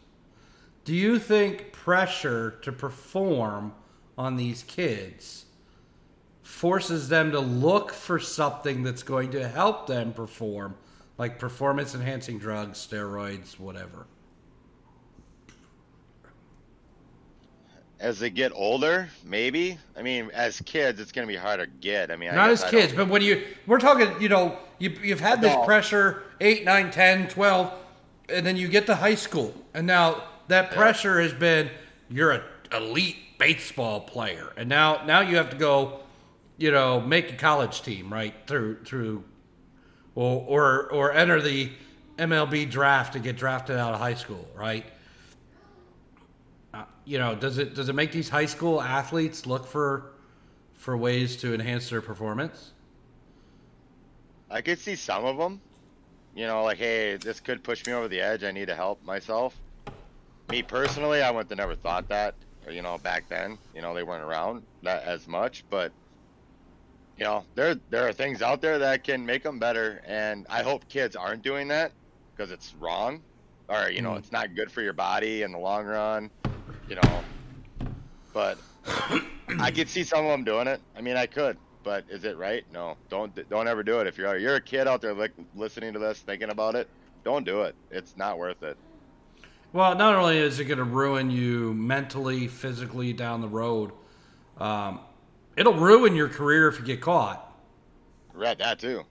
Do 0.84 0.94
you 0.94 1.18
think 1.18 1.72
pressure 1.72 2.58
to 2.62 2.72
perform 2.72 3.74
on 4.16 4.36
these 4.36 4.62
kids 4.62 5.44
forces 6.58 7.08
them 7.08 7.30
to 7.30 7.38
look 7.38 7.92
for 7.92 8.18
something 8.18 8.82
that's 8.82 9.04
going 9.04 9.30
to 9.30 9.46
help 9.46 9.86
them 9.86 10.12
perform, 10.12 10.74
like 11.16 11.38
performance 11.38 11.94
enhancing 11.94 12.36
drugs, 12.36 12.84
steroids, 12.84 13.60
whatever? 13.60 14.08
As 18.00 18.18
they 18.18 18.30
get 18.30 18.50
older, 18.56 19.08
maybe. 19.24 19.78
I 19.96 20.02
mean, 20.02 20.32
as 20.34 20.60
kids, 20.62 20.98
it's 20.98 21.12
gonna 21.12 21.28
be 21.28 21.36
harder 21.36 21.66
to 21.66 21.72
get. 21.80 22.10
I 22.10 22.16
mean, 22.16 22.34
Not 22.34 22.48
guess 22.48 22.62
as 22.62 22.64
I 22.64 22.70
kids, 22.70 22.92
but 22.92 23.08
when 23.08 23.22
you 23.22 23.44
we're 23.68 23.78
talking, 23.78 24.20
you 24.20 24.28
know, 24.28 24.58
you, 24.78 24.90
you've 25.00 25.20
had 25.20 25.40
this 25.40 25.54
No. 25.54 25.64
pressure 25.64 26.24
8, 26.40 26.64
9, 26.64 26.90
10, 26.90 27.28
12, 27.28 27.72
and 28.30 28.44
then 28.44 28.56
you 28.56 28.66
get 28.66 28.86
to 28.86 28.96
high 28.96 29.14
school. 29.14 29.54
And 29.74 29.86
now 29.86 30.24
that 30.48 30.72
pressure 30.72 31.20
has 31.20 31.32
been 31.32 31.70
you're 32.10 32.32
an 32.32 32.42
elite 32.72 33.38
baseball 33.38 34.00
player. 34.00 34.52
And 34.56 34.68
now 34.68 35.04
now 35.04 35.20
you 35.20 35.36
have 35.36 35.50
to 35.50 35.56
go, 35.56 36.00
you 36.58 36.72
know, 36.72 37.00
make 37.00 37.32
a 37.32 37.36
college 37.36 37.82
team, 37.82 38.12
right? 38.12 38.34
Through 38.46 38.84
through 38.84 39.24
or 40.14 40.44
or 40.46 40.92
or 40.92 41.12
enter 41.12 41.40
the 41.40 41.70
MLB 42.18 42.68
draft 42.68 43.12
to 43.14 43.20
get 43.20 43.36
drafted 43.36 43.76
out 43.76 43.94
of 43.94 44.00
high 44.00 44.14
school, 44.14 44.46
right? 44.54 44.84
Uh, 46.74 46.84
you 47.04 47.18
know, 47.18 47.34
does 47.34 47.58
it 47.58 47.74
does 47.74 47.88
it 47.88 47.94
make 47.94 48.12
these 48.12 48.28
high 48.28 48.46
school 48.46 48.82
athletes 48.82 49.46
look 49.46 49.66
for 49.66 50.10
for 50.74 50.96
ways 50.96 51.36
to 51.36 51.54
enhance 51.54 51.88
their 51.88 52.02
performance? 52.02 52.72
I 54.50 54.60
could 54.60 54.78
see 54.78 54.96
some 54.96 55.24
of 55.24 55.36
them. 55.36 55.60
You 56.34 56.46
know, 56.46 56.62
like, 56.62 56.78
hey, 56.78 57.16
this 57.16 57.40
could 57.40 57.62
push 57.62 57.86
me 57.86 57.92
over 57.92 58.08
the 58.08 58.20
edge. 58.20 58.44
I 58.44 58.50
need 58.50 58.66
to 58.66 58.74
help 58.74 59.02
myself. 59.04 59.56
Me 60.50 60.62
personally, 60.62 61.22
I 61.22 61.30
wouldn't 61.30 61.50
have 61.50 61.58
never 61.58 61.74
thought 61.74 62.08
that. 62.08 62.34
You 62.68 62.82
know, 62.82 62.98
back 62.98 63.28
then, 63.28 63.58
you 63.74 63.80
know, 63.80 63.94
they 63.94 64.02
weren't 64.02 64.22
around 64.22 64.62
that 64.82 65.04
as 65.04 65.26
much. 65.26 65.64
But 65.70 65.90
you 67.18 67.24
know, 67.24 67.44
there 67.54 67.74
there 67.90 68.06
are 68.06 68.12
things 68.12 68.42
out 68.42 68.60
there 68.60 68.78
that 68.78 69.02
can 69.04 69.26
make 69.26 69.42
them 69.42 69.58
better, 69.58 70.00
and 70.06 70.46
I 70.48 70.62
hope 70.62 70.88
kids 70.88 71.16
aren't 71.16 71.42
doing 71.42 71.68
that 71.68 71.92
because 72.36 72.50
it's 72.52 72.74
wrong, 72.78 73.22
or 73.68 73.90
you 73.90 74.02
know, 74.02 74.12
Mm. 74.12 74.18
it's 74.18 74.32
not 74.32 74.54
good 74.54 74.70
for 74.70 74.82
your 74.82 74.92
body 74.92 75.42
in 75.42 75.52
the 75.52 75.58
long 75.58 75.84
run. 75.86 76.30
You 76.88 76.94
know, 76.96 77.22
but 78.32 78.58
I 79.58 79.70
could 79.70 79.88
see 79.88 80.04
some 80.04 80.24
of 80.24 80.30
them 80.30 80.44
doing 80.44 80.66
it. 80.68 80.80
I 80.96 81.00
mean, 81.00 81.16
I 81.16 81.26
could, 81.26 81.56
but 81.82 82.04
is 82.08 82.24
it 82.24 82.36
right? 82.38 82.64
No. 82.72 82.96
Don't 83.10 83.32
don't 83.50 83.68
ever 83.68 83.82
do 83.82 83.98
it. 84.00 84.06
If 84.06 84.16
you're 84.16 84.36
you're 84.38 84.56
a 84.56 84.60
kid 84.60 84.86
out 84.86 85.00
there 85.00 85.12
like 85.14 85.32
listening 85.56 85.92
to 85.94 85.98
this, 85.98 86.20
thinking 86.20 86.50
about 86.50 86.76
it, 86.76 86.88
don't 87.24 87.44
do 87.44 87.62
it. 87.62 87.74
It's 87.90 88.16
not 88.16 88.38
worth 88.38 88.62
it. 88.62 88.76
Well, 89.72 89.94
not 89.96 90.14
only 90.14 90.38
is 90.38 90.60
it 90.60 90.64
going 90.64 90.78
to 90.78 90.84
ruin 90.84 91.30
you 91.30 91.74
mentally, 91.74 92.46
physically 92.46 93.12
down 93.12 93.42
the 93.42 93.48
road, 93.48 93.92
um, 94.56 95.00
it'll 95.58 95.74
ruin 95.74 96.14
your 96.14 96.28
career 96.28 96.68
if 96.68 96.78
you 96.78 96.84
get 96.84 97.00
caught. 97.00 97.44
Right, 98.32 98.56
that 98.58 98.78
too. 98.78 99.04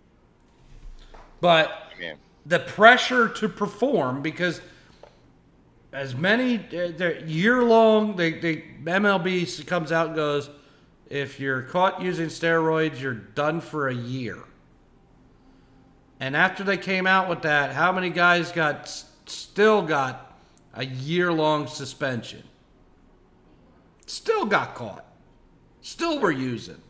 But 1.42 1.88
mean, 2.00 2.16
the 2.46 2.60
pressure 2.60 3.28
to 3.28 3.50
perform 3.50 4.22
because 4.22 4.62
as 5.92 6.16
many 6.16 6.66
year 7.26 7.64
long 7.64 8.16
they, 8.16 8.34
they 8.34 8.64
MLB 8.84 9.66
comes 9.66 9.92
out 9.92 10.08
and 10.08 10.16
goes 10.16 10.50
if 11.10 11.40
you're 11.40 11.64
caught 11.64 12.02
using 12.02 12.28
steroids 12.28 13.00
you're 13.00 13.14
done 13.14 13.62
for 13.62 13.88
a 13.88 13.96
year 13.96 14.38
and 16.20 16.36
after 16.36 16.64
they 16.64 16.78
came 16.78 17.08
out 17.08 17.30
with 17.30 17.42
that 17.42 17.74
how 17.74 17.92
many 17.92 18.10
guys 18.10 18.52
got 18.52 18.92
still 19.26 19.82
got 19.82 20.38
a 20.74 20.86
year 20.86 21.32
long 21.32 21.68
suspension 21.68 22.44
still 24.06 24.46
got 24.46 24.76
caught 24.76 25.07
still 25.88 26.20
were 26.20 26.32
using 26.32 26.82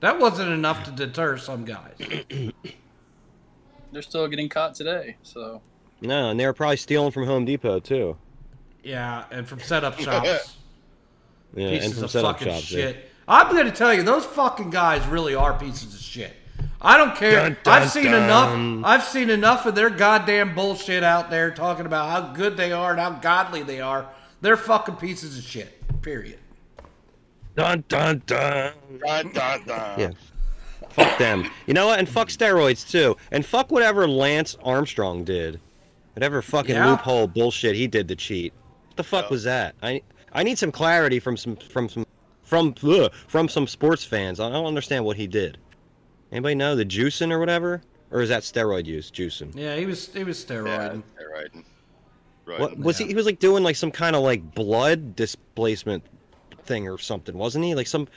that 0.00 0.18
wasn't 0.18 0.50
enough 0.50 0.84
to 0.84 0.90
deter 0.90 1.36
some 1.36 1.64
guys 1.64 1.94
They're 3.92 4.02
still 4.02 4.26
getting 4.28 4.48
caught 4.48 4.74
today. 4.74 5.16
So 5.22 5.60
No, 6.00 6.30
and 6.30 6.38
they 6.40 6.46
were 6.46 6.52
probably 6.54 6.76
stealing 6.76 7.10
from 7.12 7.24
Home 7.26 7.44
Depot 7.44 7.80
too. 7.80 8.16
yeah 8.82 9.24
and 9.30 9.46
from 9.46 9.60
setup 9.60 9.98
shops 10.06 10.56
Yeah, 11.54 11.68
and 11.68 11.80
pieces 11.80 11.94
from 11.94 12.04
of 12.04 12.10
setup 12.10 12.38
fucking 12.38 12.52
shops. 12.52 12.72
yeah. 12.72 12.78
shit. 12.86 13.10
I'm 13.28 13.52
going 13.54 13.66
to 13.66 13.72
tell 13.72 13.94
you, 13.94 14.02
those 14.02 14.24
fucking 14.24 14.70
guys 14.70 15.06
really 15.06 15.34
are 15.34 15.56
pieces 15.56 15.94
of 15.94 16.00
shit. 16.00 16.34
I 16.80 16.96
don't 16.96 17.14
care. 17.14 17.30
Dun, 17.50 17.56
dun, 17.62 17.82
I've 17.82 17.90
seen 17.90 18.06
dun. 18.10 18.24
enough. 18.24 18.84
I've 18.84 19.04
seen 19.04 19.30
enough 19.30 19.64
of 19.66 19.76
their 19.76 19.90
goddamn 19.90 20.54
bullshit 20.56 21.04
out 21.04 21.30
there 21.30 21.52
talking 21.52 21.86
about 21.86 22.10
how 22.10 22.32
good 22.32 22.56
they 22.56 22.72
are 22.72 22.90
and 22.90 23.00
how 23.00 23.10
godly 23.10 23.62
they 23.62 23.80
are. 23.80 24.08
They're 24.40 24.56
fucking 24.56 24.96
pieces 24.96 25.38
of 25.38 25.44
shit. 25.44 26.02
Period. 26.02 26.40
Dun 27.56 27.84
dun 27.88 28.22
dun. 28.26 28.72
dun, 29.04 29.32
dun, 29.32 29.62
dun. 29.66 30.00
Yeah. 30.00 30.10
Fuck 30.90 31.18
them. 31.18 31.50
You 31.66 31.74
know 31.74 31.86
what? 31.86 31.98
And 31.98 32.08
fuck 32.08 32.28
steroids 32.28 32.88
too. 32.88 33.16
And 33.30 33.44
fuck 33.44 33.70
whatever 33.70 34.06
Lance 34.08 34.56
Armstrong 34.62 35.24
did. 35.24 35.60
Whatever 36.14 36.42
fucking 36.42 36.74
Yeah. 36.74 36.90
loophole 36.90 37.26
bullshit 37.26 37.74
he 37.74 37.86
did 37.86 38.08
to 38.08 38.16
cheat. 38.16 38.52
What 38.88 38.96
the 38.96 39.02
fuck 39.02 39.24
Yeah. 39.26 39.30
was 39.30 39.44
that? 39.44 39.74
I 39.82 40.02
I 40.34 40.42
need 40.42 40.58
some 40.58 40.72
clarity 40.72 41.18
from 41.20 41.36
some 41.36 41.56
from 41.56 41.88
some 41.88 42.06
from 42.42 42.74
ugh, 42.84 43.12
from 43.28 43.48
some 43.48 43.66
sports 43.66 44.04
fans. 44.04 44.40
I 44.40 44.50
don't 44.50 44.66
understand 44.66 45.04
what 45.04 45.16
he 45.16 45.26
did. 45.26 45.58
Anybody 46.30 46.54
know 46.54 46.74
the 46.76 46.84
juicing 46.84 47.30
or 47.30 47.38
whatever? 47.38 47.82
Or 48.10 48.20
is 48.20 48.28
that 48.28 48.42
steroid 48.42 48.84
use? 48.86 49.10
Juicing. 49.10 49.52
Yeah, 49.54 49.76
he 49.76 49.86
was 49.86 50.12
he 50.12 50.24
was 50.24 50.42
Yeah, 50.48 50.56
steroid. 50.56 51.02
they're 51.18 51.30
right. 51.30 51.64
Right. 52.44 52.60
What 52.60 52.76
was 52.78 52.98
Yeah. 53.00 53.06
he? 53.06 53.12
He 53.12 53.14
was 53.16 53.24
like 53.24 53.38
doing 53.38 53.62
like 53.62 53.76
some 53.76 53.90
kind 53.90 54.14
of 54.16 54.22
like 54.22 54.54
blood 54.54 55.16
displacement 55.16 56.04
thing 56.64 56.88
or 56.88 56.98
something, 56.98 57.36
wasn't 57.36 57.64
he? 57.64 57.74
Like 57.74 57.86
some 57.86 58.08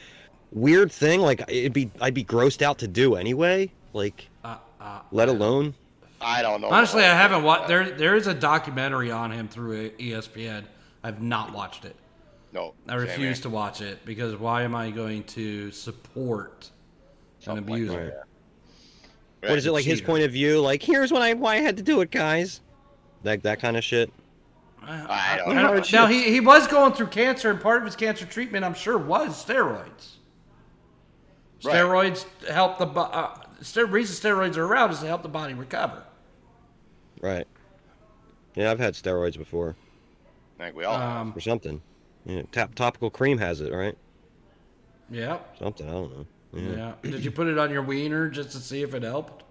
weird 0.51 0.91
thing. 0.91 1.21
Like 1.21 1.41
it'd 1.47 1.73
be 1.73 1.91
I'd 2.01 2.13
be 2.13 2.23
grossed 2.23 2.61
out 2.61 2.79
to 2.79 2.87
do 2.87 3.15
anyway. 3.15 3.71
Like 3.93 4.29
Uh, 4.43 4.57
uh, 4.79 4.99
let 5.11 5.29
alone. 5.29 5.73
I 6.21 6.41
don't 6.41 6.61
know. 6.61 6.69
honestly, 6.69 7.03
I 7.03 7.13
haven't 7.15 7.43
watched. 7.43 7.67
There 7.67 7.89
there 7.91 8.15
is 8.15 8.27
a 8.27 8.33
documentary 8.33 9.11
on 9.11 9.31
him 9.31 9.47
through 9.47 9.91
E 9.99 10.11
ESPN. 10.11 10.63
I've 11.03 11.21
not 11.21 11.53
watched 11.53 11.85
it. 11.85 11.95
No. 12.53 12.73
I 12.87 12.95
refuse 12.95 13.41
to 13.41 13.49
watch 13.49 13.81
it 13.81 14.03
because 14.05 14.35
why 14.37 14.63
am 14.63 14.73
I 14.75 14.89
going 14.89 15.23
to 15.25 15.71
support 15.71 16.69
an 16.71 17.43
Something 17.43 17.65
like 17.67 17.81
abuser? 17.81 18.05
that. 19.41 19.49
What 19.49 19.57
is 19.59 19.65
it 19.65 19.71
like 19.71 19.83
his 19.85 20.01
point 20.01 20.23
of 20.23 20.31
view? 20.31 20.61
Like 20.61 20.81
here's 20.81 21.11
what 21.11 21.21
I 21.21 21.33
why 21.33 21.55
I 21.55 21.59
had 21.59 21.77
to 21.77 21.83
do 21.83 22.01
it, 22.01 22.11
guys. 22.11 22.61
That 23.23 23.43
that 23.43 23.59
kind 23.59 23.75
of 23.77 23.83
shit. 23.83 24.09
I 24.87 25.37
don't 25.37 25.57
I 25.57 25.61
know. 25.61 25.73
don't- 25.75 25.91
now 25.93 26.05
he, 26.07 26.23
he 26.31 26.39
was 26.39 26.67
going 26.67 26.93
through 26.93 27.07
cancer, 27.07 27.49
and 27.49 27.59
part 27.59 27.77
of 27.79 27.85
his 27.85 27.95
cancer 27.95 28.25
treatment, 28.25 28.63
I'm 28.65 28.73
sure, 28.73 28.97
was 28.97 29.43
steroids. 29.43 30.11
Right. 31.63 31.75
Steroids 31.75 32.25
help 32.47 32.77
the 32.77 32.85
bo- 32.85 33.01
uh, 33.01 33.35
ster- 33.61 33.85
reason 33.87 34.15
steroids 34.15 34.57
are 34.57 34.65
around 34.65 34.91
is 34.91 34.99
to 34.99 35.07
help 35.07 35.23
the 35.23 35.29
body 35.29 35.53
recover. 35.53 36.03
Right. 37.21 37.47
Yeah, 38.55 38.71
I've 38.71 38.79
had 38.79 38.93
steroids 38.93 39.37
before 39.37 39.75
I 40.59 40.63
think 40.65 40.75
we 40.75 40.83
all. 40.85 40.97
have. 40.99 41.17
Um, 41.21 41.33
or 41.35 41.39
something. 41.41 41.81
Yeah, 42.25 42.43
tap, 42.51 42.75
topical 42.75 43.09
cream 43.09 43.37
has 43.39 43.61
it, 43.61 43.71
right? 43.73 43.97
yeah, 45.09 45.37
Something 45.59 45.87
I 45.87 45.91
don't 45.91 46.17
know. 46.17 46.25
Yeah. 46.53 46.93
yeah. 47.03 47.11
Did 47.11 47.23
you 47.25 47.31
put 47.31 47.47
it 47.47 47.57
on 47.57 47.69
your 47.71 47.81
wiener 47.83 48.29
just 48.29 48.51
to 48.51 48.57
see 48.59 48.81
if 48.81 48.93
it 48.93 49.03
helped? 49.03 49.43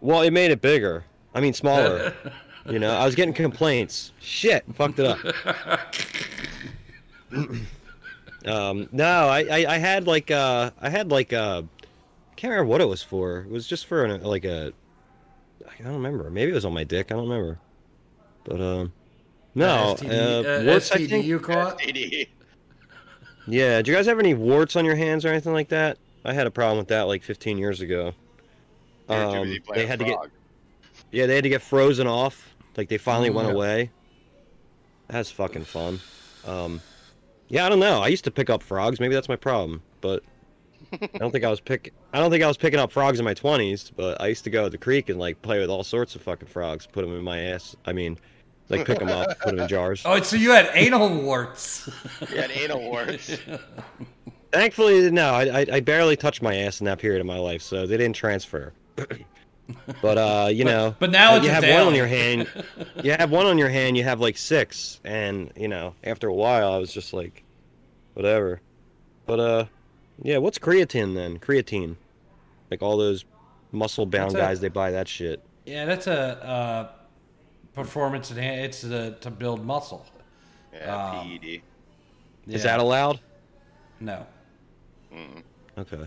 Well, 0.00 0.22
it 0.22 0.32
made 0.32 0.50
it 0.50 0.60
bigger. 0.60 1.04
I 1.34 1.40
mean, 1.40 1.52
smaller. 1.54 2.14
you 2.68 2.78
know, 2.78 2.90
I 2.90 3.04
was 3.04 3.14
getting 3.14 3.34
complaints. 3.34 4.12
Shit, 4.20 4.64
fucked 4.74 4.98
it 4.98 5.06
up. 5.06 5.18
um, 8.46 8.88
no, 8.92 9.28
I, 9.28 9.46
I, 9.50 9.74
I 9.74 9.78
had 9.78 10.06
like 10.06 10.30
uh, 10.30 10.70
I 10.80 10.90
had 10.90 11.10
like 11.10 11.32
uh, 11.32 11.62
I 11.62 12.34
can't 12.34 12.50
remember 12.50 12.70
what 12.70 12.80
it 12.80 12.88
was 12.88 13.02
for. 13.02 13.40
It 13.40 13.50
was 13.50 13.66
just 13.66 13.86
for 13.86 14.04
an, 14.04 14.22
like 14.22 14.44
a 14.44 14.72
I 15.68 15.82
don't 15.82 15.94
remember. 15.94 16.30
Maybe 16.30 16.52
it 16.52 16.54
was 16.54 16.64
on 16.64 16.72
my 16.72 16.84
dick. 16.84 17.10
I 17.10 17.14
don't 17.14 17.28
remember. 17.28 17.58
But 18.44 18.60
um, 18.60 18.92
no. 19.54 19.96
STD, 19.98 20.10
uh, 20.10 20.48
uh, 20.48 20.64
warts, 20.64 20.92
I 20.92 20.98
STD 20.98 21.08
think? 21.08 21.26
you 21.26 21.40
caught? 21.40 21.78
STD. 21.80 22.28
Yeah. 23.46 23.82
Do 23.82 23.90
you 23.90 23.96
guys 23.96 24.06
have 24.06 24.18
any 24.18 24.34
warts 24.34 24.76
on 24.76 24.84
your 24.84 24.96
hands 24.96 25.24
or 25.24 25.28
anything 25.28 25.52
like 25.52 25.68
that? 25.68 25.98
I 26.24 26.32
had 26.32 26.46
a 26.46 26.50
problem 26.50 26.78
with 26.78 26.88
that 26.88 27.02
like 27.02 27.22
15 27.22 27.58
years 27.58 27.80
ago. 27.80 28.12
You're 29.08 29.18
Um, 29.18 29.56
they 29.74 29.86
had 29.86 29.98
to 30.00 30.04
get 30.04 30.18
yeah, 31.12 31.26
they 31.26 31.36
had 31.36 31.44
to 31.44 31.48
get 31.48 31.62
frozen 31.62 32.06
off. 32.06 32.55
Like 32.76 32.88
they 32.88 32.98
finally 32.98 33.30
went 33.30 33.48
Mm. 33.48 33.52
away. 33.54 33.90
That's 35.08 35.30
fucking 35.30 35.64
fun. 35.64 36.00
Um, 36.46 36.80
yeah, 37.48 37.64
I 37.64 37.68
don't 37.68 37.78
know. 37.80 38.00
I 38.02 38.08
used 38.08 38.24
to 38.24 38.30
pick 38.30 38.50
up 38.50 38.62
frogs. 38.62 38.98
Maybe 39.00 39.14
that's 39.14 39.28
my 39.28 39.36
problem, 39.36 39.82
but 40.00 40.22
I 40.92 41.18
don't 41.18 41.30
think 41.30 41.44
I 41.44 41.50
was 41.50 41.60
pick. 41.60 41.92
I 42.12 42.18
don't 42.18 42.30
think 42.30 42.42
I 42.42 42.48
was 42.48 42.56
picking 42.56 42.78
up 42.80 42.90
frogs 42.92 43.18
in 43.18 43.24
my 43.24 43.34
20s. 43.34 43.90
But 43.94 44.20
I 44.20 44.26
used 44.26 44.44
to 44.44 44.50
go 44.50 44.64
to 44.64 44.70
the 44.70 44.78
creek 44.78 45.08
and 45.08 45.18
like 45.18 45.40
play 45.42 45.58
with 45.60 45.70
all 45.70 45.84
sorts 45.84 46.14
of 46.16 46.22
fucking 46.22 46.48
frogs. 46.48 46.86
Put 46.86 47.02
them 47.02 47.16
in 47.16 47.22
my 47.22 47.38
ass. 47.38 47.76
I 47.86 47.92
mean, 47.92 48.18
like 48.68 48.84
pick 48.84 48.98
them 48.98 49.08
up, 49.08 49.28
put 49.38 49.50
them 49.52 49.60
in 49.60 49.68
jars. 49.68 50.02
Oh, 50.04 50.20
so 50.22 50.36
you 50.36 50.50
had 50.50 50.68
anal 50.74 51.08
warts. 51.22 51.88
You 52.30 52.36
had 52.36 52.50
anal 52.50 52.80
warts. 52.82 53.36
Thankfully, 54.52 55.10
no. 55.10 55.30
I, 55.34 55.60
I 55.60 55.66
I 55.74 55.80
barely 55.80 56.16
touched 56.16 56.42
my 56.42 56.56
ass 56.56 56.80
in 56.80 56.86
that 56.86 56.98
period 56.98 57.20
of 57.20 57.26
my 57.26 57.38
life, 57.38 57.62
so 57.62 57.86
they 57.86 57.96
didn't 57.96 58.16
transfer. 58.16 58.72
but 60.02 60.18
uh, 60.18 60.48
you 60.52 60.64
know, 60.64 60.94
but 60.98 61.10
now 61.10 61.32
uh, 61.34 61.36
it's 61.36 61.44
you 61.46 61.50
a 61.50 61.54
have 61.54 61.64
one 61.64 61.86
on 61.88 61.94
your 61.94 62.06
hand. 62.06 62.48
You 63.02 63.12
have 63.12 63.30
one 63.30 63.46
on 63.46 63.58
your 63.58 63.68
hand. 63.68 63.96
You 63.96 64.04
have 64.04 64.20
like 64.20 64.36
six, 64.38 65.00
and 65.04 65.52
you 65.56 65.68
know, 65.68 65.94
after 66.04 66.28
a 66.28 66.34
while, 66.34 66.72
I 66.72 66.78
was 66.78 66.92
just 66.92 67.12
like, 67.12 67.44
whatever. 68.14 68.60
But 69.26 69.40
uh, 69.40 69.64
yeah. 70.22 70.38
What's 70.38 70.58
creatine 70.58 71.14
then? 71.14 71.38
Creatine, 71.38 71.96
like 72.70 72.80
all 72.82 72.96
those 72.96 73.24
muscle-bound 73.72 74.30
That's 74.32 74.34
a- 74.34 74.46
guys, 74.46 74.60
they 74.60 74.68
buy 74.68 74.90
that 74.92 75.08
shit. 75.08 75.42
Yeah, 75.66 75.84
that's 75.84 76.06
a 76.06 76.44
uh, 76.44 76.88
performance 77.74 78.30
enhan 78.30 78.58
It's 78.64 78.84
a, 78.84 79.12
to 79.20 79.30
build 79.30 79.64
muscle. 79.64 80.06
Yeah, 80.72 81.10
Um, 81.20 81.28
PED. 81.28 81.44
Is 81.44 81.62
Yeah. 82.46 82.58
that 82.62 82.80
allowed? 82.80 83.20
no? 84.00 84.26
Okay. 85.78 86.06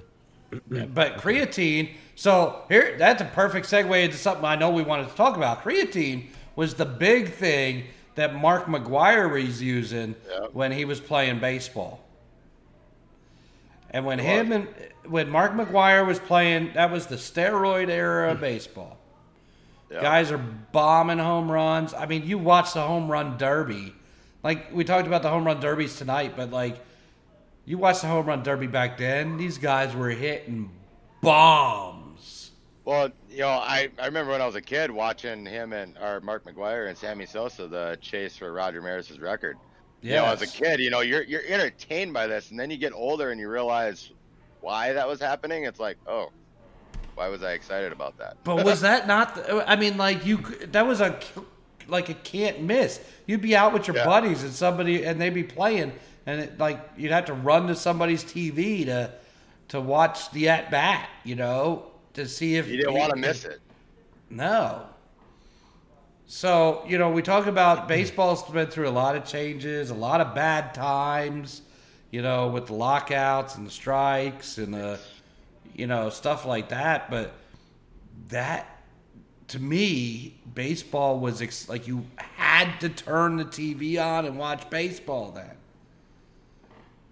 But 0.52 1.18
creatine. 1.18 1.92
So 2.16 2.64
here, 2.70 2.96
that's 2.98 3.22
a 3.22 3.26
perfect 3.26 3.68
segue 3.68 4.04
into 4.04 4.18
something 4.18 4.46
I 4.46 4.56
know 4.56 4.72
we 4.72 4.84
wanted 4.84 5.10
to 5.10 5.16
talk 5.16 5.38
about. 5.38 5.64
Creatine 5.64 6.28
was 6.56 6.74
the 6.74 6.86
big 6.86 7.32
thing 7.32 7.86
that 8.16 8.36
Mark 8.36 8.66
McGwire 8.66 9.32
was 9.32 9.62
using 9.62 10.16
Yep. 10.30 10.50
when 10.54 10.72
he 10.72 10.86
was 10.86 11.00
playing 11.00 11.40
baseball. 11.40 12.02
And 13.92 14.06
when 14.06 14.20
him 14.20 14.52
and 14.52 14.68
when 15.06 15.30
Mark 15.30 15.54
McGwire 15.54 16.06
was 16.06 16.20
playing, 16.20 16.74
that 16.74 16.92
was 16.92 17.08
the 17.08 17.16
steroid 17.16 17.90
era 17.90 18.32
of 18.32 18.38
hmm. 18.38 18.44
baseball. 18.44 18.98
Yeah. 19.90 20.02
Guys 20.02 20.32
are 20.32 20.38
bombing 20.38 21.18
home 21.18 21.52
runs. 21.52 21.94
I 21.94 22.06
mean, 22.06 22.28
you 22.28 22.38
watch 22.38 22.74
the 22.74 22.82
home 22.82 23.10
run 23.10 23.38
derby. 23.38 23.96
Like 24.44 24.74
we 24.74 24.84
talked 24.84 25.08
about 25.08 25.24
the 25.24 25.30
home 25.30 25.46
run 25.46 25.60
derbies 25.60 25.96
tonight, 25.96 26.34
but 26.36 26.52
like 26.52 26.80
you 27.70 27.78
watched 27.78 28.02
the 28.02 28.08
home 28.08 28.26
run 28.26 28.42
derby 28.42 28.66
back 28.66 28.98
then, 28.98 29.38
these 29.38 29.60
guys 29.60 29.96
were 29.96 30.10
hitting 30.10 30.72
bombs. 31.22 32.50
Well, 32.84 33.12
you 33.30 33.42
know, 33.42 33.50
I, 33.50 33.90
I 34.02 34.08
remember 34.08 34.32
when 34.32 34.42
I 34.42 34.48
was 34.48 34.56
a 34.56 34.62
kid 34.62 34.90
watching 34.90 35.46
him 35.46 35.74
and 35.74 35.96
or 36.02 36.20
Mark 36.22 36.46
McGwire 36.46 36.90
and 36.90 36.98
Sammy 36.98 37.28
Sosa 37.28 37.68
the 37.68 37.96
chase 38.02 38.36
for 38.36 38.52
Roger 38.52 38.82
Maris's 38.82 39.20
record. 39.20 39.58
You 40.02 40.16
know, 40.16 40.26
as 40.26 40.42
a 40.42 40.48
kid, 40.48 40.80
you 40.80 40.90
know, 40.90 41.02
you're 41.02 41.22
you're 41.24 41.44
entertained 41.46 42.12
by 42.12 42.26
this, 42.26 42.50
and 42.50 42.60
then 42.60 42.72
you 42.72 42.78
get 42.78 42.92
older 42.94 43.30
and 43.30 43.40
you 43.40 43.50
realize 43.50 44.10
why 44.62 44.94
that 44.94 45.08
was 45.08 45.20
happening. 45.20 45.66
It's 45.66 45.80
like, 45.80 45.98
oh, 46.08 46.32
why 47.14 47.28
was 47.28 47.44
I 47.44 47.52
excited 47.52 47.92
about 47.92 48.18
that? 48.18 48.38
But 48.44 48.66
was 48.66 48.82
that 48.82 49.06
not? 49.06 49.36
The, 49.36 49.70
I 49.70 49.76
mean, 49.76 49.98
like 49.98 50.26
you, 50.26 50.38
that 50.72 50.88
was 50.88 51.02
a 51.02 51.20
like 51.88 52.10
a 52.10 52.14
can't 52.16 52.62
miss. 52.64 53.00
You'd 53.28 53.42
be 53.42 53.56
out 53.56 53.74
with 53.74 53.88
your 53.88 53.98
Yeah. 53.98 54.06
buddies 54.06 54.42
and 54.42 54.54
somebody, 54.54 55.04
and 55.04 55.20
they'd 55.22 55.34
be 55.34 55.44
playing, 55.44 55.92
and 56.30 56.42
it, 56.42 56.60
like 56.60 56.80
you'd 56.98 57.12
have 57.12 57.26
to 57.26 57.34
run 57.34 57.68
to 57.68 57.76
somebody's 57.76 58.24
TV 58.24 58.86
to 58.86 59.12
to 59.70 59.82
watch 59.82 60.32
the 60.32 60.50
at 60.50 60.70
bat. 60.70 61.10
You 61.24 61.36
know, 61.36 61.86
to 62.14 62.28
see 62.28 62.56
if 62.56 62.68
You 62.68 62.78
didn't 62.78 62.94
want 62.94 63.12
to 63.12 63.18
miss 63.18 63.46
it. 63.46 63.60
No. 64.30 64.86
So, 66.28 66.84
you 66.88 67.00
know, 67.00 67.10
we 67.10 67.24
talk 67.24 67.48
about 67.48 67.82
hmm. 67.82 67.88
baseball's 67.88 68.44
been 68.44 68.68
through 68.68 68.88
a 68.88 68.92
lot 68.92 69.16
of 69.16 69.26
changes, 69.26 69.90
a 69.90 69.96
lot 69.96 70.22
of 70.22 70.36
bad 70.36 70.76
times, 70.76 71.64
you 72.12 72.22
know, 72.22 72.50
with 72.50 72.68
the 72.68 72.74
lockouts 72.74 73.56
and 73.56 73.66
the 73.66 73.72
strikes 73.72 74.60
and 74.60 74.74
the, 74.74 75.00
you 75.76 75.88
know, 75.88 76.12
stuff 76.12 76.46
like 76.46 76.70
that. 76.70 77.10
But 77.10 77.34
that, 78.28 78.84
to 79.48 79.60
me, 79.60 80.40
baseball 80.54 81.20
was 81.20 81.42
ex- 81.42 81.68
like 81.68 81.88
you 81.88 82.06
had 82.18 82.80
to 82.82 82.90
turn 82.90 83.38
the 83.38 83.46
TV 83.46 84.00
on 84.00 84.26
and 84.26 84.38
watch 84.38 84.70
baseball 84.70 85.32
then. 85.32 85.56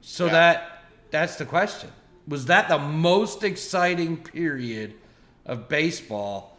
So 0.10 0.28
Yeah. 0.28 0.32
that 0.32 0.84
that's 1.12 1.36
the 1.36 1.46
question. 1.46 1.92
Was 2.30 2.46
that 2.46 2.70
the 2.70 2.78
most 2.78 3.44
exciting 3.44 4.16
period 4.18 4.96
of 5.46 5.68
baseball? 5.68 6.58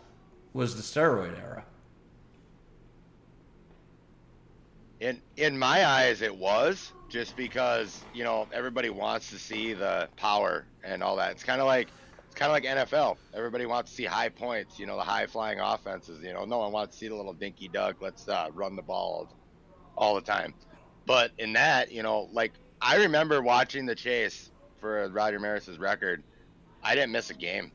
Was 0.53 0.77
the 0.77 0.83
steroid 0.83 1.39
era? 1.39 1.65
In 5.01 5.23
in 5.39 5.59
my 5.59 5.87
eyes, 5.87 6.21
it 6.21 6.37
was 6.37 6.93
just 7.09 7.37
because 7.37 8.05
you 8.13 8.23
know 8.23 8.47
everybody 8.53 8.91
wants 8.91 9.31
to 9.31 9.39
see 9.39 9.73
the 9.73 10.11
power 10.17 10.67
and 10.85 11.03
all 11.03 11.17
that. 11.17 11.31
It's 11.33 11.43
kind 11.45 11.63
of 11.63 11.67
like 11.67 11.89
it's 12.27 12.35
kind 12.35 12.51
of 12.51 12.53
like 12.53 12.65
NFL. 12.65 13.17
Everybody 13.33 13.65
wants 13.65 13.91
to 13.93 13.97
see 13.97 14.05
high 14.05 14.29
points. 14.29 14.79
You 14.79 14.85
know, 14.85 14.97
the 14.97 15.03
high 15.05 15.27
flying 15.27 15.59
offenses. 15.59 16.23
You 16.23 16.35
know, 16.35 16.45
no 16.45 16.59
one 16.59 16.71
wants 16.71 16.97
to 16.97 16.99
see 16.99 17.09
the 17.09 17.15
little 17.15 17.33
dinky 17.33 17.69
duck. 17.69 17.97
Let's 18.03 18.29
uh, 18.29 18.49
run 18.53 18.77
the 18.77 18.83
ball 18.83 19.27
all 19.97 20.15
the 20.15 20.21
time. 20.21 20.53
But 21.07 21.33
in 21.39 21.55
that, 21.55 21.91
you 21.91 22.03
know, 22.03 22.29
like 22.33 22.53
I 22.81 22.97
remember 22.97 23.43
watching 23.43 23.87
the 23.87 23.95
chase 23.95 24.51
for 24.81 25.09
Roger 25.09 25.41
Maris's 25.41 25.79
record. 25.79 26.23
I 26.83 26.95
didn't 26.95 27.13
miss 27.13 27.31
a 27.31 27.35
game. 27.35 27.73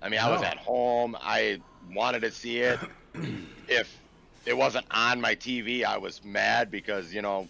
I 0.00 0.08
mean, 0.08 0.18
I 0.20 0.28
was 0.30 0.42
at 0.42 0.56
home. 0.56 1.16
I 1.20 1.60
wanted 1.94 2.20
to 2.22 2.30
see 2.30 2.58
it. 2.58 2.80
if 3.68 3.96
it 4.44 4.56
wasn't 4.56 4.86
on 4.90 5.20
my 5.20 5.34
TV, 5.36 5.84
I 5.84 5.96
was 5.96 6.24
mad 6.24 6.70
because 6.70 7.14
you 7.14 7.22
know 7.22 7.46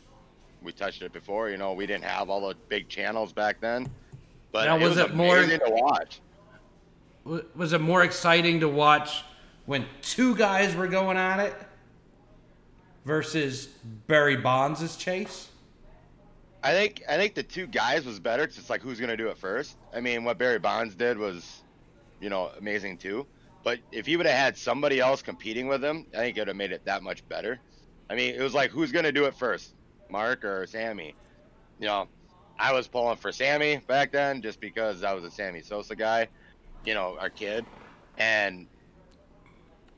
we 0.63 0.73
touched 0.73 1.01
it 1.03 1.13
before. 1.13 1.49
You 1.49 1.57
know, 1.57 1.73
we 1.73 1.87
didn't 1.87 2.05
have 2.05 2.29
all 2.29 2.47
the 2.49 2.55
big 2.69 2.89
channels 2.89 3.33
back 3.33 3.61
then. 3.61 3.89
But 4.53 4.67
Now, 4.67 4.77
it 4.77 4.81
was 4.83 4.91
was, 4.97 4.99
it 4.99 5.15
more- 5.15 5.37
to 5.43 5.61
watch. 5.65 6.21
was 7.25 7.73
it 7.73 7.81
more 7.81 8.03
exciting 8.03 8.61
to 8.61 8.69
watch 8.69 9.25
when 9.65 9.87
two 10.03 10.37
guys 10.37 10.75
were 10.75 10.89
going 10.89 11.17
at 11.17 11.41
it 11.41 11.55
versus 13.07 13.69
Barry 14.07 14.37
Bonds' 14.37 14.97
chase? 14.97 15.49
I 16.63 16.73
think 16.73 17.03
I 17.09 17.17
think 17.17 17.35
the 17.35 17.43
two 17.43 17.67
guys 17.67 18.05
was 18.05 18.21
better 18.21 18.45
it's 18.45 18.71
like 18.71 18.83
who's 18.83 19.01
gonna 19.01 19.17
do 19.17 19.29
it 19.29 19.39
first. 19.39 19.77
I 19.93 20.01
mean, 20.01 20.25
what 20.25 20.39
Barry 20.39 20.59
Bonds 20.59 20.95
did 20.95 21.19
was, 21.19 21.65
you 22.21 22.31
know, 22.31 22.51
amazing 22.59 22.99
too. 22.99 23.29
But 23.65 23.81
if 23.93 24.07
he 24.07 24.17
would 24.17 24.27
have 24.27 24.37
had 24.37 24.57
somebody 24.57 25.01
else 25.01 25.23
competing 25.23 25.69
with 25.69 25.85
him, 25.85 26.07
I 26.15 26.19
think 26.19 26.37
it 26.37 26.41
would 26.41 26.49
have 26.49 26.57
made 26.57 26.73
it 26.73 26.85
that 26.87 27.03
much 27.03 27.27
better. 27.29 27.61
I 28.11 28.15
mean, 28.15 28.35
it 28.35 28.43
was 28.43 28.55
like 28.55 28.71
who's 28.71 28.93
gonna 28.93 29.13
do 29.13 29.25
it 29.27 29.35
first, 29.37 29.75
Mark 30.11 30.45
or 30.45 30.67
Sammy? 30.67 31.17
You 31.79 31.87
know, 31.89 32.09
I 32.59 32.73
was 32.73 32.89
pulling 32.89 33.17
for 33.17 33.33
Sammy 33.33 33.79
back 33.89 34.13
then 34.13 34.43
just 34.43 34.61
because 34.61 35.03
I 35.03 35.15
was 35.15 35.25
a 35.25 35.31
Sammy 35.31 35.63
Sosa 35.63 35.97
guy, 35.97 36.29
you 36.85 36.95
know, 36.95 37.19
our 37.19 37.31
kid, 37.31 37.67
and 38.17 38.69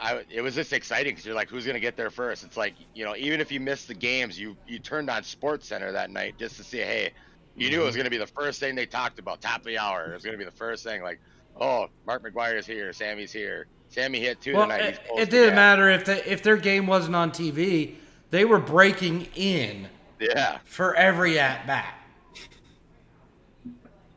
I 0.01 0.25
it 0.31 0.41
was 0.41 0.55
just 0.55 0.73
exciting 0.73 1.13
because 1.13 1.25
you're 1.25 1.35
like, 1.35 1.49
who's 1.49 1.67
gonna 1.67 1.81
get 1.81 1.97
there 1.97 2.11
first? 2.11 2.45
It's 2.45 2.57
like 2.57 2.75
you 2.95 3.05
know, 3.05 3.15
even 3.17 3.41
if 3.41 3.53
you 3.53 3.61
missed 3.61 3.89
the 3.89 3.95
games, 3.95 4.39
you 4.39 4.57
you 4.67 4.79
turned 4.79 5.09
on 5.11 5.23
Sports 5.23 5.67
Center 5.69 5.93
that 5.93 6.11
night 6.11 6.35
just 6.39 6.57
to 6.57 6.65
see, 6.65 6.79
hey, 6.79 7.13
you 7.57 7.71
knew 7.71 7.81
it 7.81 7.85
was 7.85 7.93
mm-hmm. 7.93 8.01
gonna 8.01 8.11
be 8.11 8.17
the 8.19 8.27
first 8.27 8.61
thing 8.61 8.75
they 8.75 8.87
talked 8.87 9.19
about, 9.19 9.41
top 9.41 9.61
of 9.61 9.67
the 9.67 9.79
hour. 9.79 10.11
It 10.11 10.15
was 10.15 10.25
gonna 10.25 10.39
be 10.39 10.45
the 10.45 10.51
first 10.51 10.85
thing, 10.85 11.03
like, 11.03 11.21
oh, 11.61 11.89
Mark 12.07 12.25
McGwire's 12.25 12.67
here, 12.67 12.93
Sammy's 12.93 13.33
here, 13.33 13.67
Sammy 13.89 14.19
hit 14.19 14.41
two 14.41 14.55
Well, 14.55 14.65
tonight. 14.65 14.81
it, 14.81 15.01
it 15.17 15.31
didn't 15.31 15.55
matter 15.55 15.89
if 15.89 16.05
the, 16.05 16.31
if 16.31 16.43
their 16.43 16.57
game 16.57 16.87
wasn't 16.87 17.15
on 17.15 17.31
TV. 17.31 17.95
They 18.31 18.45
were 18.45 18.59
breaking 18.59 19.29
in 19.37 19.89
Yeah, 20.19 20.59
for 20.65 20.95
every 20.97 21.39
at 21.39 21.67
bat. 21.67 21.95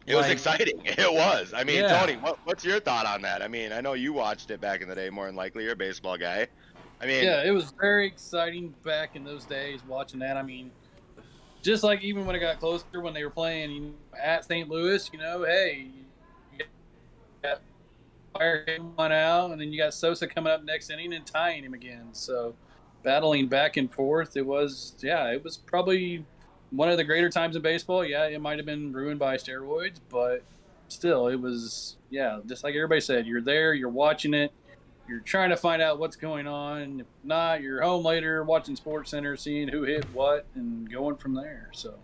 It 0.07 0.15
was 0.15 0.29
exciting. 0.29 0.81
It 0.85 1.13
was. 1.13 1.53
I 1.53 1.63
mean, 1.63 1.81
Yeah. 1.83 1.99
Tony, 1.99 2.13
what, 2.15 2.39
what's 2.45 2.63
your 2.65 2.79
thought 2.79 3.05
on 3.05 3.21
that? 3.21 3.41
I 3.41 3.47
mean, 3.47 3.71
I 3.71 3.81
know 3.81 3.93
you 3.93 4.13
watched 4.13 4.49
it 4.51 4.59
back 4.61 4.81
in 4.81 4.89
the 4.89 4.95
day 4.95 5.09
more 5.09 5.25
than 5.27 5.35
likely. 5.35 5.63
You're 5.63 5.73
a 5.73 5.75
baseball 5.75 6.17
guy. 6.17 6.47
I 7.01 7.05
mean, 7.05 7.23
Yeah, 7.23 7.43
it 7.43 7.51
was 7.51 7.71
very 7.79 8.07
exciting 8.07 8.73
back 8.83 9.15
in 9.15 9.23
those 9.23 9.45
days 9.45 9.81
watching 9.87 10.19
that. 10.21 10.37
I 10.37 10.41
mean, 10.41 10.71
just 11.61 11.83
like 11.83 12.01
even 12.01 12.25
when 12.25 12.35
it 12.35 12.39
got 12.39 12.59
closer 12.59 12.85
when 13.01 13.13
they 13.13 13.23
were 13.23 13.29
playing 13.29 13.93
at 14.19 14.45
St. 14.45 14.69
Louis, 14.69 15.09
you 15.11 15.19
know, 15.19 15.43
hey, 15.43 15.87
you 16.57 16.65
got 17.43 17.61
fire 18.33 18.65
one 18.95 19.11
out, 19.11 19.51
and 19.51 19.59
then 19.59 19.71
you 19.71 19.77
got 19.77 19.93
Sosa 19.93 20.27
coming 20.27 20.51
up 20.51 20.63
next 20.63 20.89
inning 20.89 21.13
and 21.13 21.25
tying 21.25 21.63
him 21.63 21.73
again. 21.73 22.07
So 22.13 22.55
battling 23.03 23.47
back 23.47 23.77
and 23.77 23.91
forth, 23.93 24.37
it 24.37 24.45
was 24.45 24.95
yeah, 24.99 25.29
it 25.31 25.43
was 25.43 25.57
probably 25.57 26.25
one 26.71 26.89
of 26.89 26.97
the 26.97 27.03
greater 27.03 27.29
times 27.29 27.55
in 27.55 27.61
baseball. 27.61 28.05
Yeah, 28.05 28.25
it 28.25 28.41
might 28.41 28.57
have 28.57 28.65
been 28.65 28.93
ruined 28.93 29.19
by 29.19 29.37
steroids, 29.37 29.99
but 30.09 30.43
still, 30.87 31.27
it 31.27 31.39
was 31.39 31.97
yeah, 32.09 32.39
just 32.45 32.63
like 32.63 32.75
everybody 32.75 33.01
said, 33.01 33.25
you're 33.25 33.41
there, 33.41 33.73
you're 33.73 33.89
watching 33.89 34.33
it 34.33 34.51
you're 35.07 35.19
trying 35.19 35.49
to 35.49 35.57
find 35.57 35.81
out 35.81 35.99
what's 35.99 36.15
going 36.15 36.47
on. 36.47 37.01
If 37.01 37.07
not, 37.23 37.61
you're 37.61 37.81
home 37.81 38.03
later 38.03 38.43
watching 38.43 38.75
Sports 38.75 39.11
Center, 39.11 39.37
seeing 39.37 39.69
who 39.69 39.83
hit 39.83 40.05
what, 40.13 40.45
and 40.55 40.91
going 40.91 41.15
from 41.15 41.33
there. 41.33 41.69
So 41.71 41.95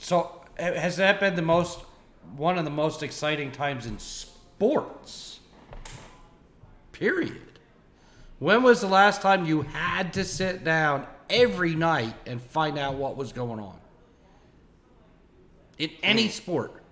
So 0.00 0.42
has 0.58 0.96
that 0.96 1.20
been 1.20 1.36
the 1.36 1.42
most 1.42 1.80
one 2.36 2.58
of 2.58 2.64
the 2.64 2.70
most 2.70 3.02
exciting 3.02 3.52
times 3.52 3.86
in 3.86 3.98
sports? 3.98 5.40
Period. 6.92 7.60
When 8.40 8.62
was 8.62 8.80
the 8.80 8.88
last 8.88 9.22
time 9.22 9.46
you 9.46 9.62
had 9.62 10.12
to 10.14 10.24
sit 10.24 10.64
down 10.64 11.06
every 11.30 11.74
night 11.74 12.14
and 12.26 12.40
find 12.40 12.78
out 12.78 12.94
what 12.94 13.16
was 13.16 13.32
going 13.32 13.60
on? 13.60 13.78
In 15.78 15.90
any 16.02 16.24
hmm. 16.24 16.30
sport. 16.30 16.82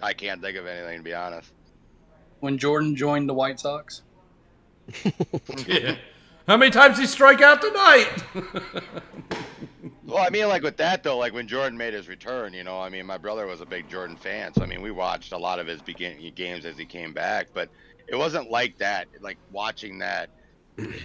I 0.00 0.12
can't 0.12 0.40
think 0.42 0.56
of 0.56 0.66
anything 0.66 0.98
to 0.98 1.02
be 1.02 1.14
honest. 1.14 1.52
when 2.40 2.58
Jordan 2.58 2.94
joined 2.96 3.28
the 3.28 3.34
White 3.34 3.58
Sox, 3.60 4.02
Yeah. 5.66 5.96
How 6.46 6.56
many 6.56 6.70
times 6.70 6.96
did 6.96 7.02
he 7.02 7.06
strike 7.08 7.40
out 7.40 7.60
tonight? 7.60 8.22
Well, 10.06 10.24
I 10.24 10.30
mean, 10.30 10.46
like 10.46 10.62
with 10.62 10.76
that 10.76 11.02
though, 11.02 11.18
like 11.18 11.32
when 11.32 11.48
Jordan 11.48 11.76
made 11.76 11.92
his 11.92 12.08
return, 12.08 12.54
you 12.54 12.62
know, 12.62 12.80
I 12.80 12.88
mean, 12.88 13.06
my 13.06 13.18
brother 13.18 13.44
was 13.46 13.60
a 13.60 13.66
big 13.66 13.88
Jordan 13.88 14.16
fan, 14.16 14.54
so 14.54 14.62
I 14.62 14.66
mean, 14.66 14.80
we 14.80 14.92
watched 14.92 15.32
a 15.32 15.36
lot 15.36 15.58
of 15.58 15.66
his 15.66 15.82
beginning 15.82 16.32
games 16.36 16.64
as 16.64 16.78
he 16.78 16.84
came 16.84 17.12
back, 17.12 17.48
but 17.52 17.68
it 18.06 18.14
wasn't 18.14 18.48
like 18.48 18.78
that. 18.78 19.08
Like 19.20 19.36
watching 19.50 19.98
that 19.98 20.30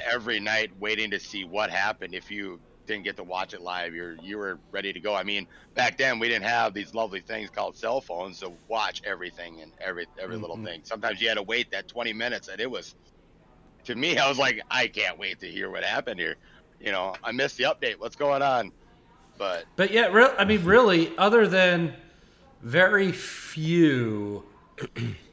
every 0.10 0.40
night, 0.40 0.72
waiting 0.80 1.12
to 1.12 1.20
see 1.20 1.44
what 1.44 1.70
happened. 1.70 2.14
If 2.14 2.32
you 2.32 2.60
didn't 2.88 3.04
get 3.04 3.16
to 3.18 3.24
watch 3.24 3.54
it 3.54 3.62
live, 3.62 3.94
you're 3.94 4.16
you 4.22 4.38
were 4.38 4.60
ready 4.72 4.92
to 4.94 5.00
go. 5.00 5.16
I 5.16 5.24
mean, 5.24 5.48
back 5.76 5.98
then 5.98 6.20
we 6.20 6.28
didn't 6.28 6.46
have 6.46 6.74
these 6.74 6.94
lovely 6.94 7.22
things 7.22 7.50
called 7.50 7.76
cell 7.76 8.02
phones 8.02 8.40
to 8.40 8.52
watch 8.68 9.02
everything 9.06 9.62
and 9.62 9.72
every 9.80 10.08
every 10.20 10.38
little 10.38 10.56
mm-hmm. 10.56 10.66
thing. 10.66 10.82
Sometimes 10.84 11.22
you 11.22 11.28
had 11.28 11.36
to 11.36 11.44
wait 11.44 11.72
that 11.72 11.88
20 11.88 12.14
minutes, 12.14 12.48
and 12.48 12.60
it 12.60 12.70
was 12.70 12.96
to 13.86 13.96
me, 13.96 14.18
I 14.18 14.28
was 14.28 14.38
like, 14.38 14.62
I 14.70 14.88
can't 14.88 15.18
wait 15.18 15.40
to 15.40 15.48
hear 15.48 15.70
what 15.70 15.84
happened 15.84 16.20
here. 16.20 16.36
You 16.80 16.92
know, 16.92 17.16
I 17.24 17.32
missed 17.32 17.58
the 17.58 17.66
update. 17.66 18.00
What's 18.00 18.16
going 18.16 18.42
on? 18.42 18.72
But 19.38 19.66
But 19.76 19.92
yeah, 19.92 20.08
real. 20.08 20.34
I 20.38 20.46
mean, 20.46 20.64
really, 20.64 21.16
other 21.18 21.48
than 21.48 21.94
very 22.62 23.12
few, 23.12 24.44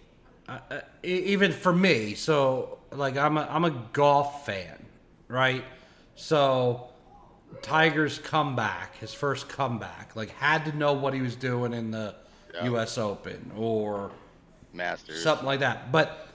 even 1.02 1.52
for 1.52 1.72
me. 1.72 2.14
So, 2.14 2.78
like, 2.92 3.16
I'm 3.16 3.36
a 3.36 3.42
I'm 3.50 3.64
a 3.64 3.70
golf 3.92 4.46
fan, 4.46 4.84
right? 5.28 5.64
So, 6.14 6.88
Tiger's 7.62 8.18
comeback, 8.18 8.96
his 8.96 9.12
first 9.14 9.48
comeback, 9.48 10.16
like, 10.16 10.30
had 10.30 10.64
to 10.66 10.76
know 10.76 10.92
what 10.94 11.14
he 11.14 11.20
was 11.22 11.36
doing 11.36 11.72
in 11.72 11.90
the 11.90 12.14
Yeah. 12.54 12.64
U.S. 12.64 12.98
Open 12.98 13.52
or 13.56 14.10
Masters. 14.72 15.22
something 15.22 15.46
like 15.46 15.60
that. 15.60 15.92
But 15.92 16.26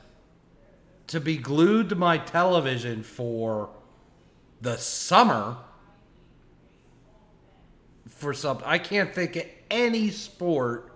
to 1.08 1.20
be 1.20 1.38
glued 1.38 1.90
to 1.90 1.96
my 1.96 2.18
television 2.18 3.04
for 3.04 3.70
the 4.62 4.78
summer 4.78 5.58
for 8.08 8.34
something, 8.34 8.66
I 8.66 8.78
can't 8.78 9.14
think 9.14 9.36
of 9.36 9.44
any 9.70 10.10
sport 10.10 10.92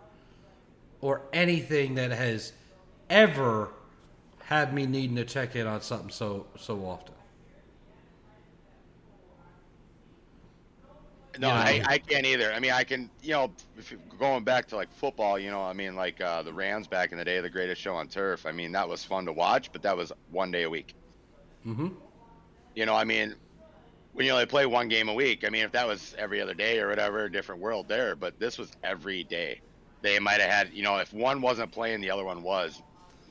or 1.02 1.22
anything 1.34 1.96
that 1.96 2.12
has 2.12 2.54
ever 3.10 3.70
had 4.44 4.74
me 4.74 4.86
needing 4.86 5.16
to 5.18 5.26
check 5.26 5.56
in 5.56 5.68
on 5.68 5.82
something 5.82 6.10
so 6.10 6.48
so 6.58 6.86
often. 6.86 7.14
No, 11.40 11.50
you 11.50 11.54
know? 11.54 11.60
I, 11.60 11.84
I 11.86 11.98
can't 12.00 12.26
either. 12.26 12.52
I 12.52 12.60
mean, 12.60 12.72
I 12.72 12.84
can, 12.84 13.10
you 13.22 13.34
know, 13.34 13.52
if 13.78 13.92
you, 13.92 14.00
going 14.18 14.44
back 14.44 14.68
to 14.70 14.76
like 14.76 14.92
football, 14.92 15.38
you 15.38 15.52
know, 15.52 15.62
I 15.62 15.74
mean, 15.74 15.96
like 15.96 16.20
uh, 16.20 16.42
the 16.42 16.54
Rams 16.54 16.88
back 16.88 17.12
in 17.12 17.18
the 17.18 17.26
day, 17.26 17.40
the 17.42 17.50
greatest 17.50 17.82
show 17.82 17.94
on 17.96 18.08
turf. 18.08 18.46
I 18.46 18.52
mean, 18.52 18.72
that 18.72 18.88
was 18.88 19.04
fun 19.04 19.26
to 19.26 19.34
watch, 19.34 19.72
but 19.72 19.82
that 19.84 19.96
was 19.96 20.12
one 20.32 20.52
day 20.52 20.64
a 20.64 20.70
week. 20.70 20.96
Mm-hmm. 21.66 21.90
You 22.76 22.86
know, 22.86 22.96
I 22.96 23.04
mean, 23.04 23.36
when 24.14 24.26
you 24.26 24.32
only 24.32 24.46
play 24.46 24.66
one 24.66 24.88
game 24.88 25.10
a 25.10 25.14
week, 25.14 25.46
I 25.46 25.50
mean, 25.50 25.64
if 25.64 25.72
that 25.74 25.88
was 25.88 26.16
every 26.18 26.42
other 26.42 26.54
day 26.54 26.80
or 26.80 26.88
whatever, 26.88 27.30
different 27.30 27.62
world 27.62 27.88
there. 27.88 28.16
But 28.16 28.40
this 28.40 28.58
was 28.58 28.72
every 28.84 29.24
day. 29.24 29.62
They 30.02 30.20
might 30.20 30.40
have 30.42 30.50
had, 30.50 30.74
you 30.74 30.84
know, 30.84 30.98
if 30.98 31.14
one 31.14 31.42
wasn't 31.42 31.72
playing, 31.72 32.02
the 32.02 32.10
other 32.10 32.24
one 32.24 32.42
was. 32.42 32.82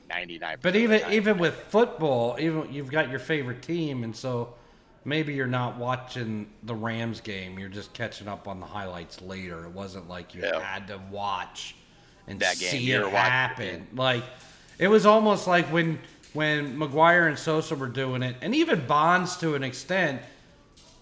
Ninety 0.09 0.37
nine. 0.39 0.57
But 0.61 0.75
even 0.75 1.01
even 1.11 1.37
with 1.37 1.55
football, 1.69 2.37
even 2.39 2.71
you've 2.73 2.91
got 2.91 3.09
your 3.09 3.19
favorite 3.19 3.61
team, 3.61 4.03
and 4.03 4.15
so 4.15 4.53
maybe 5.05 5.33
you're 5.33 5.47
not 5.47 5.77
watching 5.77 6.47
the 6.63 6.75
Rams 6.75 7.19
game. 7.21 7.59
You're 7.59 7.69
just 7.69 7.93
catching 7.93 8.27
up 8.27 8.47
on 8.47 8.59
the 8.59 8.65
highlights 8.65 9.21
later. 9.21 9.65
It 9.65 9.71
wasn't 9.71 10.07
like 10.07 10.33
you 10.33 10.41
Yeah. 10.43 10.59
had 10.59 10.87
to 10.87 10.99
watch 11.11 11.75
and 12.27 12.39
That 12.39 12.57
game, 12.59 12.69
see 12.71 12.91
it 12.91 12.99
were 12.99 13.05
watching 13.05 13.13
the 13.13 13.19
happen. 13.19 13.87
Like 13.95 14.23
it 14.79 14.87
was 14.87 15.05
almost 15.05 15.47
like 15.47 15.65
when 15.67 15.99
when 16.33 16.77
McGwire 16.77 17.27
and 17.27 17.37
Sosa 17.39 17.75
were 17.75 17.87
doing 17.87 18.21
it, 18.23 18.35
and 18.41 18.53
even 18.55 18.85
Bonds 18.87 19.37
to 19.37 19.55
an 19.55 19.63
extent. 19.63 20.21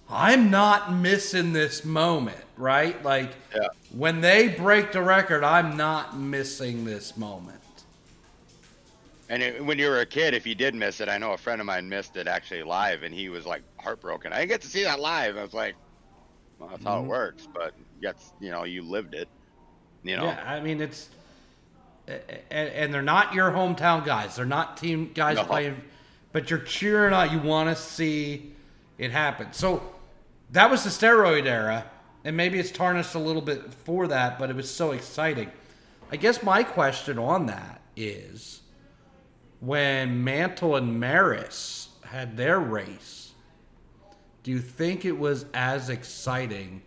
I'm 0.07 0.51
not 0.51 0.93
missing 0.93 1.51
this 1.51 1.83
moment, 1.83 2.37
right? 2.57 3.03
Like 3.03 3.31
Yeah. 3.55 3.69
when 3.91 4.21
they 4.21 4.49
break 4.49 4.91
the 4.91 5.01
record, 5.01 5.43
I'm 5.43 5.77
not 5.77 6.15
missing 6.15 6.85
this 6.85 7.17
moment. 7.17 7.59
And 9.29 9.41
it, 9.41 9.65
when 9.65 9.79
you 9.79 9.89
were 9.89 10.01
a 10.01 10.05
kid, 10.05 10.33
if 10.33 10.45
you 10.45 10.53
did 10.53 10.75
miss 10.75 11.01
it, 11.01 11.09
I 11.09 11.17
know 11.17 11.33
a 11.33 11.37
friend 11.37 11.59
of 11.59 11.65
mine 11.65 11.89
missed 11.89 12.15
it 12.15 12.27
actually 12.27 12.63
live, 12.63 13.03
and 13.03 13.13
he 13.13 13.29
was 13.29 13.45
like 13.45 13.63
heartbroken. 13.77 14.31
I 14.31 14.39
didn't 14.39 14.49
get 14.49 14.61
to 14.61 14.67
see 14.67 14.83
that 14.83 14.99
live. 14.99 15.37
I 15.37 15.41
was 15.41 15.53
like, 15.53 15.75
well, 16.59 16.69
that's 16.69 16.83
how 16.83 16.97
it 16.97 16.99
mm-hmm. 17.01 17.09
works. 17.09 17.47
But 17.51 17.73
that's 18.01 18.33
you 18.39 18.51
know, 18.51 18.63
you 18.63 18.83
lived 18.83 19.15
it. 19.15 19.27
You 20.03 20.17
know, 20.17 20.25
Yeah, 20.25 20.43
I 20.45 20.59
mean 20.59 20.81
it's, 20.81 21.09
and, 22.07 22.21
and 22.51 22.93
they're 22.93 23.01
not 23.01 23.33
your 23.33 23.49
hometown 23.51 24.05
guys. 24.05 24.35
They're 24.35 24.45
not 24.45 24.77
team 24.77 25.11
guys 25.15 25.37
No. 25.37 25.43
playing, 25.45 25.81
but 26.31 26.49
you're 26.51 26.59
cheering 26.59 27.13
on. 27.13 27.31
You 27.31 27.39
want 27.39 27.75
to 27.75 27.81
see 27.81 28.53
it 28.99 29.11
happen. 29.11 29.51
So 29.53 29.81
that 30.51 30.69
was 30.69 30.83
the 30.83 30.91
steroid 30.91 31.45
era, 31.47 31.85
and 32.23 32.37
maybe 32.37 32.59
it's 32.59 32.71
tarnished 32.71 33.15
a 33.15 33.19
little 33.19 33.41
bit 33.41 33.73
for 33.73 34.07
that, 34.07 34.37
but 34.37 34.51
it 34.51 34.55
was 34.55 34.69
so 34.69 34.91
exciting. 34.91 35.51
I 36.11 36.17
guess 36.17 36.43
my 36.43 36.63
question 36.63 37.17
on 37.17 37.47
that 37.47 37.81
is, 37.95 38.61
when 39.65 40.23
Mantle 40.23 40.75
and 40.75 40.99
Maris 40.99 41.89
had 42.03 42.37
their 42.37 42.59
race, 42.59 43.33
do 44.43 44.51
you 44.51 44.59
think 44.59 45.05
it 45.05 45.17
was 45.17 45.47
as 45.55 45.89
exciting 45.89 46.83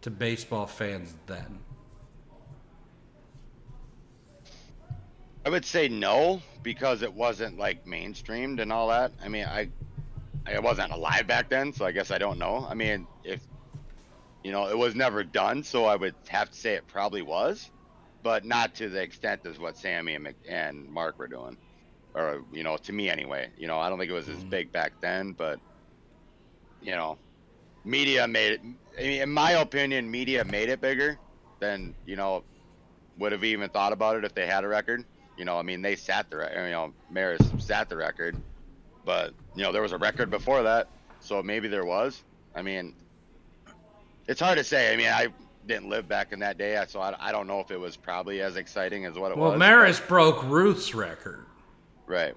to 0.00 0.10
baseball 0.10 0.66
fans 0.66 1.14
then? 1.26 1.58
I 5.44 5.50
would 5.50 5.64
say 5.64 5.88
no 5.88 6.40
because 6.62 7.02
it 7.02 7.12
wasn't 7.12 7.58
like 7.58 7.84
mainstreamed 7.86 8.60
and 8.60 8.72
all 8.72 8.88
that. 8.88 9.12
I 9.22 9.28
mean, 9.28 9.44
I 9.44 9.68
I 10.46 10.58
wasn't 10.60 10.92
alive 10.92 11.26
back 11.26 11.50
then, 11.50 11.72
so 11.72 11.84
I 11.84 11.92
guess 11.92 12.10
I 12.10 12.18
don't 12.18 12.38
know. 12.38 12.66
I 12.68 12.74
mean, 12.74 13.06
if 13.22 13.40
you 14.42 14.52
know, 14.52 14.68
it 14.68 14.76
was 14.76 14.94
never 14.94 15.24
done, 15.24 15.62
so 15.62 15.84
I 15.84 15.96
would 15.96 16.14
have 16.28 16.50
to 16.50 16.58
say 16.58 16.74
it 16.74 16.86
probably 16.86 17.22
was, 17.22 17.70
but 18.22 18.44
not 18.44 18.74
to 18.76 18.88
the 18.88 19.02
extent 19.02 19.44
as 19.44 19.58
what 19.58 19.76
Sammy 19.76 20.14
and, 20.14 20.34
and 20.48 20.88
Mark 20.88 21.18
were 21.18 21.28
doing, 21.28 21.56
or 22.18 22.42
you 22.52 22.64
know, 22.64 22.76
to 22.76 22.92
me 22.92 23.08
anyway. 23.08 23.48
You 23.56 23.66
know, 23.68 23.78
I 23.78 23.88
don't 23.88 23.98
think 23.98 24.10
it 24.10 24.14
was 24.14 24.28
as 24.28 24.38
mm-hmm. 24.38 24.50
big 24.50 24.72
back 24.72 24.92
then, 25.00 25.32
but 25.32 25.60
you 26.82 26.92
know, 26.92 27.16
media 27.84 28.26
made 28.26 28.52
it. 28.52 28.60
I 28.98 29.02
mean, 29.02 29.22
in 29.22 29.30
my 29.30 29.52
opinion, 29.52 30.10
media 30.10 30.44
made 30.44 30.68
it 30.68 30.80
bigger 30.80 31.18
than 31.60 31.94
you 32.04 32.16
know 32.16 32.42
would 33.18 33.32
have 33.32 33.44
even 33.44 33.68
thought 33.70 33.92
about 33.92 34.16
it 34.16 34.24
if 34.24 34.34
they 34.34 34.46
had 34.46 34.64
a 34.64 34.68
record. 34.68 35.04
You 35.36 35.44
know, 35.44 35.58
I 35.58 35.62
mean, 35.62 35.82
they 35.82 35.94
sat 35.94 36.30
the, 36.30 36.50
you 36.52 36.70
know, 36.70 36.92
Maris 37.10 37.40
sat 37.58 37.88
the 37.88 37.96
record, 37.96 38.36
but 39.04 39.34
you 39.54 39.62
know, 39.62 39.70
there 39.70 39.82
was 39.82 39.92
a 39.92 39.98
record 39.98 40.30
before 40.30 40.62
that, 40.64 40.88
so 41.20 41.42
maybe 41.42 41.68
there 41.68 41.84
was. 41.84 42.22
I 42.54 42.62
mean, 42.62 42.94
it's 44.26 44.40
hard 44.40 44.58
to 44.58 44.64
say. 44.64 44.92
I 44.92 44.96
mean, 44.96 45.08
I 45.08 45.28
didn't 45.66 45.88
live 45.88 46.08
back 46.08 46.32
in 46.32 46.40
that 46.40 46.58
day, 46.58 46.82
so 46.88 47.00
I, 47.00 47.14
I 47.20 47.30
don't 47.30 47.46
know 47.46 47.60
if 47.60 47.70
it 47.70 47.78
was 47.78 47.96
probably 47.96 48.40
as 48.40 48.56
exciting 48.56 49.04
as 49.04 49.16
what 49.16 49.30
it 49.30 49.36
Well, 49.36 49.50
was. 49.50 49.58
Well, 49.58 49.58
Maris 49.58 50.00
broke 50.00 50.42
Ruth's 50.44 50.94
record, 50.94 51.44
right? 52.08 52.34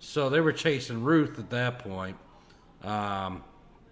so 0.00 0.30
they 0.30 0.40
were 0.40 0.52
chasing 0.52 1.02
Ruth 1.02 1.38
at 1.38 1.50
that 1.50 1.78
point. 1.78 2.16
Um, 2.82 3.44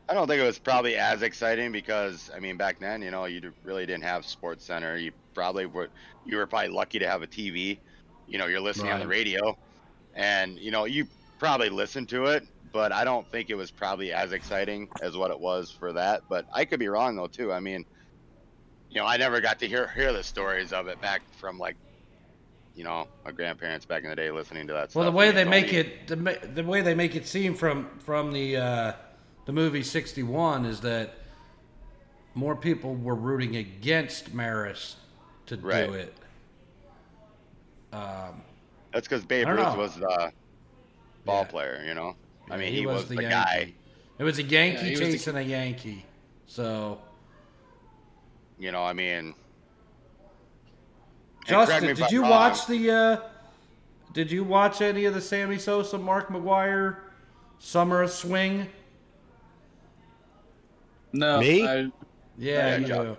I 0.09 0.15
don't 0.15 0.27
think 0.27 0.41
it 0.41 0.47
was 0.47 0.59
probably 0.59 0.97
as 0.97 1.21
exciting 1.23 1.71
because 1.71 2.31
I 2.35 2.41
mean 2.41 2.57
back 2.57 2.81
then, 2.81 3.03
you 3.03 3.11
know, 3.11 3.27
you 3.27 3.53
really 3.63 3.85
didn't 3.85 4.05
have 4.05 4.25
Sports 4.25 4.65
Center. 4.65 4.97
You 4.97 5.13
probably 5.35 5.67
were 5.67 5.91
you 6.25 6.39
were 6.39 6.47
probably 6.47 6.71
lucky 6.71 6.99
to 6.99 7.07
have 7.07 7.23
a 7.23 7.27
TV. 7.27 7.79
You 8.27 8.39
know, 8.39 8.47
you're 8.47 8.61
listening 8.61 8.91
on 8.91 9.01
the 9.01 9.07
radio, 9.07 9.57
and 10.15 10.59
you 10.59 10.71
know 10.71 10.87
you 10.87 11.07
probably 11.39 11.69
listened 11.69 12.09
to 12.09 12.25
it, 12.27 12.47
but 12.73 12.91
I 12.91 13.05
don't 13.05 13.31
think 13.31 13.51
it 13.51 13.55
was 13.55 13.71
probably 13.71 14.13
as 14.13 14.33
exciting 14.33 14.89
as 15.03 15.17
what 15.17 15.31
it 15.31 15.39
was 15.39 15.71
for 15.71 15.93
that. 15.93 16.23
But 16.29 16.47
I 16.55 16.65
could 16.65 16.81
be 16.81 16.89
wrong 16.89 17.15
though 17.15 17.27
too. 17.27 17.53
I 17.53 17.61
mean, 17.61 17.85
you 18.91 18.99
know, 19.01 19.07
I 19.07 19.19
never 19.19 19.43
got 19.43 19.59
to 19.59 19.69
hear 19.69 19.89
hear 19.89 20.15
the 20.15 20.23
stories 20.23 20.73
of 20.73 20.89
it 20.89 20.99
back 21.03 21.21
from 21.39 21.59
like, 21.59 21.77
you 22.79 22.85
know, 22.85 23.09
my 23.25 23.33
grandparents 23.33 23.85
back 23.85 24.05
in 24.05 24.09
the 24.11 24.15
day 24.15 24.31
listening 24.31 24.69
to 24.69 24.73
that. 24.73 24.95
well, 24.95 25.05
the 25.05 25.11
way 25.11 25.33
they 25.33 25.45
make 25.45 25.73
me- 25.73 25.79
it, 25.79 26.07
the, 26.07 26.15
the 26.55 26.63
way 26.63 26.81
they 26.81 26.95
make 26.95 27.17
it 27.17 27.27
seem 27.27 27.55
from 27.55 27.89
from 27.99 28.33
the 28.33 28.57
uh, 28.57 28.93
the 29.47 29.53
movie 29.53 29.83
'61 29.83 30.65
is 30.65 30.81
that 30.83 31.15
more 32.35 32.55
people 32.55 32.95
were 32.95 33.17
rooting 33.17 33.57
against 33.57 34.33
Maris 34.33 34.95
to 35.47 35.57
Right. 35.57 35.89
do 35.89 35.95
it. 35.95 36.15
That's 37.91 39.07
because 39.09 39.25
Babe 39.25 39.49
Ruth 39.49 39.77
was 39.77 40.01
uh, 40.01 40.31
ball 41.25 41.43
Yeah. 41.43 41.51
player. 41.51 41.85
You 41.85 41.95
know, 41.95 42.15
I 42.51 42.57
mean, 42.57 42.73
he, 42.73 42.87
was, 42.87 43.09
the, 43.09 43.17
guy. 43.17 43.57
Yankee. 43.57 43.75
It 44.19 44.25
was 44.25 44.39
a 44.39 44.43
Yankee 44.43 44.77
Yeah, 44.79 44.85
he 44.85 44.91
was 44.93 45.01
the- 45.01 45.13
chasing 45.13 45.37
a 45.37 45.41
Yankee. 45.43 46.05
So, 46.47 47.01
You 48.59 48.73
know, 48.73 48.83
I 48.85 48.93
mean, 48.93 49.35
Justin, 51.49 51.85
did 51.95 52.03
I'm 52.03 52.13
you 52.13 52.23
wrong. 52.23 52.31
watch 52.31 52.67
the? 52.67 52.91
uh 52.91 53.21
Did 54.13 54.31
you 54.31 54.45
watch 54.45 54.81
any 54.83 55.05
of 55.07 55.15
the 55.15 55.21
Sammy 55.21 55.59
Sosa, 55.59 55.99
Mark 55.99 56.29
McGwire, 56.29 56.97
Summer 57.59 58.03
of 58.03 58.11
Swing? 58.11 58.69
No, 61.13 61.41
Me? 61.41 61.67
I, 61.67 61.77
Yeah, 61.77 61.91
Yeah, 62.39 62.77
you 62.79 62.87
Joe. 62.87 63.17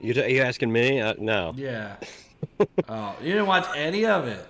You, 0.00 0.14
t- 0.14 0.34
you 0.34 0.42
asking 0.42 0.72
me? 0.72 1.00
Uh, 1.00 1.14
no. 1.18 1.52
Yeah. 1.56 1.96
oh, 2.88 3.14
you 3.20 3.32
didn't 3.32 3.46
watch 3.46 3.66
any 3.76 4.04
of 4.06 4.26
it. 4.26 4.44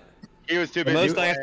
he 0.49 0.57
was 0.57 0.71
too 0.71 0.83
The 0.83 0.91
busy 0.91 1.07
most 1.07 1.17
I 1.17 1.27
have- 1.27 1.37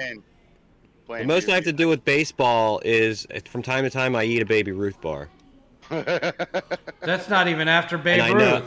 playing. 1.06 1.26
The 1.26 1.32
most 1.34 1.48
I 1.48 1.54
have 1.56 1.64
to 1.64 1.72
do 1.72 1.88
with 1.88 2.04
baseball 2.04 2.80
is 2.84 3.26
from 3.48 3.62
time 3.62 3.82
to 3.84 3.90
time 3.90 4.14
I 4.14 4.22
eat 4.24 4.42
a 4.42 4.44
baby 4.46 4.70
Ruth 4.70 5.00
bar. 5.00 5.28
That's 5.88 7.28
not 7.28 7.48
even 7.48 7.66
after 7.66 7.98
Babe 7.98 8.20
I 8.20 8.32
know. 8.32 8.54
Ruth. 8.60 8.64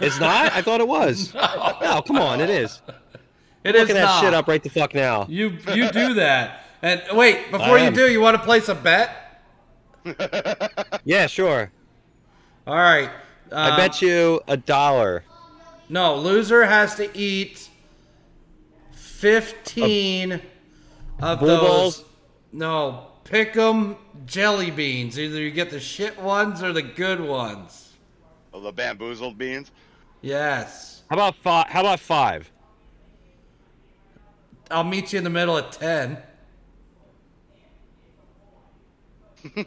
It's 0.00 0.20
not? 0.20 0.52
I 0.52 0.62
thought 0.62 0.80
it 0.80 0.88
was. 0.88 1.34
No, 1.82 2.02
come 2.02 2.18
on, 2.18 2.40
it 2.40 2.50
is. 2.50 2.80
It 3.64 3.74
is 3.74 3.80
Look 3.82 3.90
at 3.90 3.94
that 3.94 4.04
not. 4.04 4.20
shit 4.22 4.34
up 4.34 4.46
right 4.48 4.62
the 4.62 4.68
fuck 4.70 4.94
now. 4.94 5.26
You 5.28 5.50
you 5.74 5.90
do 5.90 6.14
that. 6.14 6.64
And 6.82 7.02
wait, 7.12 7.50
before 7.50 7.78
you 7.78 7.90
do, 7.90 8.10
you 8.10 8.20
want 8.20 8.36
to 8.36 8.42
place 8.42 8.68
a 8.68 8.74
bet? 8.74 9.42
Yeah, 11.04 11.26
sure. 11.26 11.70
All 12.66 12.74
right. 12.76 13.10
I 13.52 13.70
uh, 13.70 13.76
bet 13.76 14.00
you 14.00 14.40
a 14.48 14.56
dollar. 14.56 15.24
No, 15.88 16.16
loser 16.16 16.64
has 16.64 16.94
to 16.96 17.10
eat 17.18 17.68
fifteen 18.92 20.40
of 21.20 21.40
Bull 21.40 21.48
those. 21.48 21.60
balls? 21.60 22.04
No, 22.52 23.06
pick 23.24 23.56
'em 23.56 23.96
jelly 24.26 24.70
beans. 24.70 25.18
Either 25.18 25.40
you 25.40 25.50
get 25.50 25.70
the 25.70 25.80
shit 25.80 26.20
ones 26.20 26.62
or 26.62 26.72
the 26.72 26.82
good 26.82 27.20
ones. 27.20 27.89
Oh, 28.52 28.60
the 28.60 28.72
BeanBoozled 28.72 29.38
beans. 29.38 29.70
Yes. 30.22 31.02
How 31.08 31.16
about 31.16 31.36
five? 31.36 31.66
How 31.68 31.80
about 31.80 32.00
five? 32.00 32.50
I'll 34.70 34.84
meet 34.84 35.12
you 35.12 35.18
in 35.18 35.24
the 35.24 35.30
middle 35.30 35.56
at 35.58 35.72
ten. 35.72 36.18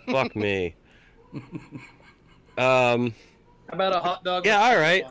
Fuck 0.07 0.35
me. 0.35 0.76
Um. 2.55 3.15
how 3.68 3.73
about 3.73 3.95
a 3.95 3.99
hot 3.99 4.23
dog? 4.23 4.45
Yeah, 4.45 4.61
all 4.61 4.77
right. 4.77 5.03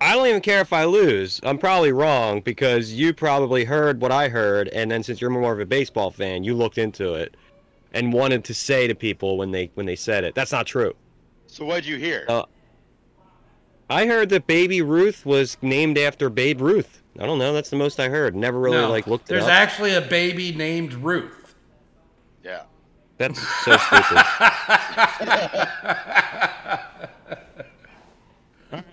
I 0.00 0.14
don't 0.14 0.26
even 0.26 0.40
care 0.40 0.62
if 0.62 0.72
I 0.72 0.84
lose. 0.84 1.38
I'm 1.42 1.58
probably 1.58 1.92
wrong 1.92 2.40
because 2.40 2.94
you 2.94 3.12
probably 3.12 3.66
heard 3.66 4.00
what 4.00 4.10
I 4.10 4.30
heard, 4.30 4.68
and 4.68 4.90
then 4.90 5.02
since 5.02 5.20
you're 5.20 5.28
more 5.28 5.52
of 5.52 5.60
a 5.60 5.66
baseball 5.66 6.10
fan, 6.10 6.42
you 6.42 6.54
looked 6.54 6.78
into 6.78 7.12
it 7.12 7.36
and 7.92 8.14
wanted 8.14 8.44
to 8.44 8.54
say 8.54 8.86
to 8.86 8.94
people 8.94 9.36
when 9.36 9.50
they 9.50 9.70
when 9.74 9.84
they 9.84 9.94
said 9.96 10.24
it. 10.24 10.34
That's 10.34 10.52
not 10.52 10.66
true. 10.66 10.94
So 11.46 11.66
what'd 11.66 11.84
you 11.84 11.96
hear? 11.98 12.24
Uh, 12.28 12.44
I 13.90 14.06
heard 14.06 14.30
that 14.30 14.46
Baby 14.46 14.82
Ruth 14.82 15.26
was 15.26 15.56
named 15.60 15.98
after 15.98 16.30
Babe 16.30 16.60
Ruth. 16.60 17.02
I 17.18 17.26
don't 17.26 17.38
know. 17.38 17.52
That's 17.52 17.70
the 17.70 17.76
most 17.76 18.00
I 18.00 18.08
heard. 18.08 18.34
Never 18.34 18.58
really 18.58 18.78
no, 18.78 18.88
like 18.88 19.06
looked 19.06 19.26
it 19.26 19.34
there's 19.34 19.44
up. 19.44 19.50
actually 19.50 19.94
a 19.94 20.00
baby 20.00 20.52
named 20.52 20.94
Ruth. 20.94 21.54
yeah. 22.42 22.62
That's 23.18 23.40
so 23.64 23.76
stupid. 23.76 24.18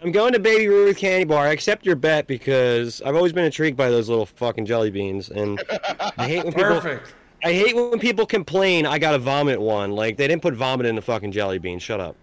I'm 0.03 0.11
going 0.11 0.33
to 0.33 0.39
Baby 0.39 0.67
Ruth 0.67 0.97
Candy 0.97 1.25
Bar. 1.25 1.47
I 1.47 1.51
accept 1.51 1.85
your 1.85 1.95
bet 1.95 2.27
because 2.27 3.01
I've 3.01 3.15
always 3.15 3.33
been 3.33 3.45
intrigued 3.45 3.77
by 3.77 3.89
those 3.89 4.09
little 4.09 4.27
fucking 4.27 4.67
jelly 4.67 4.91
beans, 4.91 5.29
and 5.29 5.59
I 6.17 6.27
hate 6.27 6.43
when 6.43 6.53
people. 6.53 6.79
Perfect. 6.79 7.15
I 7.43 7.53
hate 7.53 7.75
when 7.75 7.97
people 7.97 8.27
complain 8.27 8.85
I 8.85 8.99
got 8.99 9.11
to 9.11 9.17
vomit 9.17 9.59
one. 9.59 9.91
Like 9.91 10.17
they 10.17 10.27
didn't 10.27 10.43
put 10.43 10.53
vomit 10.53 10.85
in 10.85 10.95
the 10.95 11.01
fucking 11.01 11.31
jelly 11.31 11.57
bean. 11.57 11.79
Shut 11.79 11.99
up. 11.99 12.15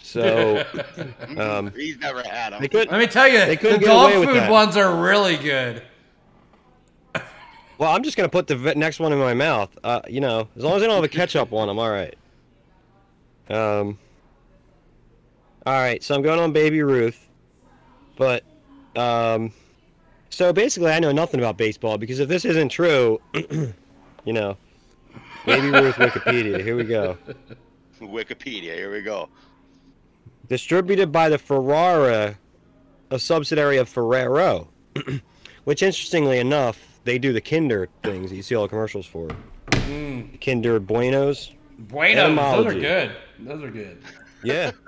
So, 0.00 0.64
um, 1.36 1.72
He's 1.72 1.98
never 1.98 2.22
had 2.22 2.52
them. 2.52 2.60
could. 2.68 2.90
Let 2.90 2.98
me 2.98 3.06
tell 3.06 3.28
you, 3.28 3.38
They 3.40 3.50
the 3.50 3.56
couldn't 3.56 3.80
get 3.80 3.86
dog 3.86 4.12
food 4.12 4.50
ones 4.50 4.76
are 4.76 4.94
really 5.02 5.36
good. 5.36 5.82
Well, 7.78 7.94
I'm 7.94 8.02
just 8.02 8.16
gonna 8.16 8.28
put 8.28 8.48
the 8.48 8.56
next 8.74 8.98
one 8.98 9.12
in 9.12 9.18
my 9.18 9.34
mouth. 9.34 9.76
Uh, 9.84 10.00
you 10.08 10.20
know, 10.20 10.48
as 10.56 10.64
long 10.64 10.76
as 10.76 10.82
I 10.82 10.86
don't 10.86 10.96
have 10.96 11.04
a 11.04 11.08
ketchup 11.08 11.50
one, 11.50 11.68
I'm 11.68 11.78
all 11.78 11.90
right. 11.90 12.16
Um. 13.48 13.98
All 15.66 15.74
right, 15.74 16.02
so 16.02 16.14
I'm 16.14 16.22
going 16.22 16.40
on 16.40 16.52
Baby 16.52 16.82
Ruth, 16.82 17.28
but 18.16 18.42
um, 18.96 19.52
so 20.30 20.50
basically 20.52 20.90
I 20.90 20.98
know 20.98 21.12
nothing 21.12 21.40
about 21.40 21.58
baseball 21.58 21.98
because 21.98 22.20
if 22.20 22.28
this 22.28 22.46
isn't 22.46 22.70
true, 22.70 23.20
you 23.34 24.32
know, 24.32 24.56
Baby 25.44 25.68
Ruth 25.68 25.96
Wikipedia. 25.96 26.62
Here 26.62 26.74
we 26.74 26.84
go. 26.84 27.18
Wikipedia. 28.00 28.74
Here 28.74 28.90
we 28.90 29.02
go. 29.02 29.28
Distributed 30.48 31.12
by 31.12 31.28
the 31.28 31.38
Ferrara, 31.38 32.38
a 33.10 33.18
subsidiary 33.18 33.76
of 33.76 33.88
Ferrero, 33.88 34.68
which 35.64 35.82
interestingly 35.82 36.38
enough, 36.38 37.00
they 37.04 37.18
do 37.18 37.32
the 37.32 37.40
Kinder 37.40 37.88
things 38.02 38.30
that 38.30 38.36
you 38.36 38.42
see 38.42 38.54
all 38.54 38.62
the 38.62 38.68
commercials 38.68 39.06
for. 39.06 39.28
Kinder 40.40 40.80
Buenos. 40.80 41.52
Bueno, 41.78 42.34
those 42.34 42.66
are 42.74 42.78
good. 42.80 43.12
Those 43.38 43.62
are 43.62 43.70
good. 43.70 44.02
Yeah. 44.42 44.70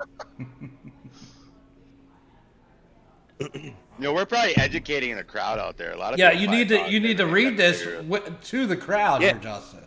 You 3.99 4.07
know, 4.07 4.13
we're 4.13 4.25
probably 4.25 4.55
educating 4.57 5.15
the 5.15 5.23
crowd 5.23 5.57
out 5.59 5.75
there. 5.77 5.91
A 5.93 5.97
lot 5.97 6.13
of 6.13 6.19
Yeah, 6.19 6.31
you 6.31 6.47
need 6.47 6.69
to 6.69 6.89
you 6.89 6.99
need 6.99 7.17
to 7.17 7.25
read 7.27 7.57
this 7.57 7.79
figure 7.79 7.99
it. 7.99 8.09
wi- 8.09 8.29
to 8.43 8.65
the 8.67 8.75
crowd, 8.77 9.21
Yeah. 9.23 9.33
Justin. 9.39 9.79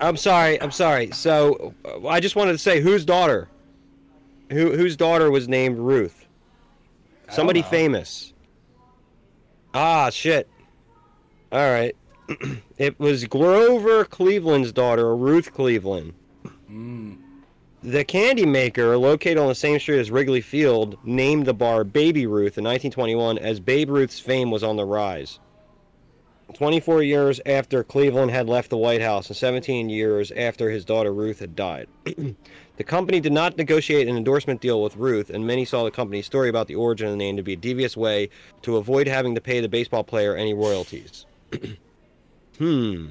I'm 0.00 0.16
sorry. 0.16 0.60
I'm 0.60 0.70
sorry. 0.70 1.10
So 1.12 1.74
uh, 1.84 2.06
I 2.06 2.20
just 2.20 2.36
wanted 2.36 2.52
to 2.52 2.58
say 2.58 2.80
whose 2.80 3.04
daughter? 3.06 3.48
Who 4.50 4.76
whose 4.76 4.96
daughter 4.96 5.30
was 5.30 5.48
named 5.48 5.78
Ruth? 5.78 6.26
Somebody 7.30 7.62
famous. 7.62 8.32
Ah, 9.74 10.08
shit. 10.10 10.48
All 11.52 11.70
right. 11.70 11.94
it 12.78 12.98
was 12.98 13.26
Grover 13.26 14.04
Cleveland's 14.04 14.72
daughter, 14.72 15.14
Ruth 15.14 15.52
Cleveland. 15.52 16.14
The 17.82 18.04
candy 18.04 18.44
maker, 18.44 18.96
located 18.98 19.38
on 19.38 19.48
the 19.48 19.54
same 19.54 19.78
street 19.78 20.00
as 20.00 20.10
Wrigley 20.10 20.40
Field, 20.40 20.98
named 21.04 21.46
the 21.46 21.54
bar 21.54 21.84
Baby 21.84 22.26
Ruth 22.26 22.58
in 22.58 22.64
1921 22.64 23.38
as 23.38 23.60
Babe 23.60 23.88
Ruth's 23.88 24.18
fame 24.18 24.50
was 24.50 24.64
on 24.64 24.76
the 24.76 24.84
rise. 24.84 25.38
24 26.54 27.02
years 27.02 27.40
after 27.46 27.84
Cleveland 27.84 28.30
had 28.30 28.48
left 28.48 28.70
the 28.70 28.76
White 28.76 29.02
House 29.02 29.28
and 29.28 29.36
17 29.36 29.88
years 29.88 30.32
after 30.32 30.70
his 30.70 30.84
daughter 30.84 31.12
Ruth 31.12 31.40
had 31.40 31.54
died. 31.54 31.88
the 32.04 32.84
company 32.84 33.20
did 33.20 33.32
not 33.32 33.56
negotiate 33.56 34.08
an 34.08 34.16
endorsement 34.16 34.60
deal 34.60 34.82
with 34.82 34.96
Ruth, 34.96 35.30
and 35.30 35.46
many 35.46 35.64
saw 35.64 35.84
the 35.84 35.90
company's 35.90 36.26
story 36.26 36.48
about 36.48 36.66
the 36.66 36.74
origin 36.74 37.06
of 37.06 37.12
the 37.12 37.18
name 37.18 37.36
to 37.36 37.42
be 37.42 37.52
a 37.52 37.56
devious 37.56 37.96
way 37.96 38.30
to 38.62 38.76
avoid 38.76 39.06
having 39.06 39.34
to 39.34 39.40
pay 39.40 39.60
the 39.60 39.68
baseball 39.68 40.04
player 40.04 40.36
any 40.36 40.54
royalties. 40.54 41.26
hmm. 42.58 43.06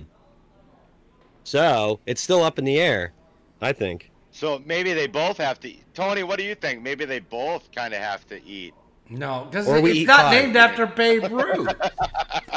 So, 1.44 2.00
it's 2.06 2.22
still 2.22 2.44
up 2.44 2.60
in 2.60 2.66
the 2.66 2.80
air, 2.80 3.14
I 3.62 3.72
think. 3.72 4.12
So 4.32 4.62
maybe 4.66 4.94
they 4.94 5.08
both 5.08 5.38
have 5.38 5.60
to. 5.62 5.74
Tony, 5.94 6.22
what 6.22 6.38
do 6.38 6.44
you 6.44 6.54
think? 6.54 6.84
Maybe 6.84 7.06
they 7.06 7.20
both 7.20 7.72
kind 7.72 7.94
of 7.94 8.02
have 8.02 8.28
to 8.28 8.44
eat. 8.46 8.74
No, 9.10 9.48
because 9.50 9.68
we 9.82 10.02
it's 10.02 10.08
not 10.08 10.20
five. 10.20 10.32
named 10.32 10.56
after 10.56 10.86
Babe 10.86 11.24
Ruth. 11.32 11.74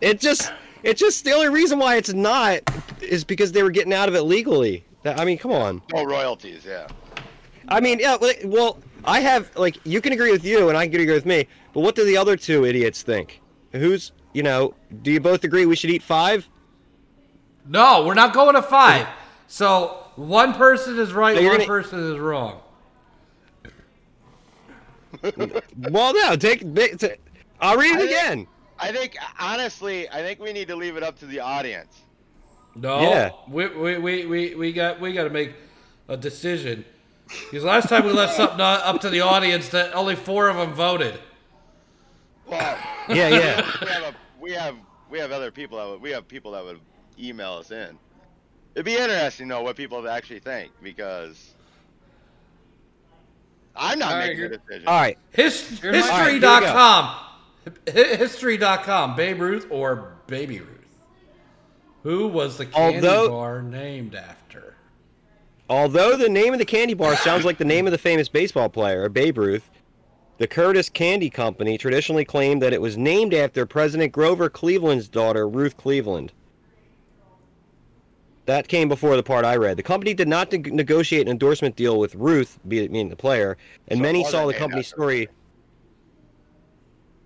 It 0.00 0.20
just, 0.20 0.52
it 0.82 0.96
just, 0.96 1.24
the 1.24 1.32
only 1.32 1.48
reason 1.48 1.78
why 1.78 1.96
it's 1.96 2.12
not 2.12 2.60
is 3.02 3.24
because 3.24 3.52
they 3.52 3.62
were 3.62 3.70
getting 3.70 3.92
out 3.92 4.08
of 4.08 4.14
it 4.14 4.22
legally. 4.22 4.84
I 5.04 5.24
mean, 5.24 5.38
come 5.38 5.52
on. 5.52 5.82
No 5.92 6.04
royalties. 6.04 6.64
Yeah. 6.66 6.86
I 7.68 7.80
mean, 7.80 7.98
yeah. 8.00 8.16
well- 8.20 8.34
Well, 8.44 8.78
I 9.04 9.20
have 9.20 9.50
like 9.56 9.78
you 9.86 10.00
can 10.02 10.12
agree 10.12 10.30
with 10.30 10.44
you, 10.44 10.68
and 10.68 10.76
I 10.76 10.86
can 10.86 11.00
agree 11.00 11.14
with 11.14 11.24
me. 11.24 11.46
But 11.72 11.80
what 11.80 11.94
do 11.94 12.04
the 12.04 12.16
other 12.18 12.36
two 12.36 12.66
idiots 12.66 13.02
think? 13.02 13.40
Who's 13.72 14.12
you 14.34 14.42
know? 14.42 14.74
Do 15.02 15.10
you 15.10 15.20
both 15.20 15.42
agree 15.44 15.64
we 15.66 15.76
should 15.76 15.90
eat 15.90 16.02
five? 16.02 16.46
no, 17.66 18.04
we're 18.06 18.14
not 18.14 18.32
going 18.34 18.54
to 18.56 18.62
five. 18.62 19.06
So 19.46 20.04
one 20.16 20.52
person 20.54 20.98
is 20.98 21.12
right, 21.14 21.36
So 21.36 21.42
one 21.44 21.52
gonna- 21.52 21.66
person 21.66 22.12
is 22.12 22.18
wrong. 22.18 22.60
Well, 25.90 26.14
no. 26.14 26.36
Take. 26.36 26.60
ta- 26.74 26.96
ta- 26.98 27.14
I'll 27.60 27.76
read 27.76 27.96
I 27.96 28.02
it 28.02 28.06
think- 28.08 28.10
again. 28.10 28.46
I 28.80 28.92
think 28.92 29.16
honestly, 29.38 30.08
I 30.08 30.22
think 30.22 30.40
we 30.40 30.52
need 30.52 30.68
to 30.68 30.76
leave 30.76 30.96
it 30.96 31.02
up 31.02 31.18
to 31.20 31.26
the 31.26 31.40
audience. 31.40 32.00
No, 32.74 33.00
Yeah. 33.02 33.30
we, 33.48 33.66
we, 33.68 33.98
we, 33.98 34.26
we, 34.26 34.54
we 34.54 34.72
got 34.72 35.00
we 35.00 35.12
got 35.12 35.24
to 35.24 35.30
make 35.30 35.52
a 36.08 36.16
decision. 36.16 36.84
Because 37.28 37.62
last 37.64 37.88
time 37.88 38.04
we 38.04 38.12
left 38.12 38.34
something 38.36 38.60
up 38.60 39.00
to 39.02 39.10
the 39.10 39.20
audience, 39.20 39.68
that 39.68 39.94
only 39.94 40.16
four 40.16 40.48
of 40.48 40.56
them 40.56 40.72
voted. 40.74 41.18
Well, 42.46 42.78
Yeah, 43.08 43.28
yeah. 43.28 43.70
we 43.80 43.88
have 43.88 44.02
a, 44.02 44.14
we 44.40 44.52
have 44.52 44.74
we 45.10 45.18
have 45.18 45.30
other 45.32 45.50
people 45.50 45.78
that 45.78 45.88
would, 45.88 46.00
we 46.00 46.10
have 46.10 46.26
people 46.26 46.52
that 46.52 46.64
would 46.64 46.80
email 47.18 47.52
us 47.54 47.70
in. 47.70 47.98
It'd 48.74 48.84
be 48.86 48.96
interesting 48.96 49.46
to 49.46 49.48
know 49.48 49.62
what 49.62 49.76
people 49.76 50.08
actually 50.08 50.38
think 50.40 50.72
because 50.82 51.54
I'm 53.76 53.98
not 53.98 54.12
All 54.12 54.18
right, 54.18 54.26
making 54.28 54.36
here- 54.36 54.46
a 54.52 54.56
decision. 54.58 54.88
All 54.88 55.00
right. 55.00 55.18
His, 55.32 55.80
You're 55.82 55.92
history.com. 55.92 56.64
Hi- 56.64 57.26
History.com. 57.86 59.16
Babe 59.16 59.40
Ruth 59.40 59.66
or 59.70 60.14
Baby 60.26 60.60
Ruth? 60.60 60.68
Who 62.02 62.28
was 62.28 62.56
the 62.56 62.66
candy 62.66 63.06
Although- 63.06 63.28
bar 63.30 63.62
named 63.62 64.14
after? 64.14 64.74
Although 65.68 66.16
the 66.16 66.28
name 66.28 66.52
of 66.52 66.58
the 66.58 66.64
candy 66.64 66.94
bar 66.94 67.16
sounds 67.16 67.44
like 67.44 67.58
the 67.58 67.64
name 67.64 67.86
of 67.86 67.92
the 67.92 67.98
famous 67.98 68.28
baseball 68.28 68.68
player, 68.68 69.08
Babe 69.08 69.38
Ruth, 69.38 69.70
the 70.38 70.48
Curtiss 70.48 70.88
Candy 70.88 71.30
Company 71.30 71.78
traditionally 71.78 72.24
claimed 72.24 72.60
that 72.62 72.72
it 72.72 72.80
was 72.80 72.96
named 72.96 73.32
after 73.34 73.66
President 73.66 74.10
Grover 74.10 74.48
Cleveland's 74.50 75.08
daughter, 75.08 75.48
Ruth 75.48 75.76
Cleveland. 75.76 76.32
That 78.46 78.66
came 78.66 78.88
before 78.88 79.14
the 79.14 79.22
part 79.22 79.44
I 79.44 79.54
read. 79.56 79.76
The 79.76 79.82
company 79.84 80.12
did 80.12 80.26
not 80.26 80.50
neg- 80.50 80.72
negotiate 80.74 81.22
an 81.26 81.28
endorsement 81.32 81.76
deal 81.76 81.98
with 82.00 82.16
Ruth, 82.16 82.58
be- 82.66 82.88
meaning 82.88 83.10
the 83.10 83.14
player, 83.16 83.56
and 83.86 83.98
So 83.98 84.02
many 84.02 84.24
saw 84.24 84.46
the 84.46 84.54
company's 84.54 84.86
after 84.86 84.96
story. 84.96 85.28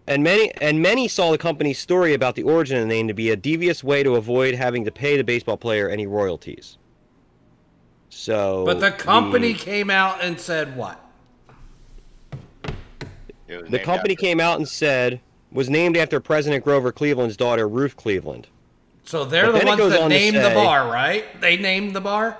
And 0.06 0.22
many 0.22 0.52
and 0.60 0.82
many 0.82 1.08
saw 1.08 1.30
the 1.30 1.38
company's 1.38 1.78
story 1.78 2.12
about 2.12 2.34
the 2.34 2.42
origin 2.42 2.76
of 2.76 2.82
the 2.82 2.88
name 2.88 3.08
to 3.08 3.14
be 3.14 3.30
a 3.30 3.36
devious 3.36 3.82
way 3.82 4.02
to 4.02 4.16
avoid 4.16 4.54
having 4.54 4.84
to 4.84 4.90
pay 4.92 5.16
the 5.16 5.24
baseball 5.24 5.56
player 5.56 5.88
any 5.88 6.06
royalties. 6.06 6.76
So, 8.10 8.64
But 8.66 8.80
the 8.80 8.90
company 8.92 9.54
the- 9.54 9.58
came 9.58 9.90
out 9.90 10.22
and 10.22 10.38
said 10.38 10.76
what? 10.76 11.00
The 13.46 13.78
company 13.78 14.14
after- 14.14 14.20
came 14.20 14.40
out 14.40 14.58
and 14.58 14.68
said 14.68 15.20
was 15.50 15.70
named 15.70 15.96
after 15.96 16.20
President 16.20 16.64
Grover 16.64 16.92
Cleveland's 16.92 17.36
daughter, 17.36 17.66
Ruth 17.68 17.96
Cleveland. 17.96 18.48
So 19.04 19.24
they're 19.24 19.46
But 19.46 19.52
the 19.52 19.58
then 19.58 19.66
it 19.66 19.70
ones 19.70 19.78
goes 19.78 19.92
that 19.92 20.00
on 20.02 20.10
to 20.10 20.16
named 20.16 20.36
the 20.36 20.50
bar, 20.50 20.90
right? 20.90 21.40
They 21.40 21.56
named 21.56 21.94
the 21.94 22.00
bar? 22.00 22.38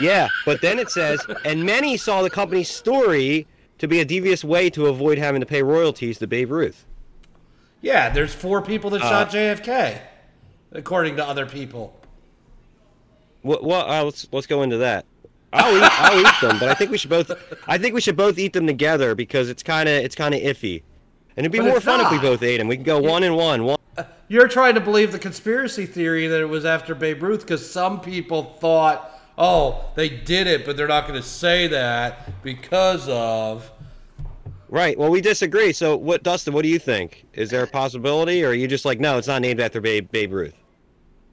Yeah, 0.00 0.28
but 0.46 0.60
then 0.62 0.78
it 0.78 0.90
says, 0.90 1.20
and 1.44 1.64
many 1.64 1.96
saw 1.96 2.22
the 2.22 2.30
company's 2.30 2.70
story 2.70 3.46
to 3.82 3.88
be 3.88 3.98
a 3.98 4.04
devious 4.04 4.44
way 4.44 4.70
to 4.70 4.86
avoid 4.86 5.18
having 5.18 5.40
to 5.40 5.46
pay 5.46 5.60
royalties 5.60 6.16
to 6.18 6.26
Babe 6.28 6.52
Ruth. 6.52 6.86
Yeah, 7.80 8.10
there's 8.10 8.32
four 8.32 8.62
people 8.62 8.90
that 8.90 9.02
Uh, 9.02 9.08
shot 9.10 9.30
JFK, 9.32 9.98
according 10.70 11.16
to 11.16 11.26
other 11.26 11.46
people. 11.46 11.98
What? 13.42 13.64
Well, 13.64 13.90
uh, 13.90 14.04
let's 14.04 14.28
let's 14.30 14.46
go 14.46 14.62
into 14.62 14.76
that. 14.78 15.04
I'll 15.52 15.76
eat, 15.76 15.82
I'll 15.82 16.20
eat 16.20 16.40
them, 16.40 16.60
but 16.60 16.68
I 16.68 16.74
think 16.74 16.92
we 16.92 16.96
should 16.96 17.10
both. 17.10 17.32
I 17.66 17.76
think 17.76 17.92
we 17.96 18.00
should 18.00 18.16
both 18.16 18.38
eat 18.38 18.52
them 18.52 18.68
together 18.68 19.16
because 19.16 19.48
it's 19.48 19.64
kind 19.64 19.88
of 19.88 19.96
it's 19.96 20.14
kind 20.14 20.32
of 20.32 20.40
iffy, 20.40 20.84
and 21.36 21.44
it'd 21.44 21.50
be 21.50 21.58
But 21.58 21.66
more 21.66 21.80
fun 21.80 22.00
if 22.02 22.12
we 22.12 22.20
both 22.20 22.44
ate 22.44 22.58
them. 22.58 22.68
We 22.68 22.76
can 22.76 22.84
go 22.84 23.00
one 23.00 23.24
and 23.24 23.34
one. 23.34 23.64
one. 23.64 23.78
You're 24.28 24.46
trying 24.46 24.76
to 24.76 24.80
believe 24.80 25.10
the 25.10 25.18
conspiracy 25.18 25.86
theory 25.86 26.28
that 26.28 26.40
it 26.40 26.48
was 26.48 26.64
after 26.64 26.94
Babe 26.94 27.20
Ruth 27.20 27.40
because 27.40 27.68
some 27.68 28.00
people 28.00 28.44
thought, 28.60 29.11
oh, 29.38 29.84
they 29.94 30.08
did 30.08 30.46
it, 30.46 30.64
but 30.64 30.76
they're 30.76 30.88
not 30.88 31.06
going 31.06 31.20
to 31.20 31.26
say 31.26 31.66
that 31.68 32.42
because 32.42 33.08
of. 33.08 33.70
Right. 34.68 34.98
Well, 34.98 35.10
we 35.10 35.20
disagree. 35.20 35.72
So, 35.72 35.96
what, 35.96 36.22
Dustin? 36.22 36.54
What 36.54 36.62
do 36.62 36.68
you 36.68 36.78
think? 36.78 37.26
Is 37.34 37.50
there 37.50 37.62
a 37.62 37.66
possibility, 37.66 38.44
or 38.44 38.48
are 38.48 38.54
you 38.54 38.66
just 38.66 38.84
like, 38.84 39.00
no, 39.00 39.18
it's 39.18 39.28
not 39.28 39.42
named 39.42 39.60
after 39.60 39.80
Babe 39.80 40.10
Babe 40.10 40.32
Ruth, 40.32 40.56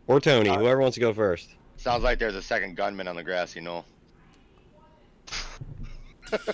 or 0.07 0.19
Tony? 0.19 0.49
Uh, 0.49 0.59
whoever 0.59 0.81
wants 0.81 0.95
to 0.95 1.01
go 1.01 1.13
first. 1.13 1.55
Sounds 1.77 2.03
like 2.03 2.19
there's 2.19 2.35
a 2.35 2.41
second 2.41 2.75
gunman 2.75 3.07
on 3.07 3.15
the 3.15 3.23
grassy 3.23 3.59
you 3.59 3.65
knoll. 3.65 3.85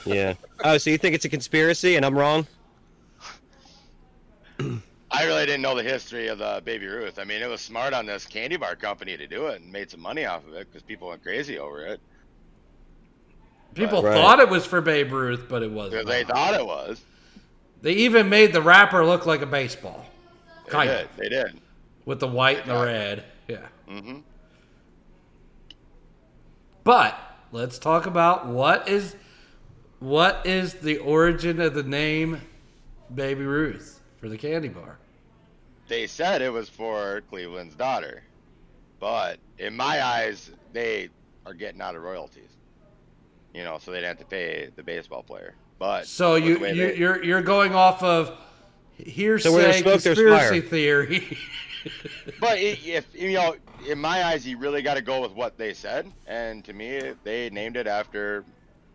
Yeah. 0.06 0.36
Oh, 0.64 0.78
so 0.78 0.90
you 0.90 0.98
think 0.98 1.16
it's 1.16 1.26
a 1.26 1.30
conspiracy, 1.30 1.98
and 1.98 2.06
I'm 2.06 2.18
wrong? 2.18 2.48
I 5.18 5.26
really 5.26 5.46
didn't 5.46 5.62
know 5.62 5.76
the 5.76 5.84
history 5.84 6.28
of 6.28 6.40
the 6.40 6.62
Baby 6.66 6.88
Ruth. 6.88 7.20
I 7.20 7.24
mean, 7.24 7.42
it 7.42 7.48
was 7.50 7.62
smart 7.62 7.94
on 7.94 8.06
this 8.06 8.26
candy 8.26 8.58
bar 8.58 8.76
company 8.76 9.16
to 9.18 9.28
do 9.28 9.48
it 9.48 9.62
and 9.62 9.72
made 9.72 9.90
some 9.90 10.02
money 10.02 10.26
off 10.26 10.46
of 10.48 10.54
it 10.54 10.68
because 10.70 10.82
people 10.84 11.08
went 11.10 11.24
crazy 11.24 11.58
over 11.58 11.86
it. 11.86 12.00
People 13.74 14.04
Right. 14.04 14.14
thought 14.14 14.40
it 14.40 14.50
was 14.50 14.66
for 14.66 14.82
Babe 14.82 15.12
Ruth, 15.12 15.46
but 15.50 15.62
it 15.64 15.72
wasn't. 15.72 16.08
They 16.08 16.24
thought 16.24 16.54
it 16.54 16.66
was. 16.66 17.02
They 17.82 17.92
even 17.94 18.30
made 18.30 18.54
the 18.54 18.62
wrapper 18.62 19.06
look 19.06 19.26
like 19.26 19.42
a 19.42 19.46
baseball. 19.46 20.06
They 20.66 20.72
Kind 20.72 20.90
did. 20.90 21.06
of. 21.06 21.18
They 21.18 21.30
did. 21.30 21.60
With 22.06 22.20
the 22.20 22.28
white 22.28 22.60
and 22.62 22.72
the 22.72 22.84
red. 22.84 23.24
Yeah. 23.48 23.68
Mm-hmm. 23.90 24.20
But 26.84 27.18
let's 27.52 27.80
talk 27.80 28.06
about 28.06 28.48
what 28.48 28.88
is 28.88 29.16
what 30.00 30.46
is 30.46 30.76
the 30.76 30.98
origin 30.98 31.60
of 31.60 31.74
the 31.74 31.84
name 31.84 32.42
Baby 33.14 33.44
Ruth 33.44 34.02
for 34.20 34.30
the 34.30 34.38
candy 34.38 34.70
bar. 34.70 34.98
They 35.88 36.08
said 36.08 36.42
it 36.42 36.52
was 36.52 36.68
for 36.70 37.22
Cleveland's 37.30 37.76
daughter, 37.76 38.24
but 39.00 39.38
in 39.60 39.76
my 39.76 40.04
eyes, 40.04 40.52
they 40.74 41.10
are 41.46 41.54
getting 41.54 41.82
out 41.82 41.96
of 41.96 42.02
royalties. 42.02 42.50
You 43.54 43.64
know, 43.64 43.78
so 43.80 43.92
they 43.92 43.98
didn't 43.98 44.18
have 44.18 44.20
to 44.20 44.26
pay 44.26 44.70
the 44.76 44.84
baseball 44.84 45.24
player. 45.24 45.54
But 45.80 46.08
So 46.08 46.36
you, 46.36 46.54
you 46.54 46.58
they- 46.60 46.96
you're 46.98 47.24
you're 47.24 47.42
going 47.42 47.74
off 47.76 48.02
of 48.04 48.36
hearsay 48.98 49.50
where 49.50 49.64
there's 49.64 49.78
smoke, 49.78 50.04
conspiracy 50.04 50.62
theory. 50.62 51.38
But 52.40 52.54
i- 52.58 52.80
if 52.84 53.06
you 53.14 53.34
know, 53.34 53.56
in 53.88 54.00
my 54.00 54.24
eyes, 54.26 54.48
you 54.48 54.58
really 54.58 54.82
got 54.82 54.96
to 54.96 55.04
go 55.04 55.22
with 55.22 55.34
what 55.34 55.56
they 55.56 55.72
said, 55.72 56.12
and 56.26 56.66
to 56.66 56.74
me, 56.74 57.14
they 57.24 57.52
named 57.52 57.78
it 57.78 57.86
after 57.86 58.44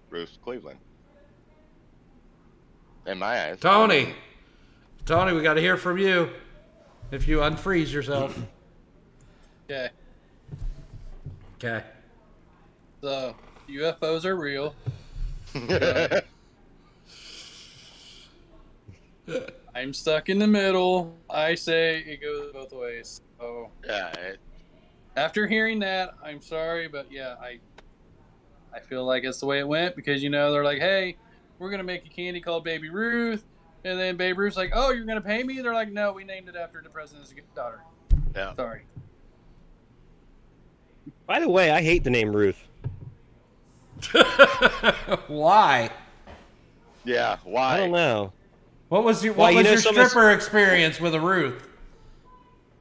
Bruce 0.09 0.37
Cleveland. 0.43 0.81
In 3.07 3.19
my 3.19 3.47
eyes, 3.47 3.61
Tony, 3.61 4.13
Tony, 5.07 5.33
we 5.33 5.41
got 5.43 5.55
to 5.55 5.61
hear 5.61 5.77
from 5.77 5.99
you. 5.99 6.31
If 7.11 7.27
you 7.27 7.39
unfreeze 7.39 7.93
yourself, 7.93 8.39
Okay. 9.69 9.89
okay. 11.57 11.85
So 13.03 13.35
UFOs 13.69 14.25
are 14.25 14.37
real. 14.37 14.75
I'm 19.75 19.93
stuck 19.95 20.29
in 20.29 20.39
the 20.39 20.47
middle. 20.47 21.17
I 21.29 21.55
say 21.55 21.99
it 22.01 22.21
goes 22.21 22.53
both 22.53 22.73
ways. 22.73 23.21
So 23.39 23.71
yeah, 23.87 24.09
it, 24.13 24.39
after 25.17 25.47
hearing 25.47 25.79
that, 25.81 26.15
I'm 26.25 26.41
sorry, 26.41 26.89
but 26.89 27.11
yeah, 27.11 27.37
I 27.41 27.59
I 28.75 28.81
feel 28.81 29.05
like 29.05 29.25
it's 29.25 29.41
the 29.41 29.47
way 29.47 29.59
it 29.61 29.69
went 29.69 29.95
because 29.97 30.23
you 30.23 30.31
know 30.31 30.53
they're 30.53 30.65
like, 30.65 30.79
hey, 30.79 31.17
we're 31.59 31.71
gonna 31.71 31.85
make 31.85 32.05
a 32.07 32.09
candy 32.09 32.41
called 32.41 32.65
Baby 32.65 32.91
Ruth, 32.91 33.45
and 33.85 33.99
then 33.99 34.17
Babe 34.17 34.39
Ruth's 34.39 34.57
like, 34.57 34.73
oh, 34.75 34.91
you're 34.91 35.05
gonna 35.05 35.21
pay 35.21 35.43
me? 35.43 35.61
They're 35.61 35.75
like, 35.75 35.91
no, 35.91 36.13
we 36.13 36.25
named 36.25 36.49
it 36.49 36.57
after 36.57 36.81
the 36.83 36.91
president's 36.91 37.33
daughter. 37.55 37.81
yeah. 38.35 38.55
Sorry. 38.55 38.83
By 41.27 41.41
the 41.41 41.49
way, 41.49 41.71
I 41.71 41.81
hate 41.83 42.05
the 42.05 42.11
name 42.11 42.35
Ruth. 42.35 42.67
Why? 45.29 45.91
Yeah, 47.05 47.39
why? 47.45 47.75
I 47.75 47.77
don't 47.79 47.93
know. 47.93 48.33
What 48.89 49.05
was 49.05 49.25
your 49.25 49.33
Well, 49.35 49.47
what 49.47 49.51
you 49.53 49.57
was 49.59 49.65
know, 49.65 49.71
your 49.73 49.81
some 49.81 49.97
of 49.99 50.09
stripper 50.09 50.31
experience 50.33 51.01
with 51.01 51.15
a 51.15 51.21
Ruth? 51.21 51.67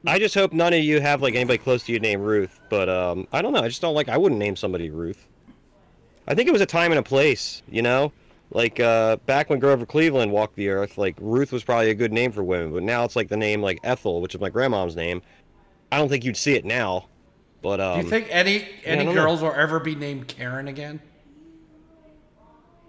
I 0.06 0.18
just 0.18 0.34
hope 0.34 0.52
none 0.52 0.72
of 0.72 0.80
you 0.82 1.00
have 1.00 1.22
like 1.22 1.34
anybody 1.34 1.58
close 1.58 1.84
to 1.84 1.92
you 1.92 2.00
named 2.00 2.22
Ruth. 2.22 2.60
But 2.68 2.88
um, 2.88 3.26
I 3.32 3.40
don't 3.42 3.52
know. 3.52 3.60
I 3.60 3.68
just 3.68 3.80
don't 3.80 3.94
like. 3.94 4.08
I 4.08 4.18
wouldn't 4.18 4.38
name 4.38 4.56
somebody 4.56 4.90
Ruth. 4.90 5.26
I 6.26 6.34
think 6.34 6.48
it 6.48 6.52
was 6.52 6.60
a 6.60 6.66
time 6.66 6.90
and 6.92 6.98
a 6.98 7.02
place. 7.02 7.62
You 7.70 7.82
know, 7.82 8.12
like 8.50 8.80
uh, 8.80 9.16
back 9.26 9.48
when 9.50 9.58
Grover 9.58 9.86
Cleveland 9.86 10.32
walked 10.32 10.56
the 10.56 10.68
earth, 10.68 10.98
like 10.98 11.16
Ruth 11.20 11.52
was 11.52 11.62
probably 11.64 11.90
a 11.90 11.94
good 11.94 12.12
name 12.12 12.32
for 12.32 12.42
women. 12.42 12.72
But 12.72 12.82
now 12.82 13.04
it's 13.04 13.16
like 13.16 13.28
the 13.28 13.36
name 13.36 13.62
like 13.62 13.78
Ethel, 13.84 14.20
which 14.20 14.34
is 14.34 14.40
my 14.40 14.50
grandmom's 14.50 14.96
name. 14.96 15.22
I 15.92 15.98
don't 15.98 16.08
think 16.08 16.24
you'd 16.24 16.36
see 16.36 16.54
it 16.54 16.64
now. 16.64 17.06
But 17.62 17.80
um, 17.80 17.98
Do 18.00 18.04
you 18.04 18.10
think 18.10 18.28
any 18.30 18.66
any 18.84 19.04
don't 19.04 19.14
know. 19.14 19.22
girls 19.22 19.42
will 19.42 19.52
ever 19.52 19.78
be 19.80 19.94
named 19.94 20.28
Karen 20.28 20.68
again? 20.68 21.00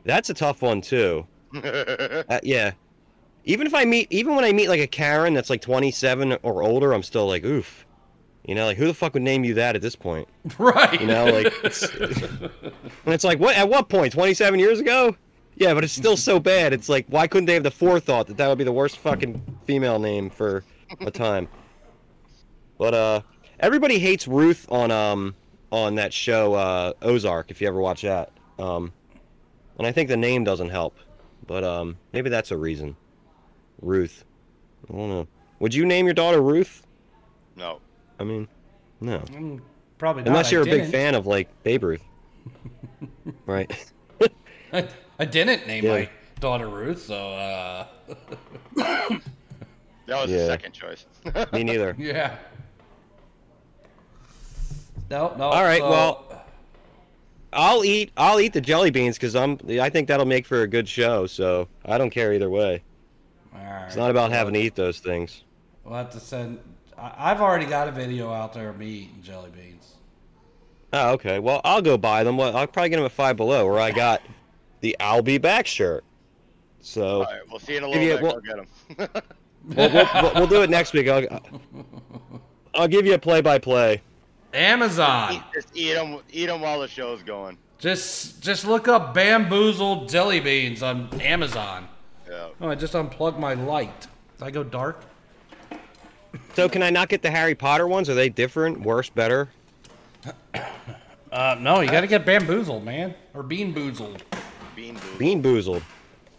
that's 0.04 0.30
a 0.30 0.34
tough 0.34 0.62
one 0.62 0.82
too. 0.82 1.26
Uh, 1.64 2.40
yeah. 2.44 2.72
Even 3.44 3.68
if 3.68 3.74
I 3.74 3.84
meet, 3.86 4.08
even 4.12 4.36
when 4.36 4.46
I 4.46 4.52
meet 4.54 4.70
like 4.70 4.80
a 4.80 4.88
Karen 4.88 5.34
that's 5.34 5.50
like 5.50 5.62
27 5.62 6.38
or 6.44 6.64
older, 6.64 6.94
I'm 6.94 7.04
still 7.04 7.28
like, 7.28 7.44
oof. 7.44 7.86
You 8.46 8.56
know, 8.56 8.66
like 8.66 8.78
who 8.78 8.86
the 8.88 8.94
fuck 8.94 9.14
would 9.16 9.24
name 9.24 9.44
you 9.44 9.56
that 9.56 9.76
at 9.76 9.82
this 9.82 9.96
point? 9.96 10.28
Right. 10.58 11.00
You 11.02 11.08
know, 11.08 11.26
like, 11.26 11.54
it's, 11.64 11.84
and 11.84 12.52
it's 13.06 13.24
like, 13.24 13.40
what? 13.40 13.56
At 13.56 13.68
what 13.68 13.90
point? 13.90 14.14
27 14.14 14.60
years 14.60 14.80
ago? 14.80 15.16
Yeah, 15.62 15.76
but 15.76 15.84
it's 15.84 15.94
still 15.94 16.18
so 16.18 16.40
bad. 16.40 16.74
It's 16.74 16.90
like, 16.90 17.06
why 17.08 17.28
couldn't 17.28 17.46
they 17.46 17.54
have 17.54 17.62
the 17.62 17.70
forethought 17.70 18.26
that 18.26 18.38
that 18.38 18.48
would 18.48 18.58
be 18.58 18.64
the 18.64 18.72
worst 18.72 18.98
fucking 18.98 19.60
female 19.66 20.00
name 20.00 20.32
for 20.32 20.64
a 21.02 21.12
time? 21.12 21.48
But 22.80 22.96
uh, 22.96 23.22
everybody 23.60 24.00
hates 24.00 24.28
Ruth 24.28 24.66
on 24.72 24.90
um 24.90 25.36
on 25.72 25.94
that 25.96 26.14
show 26.14 26.56
uh, 26.56 26.94
Ozark. 27.04 27.52
If 27.52 27.62
you 27.62 27.68
ever 27.68 27.80
watch 27.80 28.02
that, 28.02 28.32
um, 28.58 28.92
and 29.78 29.86
I 29.86 29.92
think 29.92 30.10
the 30.10 30.18
name 30.18 30.44
doesn't 30.44 30.70
help. 30.70 30.98
But 31.46 31.64
um, 31.64 31.96
maybe 32.12 32.32
that's 32.32 32.50
a 32.50 32.58
reason. 32.58 32.98
Ruth. 33.84 34.26
I 34.90 34.94
don't 34.98 35.10
know. 35.10 35.28
Would 35.60 35.76
you 35.76 35.86
name 35.86 36.06
your 36.08 36.16
daughter 36.16 36.42
Ruth? 36.42 36.88
no. 37.56 37.82
I 38.20 38.24
mean, 38.24 38.48
no. 39.00 39.20
Mm, 39.20 39.62
Probably 40.00 40.24
not. 40.24 40.30
Unless 40.30 40.52
you're 40.52 40.64
a 40.64 40.66
big 40.66 40.82
didn't. 40.82 40.92
fan 40.92 41.14
of 41.14 41.28
like 41.28 41.50
Babe 41.62 41.84
Ruth. 41.84 42.04
right. 43.46 43.72
I, 45.22 45.24
I 45.24 45.26
didn't 45.26 45.68
name 45.68 45.86
Yeah. 45.86 45.92
my 45.92 46.10
daughter 46.40 46.68
Ruth, 46.68 47.04
so 47.06 47.16
uh, 47.16 47.86
That 48.76 49.22
was 50.08 50.30
the 50.32 50.46
second 50.48 50.74
choice. 50.74 51.06
Me 51.54 51.64
neither. 51.64 51.96
yeah. 52.00 52.36
No, 55.10 55.34
no. 55.38 55.46
All 55.46 55.64
right, 55.64 55.80
so- 55.82 55.90
well- 55.90 56.28
I'll 57.54 57.84
eat 57.84 58.14
I'll 58.16 58.40
eat 58.40 58.54
the 58.54 58.62
jelly 58.62 58.92
beans 58.92 59.18
because 59.18 59.36
I'm 59.36 59.60
I 59.70 59.90
think 59.90 60.08
that'll 60.08 60.26
make 60.26 60.46
for 60.46 60.62
a 60.62 60.68
good 60.68 60.88
show. 60.88 61.28
So 61.28 61.68
I 61.84 61.98
don't 61.98 62.10
care 62.10 62.32
either 62.32 62.50
way. 62.50 62.82
All 63.54 63.60
right. 63.62 63.88
It's 63.88 63.98
not 63.98 64.10
about 64.10 64.32
having 64.32 64.54
to 64.54 64.60
eat 64.62 64.74
those 64.74 65.00
things. 65.00 65.44
We'll 65.84 65.96
have 65.98 66.10
to 66.12 66.20
send. 66.22 66.60
I, 66.98 67.12
I've 67.18 67.42
already 67.42 67.66
got 67.66 67.90
a 67.90 67.92
video 67.92 68.32
out 68.32 68.54
there 68.54 68.70
of 68.70 68.78
me 68.80 68.88
eating 68.88 69.22
jelly 69.22 69.50
beans. 69.54 69.96
Oh, 70.94 71.12
okay. 71.12 71.40
Well, 71.40 71.60
I'll 71.66 71.82
go 71.82 71.98
buy 71.98 72.24
them. 72.24 72.38
Well, 72.38 72.56
I'll 72.56 72.68
probably 72.68 72.88
get 72.88 72.96
them 72.96 73.06
at 73.06 73.12
Five 73.12 73.36
Below, 73.36 73.66
where 73.66 73.82
I 73.82 73.92
got 73.92 74.22
the 74.82 74.96
I'll 75.00 75.22
be 75.22 75.38
back 75.38 75.66
shirt. 75.68 76.04
So 76.82 77.18
All 77.20 77.24
right, 77.24 77.40
we'll 77.50 77.60
see 77.60 77.74
you 77.74 77.78
in 77.80 77.84
a 77.84 77.88
little 77.88 78.02
Give 78.04 78.10
you- 78.10 78.16
bit. 78.16 78.24
well- 78.24 78.34
Go 78.34 78.42
get 78.42 79.16
them. 79.16 79.24
we'll, 79.76 79.90
we'll, 79.92 80.10
we'll, 80.24 80.34
we'll 80.36 80.48
do 80.48 80.62
it 80.64 80.70
next 80.70 80.94
week. 80.94 81.08
I'll, 81.08 81.42
I'll 82.74 82.88
give 82.88 83.06
you 83.06 83.14
a 83.14 83.20
play-by-play. 83.20 84.02
Amazon. 84.54 85.44
Just 85.54 85.70
eat 85.76 85.94
them, 85.94 86.20
eat 86.32 86.48
them 86.48 86.60
while 86.62 86.80
the 86.82 86.88
show's 86.88 87.24
going. 87.24 87.58
Just 87.80 88.42
just 88.44 88.66
look 88.66 88.88
up 88.88 89.14
bamboozled 89.14 90.08
jelly 90.10 90.40
beans 90.40 90.84
on 90.84 91.10
Amazon. 91.22 91.88
Yeah. 92.30 92.50
Oh, 92.60 92.70
I 92.70 92.76
just 92.76 92.94
unplugged 92.94 93.40
my 93.40 93.54
light. 93.56 94.08
Did 94.38 94.46
I 94.46 94.52
go 94.52 94.64
dark? 94.64 95.04
So 96.54 96.68
can 96.70 96.84
I 96.84 96.90
not 96.90 97.10
get 97.10 97.22
the 97.22 97.32
Harry 97.32 97.56
Potter 97.56 97.88
ones? 97.88 98.10
Are 98.10 98.14
they 98.14 98.30
different? 98.30 98.82
Worse? 98.82 99.10
Better? 99.10 99.50
Uh, 101.32 101.56
no, 101.62 101.80
you 101.80 101.90
got 101.90 102.02
to 102.02 102.08
get 102.08 102.26
bamboozled, 102.26 102.84
man, 102.84 103.16
or 103.34 103.42
BeanBoozled. 103.42 104.20
Bean 105.18 105.42
booze. 105.42 105.66
Bean 105.68 105.82
Boozled. 105.82 105.82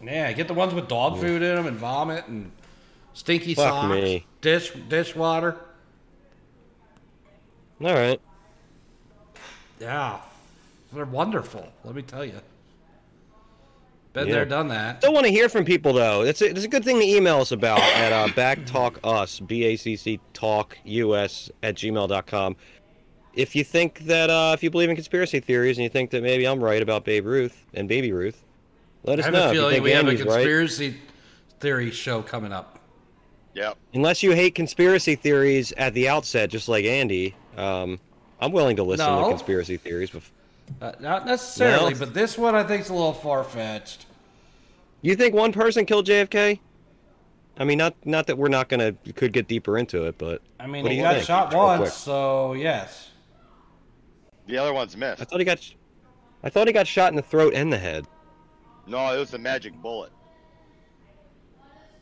Yeah, 0.03 0.31
get 0.33 0.47
the 0.47 0.53
ones 0.53 0.73
with 0.73 0.87
dog 0.87 1.19
food 1.19 1.41
in 1.41 1.55
them 1.55 1.65
and 1.65 1.77
vomit 1.77 2.27
and 2.27 2.51
stinky 3.13 3.53
Fuck 3.53 3.69
socks, 3.69 3.93
me. 3.93 4.25
dish 4.41 4.71
dishwater. 4.89 5.57
All 7.81 7.93
right. 7.93 8.19
Yeah, 9.79 10.19
they're 10.93 11.05
wonderful. 11.05 11.67
Let 11.83 11.95
me 11.95 12.01
tell 12.01 12.23
you. 12.23 12.39
Been 14.13 14.27
Yeah. 14.27 14.33
there, 14.35 14.45
done 14.45 14.67
that. 14.67 14.97
Still 14.99 15.13
want 15.13 15.25
to 15.25 15.31
hear 15.31 15.49
from 15.49 15.65
people 15.65 15.91
though. 15.93 16.21
It's 16.21 16.41
a, 16.41 16.49
it's 16.49 16.63
a 16.63 16.67
good 16.67 16.85
thing 16.85 16.99
to 16.99 17.05
email 17.05 17.39
us 17.41 17.51
about 17.51 17.79
at 17.79 18.13
uh, 18.13 18.27
backtalkus 18.33 19.45
b 19.47 19.63
a 19.65 19.75
c 19.75 19.95
c 19.95 20.19
talk 20.33 20.77
us 20.85 21.49
at 21.63 21.75
gmail.com. 21.75 22.55
If 23.35 23.55
you 23.55 23.63
think 23.63 23.99
that 24.05 24.29
uh, 24.29 24.51
if 24.53 24.61
you 24.63 24.69
believe 24.69 24.89
in 24.89 24.95
conspiracy 24.95 25.39
theories 25.39 25.77
and 25.77 25.83
you 25.83 25.89
think 25.89 26.11
that 26.11 26.21
maybe 26.21 26.45
I'm 26.45 26.63
right 26.63 26.81
about 26.81 27.03
Babe 27.03 27.25
Ruth 27.25 27.65
and 27.73 27.87
Baby 27.87 28.11
Ruth, 28.11 28.43
let 29.03 29.17
I 29.19 29.21
us 29.21 29.25
have 29.25 29.33
know. 29.33 29.39
a 29.39 29.47
if 29.47 29.53
you 29.53 29.59
feeling 29.59 29.73
think 29.73 29.83
we 29.83 29.91
have 29.91 30.05
a 30.05 30.09
Andy's 30.09 30.25
right. 30.25 30.33
conspiracy 30.35 30.95
theory 31.59 31.91
show 31.91 32.21
coming 32.21 32.53
up. 32.53 32.79
Yep. 33.55 33.77
Unless 33.93 34.23
you 34.23 34.31
hate 34.33 34.55
conspiracy 34.55 35.15
theories 35.15 35.71
at 35.77 35.93
the 35.93 36.09
outset, 36.09 36.49
just 36.49 36.67
like 36.67 36.85
Andy, 36.85 37.35
um, 37.57 37.99
I'm 38.39 38.51
willing 38.51 38.75
to 38.77 38.83
listen 38.83 39.05
No. 39.05 39.23
to 39.23 39.29
conspiracy 39.29 39.77
theories. 39.77 40.09
But 40.11 40.23
Uh, 40.81 40.91
not 40.99 41.25
necessarily, 41.25 41.93
No. 41.93 41.99
but 41.99 42.13
this 42.13 42.37
one 42.37 42.55
I 42.55 42.63
think 42.63 42.81
is 42.81 42.89
a 42.89 42.93
little 42.93 43.13
far 43.13 43.43
fetched. 43.43 44.05
you 45.01 45.15
think 45.15 45.33
one 45.35 45.51
person 45.51 45.85
killed 45.85 46.05
JFK? 46.07 46.59
I 47.57 47.63
mean, 47.65 47.77
not 47.77 47.93
not 48.05 48.27
that 48.27 48.37
we're 48.37 48.47
not 48.47 48.69
gonna 48.69 48.93
could 49.15 49.33
get 49.33 49.47
deeper 49.47 49.77
into 49.77 50.05
it, 50.05 50.17
but 50.17 50.41
I 50.59 50.65
mean, 50.65 50.83
What 50.83 50.91
he 50.93 50.99
got 51.01 51.15
think? 51.15 51.25
shot 51.27 51.53
once, 51.53 51.93
so 51.93 52.53
yes. 52.53 53.09
The 54.47 54.57
other 54.57 54.73
one's 54.73 54.95
missed. 54.97 55.21
I 55.21 55.25
thought 55.25 55.39
he 55.39 55.45
got, 55.45 55.59
sh- 55.61 55.73
I 56.43 56.49
thought 56.49 56.67
he 56.67 56.73
got 56.73 56.87
shot 56.87 57.11
in 57.11 57.15
the 57.15 57.21
throat 57.21 57.53
and 57.55 57.71
the 57.71 57.77
head. 57.77 58.05
No, 58.87 59.13
it 59.13 59.17
was 59.19 59.31
the 59.31 59.37
magic 59.39 59.73
bullet. 59.81 60.11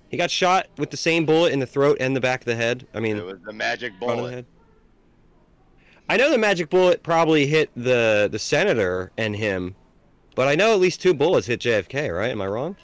He 0.09 0.17
got 0.17 0.31
shot 0.31 0.67
with 0.77 0.89
the 0.89 0.97
same 0.97 1.25
bullet 1.25 1.53
in 1.53 1.59
the 1.59 1.65
throat 1.65 1.97
and 1.99 2.15
the 2.15 2.19
back 2.21 2.41
of 2.41 2.45
the 2.45 2.55
head. 2.55 2.87
I 2.93 2.99
mean, 2.99 3.17
It 3.17 3.25
was 3.25 3.39
the 3.45 3.53
magic 3.53 3.93
front 3.99 4.11
of 4.11 4.17
the 4.17 4.21
bullet. 4.23 4.33
head. 4.33 4.45
I 6.09 6.17
know 6.17 6.29
the 6.29 6.37
magic 6.37 6.69
bullet 6.69 7.03
probably 7.03 7.45
hit 7.47 7.69
the 7.77 8.27
the 8.29 8.39
senator 8.39 9.11
and 9.17 9.33
him, 9.33 9.75
but 10.35 10.49
I 10.49 10.55
know 10.55 10.73
at 10.73 10.79
least 10.81 11.01
two 11.01 11.13
bullets 11.13 11.47
hit 11.47 11.61
JFK. 11.61 12.13
Right? 12.13 12.31
Am 12.31 12.41
I 12.41 12.47
wrong? 12.47 12.75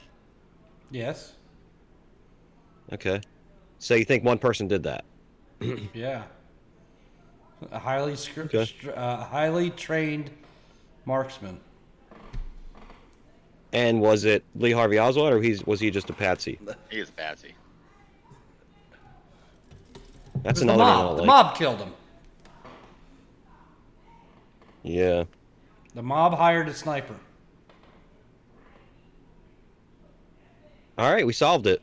Yes. 0.91 1.34
Okay. 2.93 3.19
So 3.79 3.95
you 3.95 4.05
think 4.05 4.23
one 4.23 4.38
person 4.39 4.67
did 4.69 4.84
that? 4.84 5.03
Yeah. 5.93 6.23
A 7.71 7.79
highly 7.79 8.15
scr- 8.15 8.41
Okay. 8.41 8.65
str- 8.65 8.91
uh, 8.95 9.23
highly 9.23 9.69
trained 9.71 10.29
marksman. 11.05 11.59
And 13.73 13.99
was 13.99 14.23
it 14.25 14.43
Lee 14.55 14.71
Harvey 14.71 14.99
Oswald, 14.99 15.34
or 15.34 15.41
he's 15.41 15.65
was 15.65 15.79
he 15.79 15.91
just 15.91 16.09
a 16.09 16.13
patsy? 16.13 16.59
He 16.89 16.99
was 16.99 17.09
a 17.09 17.11
Patsy. 17.13 17.53
That's 20.43 20.59
was 20.59 20.67
the 20.67 20.73
another 20.73 20.84
name 20.85 20.93
mob. 20.95 21.07
don't 21.07 21.17
The 21.17 21.25
mob 21.25 21.57
killed 21.57 21.79
him. 21.79 21.93
Yeah. 24.84 25.23
The 25.95 26.03
mob 26.03 26.34
hired 26.35 26.69
a 26.69 26.73
sniper. 26.73 27.15
All 30.97 31.11
right, 31.11 31.25
we 31.25 31.34
solved 31.34 31.67
it. 31.67 31.81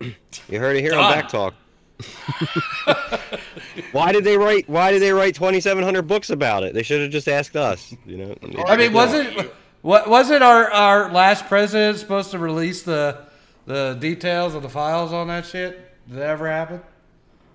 you 0.48 0.58
heard 0.58 0.76
it 0.76 0.80
here 0.80 0.92
on 0.94 0.98
Done. 1.12 1.22
BACC 1.24 1.28
Talk. 1.28 1.54
why 3.92 4.12
did 4.12 4.24
they 4.24 4.36
write? 4.36 4.68
Why 4.68 4.90
did 4.92 5.02
they 5.02 5.12
write 5.12 5.34
2,700 5.34 6.02
books 6.02 6.30
about 6.30 6.62
it? 6.62 6.74
They 6.74 6.82
should 6.82 7.00
have 7.02 7.10
just 7.10 7.28
asked 7.28 7.56
us. 7.56 7.94
You 8.06 8.16
know. 8.18 8.36
I 8.66 8.76
mean, 8.76 8.92
wasn't 8.92 9.50
what 9.82 10.08
wasn't 10.08 10.42
our 10.42 10.70
our 10.70 11.12
last 11.12 11.46
president 11.46 11.98
supposed 11.98 12.30
to 12.32 12.38
release 12.38 12.82
the 12.82 13.24
the 13.66 13.96
details 14.00 14.54
of 14.54 14.62
the 14.62 14.68
files 14.68 15.12
on 15.12 15.28
that 15.28 15.44
shit? 15.46 15.84
Did 16.08 16.18
that 16.18 16.28
ever 16.30 16.48
happen? 16.48 16.80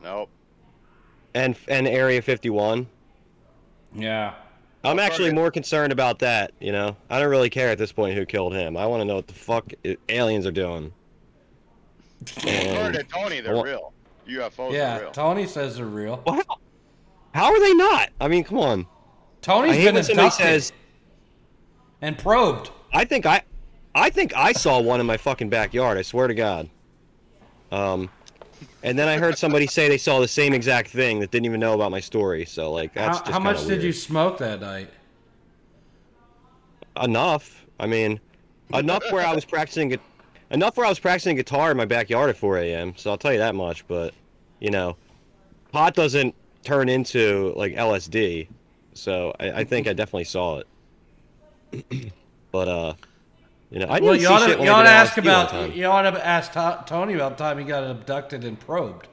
Nope. 0.03 0.29
and 1.33 1.55
and 1.67 1.87
Area 1.87 2.21
51. 2.21 2.87
Yeah. 3.95 4.33
I'm 4.85 4.97
Well, 4.97 5.05
actually 5.05 5.31
more 5.33 5.49
concerned 5.49 5.93
about 5.93 6.19
that. 6.19 6.51
You 6.59 6.73
know, 6.73 6.97
I 7.09 7.19
don't 7.19 7.29
really 7.29 7.49
care 7.49 7.69
at 7.69 7.77
this 7.77 7.93
point 7.93 8.17
who 8.17 8.25
killed 8.25 8.53
him. 8.53 8.75
I 8.75 8.85
want 8.85 8.99
to 8.99 9.05
know 9.05 9.15
what 9.15 9.27
the 9.27 9.33
fuck 9.33 9.71
aliens 10.09 10.45
are 10.45 10.51
doing. 10.51 10.91
According 12.37 12.57
And, 12.85 12.93
to 12.95 13.03
Tony, 13.03 13.39
they're 13.39 13.53
Well- 13.53 13.63
real. 13.63 13.93
UFOs 14.27 14.71
are 14.71 14.73
Yeah. 14.73 14.99
real. 14.99 15.11
Tony 15.11 15.47
says 15.47 15.77
they're 15.77 15.85
real. 15.85 16.21
well, 16.25 16.35
how, 16.35 16.57
how 17.33 17.45
are 17.53 17.59
they 17.59 17.73
not? 17.73 18.09
I 18.21 18.27
mean, 18.27 18.43
come 18.43 18.59
on. 18.59 18.87
Tony's 19.41 19.75
been 19.77 19.95
when 19.95 20.03
somebody 20.03 20.27
abducted 20.27 20.45
says. 20.45 20.73
and 22.01 22.17
probed. 22.17 22.71
I 22.93 23.05
think 23.05 23.25
I, 23.25 23.41
I 23.95 24.09
think 24.09 24.33
I 24.35 24.53
saw 24.53 24.79
one 24.81 24.99
in 24.99 25.05
my 25.05 25.17
fucking 25.17 25.49
backyard. 25.49 25.97
I 25.97 26.01
swear 26.03 26.27
to 26.27 26.33
God. 26.35 26.69
Um, 27.71 28.09
and 28.83 28.97
then 28.97 29.07
I 29.07 29.17
heard 29.17 29.37
somebody 29.37 29.67
say 29.67 29.89
they 29.89 29.97
saw 29.97 30.19
the 30.19 30.27
same 30.27 30.53
exact 30.53 30.89
thing 30.89 31.19
that 31.19 31.31
didn't 31.31 31.45
even 31.45 31.59
know 31.59 31.73
about 31.73 31.91
my 31.91 31.99
story. 31.99 32.45
So 32.45 32.71
like, 32.71 32.93
that's 32.93 33.17
How, 33.17 33.23
just 33.23 33.31
how 33.33 33.39
much 33.39 33.57
kinda 33.57 33.75
did 33.75 33.83
you 33.83 33.91
smoke 33.93 34.37
that 34.37 34.61
night? 34.61 34.89
Enough. 37.01 37.65
I 37.79 37.87
mean, 37.87 38.19
enough 38.73 39.03
where 39.11 39.25
I 39.25 39.33
was 39.33 39.45
practicing 39.45 39.89
gu- 39.89 39.97
enough 40.53 40.77
where 40.77 40.85
I 40.85 40.89
was 40.89 40.99
practicing 40.99 41.35
guitar 41.35 41.71
in 41.71 41.77
my 41.77 41.85
backyard 41.85 42.29
at 42.29 42.37
4 42.37 42.59
a.m. 42.59 42.93
So 42.95 43.11
I'll 43.11 43.17
tell 43.17 43.33
you 43.33 43.39
that 43.39 43.55
much. 43.55 43.85
But 43.87 44.13
you 44.59 44.71
know, 44.71 44.95
pot 45.71 45.95
doesn't 45.95 46.33
turn 46.63 46.87
into 46.87 47.53
like 47.57 47.73
LSD. 47.73 48.47
So 48.93 49.35
I, 49.39 49.51
I 49.51 49.63
think 49.63 49.87
I 49.87 49.93
definitely 49.93 50.25
saw 50.25 50.61
it. 51.71 52.11
but 52.51 52.67
uh, 52.67 52.93
you 53.71 53.79
know, 53.79 53.87
I 53.89 53.99
didn't 53.99 54.05
Well, 54.05 54.15
see 54.15 54.21
you 54.21 54.27
ought 54.27 54.47
to, 54.47 54.63
you 54.63 54.69
ought 54.69 54.83
to 54.83 54.89
ask 54.89 55.17
about 55.17 55.75
you 55.75 55.85
ought 55.87 56.03
to 56.03 56.25
ask 56.25 56.53
To- 56.53 56.83
Tony 56.85 57.15
about 57.15 57.37
the 57.37 57.43
time 57.43 57.57
he 57.57 57.65
got 57.65 57.83
abducted 57.83 58.43
and 58.45 58.59
probed 58.59 59.07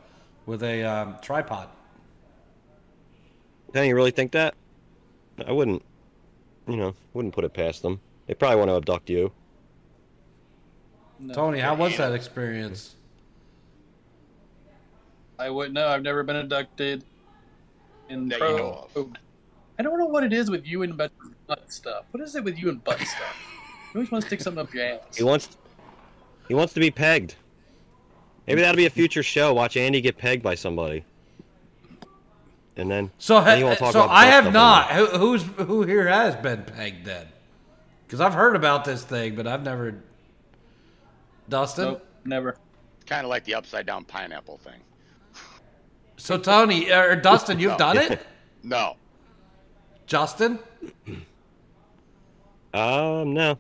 with 0.47 0.63
a 0.63 0.85
um, 0.85 1.17
tripod. 1.23 1.69
Danny, 3.73 3.89
you 3.89 3.95
really 3.95 4.11
think 4.11 4.33
that? 4.33 4.55
I 5.47 5.53
wouldn't. 5.53 5.83
You 6.69 6.77
know, 6.77 6.95
wouldn't 7.15 7.35
put 7.35 7.45
it 7.45 7.55
past 7.55 7.83
them. 7.83 8.01
They 8.27 8.35
probably 8.35 8.59
want 8.59 8.69
to 8.69 8.77
abduct 8.77 9.11
you. 9.11 9.33
No, 11.21 11.35
Tony, 11.35 11.59
how 11.59 11.75
was 11.75 11.97
that 11.99 12.13
experience? 12.13 12.95
I 15.39 15.51
wouldn't 15.51 15.75
know. 15.75 15.89
I've 15.89 16.03
never 16.03 16.23
been 16.23 16.37
abducted. 16.37 17.05
In 18.09 18.29
That 18.29 18.41
you 18.41 18.47
pro- 18.47 18.57
know 18.57 18.89
of. 18.97 19.11
I 19.79 19.83
don't 19.83 19.99
know 19.99 20.07
what 20.07 20.25
it 20.25 20.33
is 20.33 20.51
with 20.51 20.67
you 20.67 20.83
and 20.83 20.97
butt 20.97 21.13
butt 21.47 21.73
stuff. 21.73 22.05
What 22.11 22.23
is 22.23 22.35
it 22.37 22.45
with 22.45 22.59
you 22.59 22.69
and 22.69 22.83
butt 22.83 22.99
stuff? 22.99 23.37
You 23.93 23.99
always 23.99 24.11
want 24.11 24.23
to 24.23 24.29
stick 24.29 24.41
something 24.41 24.61
up 24.61 24.73
your 24.75 24.85
ass. 24.85 25.17
He 25.17 25.23
wants. 25.23 25.57
He 26.49 26.55
wants 26.55 26.73
to 26.75 26.81
be 26.81 26.91
pegged. 26.91 27.37
Maybe 28.47 28.63
that'll 28.63 28.77
be 28.77 28.87
a 28.87 28.91
future 28.91 29.23
show. 29.23 29.55
Watch 29.55 29.77
Andy 29.77 30.01
get 30.01 30.19
pegged 30.19 30.43
by 30.43 30.55
somebody. 30.55 31.05
And 32.77 32.91
then. 32.91 33.11
So, 33.19 33.41
then 33.43 33.59
you 33.59 33.65
ha- 33.65 33.69
wanna 33.69 33.79
talk 33.79 33.93
so 33.93 34.05
about 34.05 34.15
I 34.15 34.27
have 34.27 34.53
not. 34.53 34.91
Who, 34.91 35.07
who's 35.07 35.43
who 35.43 35.83
here 35.83 36.09
has 36.09 36.35
been 36.37 36.65
pegged 36.65 37.05
then? 37.05 37.27
Because 38.07 38.21
I've 38.21 38.35
heard 38.35 38.57
about 38.57 38.85
this 38.85 39.05
thing, 39.05 39.35
but 39.37 39.47
I've 39.47 39.63
never. 39.63 40.03
Dustin. 41.51 41.85
Nope, 41.85 42.07
never. 42.25 42.57
Kind 43.07 43.25
of 43.25 43.31
like 43.31 43.45
the 43.45 43.55
upside 43.55 43.85
down 43.87 44.05
pineapple 44.05 44.59
thing. 44.59 44.81
So 46.17 46.39
Tony 46.39 46.91
or 46.93 47.17
Dustin, 47.17 47.59
you've 47.59 47.73
No. 47.73 47.79
done 47.79 47.97
it. 47.99 48.27
No. 48.63 48.97
Justin. 50.07 50.59
Um, 52.75 53.33
no. 53.35 53.59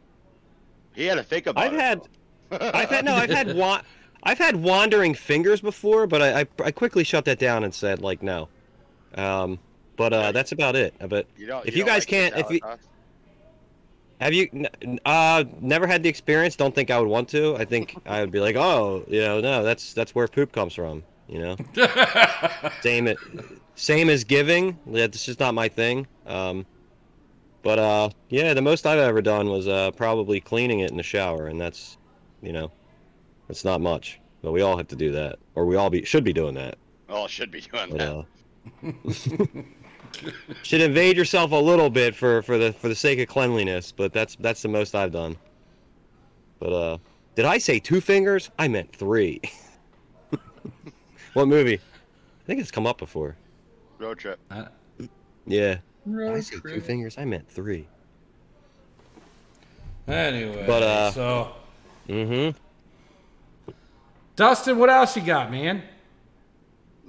He 0.94 1.06
had 1.06 1.14
to 1.16 1.22
think 1.24 1.46
about 1.46 1.64
I've 1.64 1.72
it. 1.74 1.80
had. 1.80 2.02
though. 2.50 2.70
I've 2.74 2.90
had 2.90 3.04
no. 3.04 3.14
I've 3.14 3.30
had 3.30 3.56
wa- 3.56 3.80
I've 4.22 4.38
had 4.38 4.56
wandering 4.56 5.14
fingers 5.14 5.60
before, 5.62 6.06
but 6.06 6.20
I, 6.20 6.40
I 6.42 6.46
I 6.64 6.70
quickly 6.70 7.02
shut 7.04 7.24
that 7.24 7.38
down 7.38 7.64
and 7.64 7.72
said 7.74 8.02
like 8.02 8.22
no. 8.22 8.48
Um, 9.14 9.58
but 9.96 10.12
uh, 10.12 10.32
that's 10.32 10.52
about 10.52 10.76
it. 10.76 10.94
But 11.08 11.26
You 11.38 11.46
if 11.64 11.74
you, 11.76 11.82
don't 11.84 11.88
guys 11.94 12.02
like 12.02 12.08
can't, 12.08 12.36
if 12.36 12.50
you 12.50 12.60
out, 12.62 12.70
huh? 12.70 12.76
Have 14.20 14.32
you 14.32 14.66
uh 15.04 15.44
never 15.60 15.86
had 15.86 16.02
the 16.02 16.08
experience, 16.08 16.54
don't 16.56 16.74
think 16.74 16.90
I 16.90 16.98
would 16.98 17.08
want 17.08 17.28
to. 17.30 17.56
I 17.56 17.64
think 17.64 17.96
I 18.06 18.20
would 18.20 18.30
be 18.30 18.40
like, 18.40 18.56
oh, 18.56 19.04
you 19.08 19.20
know, 19.20 19.40
no, 19.40 19.62
that's 19.64 19.92
that's 19.94 20.14
where 20.14 20.28
poop 20.28 20.52
comes 20.52 20.74
from. 20.74 21.02
You 21.28 21.38
know, 21.42 21.56
same 22.82 23.06
it, 23.06 23.18
same 23.76 24.10
as 24.10 24.24
giving. 24.24 24.78
Yeah, 24.86 25.06
this 25.06 25.28
is 25.28 25.38
not 25.38 25.54
my 25.54 25.68
thing. 25.68 26.06
Um, 26.26 26.66
but 27.62 27.78
uh, 27.78 28.10
yeah, 28.30 28.52
the 28.54 28.62
most 28.62 28.84
I've 28.86 28.98
ever 28.98 29.22
done 29.22 29.48
was 29.48 29.68
uh, 29.68 29.90
probably 29.92 30.40
cleaning 30.40 30.80
it 30.80 30.90
in 30.90 30.96
the 30.96 31.02
shower, 31.02 31.46
and 31.46 31.60
that's, 31.60 31.98
you 32.42 32.52
know, 32.52 32.72
that's 33.46 33.64
not 33.64 33.80
much. 33.80 34.18
But 34.42 34.52
we 34.52 34.62
all 34.62 34.76
have 34.76 34.88
to 34.88 34.96
do 34.96 35.12
that, 35.12 35.38
or 35.54 35.66
we 35.66 35.76
all 35.76 35.90
be 35.90 36.04
should 36.04 36.24
be 36.24 36.32
doing 36.32 36.54
that. 36.54 36.78
All 37.08 37.28
should 37.28 37.50
be 37.50 37.60
doing 37.60 37.90
But, 37.90 37.98
that. 37.98 38.26
uh, 38.82 39.62
should 40.62 40.80
invade 40.80 41.16
yourself 41.16 41.52
a 41.52 41.56
little 41.56 41.90
bit 41.90 42.14
for 42.14 42.42
for 42.42 42.58
the 42.58 42.72
for 42.72 42.88
the 42.88 42.94
sake 42.94 43.18
of 43.18 43.28
cleanliness, 43.28 43.92
but 43.92 44.12
that's 44.12 44.36
that's 44.36 44.62
the 44.62 44.68
most 44.68 44.94
I've 44.94 45.12
done. 45.12 45.36
But 46.58 46.72
uh, 46.72 46.98
did 47.34 47.44
I 47.44 47.58
say 47.58 47.78
two 47.78 48.00
fingers? 48.00 48.50
I 48.58 48.68
meant 48.68 48.94
three. 48.94 49.40
what 51.34 51.48
movie? 51.48 51.76
I 51.76 52.46
think 52.46 52.60
it's 52.60 52.70
come 52.70 52.86
up 52.86 52.98
before. 52.98 53.36
Road 53.98 54.18
trip. 54.18 54.38
Yeah. 55.46 55.76
Did 55.76 55.80
I 56.06 56.10
Road 56.10 56.44
say 56.44 56.56
two 56.56 56.80
fingers? 56.80 57.16
I 57.18 57.24
meant 57.24 57.48
three. 57.48 57.86
Anyway, 60.08 60.64
But, 60.66 60.82
uh, 60.82 61.10
so 61.12 61.54
Mm-hmm. 62.08 62.58
Dustin, 64.34 64.78
what 64.78 64.90
else 64.90 65.16
you 65.16 65.22
got, 65.22 65.50
man? 65.50 65.82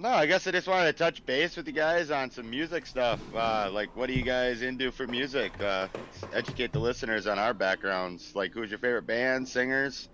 No, 0.02 0.10
I 0.10 0.26
guess 0.26 0.48
I 0.48 0.52
just 0.52 0.68
wanted 0.68 0.86
to 0.92 0.94
touch 0.98 1.24
base 1.28 1.56
with 1.56 1.68
you 1.68 1.74
guys 1.74 2.10
on 2.10 2.32
some 2.32 2.50
music 2.50 2.88
stuff. 2.88 3.20
Uh, 3.36 3.70
like, 3.72 3.96
what 3.96 4.10
are 4.10 4.14
you 4.14 4.24
guys 4.24 4.64
into 4.64 4.90
for 4.92 5.06
music? 5.06 5.52
Uh, 5.62 5.88
educate 6.34 6.74
the 6.74 6.80
listeners 6.80 7.28
on 7.28 7.38
our 7.38 7.54
backgrounds. 7.54 8.36
Like, 8.36 8.52
who's 8.52 8.72
your 8.72 8.80
favorite 8.80 9.06
band, 9.06 9.48
singers? 9.48 10.10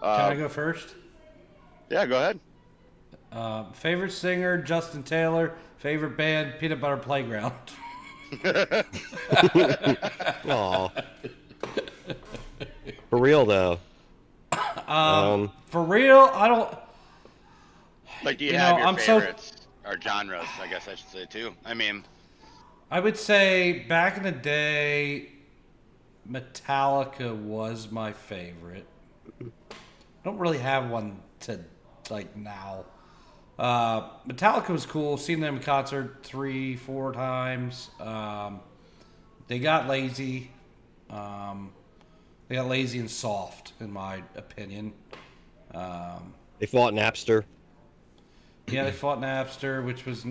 Can 0.00 0.08
I 0.08 0.32
Uh, 0.32 0.34
go 0.34 0.48
first? 0.48 0.94
yeah, 1.90 2.06
go 2.06 2.16
ahead. 2.18 2.38
Uh, 3.32 3.64
favorite 3.72 4.12
singer, 4.12 4.58
Justin 4.58 5.02
Taylor. 5.02 5.54
Favorite 5.78 6.16
band, 6.16 6.54
Peanut 6.60 6.80
Butter 6.80 6.96
Playground. 6.98 7.54
Aw. 10.48 10.88
For 13.10 13.18
real 13.18 13.44
though. 13.46 13.80
Um, 14.86 15.50
For 15.66 15.82
real, 15.82 16.28
I 16.34 16.48
don't. 16.48 16.68
Like, 18.24 18.38
do 18.38 18.44
you, 18.44 18.52
You 18.52 18.58
have 18.58 18.72
know, 18.76 18.78
your 18.78 18.86
I'm 18.88 18.98
so- 18.98 19.20
favorites 19.20 19.52
or 19.84 20.00
genres? 20.00 20.46
I 20.60 20.66
guess 20.68 20.88
I 20.88 20.94
should 20.94 21.08
say 21.08 21.26
too. 21.26 21.54
I 21.64 21.74
mean, 21.74 22.04
I 22.90 23.00
would 23.00 23.16
say 23.16 23.84
back 23.88 24.16
in 24.16 24.22
the 24.22 24.32
day, 24.32 25.28
Metallica 26.30 27.34
was 27.36 27.90
my 27.90 28.12
favorite. 28.12 28.86
I 29.40 29.44
don't 30.24 30.38
really 30.38 30.58
have 30.58 30.88
one 30.88 31.20
to 31.40 31.58
like 32.10 32.36
now. 32.36 32.84
Uh, 33.58 34.08
Metallica 34.26 34.70
was 34.70 34.86
cool. 34.86 35.16
Seen 35.16 35.40
them 35.40 35.56
in 35.56 35.62
concert 35.62 36.18
three, 36.22 36.76
four 36.76 37.12
times. 37.12 37.90
Um, 38.00 38.60
they 39.48 39.58
got 39.58 39.88
lazy. 39.88 40.50
Um, 41.10 41.72
they 42.48 42.54
got 42.56 42.68
lazy 42.68 42.98
and 42.98 43.10
soft, 43.10 43.72
in 43.80 43.92
my 43.92 44.22
opinion. 44.36 44.92
Um, 45.74 46.34
they 46.58 46.66
fought 46.66 46.92
Napster. 46.94 47.44
Yeah, 48.68 48.84
they 48.84 48.92
fought 48.92 49.20
Napster, 49.20 49.84
which 49.84 50.06
was, 50.06 50.24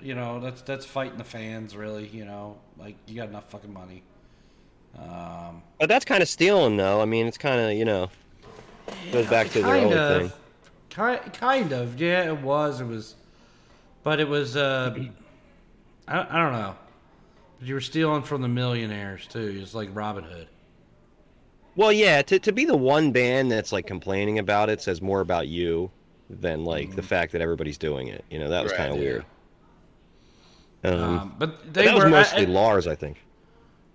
you 0.00 0.14
know, 0.14 0.40
that's 0.40 0.62
that's 0.62 0.84
fighting 0.84 1.18
the 1.18 1.24
fans, 1.24 1.76
really. 1.76 2.06
You 2.08 2.24
know, 2.24 2.58
like 2.78 2.96
you 3.06 3.16
got 3.16 3.28
enough 3.28 3.50
fucking 3.50 3.72
money. 3.72 4.02
Um, 4.98 5.62
But 5.78 5.88
that's 5.88 6.04
kind 6.04 6.22
of 6.22 6.28
stealing 6.28 6.76
though. 6.76 7.00
I 7.00 7.04
mean, 7.04 7.26
it's 7.26 7.38
kind 7.38 7.60
of 7.60 7.72
you 7.72 7.84
know 7.84 8.10
goes 9.12 9.26
back 9.26 9.50
to 9.50 9.62
the 9.62 9.92
of, 9.92 10.30
thing. 10.30 10.32
kind, 10.90 11.32
kind 11.32 11.72
of. 11.72 12.00
Yeah, 12.00 12.24
it 12.24 12.40
was. 12.40 12.80
It 12.80 12.86
was, 12.86 13.16
but 14.02 14.20
it 14.20 14.28
was. 14.28 14.56
Uh, 14.56 14.94
I, 16.08 16.20
I 16.20 16.42
don't 16.42 16.52
know. 16.52 16.76
But 17.58 17.68
you 17.68 17.74
were 17.74 17.80
stealing 17.80 18.22
from 18.22 18.42
the 18.42 18.48
millionaires 18.48 19.26
too. 19.26 19.58
It's 19.62 19.74
like 19.74 19.90
Robin 19.94 20.24
Hood. 20.24 20.48
Well, 21.76 21.92
yeah, 21.92 22.22
to, 22.22 22.38
to 22.40 22.52
be 22.52 22.64
the 22.64 22.76
one 22.76 23.12
band 23.12 23.50
that's 23.50 23.72
like 23.72 23.86
complaining 23.86 24.38
about 24.38 24.68
it 24.70 24.82
says 24.82 25.00
more 25.00 25.20
about 25.20 25.48
you 25.48 25.90
than 26.30 26.64
like 26.64 26.94
the 26.94 27.02
fact 27.02 27.32
that 27.32 27.40
everybody's 27.40 27.78
doing 27.78 28.08
it. 28.08 28.24
You 28.30 28.38
know, 28.38 28.48
that 28.50 28.62
was 28.62 28.72
Right, 28.72 28.78
kind 28.78 28.92
of 28.92 28.96
yeah. 28.98 29.02
weird. 29.02 29.24
Um, 30.84 30.92
Um, 31.18 31.34
but 31.38 31.72
but 31.72 31.74
that 31.74 31.94
were 31.94 32.04
was 32.04 32.10
mostly 32.10 32.46
I- 32.46 32.48
I- 32.48 32.52
Lars, 32.52 32.86
I 32.86 32.94
think. 32.94 33.18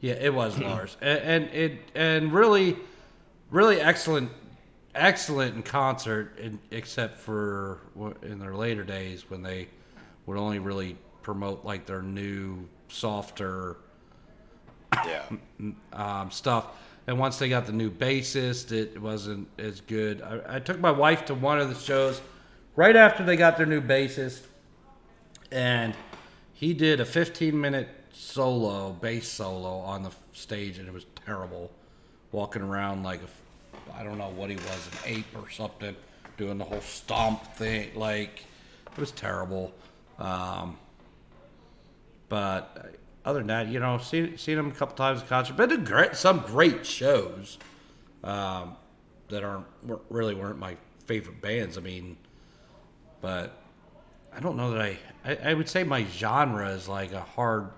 Yeah, 0.02 0.14
it 0.14 0.34
was 0.34 0.60
Lars, 0.60 0.98
and, 1.02 1.20
and 1.20 1.44
it 1.54 1.80
and 1.96 2.32
really, 2.34 2.76
really 3.50 3.80
excellent, 3.82 4.30
excellent 4.94 5.56
in 5.56 5.64
concert, 5.64 6.38
in, 6.38 6.60
except 6.72 7.16
for 7.16 7.80
in 8.22 8.38
their 8.40 8.54
later 8.56 8.84
days 8.84 9.30
when 9.30 9.42
they 9.42 9.68
would 10.26 10.38
only 10.38 10.60
really 10.60 10.98
promote 11.24 11.64
like 11.66 11.86
their 11.88 12.02
new, 12.04 12.68
softer 12.90 13.78
yeah. 14.94 15.24
um, 15.94 16.30
stuff. 16.30 16.68
And 17.08 17.20
once 17.20 17.38
they 17.38 17.50
got 17.50 17.66
the 17.66 17.72
new 17.72 17.92
bassist, 17.92 18.72
it 18.72 19.00
wasn't 19.00 19.48
as 19.60 19.82
good. 19.82 20.22
I, 20.22 20.56
I 20.56 20.60
took 20.60 20.80
my 20.80 20.92
wife 20.92 21.26
to 21.26 21.36
one 21.36 21.60
of 21.60 21.70
the 21.70 21.80
shows 21.80 22.22
right 22.76 22.96
after 22.96 23.24
they 23.24 23.36
got 23.36 23.58
their 23.58 23.66
new 23.66 23.82
bassist, 23.82 24.42
and 25.52 25.94
he 26.54 26.74
did 26.74 27.00
a 27.00 27.06
15 27.06 27.60
minute 27.60 27.90
solo, 28.12 28.92
bass 28.92 29.28
solo 29.28 29.78
on 29.80 30.04
the 30.04 30.12
stage, 30.34 30.80
and 30.80 30.88
it 30.88 30.94
was 30.94 31.06
terrible. 31.26 31.72
Walking 32.32 32.64
around 32.64 33.04
like 33.04 33.22
I 33.94 34.04
don't 34.04 34.18
know 34.18 34.30
what 34.30 34.50
he 34.50 34.56
was, 34.56 34.90
an 34.92 34.98
ape 35.18 35.26
or 35.36 35.50
something, 35.50 35.96
doing 36.38 36.58
the 36.58 36.66
whole 36.66 36.82
stomp 36.82 37.44
thing. 37.56 37.92
Like, 37.96 38.46
it 38.92 38.98
was 38.98 39.12
terrible. 39.12 39.74
Um, 40.20 40.78
but 42.30 42.96
other 43.26 43.40
than 43.40 43.48
that, 43.48 43.68
you 43.68 43.80
know, 43.80 43.98
seen 43.98 44.38
seen 44.38 44.56
them 44.56 44.68
a 44.68 44.74
couple 44.74 44.96
times 44.96 45.22
in 45.22 45.28
concert. 45.28 45.58
Been 45.58 45.70
to 45.70 45.78
great, 45.78 46.16
some 46.16 46.40
great 46.42 46.86
shows 46.86 47.58
um, 48.24 48.76
that 49.30 49.44
aren't 49.44 49.66
weren't, 49.84 50.04
really 50.10 50.36
weren't 50.36 50.60
my 50.60 50.78
favorite 51.06 51.42
bands. 51.42 51.78
I 51.78 51.82
mean, 51.82 52.18
but 53.22 53.58
I 54.36 54.40
don't 54.40 54.56
know 54.56 54.72
that 54.72 54.82
I, 54.82 54.98
I 55.26 55.36
I 55.50 55.54
would 55.56 55.68
say 55.68 55.84
my 55.84 56.06
genre 56.06 56.70
is 56.70 56.88
like 56.88 57.14
a 57.14 57.22
hard 57.22 57.70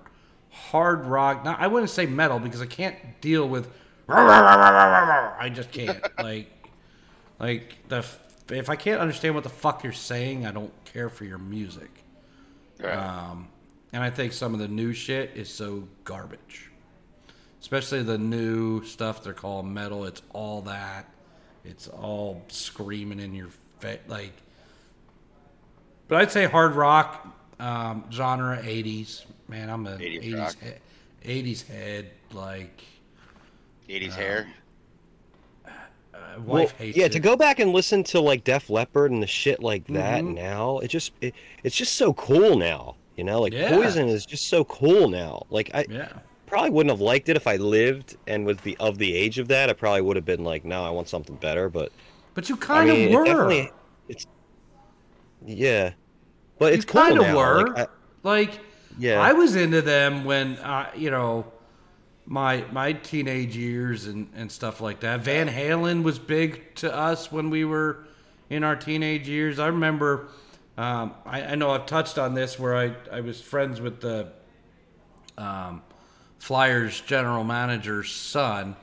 hard 0.51 1.05
rock. 1.05 1.45
Not 1.45 1.61
I 1.61 1.67
wouldn't 1.67 1.91
say 1.91 2.05
metal 2.05 2.39
because 2.39 2.61
I 2.61 2.65
can't 2.65 2.95
deal 3.21 3.47
with. 3.47 3.69
I 4.09 5.49
just 5.53 5.71
can't 5.71 6.01
like 6.19 6.51
like 7.39 7.87
the 7.87 8.05
if 8.49 8.69
I 8.69 8.75
can't 8.75 8.99
understand 8.99 9.35
what 9.35 9.43
the 9.43 9.49
fuck 9.49 9.83
you're 9.83 9.93
saying, 9.93 10.45
I 10.45 10.51
don't 10.51 10.73
care 10.85 11.09
for 11.09 11.23
your 11.23 11.37
music. 11.37 11.89
Right. 12.79 12.95
Um, 12.95 13.47
and 13.93 14.03
I 14.03 14.09
think 14.09 14.33
some 14.33 14.53
of 14.53 14.59
the 14.59 14.67
new 14.67 14.93
shit 14.93 15.31
is 15.35 15.49
so 15.49 15.87
garbage. 16.03 16.69
Especially 17.61 18.03
the 18.03 18.17
new 18.17 18.83
stuff 18.83 19.23
they're 19.23 19.33
calling 19.33 19.73
metal. 19.73 20.05
It's 20.05 20.21
all 20.31 20.61
that. 20.61 21.09
It's 21.65 21.87
all 21.87 22.43
screaming 22.49 23.19
in 23.19 23.33
your 23.33 23.49
face. 23.79 23.99
Like, 24.07 24.31
but 26.07 26.21
I'd 26.21 26.31
say 26.31 26.45
hard 26.45 26.75
rock 26.75 27.27
um, 27.59 28.05
genre, 28.11 28.57
80s. 28.61 29.25
Man, 29.47 29.69
I'm 29.69 29.87
a 29.87 29.97
80s 29.97 30.23
80s, 30.23 30.55
he- 31.23 31.53
80s 31.53 31.67
head. 31.67 32.11
Like, 32.31 32.83
80s 33.89 34.13
hair. 34.13 34.47
uh, 35.65 35.69
wife 36.39 36.45
Well, 36.45 36.67
hates 36.77 36.97
yeah, 36.97 37.05
it. 37.05 37.11
to 37.13 37.19
go 37.19 37.35
back 37.35 37.59
and 37.59 37.71
listen 37.71 38.03
to 38.05 38.19
like 38.19 38.43
Def 38.43 38.69
Leppard 38.69 39.11
and 39.11 39.23
the 39.23 39.27
shit 39.27 39.63
like 39.63 39.87
that 39.87 40.23
Mhm. 40.23 40.35
now, 40.35 40.79
it 40.79 40.89
just 40.89 41.11
it, 41.21 41.33
it's 41.63 41.75
just 41.75 41.95
so 41.95 42.13
cool 42.13 42.57
now. 42.57 42.95
You 43.17 43.23
know, 43.23 43.41
like 43.41 43.51
Yeah. 43.51 43.69
Poison 43.71 44.07
is 44.07 44.25
just 44.25 44.47
so 44.47 44.63
cool 44.63 45.09
now. 45.09 45.45
Like 45.49 45.71
I 45.73 45.85
Yeah. 45.89 46.09
probably 46.45 46.69
wouldn't 46.69 46.91
have 46.91 47.01
liked 47.01 47.27
it 47.29 47.35
if 47.35 47.47
I 47.47 47.57
lived 47.57 48.15
and 48.27 48.45
was 48.45 48.57
the 48.57 48.77
of 48.79 48.97
the 48.99 49.13
age 49.15 49.39
of 49.39 49.47
that. 49.49 49.69
I 49.69 49.73
probably 49.73 50.01
would 50.01 50.15
have 50.15 50.25
been 50.25 50.43
like, 50.43 50.63
no, 50.63 50.83
I 50.85 50.91
want 50.91 51.09
something 51.09 51.35
better. 51.35 51.67
But 51.67 51.91
But 52.35 52.47
you 52.47 52.55
I 52.55 52.59
kind 52.59 52.89
mean, 52.89 53.07
of 53.07 53.11
it 53.11 53.15
were. 53.15 53.25
definitely 53.25 53.71
it's 54.07 54.25
yeah, 55.45 55.91
but 56.59 56.73
it's 56.73 56.85
you 56.85 56.91
cool 56.91 57.01
kind 57.01 57.19
of 57.19 57.35
were. 57.35 57.67
Like, 57.73 57.77
I- 57.79 57.91
like 58.23 58.59
yeah, 58.99 59.19
I 59.19 59.33
was 59.33 59.55
into 59.55 59.81
them 59.81 60.23
when 60.25 60.57
uh, 60.57 60.89
you 60.95 61.11
know 61.11 61.45
my 62.25 62.65
my 62.71 62.93
teenage 62.93 63.55
years 63.55 64.05
and, 64.05 64.29
and 64.35 64.51
stuff 64.51 64.81
like 64.81 64.99
that. 65.01 65.21
Van 65.21 65.47
Halen 65.47 66.03
was 66.03 66.19
big 66.19 66.75
to 66.75 66.93
us 66.95 67.31
when 67.31 67.49
we 67.49 67.63
were 67.65 68.05
in 68.49 68.63
our 68.63 68.75
teenage 68.75 69.27
years. 69.27 69.57
I 69.59 69.67
remember. 69.67 70.27
Um, 70.77 71.13
I, 71.25 71.41
I 71.41 71.55
know 71.55 71.71
I've 71.71 71.85
touched 71.87 72.17
on 72.19 72.33
this 72.35 72.59
where 72.59 72.75
I, 72.75 72.93
I 73.11 73.21
was 73.21 73.41
friends 73.41 73.81
with 73.81 73.99
the 73.99 74.31
um, 75.37 75.81
Flyers 76.39 77.01
general 77.01 77.43
manager's 77.43 78.11
son. 78.11 78.75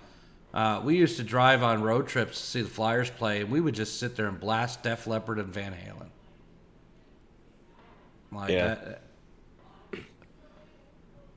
Uh, 0.53 0.81
we 0.85 0.97
used 0.97 1.17
to 1.19 1.23
drive 1.25 1.63
on 1.63 1.83
road 1.83 2.07
trips 2.09 2.41
to 2.41 2.47
see 2.47 2.63
the 2.63 2.69
Flyers 2.69 3.11
play, 3.11 3.41
and 3.43 3.51
we 3.51 3.61
would 3.61 3.75
just 3.75 3.99
sit 4.01 4.17
there 4.17 4.27
and 4.27 4.39
blast 4.41 4.83
Def 4.83 5.07
Leppard 5.07 5.39
and 5.39 5.49
Van 5.53 5.73
Halen. 5.73 6.09
Like 8.33 8.51
Yeah. 8.51 8.75
that. 8.75 9.01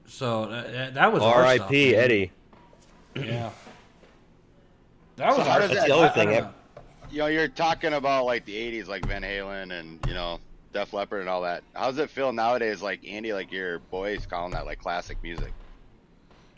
So 0.07 0.47
that, 0.47 0.93
that 0.95 1.13
was 1.13 1.21
our 1.21 1.35
R.I.P. 1.35 1.95
Eddie. 1.95 2.31
Yeah. 3.15 3.51
That 5.17 5.29
was 5.29 5.37
So 5.37 5.43
how 5.45 5.51
our 5.53 5.59
does 5.61 5.71
stuff. 5.71 5.79
that- 5.81 5.87
the 5.87 5.95
other 5.95 6.05
I- 6.05 6.09
I 6.09 6.13
thing, 6.13 6.29
don't 6.29 6.43
know. 6.43 6.53
you 7.09 7.17
know, 7.17 7.25
you're 7.25 7.47
talking 7.47 7.93
about 7.93 8.25
like 8.25 8.45
the 8.45 8.53
'80s, 8.55 8.87
like 8.87 9.03
Van 9.07 9.23
Halen 9.23 9.71
and 9.79 9.99
you 10.07 10.13
know 10.13 10.39
Def 10.73 10.93
Leppard 10.93 11.21
and 11.21 11.29
all 11.29 11.41
that. 11.41 11.63
How's 11.73 11.97
it 11.97 12.09
feel 12.09 12.31
nowadays, 12.33 12.81
like 12.81 13.05
Andy, 13.07 13.33
like 13.33 13.51
your 13.51 13.79
boys 13.79 14.25
calling 14.25 14.51
that 14.53 14.65
like 14.65 14.79
classic 14.79 15.17
music? 15.23 15.53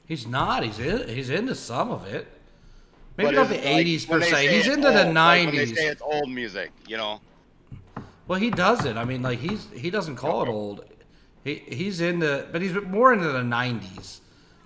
He's 0.06 0.26
not. 0.28 0.64
He's 0.64 0.80
in, 0.80 1.08
he's 1.08 1.30
into 1.30 1.56
some 1.56 1.92
of 1.92 2.06
it. 2.08 2.28
Maybe 3.18 3.30
But 3.30 3.36
not 3.36 3.50
the 3.50 3.56
it, 3.56 3.74
like, 3.76 3.86
'80s 3.86 4.08
per 4.10 4.22
se. 4.22 4.48
He's 4.48 4.66
it's 4.68 4.76
into 4.76 4.90
the 4.92 5.06
old, 5.06 5.14
like, 5.16 5.46
when 5.46 5.56
they 5.56 5.66
'90s. 5.66 5.76
say 5.76 5.88
it's 5.88 6.02
old 6.02 6.30
music, 6.30 6.72
you 6.88 6.98
know. 6.98 7.22
Well, 8.28 8.40
he 8.40 8.50
does 8.50 8.86
it. 8.86 8.96
I 8.98 9.06
mean, 9.06 9.22
like 9.22 9.40
he's 9.40 9.68
he 9.76 9.90
doesn't 9.90 10.16
call 10.16 10.44
it 10.44 10.50
old. 10.50 10.86
He 11.44 11.56
he's 11.56 12.02
into, 12.02 12.48
but 12.52 12.62
he's 12.62 12.74
more 12.74 13.12
into 13.14 13.28
the 13.32 13.42
'90s, 13.42 14.20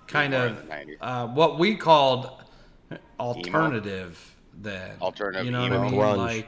kind 0.06 0.32
more 0.32 0.46
of 0.46 0.68
90s. 0.68 0.96
uh, 1.00 1.26
what 1.28 1.58
we 1.58 1.76
called 1.76 2.30
alternative. 3.18 4.30
Then 4.56 4.92
Alternative 5.00 5.44
you 5.44 5.50
know 5.50 5.64
emo. 5.66 5.80
what 5.80 5.86
I 5.86 5.90
mean? 5.90 6.00
Grunge. 6.00 6.16
Like, 6.16 6.46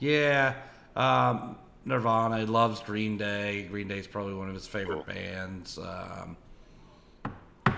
yeah, 0.00 0.54
um, 0.96 1.56
Nirvana. 1.84 2.38
He 2.40 2.46
loves 2.46 2.80
Green 2.80 3.16
Day. 3.16 3.64
Green 3.70 3.88
Day's 3.88 4.06
probably 4.06 4.34
one 4.34 4.48
of 4.48 4.54
his 4.54 4.66
favorite 4.66 5.06
bands. 5.06 5.78
Um, 5.78 6.36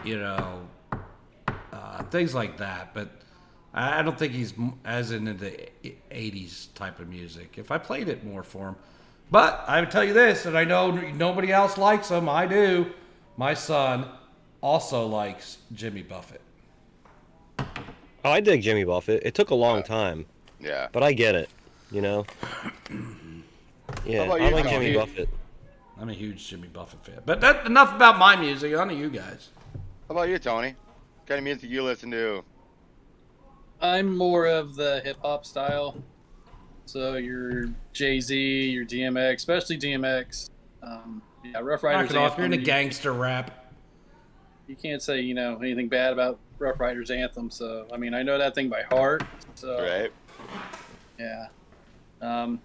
you 0.05 0.19
know, 0.19 0.67
uh, 1.73 2.03
things 2.05 2.35
like 2.35 2.59
that. 2.59 2.93
But 2.95 3.11
I 3.73 4.01
I 4.01 4.03
don't 4.03 4.19
think 4.19 4.33
he's 4.33 4.55
as 4.85 5.11
into 5.13 5.33
the 5.35 5.69
e- 5.87 5.97
'80s 6.11 6.73
type 6.75 7.01
of 7.01 7.09
music. 7.09 7.55
If 7.57 7.71
I 7.71 7.79
played 7.79 8.09
it 8.09 8.25
more 8.25 8.43
for 8.43 8.69
him, 8.69 8.77
but 9.31 9.65
I 9.67 9.81
would 9.81 9.91
tell 9.91 10.05
you 10.05 10.13
this, 10.13 10.47
and 10.47 10.57
I 10.57 10.65
know 10.65 10.91
nobody 10.91 11.51
else 11.53 11.79
likes 11.79 12.11
him. 12.11 12.29
I 12.29 12.47
do. 12.47 12.93
My 13.37 13.55
son 13.55 14.07
also 14.61 15.07
likes 15.07 15.59
Jimmy 15.73 16.03
Buffett. 16.03 16.41
Oh, 17.59 18.31
I 18.31 18.41
dig 18.41 18.63
Jimmy 18.63 18.85
Buffett. 18.85 19.23
It 19.25 19.35
took 19.35 19.51
a 19.51 19.55
long 19.55 19.83
time, 19.83 20.25
Yeah. 20.61 20.89
but 20.93 21.03
I 21.03 21.13
get 21.13 21.35
it. 21.35 21.51
You 21.91 22.01
know. 22.01 22.27
Yeah, 24.05 24.23
I 24.23 24.25
you, 24.25 24.31
like 24.55 24.65
Tony? 24.65 24.71
Jimmy 24.71 24.95
Buffett. 24.95 25.29
I'm 26.01 26.09
a 26.09 26.15
huge 26.15 26.47
Jimmy 26.49 26.69
Buffett 26.69 27.05
fan. 27.05 27.21
But 27.25 27.41
that, 27.41 27.67
enough 27.67 27.95
about 27.95 28.19
my 28.19 28.37
music. 28.37 28.77
On 28.77 28.89
to 28.89 28.95
you 28.95 29.09
guys. 29.11 29.51
How 30.09 30.15
about 30.15 30.29
you, 30.29 30.39
Tony? 30.39 30.69
What 31.19 31.27
kind 31.27 31.39
of 31.39 31.45
music 31.45 31.71
you 31.71 31.83
listen 31.83 32.11
to? 32.11 32.43
I'm 33.81 34.17
more 34.17 34.47
of 34.47 34.75
the 34.77 35.01
hip 35.05 35.19
hop 35.23 35.45
style. 35.45 35.97
So 36.87 37.15
your 37.15 37.67
Jay 37.93 38.21
Z, 38.21 38.37
your 38.71 38.85
DMX, 38.85 39.35
especially 39.37 39.79
DMX. 39.79 40.51
Um, 40.83 41.23
yeah, 41.45 41.61
Ruff 41.61 41.83
Ryders. 41.83 42.11
Knock 42.11 42.11
it 42.11 42.17
off. 42.17 42.37
You're 42.37 42.45
Anthem, 42.47 42.53
into 42.53 42.59
you- 42.59 42.67
gangster 42.67 43.13
rap. 43.13 43.61
You 44.67 44.77
can't 44.77 45.03
say 45.03 45.21
you 45.21 45.35
know 45.35 45.59
anything 45.59 45.89
bad 45.89 46.13
about 46.15 46.39
Ruff 46.59 46.81
Ryders 46.81 47.11
Anthem. 47.11 47.51
So 47.51 47.87
I 47.93 47.97
mean, 47.99 48.15
I 48.15 48.23
know 48.23 48.39
that 48.39 48.55
thing 48.55 48.69
by 48.69 48.83
heart. 48.83 49.23
So 49.55 49.79
Right. 49.83 50.13
yeah. 51.19 51.47
Um, 52.23 52.61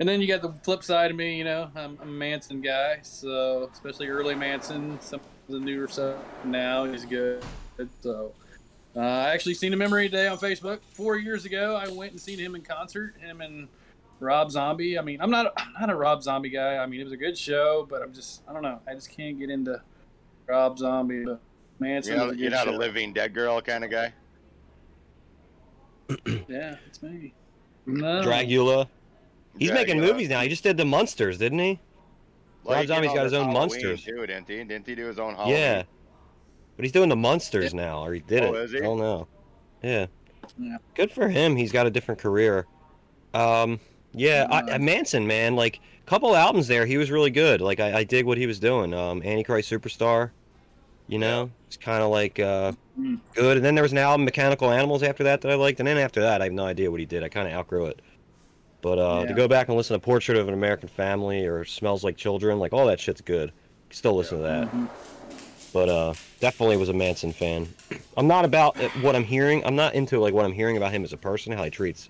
and 0.00 0.08
then 0.08 0.20
you 0.20 0.26
got 0.26 0.42
the 0.42 0.52
flip 0.64 0.82
side 0.82 1.10
of 1.10 1.16
me. 1.16 1.36
You 1.36 1.44
know, 1.44 1.70
I'm, 1.76 1.96
I'm 2.00 2.08
a 2.08 2.12
Manson 2.12 2.60
guy. 2.60 2.98
So 3.02 3.70
especially 3.72 4.08
early 4.08 4.34
Manson, 4.34 4.98
some 5.00 5.20
of 5.20 5.26
the 5.48 5.60
newer 5.60 5.86
stuff 5.86 6.16
now 6.44 6.84
is 6.84 7.04
good. 7.04 7.44
So. 8.02 8.32
Uh, 8.96 9.00
I 9.00 9.28
actually 9.30 9.54
seen 9.54 9.72
a 9.72 9.76
memory 9.76 10.08
today 10.08 10.26
on 10.26 10.36
Facebook. 10.36 10.80
Four 10.94 11.16
years 11.16 11.44
ago, 11.44 11.76
I 11.76 11.88
went 11.88 12.10
and 12.10 12.20
seen 12.20 12.40
him 12.40 12.56
in 12.56 12.62
concert. 12.62 13.14
Him 13.20 13.40
and 13.40 13.68
Rob 14.18 14.50
Zombie. 14.50 14.98
I 14.98 15.02
mean, 15.02 15.20
I'm 15.20 15.30
not 15.30 15.52
I'm 15.56 15.72
not 15.80 15.90
a 15.90 15.94
Rob 15.94 16.24
Zombie 16.24 16.50
guy. 16.50 16.76
I 16.76 16.86
mean, 16.86 17.00
it 17.00 17.04
was 17.04 17.12
a 17.12 17.16
good 17.16 17.38
show, 17.38 17.86
but 17.88 18.02
I'm 18.02 18.12
just 18.12 18.42
I 18.48 18.52
don't 18.52 18.62
know. 18.62 18.80
I 18.88 18.94
just 18.94 19.10
can't 19.10 19.38
get 19.38 19.48
into 19.48 19.80
Rob 20.48 20.76
Zombie. 20.76 21.24
But 21.24 21.40
Manson 21.78 22.14
You're 22.14 22.24
a 22.24 22.26
not, 22.26 22.38
you're 22.38 22.50
not 22.50 22.68
a 22.68 22.72
living 22.72 23.12
dead 23.12 23.32
girl 23.32 23.60
kind 23.60 23.84
of 23.84 23.90
guy. 23.90 24.12
Yeah, 26.48 26.76
it's 26.88 27.00
me. 27.02 27.32
No. 27.86 28.22
Dracula. 28.22 28.88
He's 29.58 29.70
making 29.72 29.96
Dracula. 29.96 30.12
movies 30.14 30.28
now. 30.28 30.40
He 30.40 30.48
just 30.48 30.62
did 30.62 30.76
the 30.76 30.84
Munsters, 30.84 31.38
didn't 31.38 31.58
he? 31.58 31.78
Well, 32.64 32.74
Rob 32.76 32.82
he 32.82 32.86
came 32.86 32.94
Zombie's 32.96 33.10
out 33.10 33.14
got 33.16 33.24
his 33.24 33.32
own 33.32 33.46
Halloween, 33.46 33.60
Munsters. 33.60 34.04
too, 34.04 34.26
didn't 34.26 34.48
he? 34.48 34.56
Didn't 34.64 34.86
he 34.86 34.94
do 34.94 35.06
his 35.06 35.18
own 35.18 35.34
Halloween? 35.34 35.56
Yeah. 35.56 35.82
But 36.76 36.84
he's 36.84 36.92
doing 36.92 37.08
the 37.08 37.16
Munsters 37.16 37.74
now, 37.74 38.02
or 38.04 38.12
he 38.14 38.20
did 38.20 38.42
it. 38.44 38.50
Oh, 38.50 38.54
it. 38.54 38.64
is 38.64 38.72
he? 38.72 38.78
I 38.78 38.80
don't 38.82 38.98
know. 38.98 39.26
Yeah. 39.82 40.06
Yeah. 40.58 40.76
Good 40.94 41.10
for 41.12 41.28
him. 41.28 41.56
He's 41.56 41.72
got 41.72 41.86
a 41.86 41.90
different 41.90 42.20
career. 42.20 42.66
Um, 43.34 43.80
yeah, 44.12 44.46
I, 44.50 44.78
Manson, 44.78 45.26
man, 45.26 45.54
like 45.56 45.80
a 46.02 46.06
couple 46.10 46.34
albums 46.34 46.66
there, 46.66 46.84
he 46.86 46.96
was 46.96 47.10
really 47.10 47.30
good. 47.30 47.60
Like 47.60 47.78
I, 47.80 47.98
I 47.98 48.04
dig 48.04 48.26
what 48.26 48.38
he 48.38 48.46
was 48.46 48.58
doing. 48.58 48.92
Um, 48.92 49.22
Antichrist 49.22 49.70
Superstar, 49.70 50.30
you 51.06 51.18
know, 51.18 51.50
it's 51.66 51.76
kind 51.76 52.02
of 52.02 52.10
like 52.10 52.38
uh, 52.40 52.72
Mm. 52.98 53.18
good. 53.34 53.56
And 53.56 53.64
then 53.64 53.74
there 53.74 53.82
was 53.84 53.92
an 53.92 53.98
album, 53.98 54.24
Mechanical 54.26 54.70
Animals, 54.70 55.02
after 55.02 55.24
that 55.24 55.40
that 55.40 55.50
I 55.50 55.54
liked. 55.54 55.78
And 55.80 55.86
then 55.86 55.96
after 55.96 56.20
that, 56.20 56.42
I 56.42 56.44
have 56.44 56.52
no 56.52 56.66
idea 56.66 56.90
what 56.90 57.00
he 57.00 57.06
did. 57.06 57.22
I 57.22 57.28
kind 57.30 57.46
of 57.48 57.54
outgrew 57.54 57.86
it. 57.86 58.02
But 58.82 58.98
uh, 58.98 59.26
to 59.26 59.34
go 59.34 59.46
back 59.46 59.68
and 59.68 59.76
listen 59.76 59.94
to 59.94 60.00
Portrait 60.04 60.38
of 60.38 60.48
an 60.48 60.54
American 60.54 60.88
Family 60.88 61.46
or 61.46 61.64
Smells 61.64 62.02
Like 62.02 62.16
Children, 62.16 62.58
like 62.58 62.72
all 62.72 62.86
that 62.86 62.98
shit's 63.00 63.20
good. 63.20 63.52
Still 63.90 64.14
listen 64.14 64.38
to 64.38 64.42
that. 64.44 64.70
Mhm. 64.72 64.88
But 65.72 65.88
uh, 65.88 66.14
definitely 66.40 66.76
was 66.78 66.88
a 66.88 66.92
Manson 66.92 67.32
fan. 67.32 67.68
I'm 68.16 68.26
not 68.26 68.44
about 68.44 68.80
uh, 68.80 68.88
what 69.02 69.14
I'm 69.14 69.22
hearing. 69.24 69.64
I'm 69.64 69.76
not 69.76 69.94
into 69.94 70.18
like 70.18 70.34
what 70.34 70.44
I'm 70.44 70.52
hearing 70.52 70.76
about 70.76 70.92
him 70.92 71.04
as 71.04 71.12
a 71.12 71.16
person, 71.16 71.52
how 71.52 71.62
he 71.62 71.70
treats, 71.70 72.08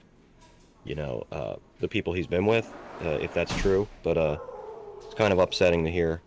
you 0.84 0.94
know, 0.94 1.26
uh, 1.32 1.56
the 1.80 1.88
people 1.88 2.12
he's 2.12 2.26
been 2.26 2.46
with, 2.46 2.72
uh, 3.04 3.18
if 3.20 3.34
that's 3.34 3.54
true. 3.58 3.86
But 4.02 4.16
uh, 4.16 4.38
it's 5.04 5.14
kind 5.14 5.32
of 5.32 5.38
upsetting 5.40 5.84
to 5.84 5.90
hear. 5.90 6.22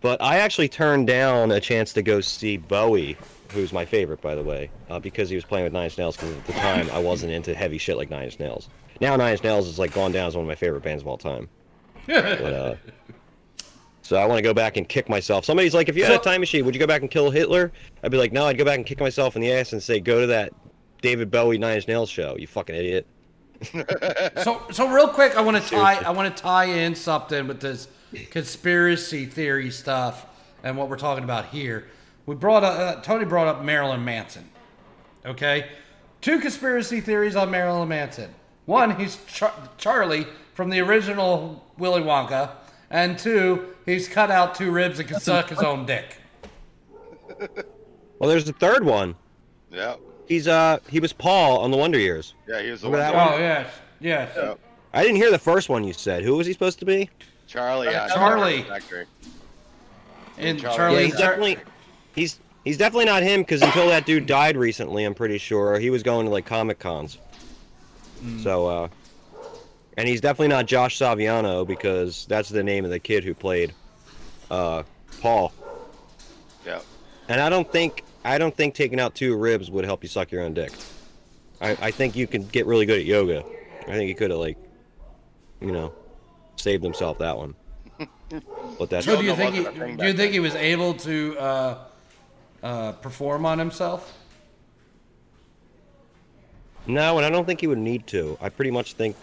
But 0.00 0.22
I 0.22 0.38
actually 0.38 0.68
turned 0.68 1.08
down 1.08 1.50
a 1.50 1.60
chance 1.60 1.92
to 1.94 2.02
go 2.02 2.20
see 2.20 2.56
Bowie, 2.56 3.16
who's 3.50 3.72
my 3.72 3.84
favorite, 3.84 4.20
by 4.20 4.34
the 4.36 4.42
way, 4.44 4.70
uh, 4.88 5.00
because 5.00 5.28
he 5.28 5.34
was 5.34 5.44
playing 5.44 5.64
with 5.64 5.72
Nine 5.72 5.84
Inch 5.86 5.98
Nails. 5.98 6.16
Because 6.16 6.36
at 6.36 6.46
the 6.46 6.52
time 6.52 6.88
I 6.92 7.00
wasn't 7.00 7.32
into 7.32 7.52
heavy 7.54 7.78
shit 7.78 7.96
like 7.96 8.08
Nine 8.08 8.24
Inch 8.26 8.38
Nails. 8.38 8.68
Now 9.00 9.16
Nine 9.16 9.32
Inch 9.32 9.42
Nails 9.42 9.68
is 9.68 9.78
like 9.78 9.92
gone 9.92 10.12
down 10.12 10.26
as 10.28 10.36
one 10.36 10.44
of 10.44 10.48
my 10.48 10.54
favorite 10.54 10.82
bands 10.82 11.02
of 11.02 11.08
all 11.08 11.18
time. 11.18 11.48
But 12.06 12.52
uh, 12.52 12.74
so 14.00 14.16
I 14.16 14.24
want 14.24 14.38
to 14.38 14.42
go 14.42 14.54
back 14.54 14.78
and 14.78 14.88
kick 14.88 15.10
myself. 15.10 15.44
Somebody's 15.44 15.74
like, 15.74 15.90
if 15.90 15.96
you 15.96 16.02
had 16.04 16.12
a 16.14 16.18
time 16.18 16.40
machine, 16.40 16.64
would 16.64 16.74
you 16.74 16.78
go 16.78 16.86
back 16.86 17.02
and 17.02 17.10
kill 17.10 17.30
Hitler? 17.30 17.70
I'd 18.02 18.10
be 18.10 18.16
like, 18.16 18.32
no, 18.32 18.46
I'd 18.46 18.56
go 18.56 18.64
back 18.64 18.76
and 18.78 18.86
kick 18.86 19.00
myself 19.00 19.36
in 19.36 19.42
the 19.42 19.52
ass 19.52 19.74
and 19.74 19.82
say, 19.82 20.00
go 20.00 20.22
to 20.22 20.26
that 20.28 20.54
David 21.02 21.30
Bowie 21.30 21.58
Nine 21.58 21.76
Inch 21.76 21.86
Nails 21.86 22.08
show. 22.08 22.34
You 22.38 22.46
fucking 22.46 22.74
idiot. 22.74 23.06
So, 24.44 24.62
so 24.70 24.88
real 24.88 25.08
quick, 25.08 25.36
I 25.36 25.40
want 25.40 25.62
to 25.62 25.68
tie. 25.70 25.96
I 25.96 26.10
want 26.10 26.34
to 26.34 26.42
tie 26.42 26.66
in 26.66 26.94
something 26.94 27.48
with 27.48 27.60
this 27.60 27.88
conspiracy 28.30 29.26
theory 29.26 29.70
stuff 29.70 30.26
and 30.62 30.76
what 30.76 30.88
we're 30.88 30.96
talking 30.96 31.24
about 31.24 31.46
here. 31.46 31.88
We 32.24 32.34
brought 32.36 32.62
up 32.64 32.78
uh, 32.98 33.00
Tony 33.02 33.24
brought 33.24 33.48
up 33.48 33.64
Marilyn 33.64 34.04
Manson. 34.04 34.48
Okay, 35.26 35.68
two 36.20 36.38
conspiracy 36.40 37.00
theories 37.00 37.36
on 37.36 37.50
Marilyn 37.50 37.88
Manson. 37.88 38.32
One, 38.68 38.96
he's 39.00 39.16
Char- 39.28 39.54
Charlie 39.78 40.26
from 40.52 40.68
the 40.68 40.80
original 40.80 41.64
Willy 41.78 42.02
Wonka, 42.02 42.50
and 42.90 43.18
two, 43.18 43.74
he's 43.86 44.06
cut 44.08 44.30
out 44.30 44.54
two 44.54 44.70
ribs 44.70 44.98
and 44.98 45.08
can 45.08 45.20
suck 45.20 45.48
his 45.48 45.60
own 45.60 45.86
dick. 45.86 46.18
Well, 48.18 48.28
there's 48.28 48.44
the 48.44 48.52
third 48.52 48.84
one. 48.84 49.14
Yeah. 49.70 49.94
He's 50.26 50.46
uh 50.46 50.80
he 50.90 51.00
was 51.00 51.14
Paul 51.14 51.60
on 51.60 51.70
the 51.70 51.78
Wonder 51.78 51.98
Years. 51.98 52.34
Yeah, 52.46 52.60
he 52.60 52.70
was 52.70 52.82
the 52.82 52.90
Remember 52.90 53.16
one. 53.16 53.26
that 53.28 53.34
Oh 53.36 53.38
yes, 53.38 53.70
yes. 54.00 54.32
Yeah. 54.36 54.54
I 54.92 55.00
didn't 55.02 55.16
hear 55.16 55.30
the 55.30 55.38
first 55.38 55.70
one 55.70 55.82
you 55.82 55.94
said. 55.94 56.22
Who 56.22 56.36
was 56.36 56.46
he 56.46 56.52
supposed 56.52 56.78
to 56.80 56.84
be? 56.84 57.08
Charlie. 57.46 57.86
Yeah, 57.86 58.08
Charlie. 58.08 58.64
Factory. 58.64 59.06
And 60.36 60.60
Charlie- 60.60 60.76
Charlie, 60.76 60.96
yeah, 60.96 61.04
he's 61.06 61.16
definitely 61.16 61.56
he's 62.14 62.38
he's 62.64 62.76
definitely 62.76 63.06
not 63.06 63.22
him 63.22 63.40
because 63.40 63.62
until 63.62 63.86
that 63.88 64.04
dude 64.04 64.26
died 64.26 64.58
recently, 64.58 65.04
I'm 65.04 65.14
pretty 65.14 65.38
sure 65.38 65.78
he 65.78 65.88
was 65.88 66.02
going 66.02 66.26
to 66.26 66.30
like 66.32 66.44
comic 66.44 66.78
cons. 66.78 67.16
So 68.42 68.66
uh, 68.66 68.88
and 69.96 70.08
he's 70.08 70.20
definitely 70.20 70.48
not 70.48 70.66
Josh 70.66 70.98
Saviano 70.98 71.66
because 71.66 72.26
that's 72.26 72.48
the 72.48 72.62
name 72.62 72.84
of 72.84 72.90
the 72.90 72.98
kid 72.98 73.24
who 73.24 73.34
played 73.34 73.72
uh 74.50 74.82
Paul. 75.20 75.52
Yeah. 76.64 76.80
And 77.28 77.40
I 77.40 77.48
don't 77.48 77.70
think 77.70 78.04
I 78.24 78.38
don't 78.38 78.54
think 78.54 78.74
taking 78.74 79.00
out 79.00 79.14
two 79.14 79.36
ribs 79.36 79.70
would 79.70 79.84
help 79.84 80.02
you 80.02 80.08
suck 80.08 80.30
your 80.30 80.42
own 80.42 80.54
dick. 80.54 80.72
I, 81.60 81.70
I 81.80 81.90
think 81.90 82.16
you 82.16 82.26
can 82.26 82.46
get 82.46 82.66
really 82.66 82.86
good 82.86 82.98
at 82.98 83.04
yoga. 83.04 83.44
I 83.82 83.92
think 83.92 84.08
he 84.08 84.14
could 84.14 84.30
have 84.30 84.38
like, 84.38 84.58
you 85.60 85.72
know, 85.72 85.92
saved 86.56 86.84
himself 86.84 87.18
that 87.18 87.36
one. 87.36 87.54
But 88.78 88.90
that's 88.90 89.06
So 89.06 89.16
do 89.16 89.24
you 89.24 89.34
think 89.34 89.54
he, 89.54 89.60
wasn't 89.60 89.76
a 89.76 89.80
thing 89.80 89.96
do 89.96 90.06
you 90.06 90.12
think 90.12 90.32
he 90.32 90.38
was 90.38 90.54
able 90.54 90.94
to 90.94 91.36
uh, 91.38 91.78
uh, 92.62 92.92
perform 92.92 93.46
on 93.46 93.58
himself? 93.58 94.16
No, 96.88 97.16
and 97.18 97.26
I 97.26 97.30
don't 97.30 97.44
think 97.44 97.60
he 97.60 97.66
would 97.66 97.78
need 97.78 98.06
to. 98.08 98.36
I 98.40 98.48
pretty 98.48 98.70
much 98.70 98.94
think 98.94 99.14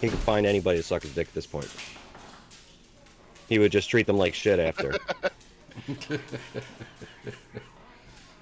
he 0.00 0.08
could 0.08 0.18
find 0.20 0.46
anybody 0.46 0.78
to 0.78 0.82
suck 0.82 1.02
his 1.02 1.14
dick 1.14 1.28
at 1.28 1.34
this 1.34 1.46
point. 1.46 1.68
He 3.48 3.58
would 3.58 3.72
just 3.72 3.90
treat 3.90 4.06
them 4.06 4.16
like 4.16 4.34
shit 4.34 4.58
after. 4.58 4.94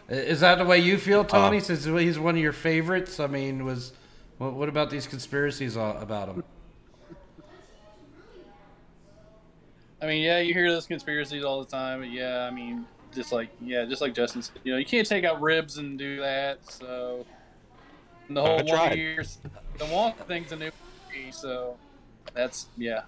Is 0.08 0.40
that 0.40 0.58
the 0.58 0.64
way 0.64 0.78
you 0.78 0.98
feel, 0.98 1.24
Tony? 1.24 1.58
Uh, 1.58 1.60
Since 1.60 1.84
he's 1.84 2.18
one 2.18 2.34
of 2.34 2.40
your 2.40 2.52
favorites, 2.52 3.18
I 3.20 3.26
mean, 3.26 3.64
was 3.64 3.92
what, 4.38 4.54
what 4.54 4.68
about 4.68 4.90
these 4.90 5.06
conspiracies 5.06 5.76
about 5.76 6.28
him? 6.28 6.44
I 10.02 10.06
mean, 10.06 10.22
yeah, 10.22 10.40
you 10.40 10.52
hear 10.52 10.70
those 10.70 10.86
conspiracies 10.86 11.44
all 11.44 11.64
the 11.64 11.70
time, 11.70 12.00
but 12.00 12.10
yeah, 12.10 12.46
I 12.46 12.50
mean, 12.50 12.84
just 13.14 13.32
like 13.32 13.48
yeah, 13.62 13.86
just 13.86 14.02
like 14.02 14.14
Justin 14.14 14.42
said, 14.42 14.58
you 14.64 14.72
know, 14.72 14.78
you 14.78 14.84
can't 14.84 15.06
take 15.08 15.24
out 15.24 15.40
ribs 15.40 15.78
and 15.78 15.98
do 15.98 16.20
that. 16.20 16.58
So 16.70 17.24
And 17.24 17.26
the 18.30 18.40
whole 18.40 18.52
I 18.58 18.62
one 18.62 18.66
tried. 18.66 18.98
years, 18.98 19.38
the 19.78 19.84
Wonka 19.86 20.26
thing's 20.26 20.52
a 20.52 20.56
new 20.56 20.70
movie, 21.14 21.32
so 21.32 21.76
that's 22.34 22.66
yeah. 22.76 23.02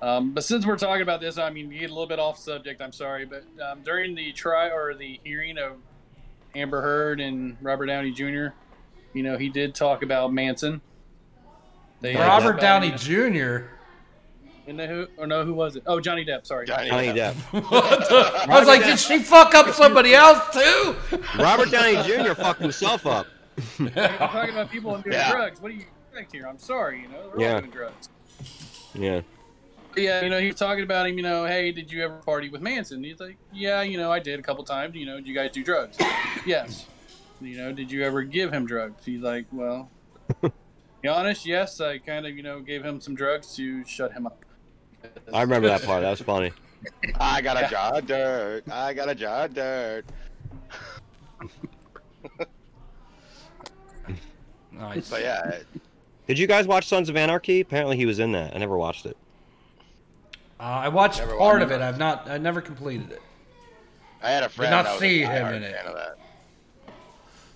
Um, 0.00 0.32
but 0.32 0.42
since 0.44 0.66
we're 0.66 0.76
talking 0.78 1.02
about 1.02 1.20
this, 1.20 1.38
I 1.38 1.50
mean, 1.50 1.70
you 1.70 1.80
get 1.80 1.90
a 1.90 1.92
little 1.92 2.08
bit 2.08 2.18
off 2.18 2.36
subject. 2.38 2.80
I'm 2.82 2.92
sorry, 2.92 3.24
but 3.24 3.44
um, 3.64 3.82
during 3.84 4.14
the 4.14 4.32
try 4.32 4.68
or 4.70 4.94
the 4.94 5.20
hearing 5.24 5.58
of 5.58 5.74
Amber 6.56 6.80
Heard 6.82 7.20
and 7.20 7.56
Robert 7.62 7.86
Downey 7.86 8.10
Jr., 8.10 8.48
you 9.14 9.22
know, 9.22 9.38
he 9.38 9.48
did 9.48 9.74
talk 9.74 10.02
about 10.02 10.32
Manson. 10.32 10.80
They 12.00 12.16
Robert 12.16 12.60
somebody- 12.60 12.90
Downey 12.90 12.90
Jr. 12.96 13.64
You 14.66 14.72
know 14.74 14.86
who? 14.86 15.06
Or 15.18 15.26
no, 15.26 15.44
who 15.44 15.54
was 15.54 15.74
it? 15.76 15.82
Oh, 15.86 15.98
Johnny 16.00 16.24
Depp. 16.24 16.46
Sorry. 16.46 16.66
Johnny 16.66 16.88
Johnny 16.88 17.08
Depp. 17.08 17.32
Depp. 17.34 18.48
I 18.48 18.58
was 18.58 18.68
like, 18.68 18.84
did 18.84 18.98
she 18.98 19.18
fuck 19.18 19.54
up 19.54 19.68
somebody 19.74 20.14
else 20.14 20.38
too? 20.52 20.96
Robert 21.38 21.70
Downey 21.70 21.96
Jr. 22.04 22.34
fucked 22.34 22.60
himself 22.62 23.04
up. 23.06 23.26
I'm 23.78 23.90
talking 23.90 24.50
about 24.54 24.70
people 24.70 24.96
doing 24.98 25.14
Yeah. 25.14 25.30
drugs. 25.32 25.60
What 25.60 25.70
do 25.70 25.74
you 25.76 25.84
expect 26.10 26.32
here? 26.32 26.46
I'm 26.46 26.58
sorry. 26.58 27.00
You 27.02 27.08
know, 27.08 27.30
they're 27.30 27.40
Yeah. 27.46 27.54
all 27.54 27.60
doing 27.60 27.70
drugs. 27.70 28.08
Yeah. 28.94 29.20
Yeah, 29.94 30.22
you 30.22 30.30
know, 30.30 30.40
he 30.40 30.46
was 30.46 30.56
talking 30.56 30.84
about 30.84 31.06
him, 31.06 31.18
you 31.18 31.22
know, 31.22 31.44
hey, 31.44 31.70
did 31.70 31.92
you 31.92 32.02
ever 32.02 32.16
party 32.16 32.48
with 32.48 32.62
Manson? 32.62 33.04
He's 33.04 33.20
like, 33.20 33.36
yeah, 33.52 33.82
you 33.82 33.98
know, 33.98 34.10
I 34.10 34.20
did 34.20 34.40
a 34.40 34.42
couple 34.42 34.64
times. 34.64 34.94
You 34.96 35.04
know, 35.04 35.20
do 35.20 35.28
you 35.28 35.34
guys 35.34 35.50
do 35.52 35.62
drugs? 35.62 35.98
yes. 36.46 36.86
You 37.42 37.58
know, 37.58 37.72
did 37.72 37.90
you 37.90 38.02
ever 38.02 38.22
give 38.22 38.52
him 38.52 38.64
drugs? 38.66 39.04
He's 39.04 39.20
like, 39.20 39.44
well, 39.52 39.90
be 40.40 41.08
honest, 41.08 41.44
yes, 41.44 41.78
I 41.80 41.98
kind 41.98 42.26
of, 42.26 42.34
you 42.36 42.42
know, 42.42 42.60
gave 42.60 42.82
him 42.82 43.00
some 43.00 43.14
drugs 43.14 43.54
to 43.56 43.84
shut 43.84 44.12
him 44.12 44.26
up. 44.26 44.44
I 45.32 45.42
remember 45.42 45.68
that 45.68 45.82
part. 45.82 46.02
That 46.02 46.10
was 46.10 46.20
funny. 46.22 46.52
I 47.20 47.42
got 47.42 47.62
a 47.62 47.68
jar 47.68 47.98
of 47.98 48.06
dirt. 48.06 48.62
I 48.70 48.94
got 48.94 49.08
a 49.10 49.14
jar 49.14 49.44
of 49.44 49.54
dirt. 49.54 50.04
Nice. 54.72 55.08
But 55.10 55.22
yeah, 55.22 55.58
Did 56.26 56.38
you 56.38 56.46
guys 56.46 56.66
watch 56.66 56.86
Sons 56.86 57.08
of 57.08 57.16
Anarchy? 57.16 57.60
Apparently 57.60 57.96
he 57.96 58.06
was 58.06 58.18
in 58.18 58.32
that. 58.32 58.54
I 58.54 58.58
never 58.58 58.76
watched 58.76 59.06
it. 59.06 59.16
Uh, 60.58 60.62
I 60.64 60.88
watched 60.88 61.18
Never 61.18 61.36
part 61.36 61.60
watched 61.60 61.64
of 61.64 61.70
it. 61.72 61.74
it. 61.76 61.80
I've 61.82 61.98
not. 61.98 62.28
I 62.30 62.38
never 62.38 62.60
completed 62.60 63.10
it. 63.10 63.22
I 64.22 64.30
had 64.30 64.44
a 64.44 64.48
friend 64.48 64.70
Did 64.70 64.76
not 64.76 64.84
that 64.84 64.90
was 64.92 65.00
see 65.00 65.22
a 65.22 65.28
him 65.28 65.54
in 65.54 65.62
it. 65.64 65.76
that. 65.84 66.18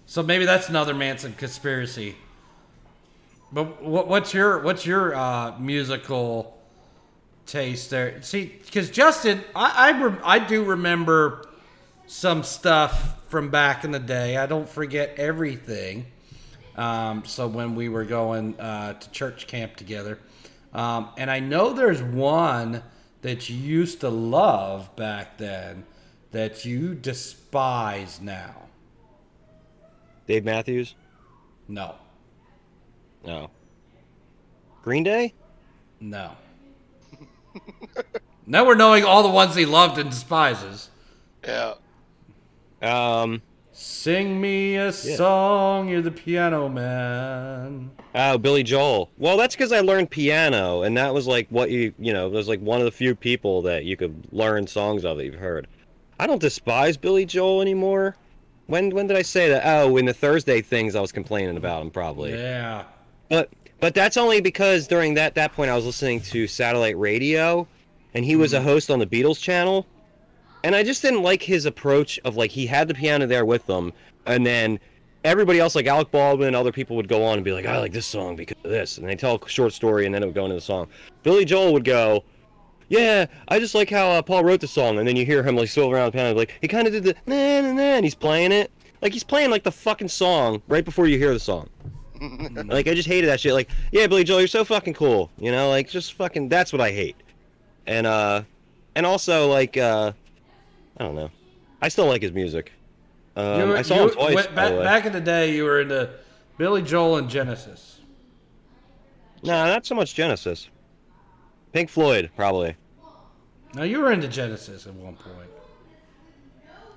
So 0.06 0.22
maybe 0.22 0.44
that's 0.44 0.68
another 0.68 0.94
Manson 0.94 1.32
conspiracy. 1.34 2.16
But 3.52 3.80
what, 3.82 4.09
what's 4.09 4.34
your 4.34 4.59
what's 4.62 4.84
your 4.84 5.14
uh, 5.14 5.56
musical 5.59 6.59
taste 7.47 7.90
there? 7.90 8.20
See, 8.22 8.52
because 8.64 8.90
Justin, 8.90 9.43
I 9.55 9.90
I, 9.94 10.01
rem- 10.02 10.20
I 10.24 10.38
do 10.40 10.64
remember 10.64 11.47
some 12.09 12.43
stuff 12.43 13.28
from 13.30 13.51
back 13.51 13.84
in 13.84 13.93
the 13.93 14.01
day. 14.01 14.36
I 14.36 14.47
don't 14.47 14.68
forget 14.68 15.14
everything. 15.16 16.06
Um, 16.77 17.24
so 17.24 17.48
when 17.48 17.74
we 17.74 17.89
were 17.89 18.05
going 18.05 18.59
uh, 18.61 18.94
to 18.94 19.11
church 19.11 19.47
camp 19.47 19.77
together, 19.77 20.19
um, 20.74 21.09
and 21.16 21.31
I 21.31 21.40
know 21.40 21.73
there's 21.73 22.03
one 22.03 22.82
that 23.23 23.48
you 23.48 23.57
used 23.57 24.01
to 24.01 24.11
love 24.11 24.94
back 24.94 25.39
then 25.39 25.85
that 26.32 26.65
you 26.65 26.94
despise 26.94 28.20
now. 28.20 28.55
Dave 30.27 30.44
Matthews? 30.44 30.94
No. 31.69 31.94
No. 33.24 33.51
Green 34.82 35.03
Day? 35.03 35.32
No. 35.98 36.32
now 38.47 38.66
we're 38.66 38.74
knowing 38.74 39.05
all 39.05 39.23
the 39.23 39.31
ones 39.31 39.55
he 39.55 39.65
loved 39.65 39.98
and 39.98 40.11
despises. 40.11 40.90
Yeah. 41.44 41.74
Um. 42.82 43.43
Sing 44.07 44.41
me 44.41 44.77
a 44.77 44.93
song, 44.93 45.89
you're 45.89 46.01
the 46.01 46.12
piano 46.12 46.69
man. 46.69 47.91
Oh, 48.15 48.39
Billy 48.39 48.62
Joel. 48.62 49.11
Well, 49.19 49.37
that's 49.37 49.57
because 49.57 49.73
I 49.73 49.81
learned 49.81 50.12
piano, 50.12 50.83
and 50.83 50.97
that 50.97 51.12
was 51.12 51.27
like 51.27 51.49
what 51.49 51.73
you, 51.73 51.93
you 51.99 52.12
know, 52.12 52.28
was 52.28 52.47
like 52.47 52.61
one 52.61 52.78
of 52.78 52.85
the 52.85 52.93
few 52.93 53.16
people 53.16 53.62
that 53.62 53.85
you 53.85 53.97
could 53.97 54.28
learn 54.31 54.69
songs 54.69 55.05
of 55.05 55.16
that 55.16 55.24
you've 55.24 55.35
heard. 55.35 55.66
I 56.20 56.28
don't 56.28 56.41
despise 56.41 56.97
Billy 56.97 57.24
Joel 57.27 57.61
anymore. 57.61 58.15
When 58.69 58.91
when 58.91 59.09
did 59.09 59.16
I 59.16 59.23
say 59.23 59.49
that? 59.49 59.62
Oh, 59.66 59.97
in 59.97 60.05
the 60.05 60.15
Thursday 60.15 60.62
things 60.62 60.95
I 60.95 61.01
was 61.01 61.11
complaining 61.11 61.57
about 61.57 61.83
him 61.83 61.91
probably. 61.91 62.31
Yeah. 62.33 62.85
But 63.28 63.51
but 63.81 63.93
that's 63.93 64.16
only 64.16 64.41
because 64.41 64.87
during 64.87 65.15
that 65.15 65.35
that 65.35 65.53
point 65.53 65.73
I 65.73 65.74
was 65.74 65.85
listening 65.85 66.20
to 66.20 66.47
satellite 66.47 66.97
radio, 66.97 67.66
and 68.15 68.24
he 68.24 68.37
was 68.37 68.53
a 68.53 68.59
mm-hmm. 68.59 68.69
host 68.69 68.89
on 68.89 69.01
the 69.01 69.07
Beatles 69.07 69.41
channel, 69.41 69.85
and 70.66 70.74
I 70.74 70.82
just 70.82 71.01
didn't 71.01 71.22
like 71.22 71.43
his 71.43 71.64
approach 71.64 72.18
of 72.24 72.36
like 72.36 72.51
he 72.51 72.66
had 72.66 72.88
the 72.88 72.94
piano 72.94 73.24
there 73.24 73.44
with 73.44 73.66
them, 73.66 73.93
and 74.26 74.44
then 74.44 74.80
everybody 75.22 75.60
else 75.60 75.76
like 75.76 75.86
Alec 75.86 76.10
Baldwin 76.10 76.48
and 76.48 76.56
other 76.56 76.72
people 76.72 76.97
would 76.97 77.06
go 77.06 77.24
on 77.24 77.34
and 77.34 77.44
be 77.44 77.52
like 77.52 77.66
I 77.66 77.78
like 77.78 77.93
this 77.93 78.05
song 78.05 78.34
because 78.34 78.56
of 78.64 78.70
this, 78.72 78.98
and 78.98 79.09
they 79.09 79.14
tell 79.14 79.40
a 79.40 79.48
short 79.48 79.72
story 79.72 80.06
and 80.06 80.14
then 80.14 80.24
it 80.24 80.26
would 80.26 80.34
go 80.34 80.43
into 80.43 80.56
the 80.56 80.60
song. 80.60 80.88
Billy 81.22 81.44
Joel 81.44 81.72
would 81.72 81.84
go. 81.84 82.24
Yeah, 82.88 83.26
I 83.47 83.60
just 83.60 83.76
like 83.76 83.90
how 83.90 84.10
uh, 84.10 84.22
Paul 84.22 84.43
wrote 84.43 84.60
the 84.60 84.66
song, 84.66 84.98
and 84.98 85.06
then 85.06 85.14
you 85.14 85.24
hear 85.24 85.44
him 85.44 85.55
like 85.55 85.68
swivel 85.68 85.93
around 85.93 86.06
the 86.06 86.12
piano, 86.12 86.36
like 86.36 86.59
he 86.60 86.66
kind 86.66 86.88
of 86.88 86.93
did 86.93 87.05
the 87.05 87.14
na 87.26 87.60
na 87.60 87.72
na, 87.72 87.82
and 87.82 88.05
he's 88.05 88.16
playing 88.16 88.51
it, 88.51 88.72
like 89.02 89.12
he's 89.12 89.24
playing 89.24 89.51
like 89.51 89.62
the 89.62 89.72
fucking 89.72 90.09
song 90.09 90.62
right 90.66 90.84
before 90.84 91.06
you 91.06 91.16
hear 91.16 91.32
the 91.32 91.40
song. 91.40 91.70
Like 92.66 92.88
I 92.88 92.94
just 92.94 93.09
hated 93.09 93.28
that 93.28 93.38
shit. 93.38 93.52
Like, 93.52 93.68
yeah, 93.93 94.06
Billy 94.06 94.24
Joel, 94.24 94.38
you're 94.40 94.48
so 94.48 94.64
fucking 94.64 94.94
cool. 94.94 95.30
You 95.38 95.52
know, 95.52 95.68
like 95.68 95.88
just 95.90 96.14
fucking. 96.14 96.48
That's 96.48 96.72
what 96.72 96.80
I 96.80 96.90
hate. 96.90 97.14
And 97.86 98.06
uh, 98.06 98.43
and 98.94 99.05
also 99.05 99.48
like 99.48 99.76
uh, 99.76 100.12
I 100.98 101.05
don't 101.05 101.14
know. 101.14 101.31
I 101.82 101.89
still 101.89 102.06
like 102.06 102.23
his 102.23 102.32
music. 102.32 102.73
Um, 103.36 103.60
You 103.60 103.66
were- 103.68 103.77
I 103.77 103.82
saw 103.82 103.97
you- 103.97 104.02
him 104.05 104.10
twice. 104.10 104.35
went- 104.35 104.55
back, 104.55 104.73
back 104.78 105.06
in 105.06 105.12
the 105.12 105.20
day, 105.20 105.55
you 105.55 105.64
were 105.64 105.81
into 105.82 106.10
Billy 106.56 106.82
Joel 106.82 107.16
and 107.18 107.28
Genesis. 107.28 108.01
Nah, 109.43 109.66
not 109.66 109.85
so 109.85 109.94
much 109.94 110.14
Genesis. 110.14 110.68
Pink 111.73 111.90
Floyd, 111.90 112.31
probably. 112.35 112.77
Now 113.74 113.82
you 113.82 114.01
were 114.01 114.10
into 114.10 114.28
Genesis 114.28 114.86
at 114.86 114.94
one 114.94 115.14
point. 115.16 115.51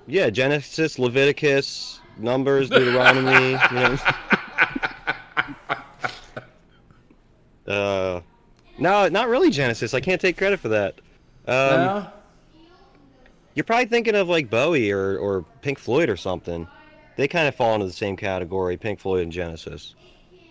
Yeah, 0.06 0.30
Genesis, 0.30 0.98
Leviticus, 0.98 2.00
Numbers, 2.16 2.70
Deuteronomy. 2.70 3.50
you 3.50 3.56
know. 3.74 3.98
Uh, 7.66 8.20
no, 8.78 9.06
not 9.08 9.28
really 9.28 9.50
Genesis. 9.50 9.94
I 9.94 10.00
can't 10.00 10.20
take 10.20 10.36
credit 10.36 10.58
for 10.58 10.68
that. 10.70 10.94
Um, 11.46 11.54
no? 11.54 12.06
You're 13.54 13.64
probably 13.64 13.86
thinking 13.86 14.14
of 14.14 14.28
like 14.28 14.48
Bowie 14.48 14.90
or, 14.90 15.18
or 15.18 15.42
Pink 15.62 15.78
Floyd 15.78 16.08
or 16.08 16.16
something. 16.16 16.66
They 17.16 17.28
kind 17.28 17.48
of 17.48 17.54
fall 17.54 17.74
into 17.74 17.86
the 17.86 17.92
same 17.92 18.16
category, 18.16 18.76
Pink 18.76 19.00
Floyd 19.00 19.22
and 19.22 19.32
Genesis. 19.32 19.94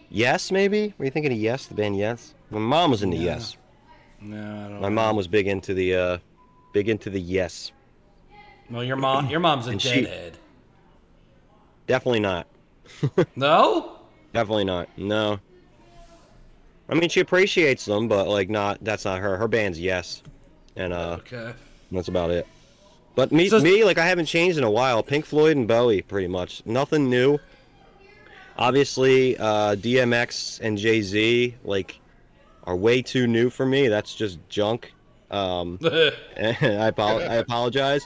Yes, 0.09 0.51
maybe? 0.51 0.93
Were 0.97 1.05
you 1.05 1.11
thinking 1.11 1.31
of 1.31 1.37
Yes, 1.37 1.65
the 1.67 1.73
band 1.75 1.97
Yes? 1.97 2.33
My 2.49 2.59
mom 2.59 2.91
was 2.91 3.03
into 3.03 3.17
Yeah. 3.17 3.35
Yes. 3.35 3.57
No, 4.21 4.37
I 4.37 4.69
don't. 4.69 4.81
My 4.81 4.89
mom 4.89 5.15
was 5.15 5.27
big 5.27 5.47
into 5.47 5.73
the 5.73 5.95
uh, 5.95 6.17
big 6.73 6.89
into 6.89 7.09
the 7.09 7.21
Yes. 7.21 7.71
Well, 8.69 8.83
your 8.83 8.97
mom, 8.97 9.29
your 9.29 9.39
mom's 9.39 9.67
a 9.67 9.79
she- 9.79 10.01
deadhead. 10.01 10.37
Definitely 11.87 12.19
not. 12.19 12.47
No. 13.35 13.95
Definitely 14.33 14.65
not. 14.65 14.89
No. 14.97 15.39
I 16.89 16.95
mean, 16.95 17.09
she 17.09 17.19
appreciates 17.19 17.85
them, 17.85 18.07
but 18.07 18.27
like, 18.27 18.49
not. 18.49 18.83
That's 18.83 19.05
not 19.05 19.19
her. 19.19 19.37
Her 19.37 19.47
band's 19.47 19.79
Yes, 19.79 20.21
and 20.75 20.91
uh, 20.91 21.17
Okay. 21.19 21.53
that's 21.91 22.07
about 22.09 22.31
it. 22.31 22.47
But 23.15 23.31
me, 23.31 23.49
So- 23.49 23.59
me, 23.59 23.83
like 23.83 23.97
I 23.97 24.05
haven't 24.05 24.25
changed 24.27 24.57
in 24.57 24.63
a 24.63 24.71
while. 24.71 25.03
Pink 25.03 25.25
Floyd 25.25 25.57
and 25.57 25.67
Bowie, 25.67 26.01
pretty 26.01 26.27
much. 26.27 26.61
Nothing 26.65 27.09
new. 27.09 27.37
Obviously, 28.57 29.37
uh, 29.37 29.75
DMX 29.75 30.59
and 30.61 30.77
Jay 30.77 31.01
Z, 31.01 31.55
like, 31.63 31.99
are 32.65 32.75
way 32.75 33.01
too 33.01 33.25
new 33.25 33.49
for 33.49 33.65
me. 33.65 33.87
That's 33.87 34.13
just 34.13 34.37
junk. 34.49 34.93
Um, 35.31 35.79
I, 36.37 36.87
apo- 36.89 37.19
I 37.19 37.35
apologize. 37.35 38.05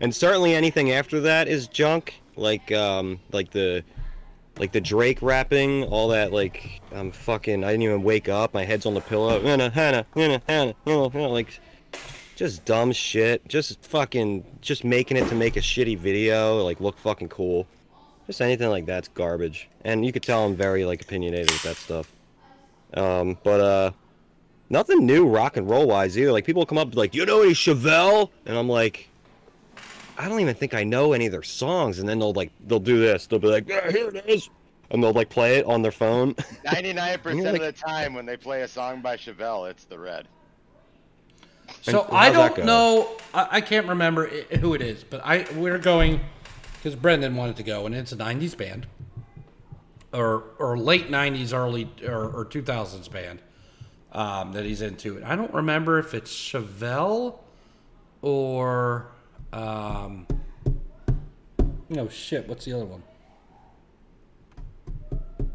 And 0.00 0.14
certainly 0.14 0.54
anything 0.54 0.92
after 0.92 1.20
that 1.20 1.48
is 1.48 1.68
junk. 1.68 2.14
Like, 2.36 2.72
um, 2.72 3.20
like 3.32 3.50
the, 3.50 3.84
like 4.58 4.72
the 4.72 4.80
Drake 4.80 5.20
rapping, 5.20 5.84
all 5.84 6.08
that. 6.08 6.32
Like, 6.32 6.80
I'm 6.92 7.10
fucking. 7.12 7.62
I 7.62 7.68
didn't 7.72 7.82
even 7.82 8.02
wake 8.02 8.30
up. 8.30 8.54
My 8.54 8.64
head's 8.64 8.86
on 8.86 8.94
the 8.94 9.02
pillow. 9.02 9.42
Hannah, 9.42 9.68
Hannah, 9.68 10.06
Hannah, 10.14 10.40
Hannah, 10.48 10.74
Hannah, 10.86 11.08
Hannah, 11.10 11.28
Like, 11.28 11.60
just 12.40 12.64
dumb 12.64 12.90
shit. 12.90 13.46
Just 13.46 13.84
fucking, 13.84 14.42
just 14.62 14.82
making 14.82 15.18
it 15.18 15.28
to 15.28 15.34
make 15.34 15.58
a 15.58 15.60
shitty 15.60 15.98
video, 15.98 16.64
like 16.64 16.80
look 16.80 16.96
fucking 16.96 17.28
cool. 17.28 17.66
Just 18.26 18.40
anything 18.40 18.70
like 18.70 18.86
that's 18.86 19.08
garbage. 19.08 19.68
And 19.84 20.06
you 20.06 20.10
could 20.10 20.22
tell 20.22 20.46
I'm 20.46 20.56
very 20.56 20.86
like 20.86 21.02
opinionated 21.02 21.50
with 21.50 21.62
that 21.64 21.76
stuff. 21.76 22.10
Um, 22.94 23.36
but 23.44 23.60
uh, 23.60 23.90
nothing 24.70 25.04
new 25.04 25.26
rock 25.28 25.58
and 25.58 25.68
roll 25.68 25.86
wise 25.86 26.16
either. 26.18 26.32
Like 26.32 26.46
people 26.46 26.64
come 26.64 26.78
up 26.78 26.96
like, 26.96 27.14
you 27.14 27.26
know 27.26 27.42
any 27.42 27.52
Chevelle? 27.52 28.30
And 28.46 28.56
I'm 28.56 28.70
like, 28.70 29.10
I 30.16 30.26
don't 30.26 30.40
even 30.40 30.54
think 30.54 30.72
I 30.72 30.82
know 30.82 31.12
any 31.12 31.26
of 31.26 31.32
their 31.32 31.42
songs. 31.42 31.98
And 31.98 32.08
then 32.08 32.20
they'll 32.20 32.32
like, 32.32 32.52
they'll 32.66 32.80
do 32.80 32.98
this. 32.98 33.26
They'll 33.26 33.38
be 33.38 33.48
like, 33.48 33.68
yeah, 33.68 33.90
here 33.90 34.08
it 34.08 34.24
is. 34.26 34.48
And 34.90 35.02
they'll 35.02 35.12
like 35.12 35.28
play 35.28 35.56
it 35.58 35.66
on 35.66 35.82
their 35.82 35.92
phone. 35.92 36.32
99% 36.66 37.36
You're 37.36 37.46
of 37.48 37.52
like- 37.52 37.60
the 37.60 37.72
time 37.72 38.14
when 38.14 38.24
they 38.24 38.38
play 38.38 38.62
a 38.62 38.68
song 38.68 39.02
by 39.02 39.18
Chevelle, 39.18 39.70
it's 39.70 39.84
the 39.84 39.98
red. 39.98 40.26
So 41.82 42.04
And 42.04 42.16
I 42.16 42.30
don't 42.30 42.64
know. 42.64 43.08
I, 43.34 43.48
I 43.52 43.60
can't 43.60 43.86
remember 43.88 44.28
i- 44.28 44.56
who 44.56 44.74
it 44.74 44.82
is, 44.82 45.02
but 45.04 45.20
I 45.24 45.46
we're 45.56 45.78
going 45.78 46.20
because 46.74 46.94
Brendan 46.96 47.36
wanted 47.36 47.56
to 47.56 47.62
go, 47.62 47.86
and 47.86 47.94
it's 47.94 48.12
a 48.12 48.16
'90s 48.16 48.56
band. 48.56 48.86
or 50.12 50.44
or 50.58 50.76
late 50.78 51.08
'90s, 51.10 51.52
early 51.54 51.88
or, 52.06 52.24
or 52.30 52.44
2000s 52.44 53.10
band 53.10 53.40
um, 54.12 54.52
that 54.52 54.64
he's 54.64 54.82
into. 54.82 55.22
I 55.24 55.36
don't 55.36 55.52
remember 55.54 55.98
if 55.98 56.14
it's 56.14 56.32
Chevelle 56.34 57.38
or 58.22 59.06
um, 59.52 60.26
no 61.88 62.08
shit. 62.08 62.48
What's 62.48 62.64
the 62.64 62.72
other 62.72 62.86
one? 62.86 63.02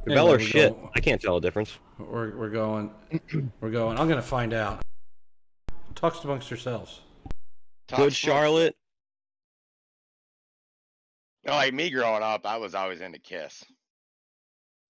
Bell 0.06 0.32
or 0.32 0.40
shit? 0.40 0.72
going- 0.74 0.90
I 0.96 1.00
can't 1.00 1.22
tell 1.22 1.40
the 1.40 1.46
difference. 1.48 1.78
We're 1.98 2.36
we're 2.38 2.50
going. 2.50 2.92
We're 3.60 3.72
going. 3.72 3.98
I'm 3.98 4.08
gonna 4.08 4.22
find 4.22 4.54
out. 4.54 4.82
Talks 5.96 6.24
amongst 6.24 6.50
yourselves. 6.50 7.02
Top 7.88 7.98
Good 8.00 8.14
split. 8.14 8.34
Charlotte. 8.34 8.76
You 11.44 11.52
know, 11.52 11.58
like 11.58 11.74
me 11.74 11.90
growing 11.90 12.24
up, 12.24 12.46
I 12.46 12.58
was 12.58 12.76
always 12.76 13.02
into 13.02 13.20
Kiss. 13.20 13.64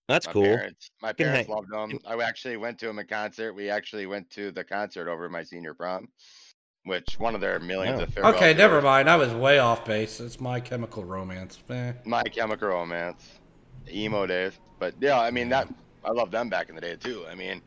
That's 0.07 0.27
my 0.27 0.33
cool. 0.33 0.43
Parents, 0.43 0.89
my 1.01 1.13
parents 1.13 1.47
hang- 1.47 1.55
loved 1.55 1.71
them. 1.71 1.99
I 2.05 2.15
actually 2.21 2.57
went 2.57 2.79
to 2.79 2.85
them 2.87 2.99
in 2.99 3.07
concert. 3.07 3.53
We 3.53 3.69
actually 3.69 4.05
went 4.05 4.29
to 4.31 4.51
the 4.51 4.63
concert 4.63 5.09
over 5.09 5.27
my 5.29 5.43
senior 5.43 5.73
prom, 5.73 6.07
which 6.83 7.19
one 7.19 7.33
of 7.35 7.41
their 7.41 7.59
millions 7.59 7.97
Wow. 7.97 8.03
of 8.03 8.13
farewell 8.13 8.35
Okay, 8.35 8.53
never 8.53 8.81
mind. 8.81 9.09
I 9.09 9.15
was 9.15 9.33
way 9.33 9.59
off 9.59 9.83
base. 9.83 10.19
It's 10.19 10.39
my 10.39 10.59
chemical 10.59 11.03
romance. 11.03 11.57
Eh. 11.69 11.93
My 12.05 12.23
Chemical 12.23 12.69
Romance, 12.69 13.39
emo 13.91 14.25
days. 14.27 14.53
But 14.79 14.93
yeah, 15.01 15.19
I 15.19 15.31
mean 15.31 15.49
that 15.49 15.67
I 16.03 16.11
loved 16.11 16.31
them 16.31 16.49
back 16.49 16.69
in 16.69 16.75
the 16.75 16.81
day 16.81 16.95
too. 16.95 17.25
I 17.29 17.33
mean, 17.35 17.61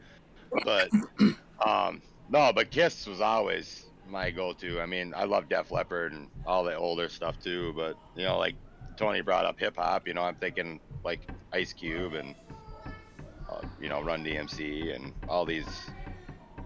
but 0.64 0.88
um, 1.66 2.00
no, 2.28 2.52
but 2.52 2.70
Kiss 2.70 3.06
was 3.06 3.20
always 3.20 3.86
my 4.08 4.30
go-to. 4.30 4.80
I 4.80 4.86
mean, 4.86 5.12
I 5.16 5.24
love 5.24 5.48
Def 5.48 5.70
Leppard 5.70 6.12
and 6.12 6.28
all 6.46 6.64
the 6.64 6.74
older 6.76 7.08
stuff 7.08 7.38
too. 7.42 7.72
But 7.76 7.96
you 8.16 8.24
know, 8.24 8.38
like 8.38 8.54
Tony 8.96 9.20
brought 9.20 9.44
up 9.44 9.58
hip 9.58 9.76
hop. 9.76 10.06
You 10.06 10.14
know, 10.14 10.22
I'm 10.22 10.36
thinking 10.36 10.80
like 11.04 11.20
Ice 11.52 11.72
Cube 11.72 12.14
and 12.14 12.34
uh, 13.50 13.60
you 13.80 13.88
know 13.88 14.02
Run 14.02 14.24
DMC 14.24 14.94
and 14.94 15.12
all 15.28 15.44
these. 15.44 15.66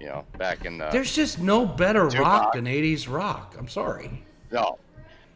You 0.01 0.09
know, 0.09 0.25
back 0.37 0.65
in 0.65 0.79
the 0.79 0.89
There's 0.91 1.15
just 1.15 1.39
no 1.39 1.65
better 1.65 2.09
Tupac. 2.09 2.27
rock 2.27 2.53
than 2.55 2.65
80s 2.65 3.09
rock. 3.09 3.55
I'm 3.57 3.69
sorry. 3.69 4.25
no. 4.51 4.79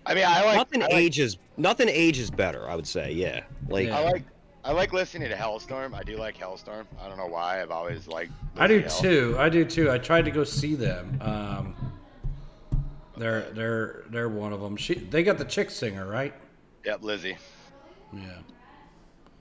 I 0.04 0.14
mean, 0.14 0.24
I 0.26 0.44
like 0.44 0.56
nothing 0.56 0.82
I 0.82 0.86
like, 0.86 0.94
ages. 0.94 1.36
Nothing 1.56 1.88
ages 1.88 2.32
better. 2.32 2.68
I 2.68 2.74
would 2.74 2.86
say. 2.86 3.12
Yeah. 3.12 3.44
Like 3.68 3.86
Yeah. 3.86 3.98
I 3.98 4.04
like 4.10 4.24
I 4.66 4.72
like 4.72 4.92
listening 4.92 5.28
to 5.28 5.36
Halestorm. 5.36 5.94
I 5.94 6.02
do 6.02 6.16
like 6.16 6.36
Halestorm. 6.36 6.86
I 7.00 7.06
don't 7.06 7.16
know 7.16 7.28
why. 7.28 7.62
I've 7.62 7.70
always 7.70 8.08
liked. 8.08 8.32
I 8.58 8.66
do 8.66 8.82
too. 8.82 9.36
I 9.38 9.48
do 9.48 9.64
too. 9.64 9.92
I 9.92 9.98
tried 9.98 10.24
to 10.24 10.32
go 10.32 10.42
see 10.42 10.74
them. 10.74 11.18
Um, 11.22 11.76
they're 13.16 13.42
they're 13.52 14.02
they're 14.10 14.28
one 14.28 14.52
of 14.52 14.60
them. 14.60 14.76
She 14.76 14.94
they 14.94 15.22
got 15.22 15.38
the 15.38 15.44
chick 15.44 15.70
singer 15.70 16.04
right. 16.06 16.34
Yep, 16.84 17.02
Lizzie. 17.02 17.36
Yeah. 18.12 18.38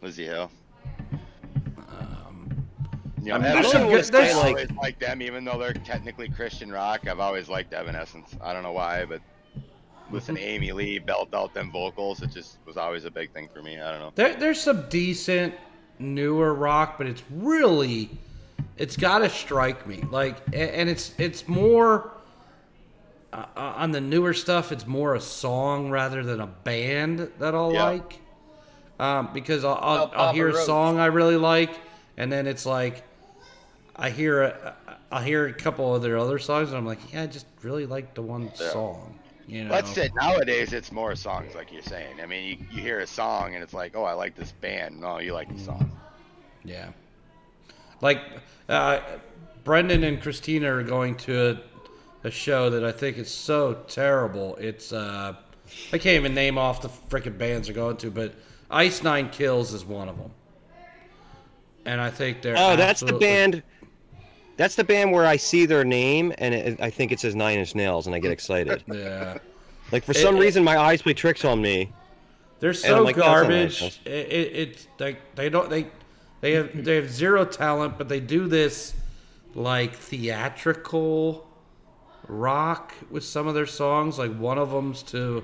Lzzy 0.03 0.25
Hale. 0.27 0.51
Um, 1.89 2.67
You 3.21 3.29
know, 3.29 3.35
I 3.35 3.39
mean, 3.39 3.51
there's 3.53 3.71
some 3.71 3.83
good. 3.83 3.87
what 3.87 3.93
There's, 3.93 4.07
style, 4.07 4.21
I've 4.29 4.35
like- 4.37 4.45
always 4.55 4.71
liked 4.71 4.99
them, 4.99 5.21
even 5.23 5.43
though 5.43 5.57
they're 5.57 5.73
technically 5.73 6.29
Christian 6.29 6.71
rock. 6.71 7.07
I've 7.07 7.19
always 7.19 7.49
liked 7.49 7.73
Evanescence. 7.73 8.35
I 8.41 8.53
don't 8.53 8.61
know 8.63 8.73
why, 8.73 9.05
but 9.05 9.21
listen 10.11 10.35
to. 10.35 10.41
Amy 10.41 10.71
Lee 10.71 10.99
belt 10.99 11.33
out 11.33 11.53
them 11.53 11.71
vocals. 11.71 12.21
It 12.21 12.31
just 12.31 12.57
was 12.65 12.77
always 12.77 13.05
a 13.05 13.11
big 13.11 13.31
thing 13.31 13.49
for 13.53 13.61
me. 13.61 13.79
I 13.79 13.91
don't 13.91 13.99
know. 14.01 14.11
there, 14.15 14.35
there's 14.35 14.59
some 14.61 14.87
decent 14.89 15.53
newer 15.99 16.53
rock, 16.53 16.97
but 16.97 17.07
it's 17.07 17.23
really 17.31 18.09
it's 18.77 18.97
got 18.97 19.19
to 19.19 19.29
strike 19.29 19.87
me 19.87 20.03
like, 20.11 20.37
and 20.53 20.89
it's 20.89 21.13
it's 21.17 21.47
more 21.47 22.11
uh, 23.33 23.45
uh, 23.55 23.59
on 23.77 23.91
the 23.91 24.01
newer 24.01 24.33
stuff. 24.33 24.71
It's 24.71 24.85
more 24.87 25.15
a 25.15 25.21
song 25.21 25.89
rather 25.89 26.23
than 26.23 26.39
a 26.41 26.47
band 26.47 27.29
that 27.39 27.55
I'll 27.55 27.73
Yeah. 27.73 27.83
like. 27.85 28.19
Um, 28.97 29.29
because 29.33 29.65
I'll, 29.65 29.73
I'll, 29.81 29.95
Well, 29.97 30.11
I'll 30.15 30.33
hear 30.33 30.47
a 30.49 30.53
Roach. 30.53 30.65
song 30.65 30.99
I 30.99 31.07
really 31.07 31.35
like, 31.35 31.71
and 32.15 32.31
then 32.31 32.47
it's 32.47 32.65
like 32.65 33.03
I 33.93 34.09
hear 34.09 34.41
a, 34.43 34.75
I 35.11 35.21
hear 35.23 35.47
a 35.47 35.53
couple 35.53 35.93
of 35.93 36.01
their 36.01 36.17
other 36.17 36.39
songs, 36.39 36.69
and 36.69 36.77
I'm 36.77 36.85
like, 36.85 37.13
yeah, 37.13 37.23
I 37.23 37.27
just 37.27 37.45
really 37.61 37.85
like 37.85 38.13
the 38.13 38.21
one 38.21 38.51
Yeah. 38.57 38.69
song. 38.71 39.14
You 39.47 39.63
know, 39.63 39.69
That's 39.69 39.95
it. 39.97 40.11
Nowadays, 40.15 40.73
it's 40.73 40.91
more 40.91 41.15
songs, 41.15 41.53
like 41.53 41.71
you're 41.71 41.83
saying. 41.83 42.19
I 42.21 42.25
mean, 42.25 42.45
you, 42.47 42.65
you 42.71 42.81
hear 42.81 42.99
a 42.99 43.07
song 43.07 43.53
and 43.53 43.63
it's 43.63 43.73
like, 43.73 43.95
oh, 43.95 44.03
I 44.03 44.13
like 44.13 44.35
this 44.35 44.51
band. 44.53 44.99
No, 44.99 45.19
you 45.19 45.33
like 45.33 45.53
the 45.55 45.61
song. 45.61 45.91
Yeah. 46.63 46.89
Like 48.01 48.21
uh, 48.67 49.01
Brendan 49.63 50.03
and 50.03 50.21
Christina 50.21 50.73
are 50.75 50.83
going 50.83 51.15
to 51.17 51.61
a, 52.23 52.27
a 52.27 52.31
show 52.31 52.71
that 52.71 52.83
I 52.83 52.91
think 52.91 53.17
is 53.17 53.29
so 53.29 53.83
terrible. 53.87 54.55
It's 54.55 54.91
uh, 54.91 55.35
I 55.93 55.97
can't 55.97 56.15
even 56.15 56.33
name 56.33 56.57
off 56.57 56.81
the 56.81 56.89
freaking 56.89 57.37
bands 57.37 57.67
they're 57.67 57.75
going 57.75 57.97
to, 57.97 58.09
but 58.09 58.33
Ice 58.71 59.03
Nine 59.03 59.29
Kills 59.29 59.73
is 59.73 59.85
one 59.85 60.09
of 60.09 60.17
them. 60.17 60.31
And 61.85 62.01
I 62.01 62.09
think 62.09 62.41
they're 62.41 62.55
Oh, 62.57 62.75
that's 62.75 63.01
the 63.01 63.13
band. 63.13 63.61
That's 64.57 64.75
the 64.75 64.83
band 64.83 65.11
where 65.11 65.25
I 65.25 65.35
see 65.37 65.65
their 65.65 65.83
name 65.83 66.33
and 66.37 66.53
it, 66.53 66.81
I 66.81 66.89
think 66.89 67.11
it 67.11 67.19
says 67.19 67.35
Nine 67.35 67.59
Inch 67.59 67.75
Nails 67.75 68.07
and 68.07 68.15
I 68.15 68.19
get 68.19 68.31
excited. 68.31 68.83
Yeah, 68.93 69.37
like 69.91 70.03
for 70.03 70.13
some 70.13 70.37
it- 70.37 70.39
reason, 70.39 70.63
my 70.63 70.77
eyes 70.77 71.01
play 71.01 71.13
tricks 71.13 71.43
on 71.45 71.61
me. 71.61 71.91
they're 72.59 72.73
so 72.73 73.03
like, 73.03 73.15
garbage. 73.17 74.01
it, 74.05 74.09
it's 74.09 74.87
like 74.99 75.35
they 75.35 75.49
don't 75.49 75.69
they 75.69 75.87
they 76.41 76.53
have 76.53 76.83
they 76.85 76.95
have 76.95 77.09
zero 77.09 77.45
talent, 77.45 77.97
but 77.97 78.07
they 78.09 78.19
do 78.19 78.47
this 78.47 78.93
like 79.53 79.95
theatrical 79.95 81.47
rock 82.27 82.93
with 83.09 83.23
some 83.23 83.47
of 83.47 83.53
their 83.55 83.65
songs. 83.65 84.17
Like 84.17 84.35
one 84.37 84.57
of 84.57 84.71
them's 84.71 85.03
to 85.03 85.43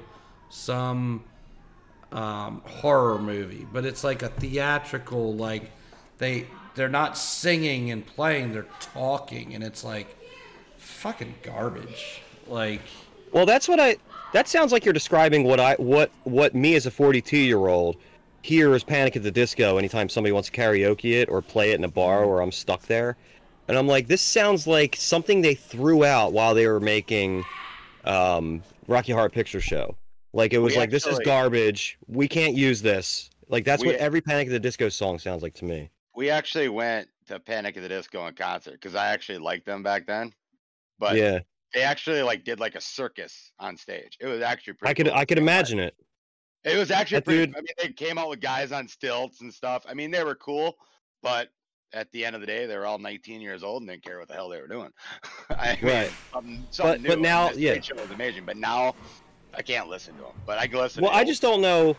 some 0.49 1.23
um, 2.11 2.61
horror 2.65 3.19
movie, 3.19 3.65
but 3.71 3.85
it's 3.85 4.03
like 4.03 4.21
a 4.21 4.27
theatrical 4.29 5.35
like 5.35 5.71
they 6.17 6.47
they're 6.75 6.89
not 6.89 7.17
singing 7.17 7.91
and 7.91 8.05
playing, 8.05 8.53
they're 8.53 8.67
talking, 8.79 9.53
and 9.53 9.63
it's 9.63 9.83
like 9.83 10.17
fucking 10.77 11.35
garbage. 11.43 12.21
Like 12.47 12.81
Well, 13.31 13.45
that's 13.45 13.67
what 13.67 13.79
I. 13.79 13.97
That 14.33 14.47
sounds 14.47 14.71
like 14.71 14.85
you're 14.85 14.93
describing 14.93 15.43
what 15.43 15.59
I 15.59 15.75
what 15.75 16.11
what 16.23 16.55
me 16.55 16.75
as 16.75 16.85
a 16.85 16.91
42 16.91 17.37
year 17.37 17.67
old 17.67 17.97
hear 18.41 18.73
as 18.73 18.83
Panic 18.83 19.15
at 19.15 19.23
the 19.23 19.31
Disco 19.31 19.77
anytime 19.77 20.09
somebody 20.09 20.31
wants 20.31 20.49
to 20.49 20.59
karaoke 20.59 21.21
it 21.21 21.29
or 21.29 21.41
play 21.41 21.71
it 21.71 21.75
in 21.75 21.83
a 21.83 21.89
bar 21.89 22.27
where 22.27 22.41
I'm 22.41 22.51
stuck 22.51 22.83
there, 22.83 23.17
and 23.67 23.77
I'm 23.77 23.87
like, 23.87 24.07
this 24.07 24.21
sounds 24.21 24.67
like 24.67 24.95
something 24.95 25.41
they 25.41 25.55
threw 25.55 26.03
out 26.05 26.33
while 26.33 26.55
they 26.55 26.67
were 26.67 26.79
making 26.79 27.43
um, 28.05 28.63
Rocky 28.87 29.11
Horror 29.11 29.29
Picture 29.29 29.61
Show. 29.61 29.95
Like 30.33 30.53
it 30.53 30.59
was 30.59 30.73
We 30.73 30.79
like 30.79 30.89
this 30.89 31.05
is 31.05 31.19
garbage. 31.19 31.97
We 32.07 32.27
can't 32.27 32.55
use 32.55 32.81
this. 32.81 33.29
Like 33.49 33.65
that's 33.65 33.81
We- 33.81 33.89
what 33.89 33.97
every 33.97 34.21
Panic 34.21 34.47
at 34.47 34.51
the 34.51 34.59
Disco 34.59 34.89
song 34.89 35.19
sounds 35.19 35.43
like 35.43 35.53
to 35.55 35.65
me. 35.65 35.89
We 36.15 36.29
actually 36.29 36.69
went 36.69 37.07
to 37.27 37.39
Panic 37.39 37.77
at 37.77 37.83
the 37.83 37.89
Disco 37.89 38.25
in 38.27 38.33
concert 38.35 38.73
because 38.73 38.95
I 38.95 39.07
actually 39.07 39.37
liked 39.37 39.65
them 39.65 39.83
back 39.83 40.05
then. 40.07 40.33
But 40.99 41.15
yeah, 41.15 41.39
they 41.73 41.81
actually 41.81 42.21
like 42.21 42.43
did 42.43 42.59
like 42.59 42.75
a 42.75 42.81
circus 42.81 43.51
on 43.59 43.77
stage. 43.77 44.17
It 44.19 44.27
was 44.27 44.41
actually 44.41 44.73
pretty. 44.73 44.89
I 44.91 44.93
could 44.93 45.07
cool. 45.07 45.15
I 45.15 45.25
could 45.25 45.37
imagine 45.37 45.79
it. 45.79 45.95
It 46.63 46.77
was 46.77 46.91
actually 46.91 47.17
That 47.17 47.25
pretty. 47.25 47.45
dude- 47.47 47.55
I 47.55 47.59
mean, 47.61 47.67
they 47.79 47.89
came 47.89 48.17
out 48.19 48.29
with 48.29 48.39
guys 48.39 48.71
on 48.71 48.87
stilts 48.87 49.41
and 49.41 49.51
stuff. 49.53 49.83
I 49.89 49.93
mean, 49.95 50.11
they 50.11 50.23
were 50.23 50.35
cool, 50.35 50.75
but 51.23 51.49
at 51.93 52.11
the 52.11 52.23
end 52.23 52.35
of 52.35 52.41
the 52.41 52.47
day, 52.47 52.67
they 52.67 52.77
were 52.77 52.85
all 52.85 52.99
19 52.99 53.41
years 53.41 53.63
old 53.63 53.81
and 53.81 53.89
didn't 53.89 54.03
care 54.03 54.19
what 54.19 54.27
the 54.27 54.33
hell 54.35 54.47
they 54.47 54.61
were 54.61 54.67
doing. 54.67 54.91
I 55.49 55.75
mean, 55.81 55.91
Right. 55.91 56.11
something, 56.31 56.67
something 56.69 57.01
But- 57.01 57.07
but 57.09 57.19
now- 57.19 57.49
yeah. 57.51 57.79
show 57.81 57.95
was 57.95 58.11
amazing. 58.11 58.45
But 58.45 58.57
now, 58.57 58.93
I 59.55 59.61
can't 59.63 59.89
listen 59.89 60.15
to 60.17 60.21
them. 60.21 60.31
But 60.45 60.59
I 60.59 60.67
can 60.67 60.77
listen. 60.77 61.01
Well, 61.03 61.11
I 61.11 61.23
just 61.23 61.41
don't 61.41 61.61
know. 61.61 61.97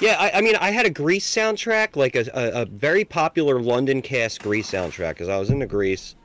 Yeah, 0.00 0.16
I, 0.18 0.38
I 0.38 0.40
mean, 0.40 0.56
I 0.56 0.70
had 0.70 0.86
a 0.86 0.90
Grease 0.90 1.28
soundtrack, 1.28 1.94
like 1.96 2.16
a, 2.16 2.24
a, 2.32 2.62
a 2.62 2.64
very 2.64 3.04
popular 3.04 3.60
London 3.60 4.00
cast 4.00 4.42
Grease 4.42 4.70
soundtrack, 4.70 5.10
because 5.10 5.28
I 5.28 5.38
was 5.38 5.50
into 5.50 5.66
Grease, 5.66 6.16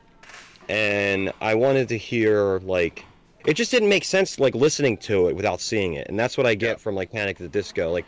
and 0.69 1.31
I 1.41 1.55
wanted 1.55 1.89
to 1.89 1.97
hear 1.97 2.59
like, 2.59 3.03
it 3.45 3.53
just 3.53 3.71
didn't 3.71 3.89
make 3.89 4.05
sense 4.05 4.39
like 4.39 4.55
listening 4.55 4.97
to 4.97 5.27
it 5.27 5.35
without 5.35 5.59
seeing 5.59 5.95
it, 5.95 6.07
and 6.07 6.17
that's 6.17 6.37
what 6.37 6.47
I 6.47 6.55
get 6.55 6.69
Yeah. 6.69 6.75
from 6.75 6.95
like 6.95 7.11
Panic 7.11 7.35
at 7.35 7.43
the 7.43 7.49
Disco. 7.49 7.91
Like, 7.91 8.05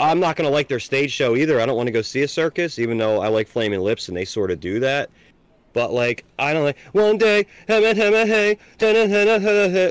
I'm 0.00 0.20
not 0.20 0.36
gonna 0.36 0.50
like 0.50 0.68
their 0.68 0.80
stage 0.80 1.12
show 1.12 1.36
either. 1.36 1.60
I 1.60 1.66
don't 1.66 1.76
want 1.76 1.86
to 1.86 1.92
go 1.92 2.02
see 2.02 2.22
a 2.22 2.28
circus, 2.28 2.78
even 2.78 2.98
though 2.98 3.20
I 3.22 3.28
like 3.28 3.48
Flaming 3.48 3.80
Lips, 3.80 4.08
and 4.08 4.16
they 4.16 4.24
sort 4.26 4.50
of 4.50 4.60
do 4.60 4.80
that. 4.80 5.08
But 5.76 5.92
like 5.92 6.24
I 6.38 6.54
don't 6.54 6.64
like 6.64 6.78
one 6.92 7.18
day, 7.18 7.44
hey, 7.68 7.80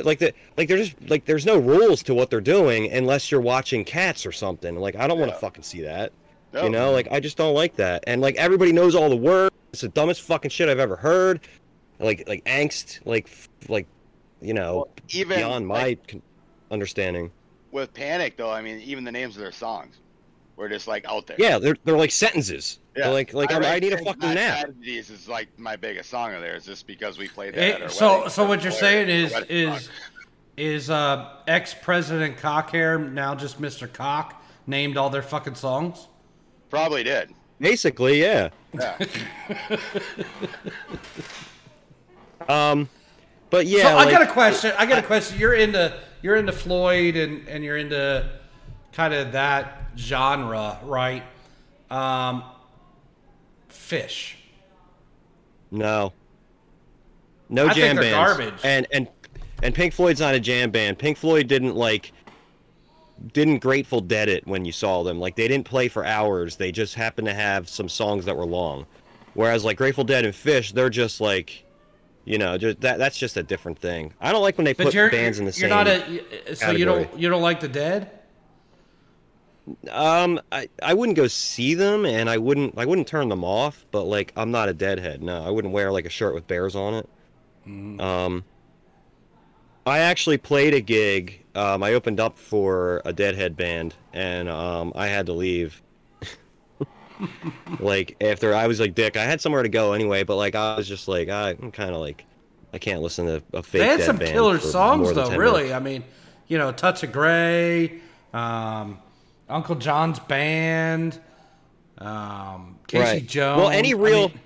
like 0.03 0.18
that, 0.20 0.34
like 0.57 0.68
they're 0.68 0.78
just 0.78 0.95
like 1.07 1.26
there's 1.26 1.45
no 1.45 1.60
rules 1.60 2.02
to 2.03 2.16
what 2.16 2.32
they're 2.32 2.41
doing 2.41 2.91
unless 2.91 3.30
you're 3.30 3.40
watching 3.40 3.86
Cats 3.86 4.26
or 4.26 4.32
something. 4.32 4.76
Like 4.78 4.95
I 4.95 5.06
don't 5.06 5.20
want 5.20 5.30
to 5.30 5.36
Yeah. 5.36 5.41
fucking 5.41 5.62
see 5.62 5.82
that. 5.84 6.12
No. 6.53 6.64
You 6.64 6.70
know, 6.72 6.91
like 6.91 7.07
I 7.12 7.20
just 7.20 7.38
don't 7.38 7.53
like 7.53 7.76
that. 7.76 8.03
And 8.07 8.20
like 8.20 8.36
everybody 8.38 8.72
knows 8.72 8.95
all 8.95 9.10
the 9.10 9.16
words. 9.16 9.53
It's 9.74 9.82
the 9.82 9.90
dumbest 9.90 10.24
fucking 10.24 10.49
shit 10.49 10.70
I've 10.70 10.80
ever 10.80 10.95
heard. 10.95 11.41
Like 11.99 12.28
like 12.28 12.44
angst, 12.45 13.02
like 13.06 13.30
like 13.70 13.86
you 14.41 14.56
know, 14.56 14.76
Well, 14.78 14.90
even 15.10 15.38
beyond 15.38 15.68
my 15.68 15.82
like, 15.84 16.07
con- 16.07 16.22
understanding. 16.72 17.30
with 17.72 17.94
Panic 17.94 18.38
though, 18.38 18.49
I 18.52 18.64
mean, 18.64 18.80
even 18.80 19.03
the 19.03 19.12
names 19.12 19.36
of 19.36 19.41
their 19.44 19.52
songs 19.52 19.98
were 20.56 20.68
just 20.68 20.88
like 20.88 21.06
out 21.06 21.28
there. 21.28 21.38
Yeah, 21.40 21.60
they're 21.60 21.78
they're 21.84 21.95
like 21.95 22.10
sentences. 22.12 22.80
They're 22.95 23.11
like 23.11 23.34
like 23.34 23.51
I, 23.51 23.57
I 23.57 23.59
Write 23.59 23.84
need 23.84 23.93
a 23.93 23.97
fucking 23.97 24.22
Not 24.22 24.35
nap. 24.35 24.63
Tragedies 24.65 25.09
is 25.09 25.27
like 25.27 25.49
my 25.59 25.76
biggest 25.76 26.09
song 26.09 26.34
of 26.34 26.41
theirs, 26.41 26.65
just 26.65 26.88
because 26.88 27.17
we 27.17 27.27
played 27.27 27.55
that. 27.55 27.76
At 27.76 27.81
our 27.81 27.89
so 27.89 28.11
wedding. 28.17 28.30
so 28.30 28.45
what 28.47 28.63
you're 28.63 28.72
saying 28.72 29.09
is 29.09 29.34
is 29.49 29.89
is 30.55 30.89
uh 30.89 31.35
ex 31.47 31.73
President 31.73 32.38
Cockhair 32.38 32.97
now 33.11 33.35
just 33.35 33.61
Mr. 33.61 33.91
Cock 33.91 34.41
named 34.65 34.97
all 34.97 35.09
their 35.09 35.22
fucking 35.22 35.55
songs? 35.55 36.07
probably 36.69 37.03
did. 37.03 37.34
Basically, 37.59 38.22
yeah. 38.22 38.49
Yeah. 38.73 38.97
Um, 42.47 42.89
but 43.49 43.65
yeah, 43.65 43.84
so 43.84 43.97
I 43.97 44.11
got 44.11 44.22
a 44.22 44.27
question. 44.27 44.72
I 44.77 44.85
got 44.85 44.99
a 44.99 45.01
question. 45.01 45.39
You're 45.39 45.53
into 45.53 45.97
you're 46.22 46.35
into 46.35 46.51
Floyd 46.51 47.15
and 47.15 47.47
and 47.47 47.63
you're 47.63 47.77
into 47.77 48.30
kind 48.93 49.13
of 49.13 49.31
that 49.31 49.89
genre, 49.97 50.80
right? 50.84 51.23
Um, 51.89 52.43
Phish. 53.86 54.34
No. 55.72 56.14
No 57.49 57.68
I 57.68 57.74
jam 57.74 57.95
bands. 57.98 58.12
garbage. 58.12 58.60
And 58.64 58.88
and 58.91 59.07
and 59.62 59.74
Pink 59.76 59.94
Floyd's 59.94 60.20
not 60.20 60.36
a 60.36 60.40
jam 60.40 60.72
band. 60.72 60.98
Pink 60.98 61.18
Floyd 61.18 61.48
didn't 61.48 61.76
like 61.76 62.12
didn't 63.34 63.60
Grateful 63.60 64.02
Dead 64.02 64.28
it 64.28 64.45
when 64.48 64.66
you 64.66 64.72
saw 64.72 65.03
them. 65.03 65.20
Like 65.20 65.36
they 65.36 65.48
didn't 65.48 65.66
play 65.66 65.88
for 65.88 66.06
hours. 66.06 66.56
They 66.57 66.72
just 66.72 66.95
happened 66.95 67.28
to 67.28 67.34
have 67.34 67.70
some 67.70 67.88
songs 67.88 68.26
that 68.26 68.36
were 68.36 68.45
long. 68.45 68.86
Whereas 69.34 69.64
like 69.64 69.78
Grateful 69.78 70.03
Dead 70.03 70.26
and 70.26 70.34
Phish, 70.34 70.74
they're 70.74 70.90
just 70.90 71.22
like 71.22 71.64
you 72.26 72.40
know, 72.40 72.57
just 72.57 72.82
that 72.82 72.98
that's 72.98 73.18
just 73.20 73.38
a 73.38 73.44
different 73.44 73.78
thing. 73.78 74.14
I 74.20 74.32
don't 74.32 74.41
like 74.41 74.57
when 74.57 74.66
they 74.66 74.74
But 74.74 74.86
put 74.86 74.94
you're 74.95 75.12
bands 75.12 75.38
in 75.38 75.45
the 75.45 75.52
you're 75.52 75.70
same 75.70 75.70
not 75.70 75.88
a 75.88 76.56
so 76.56 76.72
you 76.72 76.86
don't 76.86 77.18
you 77.18 77.30
don't 77.30 77.44
like 77.44 77.60
the 77.60 77.68
Dead? 77.68 78.10
Um, 79.91 80.39
I, 80.51 80.69
I 80.83 80.93
wouldn't 80.93 81.15
go 81.15 81.27
see 81.27 81.73
them, 81.73 82.05
and 82.05 82.29
I 82.29 82.37
wouldn't 82.37 82.77
I 82.77 82.85
wouldn't 82.85 83.07
turn 83.07 83.29
them 83.29 83.43
off. 83.43 83.85
But 83.91 84.03
like, 84.03 84.31
I'm 84.35 84.51
not 84.51 84.69
a 84.69 84.73
deadhead. 84.73 85.23
No, 85.23 85.43
I 85.43 85.49
wouldn't 85.49 85.73
wear 85.73 85.91
like 85.91 86.05
a 86.05 86.09
shirt 86.09 86.33
with 86.35 86.47
bears 86.47 86.75
on 86.75 86.93
it. 86.95 87.09
Um, 87.99 88.43
I 89.85 89.99
actually 89.99 90.37
played 90.37 90.73
a 90.73 90.81
gig. 90.81 91.43
Um, 91.53 91.83
I 91.83 91.93
opened 91.93 92.19
up 92.19 92.37
for 92.37 93.01
a 93.05 93.13
deadhead 93.13 93.55
band, 93.55 93.95
and 94.13 94.49
um, 94.49 94.91
I 94.95 95.07
had 95.07 95.27
to 95.27 95.33
leave. 95.33 95.81
like 97.79 98.17
after 98.21 98.53
I 98.53 98.67
was 98.67 98.79
like, 98.79 98.95
Dick, 98.95 99.15
I 99.15 99.23
had 99.23 99.41
somewhere 99.41 99.63
to 99.63 99.69
go 99.69 99.93
anyway, 99.93 100.23
but 100.23 100.35
like 100.35 100.55
I 100.55 100.75
was 100.75 100.87
just 100.87 101.07
like, 101.07 101.29
I'm 101.29 101.71
kind 101.71 101.91
of 101.91 102.01
like, 102.01 102.25
I 102.73 102.77
can't 102.77 103.01
listen 103.01 103.25
to 103.27 103.43
a 103.53 103.63
fake. 103.63 103.81
They 103.81 103.87
had 103.87 104.01
some 104.01 104.19
killer 104.19 104.59
songs 104.59 105.13
though. 105.13 105.35
Really, 105.35 105.63
minutes. 105.63 105.75
I 105.75 105.79
mean, 105.79 106.03
you 106.47 106.57
know, 106.57 106.71
Touch 106.71 107.03
of 107.03 107.11
Grey, 107.11 108.01
um, 108.33 108.99
Uncle 109.49 109.76
John's 109.76 110.19
band, 110.19 111.19
um, 111.99 112.77
Casey 112.88 113.03
Right. 113.03 113.27
Jones. 113.27 113.59
Well, 113.61 113.69
any 113.69 113.93
I 113.93 113.97
real 113.97 114.30
mean, 114.30 114.39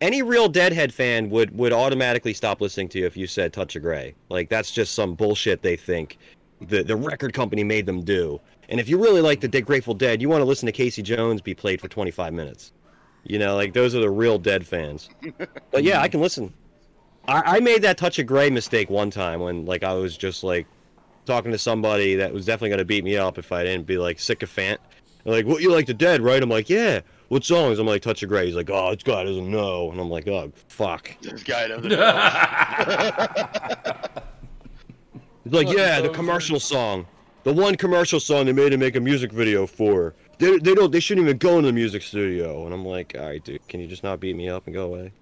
any 0.00 0.22
real 0.22 0.48
Deadhead 0.48 0.92
fan 0.92 1.30
would 1.30 1.56
would 1.56 1.72
automatically 1.72 2.34
stop 2.34 2.60
listening 2.60 2.88
to 2.90 2.98
you 2.98 3.06
if 3.06 3.16
you 3.16 3.26
said 3.26 3.52
Touch 3.52 3.76
of 3.76 3.82
Grey. 3.82 4.14
Like 4.28 4.48
that's 4.48 4.70
just 4.70 4.94
some 4.94 5.14
bullshit 5.14 5.62
they 5.62 5.76
think 5.76 6.18
the 6.60 6.82
the 6.82 6.96
record 6.96 7.32
company 7.32 7.64
made 7.64 7.86
them 7.86 8.02
do. 8.02 8.40
And 8.68 8.80
if 8.80 8.88
you 8.88 9.02
really 9.02 9.20
like 9.20 9.40
the 9.40 9.48
Dead 9.48 9.66
Grateful 9.66 9.94
Dead, 9.94 10.22
you 10.22 10.28
want 10.28 10.40
to 10.40 10.46
listen 10.46 10.66
to 10.66 10.72
Casey 10.72 11.02
Jones 11.02 11.40
be 11.42 11.54
played 11.54 11.80
for 11.80 11.88
25 11.88 12.32
minutes. 12.32 12.72
You 13.24 13.38
know, 13.38 13.56
like 13.56 13.72
those 13.72 13.94
are 13.94 14.00
the 14.00 14.10
real 14.10 14.38
Dead 14.38 14.66
fans. 14.66 15.10
But 15.70 15.84
yeah, 15.84 16.00
I 16.00 16.08
can 16.08 16.20
listen. 16.20 16.52
I, 17.26 17.56
I 17.56 17.60
made 17.60 17.82
that 17.82 17.96
Touch 17.96 18.18
of 18.18 18.26
Grey 18.26 18.50
mistake 18.50 18.90
one 18.90 19.10
time 19.10 19.40
when 19.40 19.64
like 19.64 19.82
I 19.82 19.94
was 19.94 20.16
just 20.16 20.44
like 20.44 20.66
talking 21.24 21.52
to 21.52 21.58
somebody 21.58 22.14
that 22.16 22.32
was 22.32 22.44
definitely 22.46 22.70
gonna 22.70 22.84
beat 22.84 23.04
me 23.04 23.16
up 23.16 23.38
if 23.38 23.52
I 23.52 23.64
didn't 23.64 23.86
be 23.86 23.98
like 23.98 24.18
sycophant. 24.18 24.80
They're 25.24 25.32
like, 25.34 25.46
"What 25.46 25.62
you 25.62 25.70
like 25.72 25.86
the 25.86 25.94
Dead, 25.94 26.20
right?" 26.20 26.42
I'm 26.42 26.48
like, 26.50 26.68
"Yeah." 26.70 27.00
What 27.28 27.42
songs? 27.42 27.78
I'm 27.78 27.86
like, 27.86 28.02
"Touch 28.02 28.22
of 28.22 28.28
Grey." 28.28 28.46
He's 28.46 28.54
like, 28.54 28.68
"Oh, 28.70 28.94
this 28.94 29.02
guy 29.02 29.24
doesn't 29.24 29.50
know," 29.50 29.90
and 29.90 29.98
I'm 30.00 30.10
like, 30.10 30.28
"Oh, 30.28 30.52
fuck." 30.68 31.10
This 31.22 31.42
guy 31.42 31.68
doesn't 31.68 31.88
know. 31.88 31.96
He's 35.44 35.52
like, 35.52 35.66
Fucking 35.66 35.78
"Yeah, 35.78 36.00
the 36.00 36.08
commercial 36.10 36.60
song, 36.60 37.06
the 37.44 37.52
one 37.52 37.74
commercial 37.76 38.20
song 38.20 38.46
they 38.46 38.52
made 38.52 38.72
him 38.72 38.80
make 38.80 38.96
a 38.96 39.00
music 39.00 39.32
video 39.32 39.66
for. 39.66 40.14
They, 40.38 40.58
they 40.58 40.74
don't. 40.74 40.90
They 40.92 41.00
shouldn't 41.00 41.26
even 41.26 41.38
go 41.38 41.58
in 41.58 41.64
the 41.64 41.72
music 41.72 42.02
studio." 42.02 42.64
And 42.66 42.74
I'm 42.74 42.84
like, 42.84 43.14
"All 43.18 43.26
right, 43.26 43.42
dude, 43.42 43.66
can 43.68 43.80
you 43.80 43.86
just 43.86 44.02
not 44.04 44.20
beat 44.20 44.36
me 44.36 44.48
up 44.48 44.66
and 44.66 44.74
go 44.74 44.84
away?" 44.86 45.12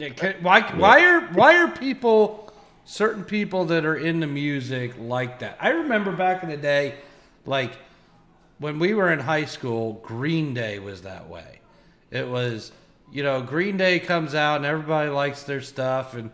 yeah, 0.00 0.08
can- 0.10 0.36
why 0.42 0.62
why 0.76 1.04
are 1.04 1.20
why 1.34 1.56
are 1.56 1.68
people 1.70 2.47
certain 2.88 3.22
people 3.22 3.66
that 3.66 3.84
are 3.84 3.96
into 3.96 4.26
music 4.26 4.94
like 4.98 5.40
that? 5.40 5.58
I 5.60 5.68
remember 5.70 6.10
back 6.12 6.42
in 6.42 6.48
the 6.48 6.56
day, 6.56 6.94
like 7.44 7.72
when 8.58 8.78
we 8.78 8.94
were 8.94 9.12
in 9.12 9.20
high 9.20 9.44
school, 9.44 10.00
Green 10.02 10.54
Day 10.54 10.78
was 10.78 11.02
that 11.02 11.28
way. 11.28 11.60
It 12.10 12.26
was, 12.26 12.72
you 13.12 13.22
know, 13.22 13.42
Green 13.42 13.76
Day 13.76 13.98
comes 14.00 14.34
out 14.34 14.56
and 14.56 14.64
everybody 14.66 15.10
likes 15.10 15.42
their 15.42 15.60
stuff, 15.60 16.14
and 16.14 16.30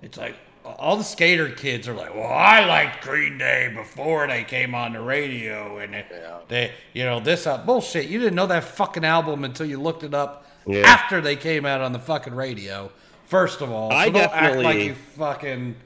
it's 0.00 0.16
like 0.16 0.36
all 0.64 0.96
the 0.96 1.02
skater 1.04 1.48
kids 1.48 1.88
are 1.88 1.94
like, 1.94 2.14
"Well, 2.14 2.30
I 2.32 2.64
liked 2.64 3.02
Green 3.02 3.38
Day 3.38 3.72
before 3.74 4.28
they 4.28 4.44
came 4.44 4.74
on 4.74 4.92
the 4.92 5.00
radio, 5.00 5.78
and 5.78 5.94
it, 5.94 6.06
Yeah. 6.10 6.36
they, 6.46 6.72
you 6.92 7.04
know, 7.04 7.18
this 7.18 7.46
uh, 7.48 7.58
bullshit. 7.58 8.06
You 8.06 8.20
didn't 8.20 8.36
know 8.36 8.46
that 8.46 8.62
fucking 8.62 9.04
album 9.04 9.42
until 9.42 9.66
you 9.66 9.80
looked 9.80 10.04
it 10.04 10.14
up 10.14 10.46
Yeah. 10.66 10.82
after 10.86 11.20
they 11.20 11.34
came 11.34 11.66
out 11.66 11.80
on 11.80 11.92
the 11.92 11.98
fucking 11.98 12.34
radio. 12.34 12.92
First 13.30 13.60
of 13.60 13.70
all, 13.70 13.90
so 13.92 13.96
I 13.96 14.08
don't 14.08 14.22
act 14.24 14.32
like 14.32 14.42
definitely- 14.42 14.86
you 14.86 14.94
fucking, 15.16 15.76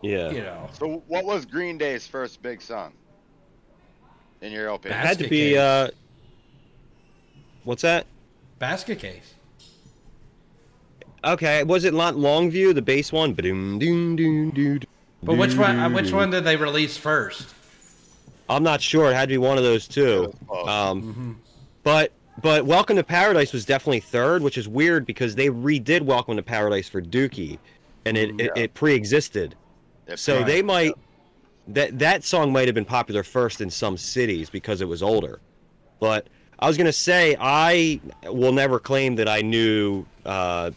Yeah. 0.00 0.30
you 0.30 0.40
know. 0.42 0.70
So, 0.78 1.02
what 1.08 1.24
was 1.24 1.44
Green 1.44 1.76
Day's 1.76 2.06
first 2.06 2.40
big 2.40 2.62
song? 2.62 2.92
In 4.42 4.52
your 4.52 4.68
opinion, 4.68 5.00
It 5.00 5.04
had 5.06 5.18
to 5.18 5.24
be. 5.28 5.50
case. 5.50 5.58
uh 5.58 5.90
What's 7.64 7.82
that? 7.82 8.06
Basket 8.60 9.00
case. 9.00 9.34
Okay, 11.24 11.64
was 11.64 11.84
it 11.84 11.94
not 11.94 12.14
Longview, 12.14 12.74
the 12.76 12.82
bass 12.82 13.10
one? 13.12 13.32
Ba-doom, 13.34 13.80
doom, 13.80 14.14
doom, 14.14 14.50
doo, 14.50 14.78
doo, 14.78 14.86
But 15.22 15.36
which 15.36 15.56
one? 15.56 15.78
uh, 15.80 15.90
Which 15.90 16.12
one 16.12 16.30
did 16.30 16.44
they 16.44 16.54
release 16.56 16.96
first? 16.96 17.54
I'm 18.48 18.62
not 18.62 18.80
sure. 18.80 19.10
It 19.10 19.14
had 19.14 19.28
to 19.28 19.34
be 19.34 19.38
one 19.38 19.58
of 19.58 19.64
those 19.64 19.88
two. 19.88 20.32
Um, 20.66 21.40
but 21.82 22.12
but 22.40 22.64
Welcome 22.64 22.96
to 22.96 23.04
Paradise 23.04 23.52
was 23.52 23.64
definitely 23.64 24.00
third, 24.00 24.42
which 24.42 24.56
is 24.58 24.68
weird 24.68 25.06
because 25.06 25.34
they 25.34 25.48
redid 25.48 26.02
Welcome 26.02 26.36
to 26.36 26.42
Paradise 26.42 26.88
for 26.88 27.02
Dookie, 27.02 27.58
and 28.04 28.16
it 28.16 28.30
it, 28.40 28.50
Yeah. 28.56 28.62
it 28.64 28.74
pre-existed. 28.74 29.54
If- 30.06 30.18
So 30.18 30.38
Right. 30.38 30.46
they 30.46 30.62
might 30.62 30.92
that 31.68 31.98
that 32.00 32.24
song 32.24 32.52
might 32.52 32.66
have 32.66 32.74
been 32.74 32.84
popular 32.84 33.22
first 33.22 33.60
in 33.60 33.70
some 33.70 33.96
cities 33.96 34.50
because 34.50 34.80
it 34.80 34.88
was 34.88 35.02
older. 35.02 35.38
But 36.00 36.26
I 36.58 36.66
was 36.66 36.76
gonna 36.76 36.92
say 36.92 37.36
I 37.38 38.00
will 38.24 38.52
never 38.52 38.78
claim 38.80 39.14
that 39.16 39.28
I 39.28 39.42
knew 39.42 40.04
uh, 40.26 40.70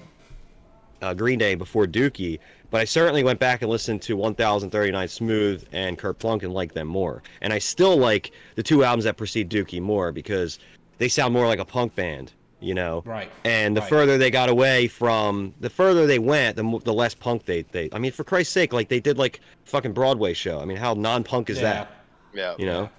uh, 1.02 1.14
Green 1.16 1.40
Day 1.40 1.56
before 1.56 1.86
Dookie, 1.88 2.40
but 2.72 2.82
I 2.82 2.86
certainly 2.86 3.24
went 3.24 3.40
back 3.40 3.62
and 3.62 3.70
listened 3.72 4.02
to 4.04 4.16
1039 4.16 5.08
Smooth 5.08 5.66
and 5.72 5.98
Kerplunk 5.98 6.44
and 6.44 6.54
liked 6.54 6.74
them 6.76 6.88
more. 6.88 7.22
And 7.42 7.52
I 7.54 7.60
still 7.60 7.98
like 7.98 8.32
the 8.56 8.64
two 8.64 8.84
albums 8.84 9.04
that 9.06 9.18
precede 9.18 9.50
Dookie 9.50 9.82
more 9.82 10.12
because 10.12 10.60
they 10.98 11.08
sound 11.10 11.34
more 11.34 11.48
like 11.48 11.60
a 11.60 11.66
punk 11.66 11.96
band, 11.96 12.32
you 12.60 12.74
know. 12.74 13.04
Right. 13.06 13.32
And 13.44 13.76
the 13.76 13.82
Right. 13.82 13.90
further 13.90 14.18
they 14.18 14.32
got 14.32 14.50
away 14.50 14.88
from, 14.88 15.54
the 15.60 15.70
further 15.70 16.06
they 16.08 16.20
went, 16.20 16.56
the 16.56 16.80
the 16.84 16.94
less 16.94 17.14
punk 17.14 17.46
they 17.46 17.64
they. 17.64 17.90
I 17.92 18.00
mean, 18.00 18.12
for 18.12 18.24
Christ's 18.24 18.54
sake, 18.54 18.74
like 18.74 18.90
they 18.90 19.00
did 19.00 19.18
like 19.18 19.40
fucking 19.66 19.94
Broadway 19.94 20.34
show. 20.34 20.60
I 20.60 20.66
mean, 20.66 20.78
how 20.78 20.94
non-punk 20.94 21.50
is 21.50 21.58
Yeah. 21.58 21.64
that? 21.64 21.92
yeah. 22.34 22.56
You 22.58 22.66
know. 22.66 22.90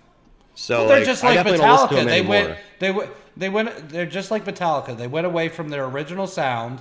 So 0.54 0.78
Well, 0.78 0.88
they're 0.88 0.96
like, 0.98 1.06
just 1.06 1.22
I 1.24 1.34
like 1.34 1.44
don't 1.46 1.56
to 1.56 1.62
Metallica. 1.62 1.90
them 1.96 2.06
They 2.06 2.18
anymore. 2.20 2.34
went. 2.34 2.58
They 2.78 2.90
went. 2.90 3.10
They 3.36 3.48
went. 3.50 3.88
They're 3.90 4.06
just 4.06 4.30
like 4.30 4.44
Metallica. 4.46 4.96
They 4.96 5.06
went 5.06 5.26
away 5.26 5.48
from 5.50 5.68
their 5.68 5.84
original 5.84 6.26
sound. 6.26 6.80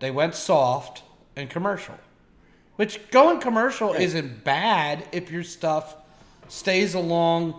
They 0.00 0.10
went 0.10 0.34
soft 0.34 1.02
and 1.36 1.48
commercial. 1.48 1.94
Which 2.76 3.08
going 3.10 3.40
commercial 3.40 3.94
isn't 3.94 4.44
bad 4.44 5.08
if 5.12 5.30
your 5.30 5.44
stuff 5.44 5.96
stays 6.48 6.92
along 6.94 7.54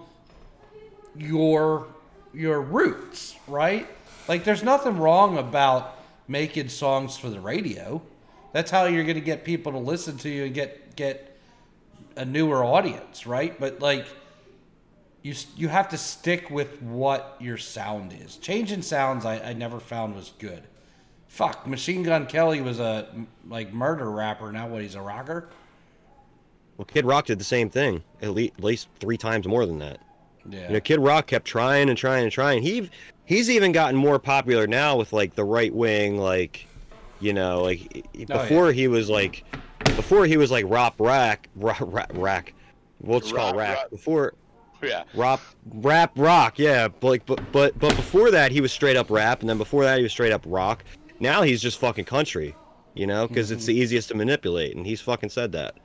your 1.18 1.88
your 2.36 2.62
roots, 2.62 3.36
right? 3.48 3.88
Like 4.28 4.44
there's 4.44 4.64
nothing 4.64 4.98
wrong 4.98 5.38
about 5.38 6.00
making 6.28 6.70
songs 6.70 7.18
for 7.18 7.30
the 7.30 7.40
radio. 7.40 8.02
That's 8.52 8.72
how 8.72 8.86
you're 8.86 9.04
going 9.04 9.16
to 9.16 9.22
get 9.22 9.44
people 9.44 9.72
to 9.74 9.78
listen 9.78 10.18
to 10.20 10.30
you 10.30 10.46
and 10.46 10.54
get 10.54 10.96
get 10.96 11.38
a 12.16 12.26
newer 12.26 12.64
audience, 12.64 13.28
right? 13.28 13.60
But 13.60 13.82
like 13.82 14.06
you 15.22 15.34
you 15.56 15.68
have 15.68 15.90
to 15.90 15.98
stick 15.98 16.50
with 16.50 16.82
what 16.82 17.36
your 17.40 17.58
sound 17.58 18.14
is. 18.14 18.38
Changing 18.38 18.82
sounds, 18.82 19.26
I, 19.26 19.40
I 19.40 19.54
never 19.54 19.80
found 19.80 20.16
was 20.16 20.32
good. 20.40 20.64
Fuck, 21.28 21.68
Machine 21.68 22.04
Gun 22.04 22.28
Kelly 22.28 22.62
was 22.62 22.80
a 22.80 23.08
like 23.48 23.74
murder 23.74 24.10
rapper. 24.10 24.52
Now 24.52 24.68
what? 24.68 24.82
He's 24.82 24.96
a 24.96 25.02
rocker. 25.02 25.50
Well, 26.78 26.86
Kid 26.86 27.06
Rock 27.06 27.26
did 27.26 27.40
the 27.40 27.46
same 27.46 27.70
thing, 27.70 28.04
at 28.22 28.32
least, 28.32 28.54
at 28.58 28.64
least 28.64 28.90
three 29.00 29.18
times 29.18 29.48
more 29.48 29.66
than 29.66 29.80
that. 29.80 30.00
Yeah. 30.50 30.68
You 30.68 30.74
know, 30.74 30.80
Kid 30.80 31.00
Rock 31.00 31.28
kept 31.28 31.46
trying 31.46 31.90
and 31.90 31.98
trying 31.98 32.24
and 32.24 32.32
trying. 32.32 32.62
He 32.62 32.90
he's 33.26 33.50
even 33.50 33.72
gotten 33.72 33.96
more 33.96 34.20
popular 34.20 34.68
now 34.68 34.96
with 34.98 35.12
like 35.14 35.36
the 35.36 35.44
right 35.46 35.74
wing, 35.74 36.18
like 36.18 36.68
you 37.20 37.34
know, 37.34 37.64
like 37.64 38.06
Oh, 38.06 38.10
yeah. 38.14 38.26
before 38.26 38.72
he 38.72 38.88
was 38.88 39.10
like 39.10 39.44
before 39.96 40.26
he 40.26 40.38
was 40.38 40.52
like 40.52 40.66
rap 40.68 40.96
rack 41.00 41.50
rap 41.56 41.80
rack, 41.82 42.10
rack 42.14 42.54
what's 43.00 43.30
it 43.32 43.36
called 43.36 43.56
Rap, 43.56 43.68
rack 43.70 43.78
rap. 43.78 43.90
before 43.90 44.34
Yeah. 44.82 45.04
rap 45.14 45.40
rap 45.74 46.12
rock 46.16 46.58
yeah 46.60 46.88
but 46.88 47.08
like 47.08 47.26
but 47.26 47.40
but 47.52 47.78
but 47.80 47.96
before 47.96 48.32
that 48.32 48.52
he 48.52 48.62
was 48.62 48.72
straight 48.72 48.96
up 48.98 49.10
rap 49.10 49.42
and 49.42 49.50
then 49.50 49.58
before 49.58 49.84
that 49.84 49.98
he 49.98 50.04
was 50.04 50.12
straight 50.12 50.32
up 50.32 50.44
rock 50.46 50.84
now 51.20 51.42
he's 51.44 51.62
just 51.62 51.78
fucking 51.80 52.06
country 52.06 52.56
you 52.94 53.06
know 53.08 53.28
because 53.28 53.52
it's 53.52 53.66
the 53.66 53.74
Mm-hmm. 53.74 53.82
easiest 53.84 54.08
to 54.10 54.16
manipulate 54.16 54.76
and 54.76 54.86
he's 54.86 55.02
fucking 55.02 55.30
said 55.30 55.52
that 55.54 55.76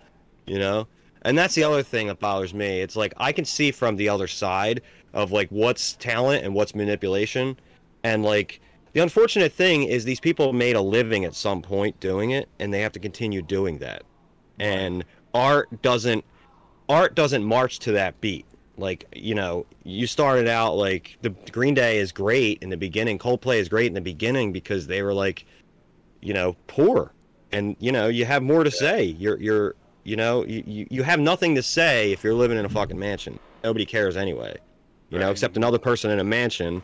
you 0.46 0.58
know 0.58 0.86
And 1.22 1.36
that's 1.36 1.54
the 1.54 1.64
other 1.64 1.82
thing 1.82 2.06
that 2.06 2.18
bothers 2.18 2.54
me. 2.54 2.80
It's 2.80 2.96
like 2.96 3.12
I 3.16 3.32
can 3.32 3.44
see 3.44 3.70
from 3.70 3.96
the 3.96 4.08
other 4.08 4.26
side 4.26 4.82
of 5.12 5.32
like 5.32 5.48
what's 5.50 5.94
talent 5.94 6.44
and 6.44 6.54
what's 6.54 6.74
manipulation. 6.74 7.58
And 8.02 8.24
like 8.24 8.60
the 8.92 9.00
unfortunate 9.00 9.52
thing 9.52 9.84
is 9.84 10.04
these 10.04 10.20
people 10.20 10.52
made 10.52 10.76
a 10.76 10.80
living 10.80 11.24
at 11.24 11.34
some 11.34 11.62
point 11.62 11.98
doing 12.00 12.30
it 12.30 12.48
and 12.58 12.72
they 12.72 12.80
have 12.80 12.92
to 12.92 12.98
continue 12.98 13.42
doing 13.42 13.78
that. 13.78 14.02
And 14.58 15.04
art 15.34 15.82
doesn't 15.82 16.24
art 16.88 17.14
doesn't 17.14 17.44
march 17.44 17.78
to 17.80 17.92
that 17.92 18.20
beat. 18.20 18.46
Like, 18.76 19.04
you 19.14 19.34
know, 19.34 19.66
you 19.84 20.06
started 20.06 20.48
out 20.48 20.74
like 20.74 21.18
the 21.20 21.30
Green 21.52 21.74
Day 21.74 21.98
is 21.98 22.12
great 22.12 22.62
in 22.62 22.70
the 22.70 22.76
beginning, 22.76 23.18
Coldplay 23.18 23.58
is 23.58 23.68
great 23.68 23.86
in 23.86 23.94
the 23.94 24.00
beginning 24.00 24.52
because 24.52 24.86
they 24.86 25.02
were 25.02 25.12
like, 25.12 25.44
you 26.22 26.32
know, 26.32 26.56
poor. 26.66 27.12
And 27.52 27.76
you 27.78 27.92
know, 27.92 28.08
you 28.08 28.24
have 28.24 28.42
more 28.42 28.64
to 28.64 28.70
say. 28.70 29.04
You're 29.04 29.38
you're 29.38 29.74
you 30.04 30.16
know, 30.16 30.44
you, 30.44 30.86
you, 30.90 31.02
have 31.02 31.20
nothing 31.20 31.54
to 31.54 31.62
say 31.62 32.12
if 32.12 32.24
you're 32.24 32.34
living 32.34 32.58
in 32.58 32.64
a 32.64 32.68
fucking 32.68 32.98
mansion. 32.98 33.38
Nobody 33.62 33.84
cares 33.84 34.16
anyway. 34.16 34.56
You 35.10 35.18
know, 35.18 35.30
except 35.30 35.56
another 35.56 35.78
person 35.78 36.10
in 36.10 36.20
a 36.20 36.24
mansion, 36.24 36.82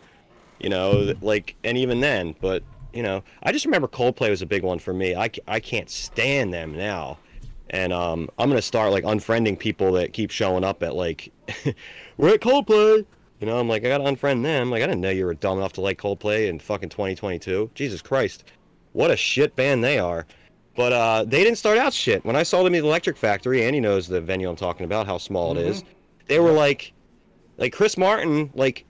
you 0.59 0.69
know, 0.69 1.15
like 1.21 1.57
and 1.65 1.79
even 1.79 2.01
then, 2.01 2.35
but 2.41 2.63
you 2.93 3.03
know, 3.03 3.23
I 3.43 3.53
just 3.53 3.65
remember 3.65 3.89
Coldplay 3.89 4.31
was 4.31 4.43
a 4.43 4.47
big 4.47 4.63
one 4.63 4.79
for 4.79 4.93
me. 4.93 5.15
I, 5.15 5.31
I 5.47 5.61
can't 5.61 5.91
stand 5.91 6.53
them 6.53 6.75
now. 6.77 7.19
And 7.71 7.93
um, 7.93 8.29
I'm 8.39 8.49
gonna 8.49 8.63
start 8.63 8.93
like 8.93 9.05
unfriending 9.05 9.59
people 9.59 9.93
that 9.93 10.13
keep 10.13 10.31
showing 10.31 10.65
up 10.65 10.83
at 10.83 10.95
like, 10.95 11.33
we're 12.17 12.35
at 12.35 12.41
Coldplay. 12.41 13.05
You 13.41 13.47
know, 13.47 13.59
I'm 13.59 13.69
like, 13.69 13.85
I 13.85 13.89
gotta 13.89 14.05
unfriend 14.05 14.43
them. 14.43 14.71
Like, 14.71 14.83
I 14.83 14.87
didn't 14.87 15.03
know 15.03 15.11
you 15.11 15.27
were 15.27 15.35
dumb 15.35 15.59
enough 15.59 15.75
to 15.75 15.83
like 15.83 15.99
Coldplay 15.99 16.49
in 16.49 16.59
fucking 16.59 16.89
2022. 16.89 17.71
Jesus 17.75 18.01
Christ, 18.01 18.45
what 18.93 19.11
a 19.11 19.17
shit 19.17 19.55
band 19.57 19.85
they 19.85 19.99
are. 19.99 20.27
But 20.77 20.93
uh, 20.93 21.24
they 21.24 21.43
didn't 21.43 21.59
start 21.59 21.78
out 21.78 21.93
shit. 21.93 22.24
When 22.24 22.36
I 22.36 22.43
saw 22.43 22.62
them 22.62 22.74
at 22.74 22.82
the 22.82 22.86
Electric 22.86 23.16
Factory, 23.16 23.65
Andy 23.65 23.81
knows 23.81 24.07
the 24.07 24.20
venue 24.20 24.48
I'm 24.48 24.57
talking 24.57 24.85
about, 24.85 25.07
how 25.07 25.19
small 25.19 25.57
it 25.57 25.66
is. 25.66 25.82
They 26.28 26.39
were 26.39 26.53
like, 26.53 26.93
like 27.57 27.73
Chris 27.73 27.97
Martin, 27.97 28.51
like 28.55 28.85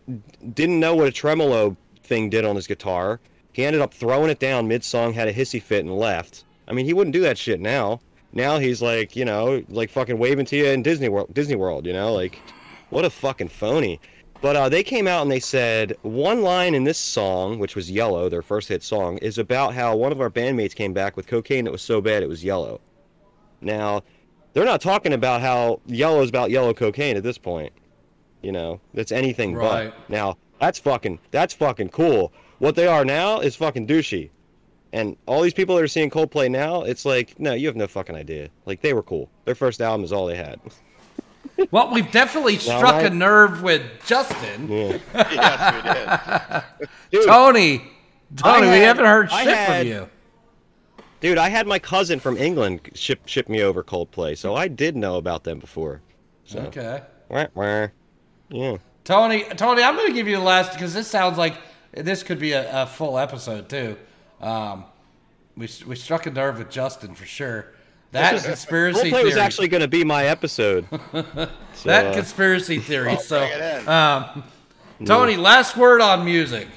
didn't 0.55 0.81
know 0.81 0.97
what 0.97 1.07
a 1.07 1.13
tremolo 1.13 1.77
thing 2.03 2.29
did 2.29 2.45
on 2.45 2.57
his 2.57 2.67
guitar. 2.67 3.21
He 3.53 3.65
ended 3.65 3.81
up 3.81 3.95
throwing 3.95 4.31
it 4.31 4.41
down 4.41 4.69
mid 4.69 4.85
song, 4.85 5.13
had 5.13 5.29
a 5.29 5.33
hissy 5.33 5.63
fit, 5.63 5.85
and 5.85 5.97
left. 5.97 6.45
I 6.69 6.73
mean, 6.73 6.85
he 6.85 6.93
wouldn't 6.93 7.15
do 7.15 7.21
that 7.21 7.39
shit 7.39 7.61
now. 7.61 8.01
Now 8.33 8.59
he's 8.59 8.83
like, 8.83 9.17
you 9.17 9.25
know, 9.25 9.63
like 9.69 9.91
fucking 9.91 10.19
waving 10.19 10.47
to 10.47 10.57
you 10.57 10.67
in 10.67 10.83
Disney 10.83 11.09
World. 11.09 11.33
Disney 11.33 11.57
World, 11.57 11.87
you 11.87 11.93
know, 11.93 12.13
like 12.13 12.39
what 12.91 13.05
a 13.05 13.11
fucking 13.11 13.49
phony. 13.49 14.01
But 14.43 14.55
uh, 14.57 14.69
they 14.69 14.83
came 14.83 15.09
out 15.09 15.23
and 15.23 15.31
they 15.31 15.41
said 15.41 15.97
one 16.03 16.43
line 16.43 16.75
in 16.75 16.85
this 16.85 16.99
song, 16.99 17.59
which 17.59 17.75
was 17.75 17.91
Yellow, 17.91 18.29
their 18.29 18.43
first 18.43 18.69
hit 18.69 18.83
song, 18.83 19.19
is 19.19 19.39
about 19.39 19.75
how 19.75 19.97
one 19.97 20.13
of 20.13 20.21
our 20.21 20.31
bandmates 20.31 20.75
came 20.75 20.93
back 20.93 21.17
with 21.17 21.27
cocaine 21.27 21.65
that 21.65 21.73
was 21.73 21.83
so 21.83 22.01
bad 22.01 22.23
it 22.23 22.29
was 22.29 22.45
yellow. 22.45 22.81
Now, 23.61 24.03
they're 24.53 24.65
not 24.65 24.81
talking 24.81 25.13
about 25.13 25.41
how 25.41 25.81
yellow 25.87 26.23
is 26.23 26.29
about 26.29 26.51
yellow 26.51 26.75
cocaine 26.75 27.17
at 27.17 27.23
this 27.23 27.39
point. 27.39 27.73
You 28.43 28.53
know, 28.53 28.81
that's 28.95 29.11
anything 29.13 29.55
Right. 29.55 29.93
but. 29.93 30.11
Now, 30.11 30.37
that's 30.61 30.79
fucking 30.79 31.19
that's 31.31 31.55
fucking 31.55 31.89
cool. 31.89 32.33
What 32.59 32.75
they 32.77 32.87
are 32.87 33.05
now 33.05 33.41
is 33.41 33.57
fucking 33.57 33.87
douchey. 33.87 34.31
And 34.93 35.17
all 35.27 35.43
these 35.43 35.53
people 35.53 35.75
that 35.77 35.83
are 35.83 35.89
seeing 35.89 36.09
Coldplay 36.11 36.51
now, 36.51 36.83
it's 36.83 37.05
like, 37.05 37.39
no, 37.39 37.53
you 37.53 37.67
have 37.67 37.77
no 37.77 37.87
fucking 37.87 38.15
idea. 38.17 38.49
Like 38.65 38.81
they 38.81 38.95
were 38.95 39.03
cool. 39.03 39.29
Their 39.45 39.55
first 39.55 39.81
album 39.81 40.05
is 40.05 40.13
all 40.13 40.27
they 40.27 40.37
had. 40.37 40.61
Well, 41.71 41.93
we've 41.93 42.11
definitely 42.11 42.55
Now, 42.55 42.77
struck 42.79 42.95
I- 42.97 43.03
a 43.03 43.11
nerve 43.11 43.63
with 43.63 43.83
Justin. 44.05 44.69
Yeah. 44.69 44.99
yes, 45.15 46.71
we 46.81 46.81
did. 46.87 46.89
Dude, 47.11 47.27
Tony, 47.27 47.83
Tony, 48.37 48.69
we 48.69 48.77
haven't 48.79 49.05
heard 49.07 49.31
I 49.31 49.45
shit 49.45 49.57
had- 49.57 49.79
from 49.81 49.87
you. 49.89 50.09
Dude, 51.21 51.39
I 51.39 51.49
had 51.49 51.67
my 51.67 51.79
cousin 51.79 52.21
from 52.21 52.37
England 52.37 52.91
ship 52.95 53.21
ship 53.27 53.49
me 53.49 53.63
over 53.63 53.83
Coldplay, 53.83 54.37
so 54.37 54.55
I 54.55 54.69
did 54.69 54.97
know 54.97 55.17
about 55.17 55.45
them 55.45 55.59
before. 55.59 56.03
So, 56.45 56.59
Okay. 56.61 57.01
wah, 57.31 57.47
wah. 57.55 57.87
yeah. 58.51 58.77
Tony, 59.05 59.45
Tony, 59.57 59.83
I'm 59.83 59.97
going 59.97 60.09
to 60.09 60.13
give 60.13 60.29
you 60.29 60.37
the 60.37 60.43
last 60.43 60.73
because 60.73 60.93
this 60.93 61.09
sounds 61.09 61.39
like 61.39 61.55
this 61.95 62.23
could 62.23 62.39
be 62.39 62.53
a, 62.53 62.83
a 62.83 62.87
full 62.87 63.19
episode 63.19 63.69
too. 63.71 63.97
Um, 64.43 64.85
we 65.57 65.69
we 65.87 65.97
struck 65.97 66.27
a 66.27 66.31
nerve 66.31 66.59
with 66.59 66.71
Justin 66.71 67.15
for 67.15 67.25
sure. 67.25 67.73
That 68.13 68.43
conspiracy 68.43 69.01
Coldplay 69.01 69.11
theory. 69.11 69.25
was 69.25 69.37
actually 69.37 69.69
going 69.69 69.81
to 69.83 69.89
be 69.89 70.05
my 70.05 70.27
episode. 70.27 70.87
So, 71.77 71.91
that 71.91 72.07
uh, 72.07 72.13
conspiracy 72.15 72.79
theory. 72.79 73.19
so, 73.19 73.39
bring 73.41 73.53
it 73.53 73.83
in. 73.83 73.89
um, 73.89 74.45
Tony, 75.05 75.37
last 75.37 75.77
word 75.77 76.01
on 76.01 76.25
music. 76.25 76.69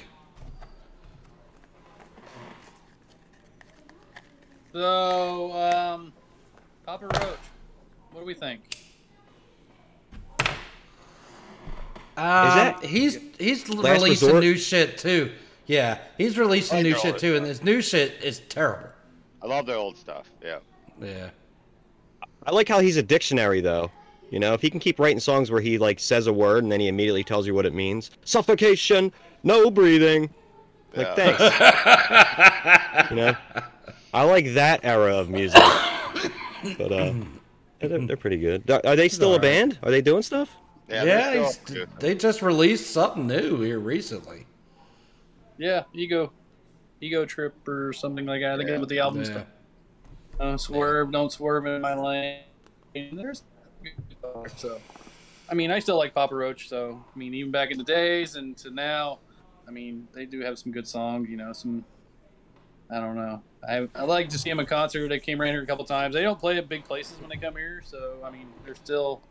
So, 4.72 5.52
um, 5.52 6.12
Papa 6.86 7.06
Roach, 7.06 7.38
what 8.12 8.20
do 8.20 8.26
we 8.26 8.34
think? 8.34 8.60
Um, 10.40 10.54
that- 12.16 12.84
he's 12.84 13.18
he's 13.38 13.68
Last 13.68 14.02
releasing 14.02 14.28
Resort? 14.28 14.42
new 14.44 14.56
shit 14.56 14.98
too. 14.98 15.32
Yeah, 15.66 15.98
he's 16.18 16.36
releasing 16.38 16.78
I 16.78 16.82
new 16.82 16.94
shit 16.98 17.14
it. 17.16 17.18
too, 17.20 17.36
and 17.36 17.46
this 17.46 17.62
new 17.62 17.80
shit 17.80 18.22
is 18.22 18.40
terrible. 18.48 18.88
I 19.42 19.46
love 19.46 19.64
the 19.66 19.74
old 19.74 19.96
stuff. 19.96 20.26
Yeah. 20.42 20.58
Yeah. 21.00 21.30
I 22.46 22.52
like 22.52 22.68
how 22.68 22.80
he's 22.80 22.96
a 22.96 23.02
dictionary, 23.02 23.60
though. 23.60 23.90
You 24.30 24.38
know, 24.38 24.54
if 24.54 24.60
he 24.62 24.70
can 24.70 24.80
keep 24.80 24.98
writing 25.00 25.18
songs 25.20 25.50
where 25.50 25.60
he 25.60 25.76
like 25.78 25.98
says 25.98 26.26
a 26.26 26.32
word 26.32 26.62
and 26.62 26.70
then 26.70 26.78
he 26.80 26.88
immediately 26.88 27.24
tells 27.24 27.46
you 27.46 27.54
what 27.54 27.66
it 27.66 27.74
means, 27.74 28.10
suffocation, 28.24 29.12
no 29.42 29.70
breathing. 29.70 30.30
Like, 30.94 31.08
Yeah. 31.16 31.36
thanks. 31.36 33.10
you 33.10 33.16
know, 33.16 33.36
I 34.14 34.22
like 34.24 34.54
that 34.54 34.80
era 34.84 35.16
of 35.16 35.28
music. 35.30 35.62
But 36.78 36.92
uh, 36.92 37.14
they're, 37.80 37.98
they're 38.06 38.16
pretty 38.16 38.36
good. 38.38 38.70
Are 38.70 38.80
are 38.84 38.96
they 38.96 39.08
still 39.08 39.34
a 39.34 39.40
band? 39.40 39.78
Are 39.82 39.90
they 39.90 40.02
doing 40.02 40.22
stuff? 40.22 40.50
Yeah. 40.88 41.04
Yeah, 41.04 41.30
they're 41.30 41.46
still- 41.46 41.86
they 42.00 42.14
just 42.14 42.42
released 42.42 42.90
something 42.90 43.26
new 43.26 43.60
here 43.60 43.78
recently. 43.80 44.46
Yeah, 45.58 45.84
ego, 45.94 46.32
ego 47.00 47.24
trip 47.26 47.54
or 47.68 47.92
something 47.92 48.26
like 48.26 48.40
that. 48.42 48.52
I 48.52 48.56
think 48.56 48.68
Yeah. 48.68 48.72
that's 48.74 48.80
what 48.80 48.88
the 48.88 48.98
album 48.98 49.22
Yeah. 49.22 49.32
called. 49.32 49.46
Don't 50.40 50.58
swerve, 50.58 51.12
don't 51.12 51.30
swerve 51.30 51.66
in 51.66 51.82
my 51.82 51.94
lane. 51.94 52.40
There's 52.94 53.42
so. 54.56 54.80
I 55.50 55.54
mean, 55.54 55.70
I 55.70 55.78
still 55.80 55.98
like 55.98 56.14
Papa 56.14 56.34
Roach. 56.34 56.68
So 56.68 57.04
I 57.14 57.18
mean, 57.18 57.34
even 57.34 57.52
back 57.52 57.70
in 57.70 57.76
the 57.76 57.84
days 57.84 58.36
and 58.36 58.56
to 58.58 58.70
now, 58.70 59.18
I 59.68 59.70
mean, 59.70 60.08
they 60.14 60.24
do 60.24 60.40
have 60.40 60.58
some 60.58 60.72
good 60.72 60.88
songs. 60.88 61.28
You 61.28 61.36
know, 61.36 61.52
some. 61.52 61.84
I 62.90 62.98
don't 63.00 63.16
know. 63.16 63.42
I 63.68 63.86
I 63.94 64.04
like 64.04 64.30
to 64.30 64.38
see 64.38 64.48
them 64.48 64.60
in 64.60 64.66
concert. 64.66 65.08
They 65.08 65.20
came 65.20 65.42
around 65.42 65.52
here 65.52 65.62
a 65.62 65.66
couple 65.66 65.84
times. 65.84 66.14
They 66.14 66.22
don't 66.22 66.38
play 66.38 66.56
at 66.56 66.68
big 66.70 66.84
places 66.84 67.18
when 67.20 67.28
they 67.28 67.36
come 67.36 67.54
here, 67.56 67.82
so 67.84 68.16
I 68.24 68.30
mean, 68.30 68.46
they're 68.64 68.74
still. 68.74 69.22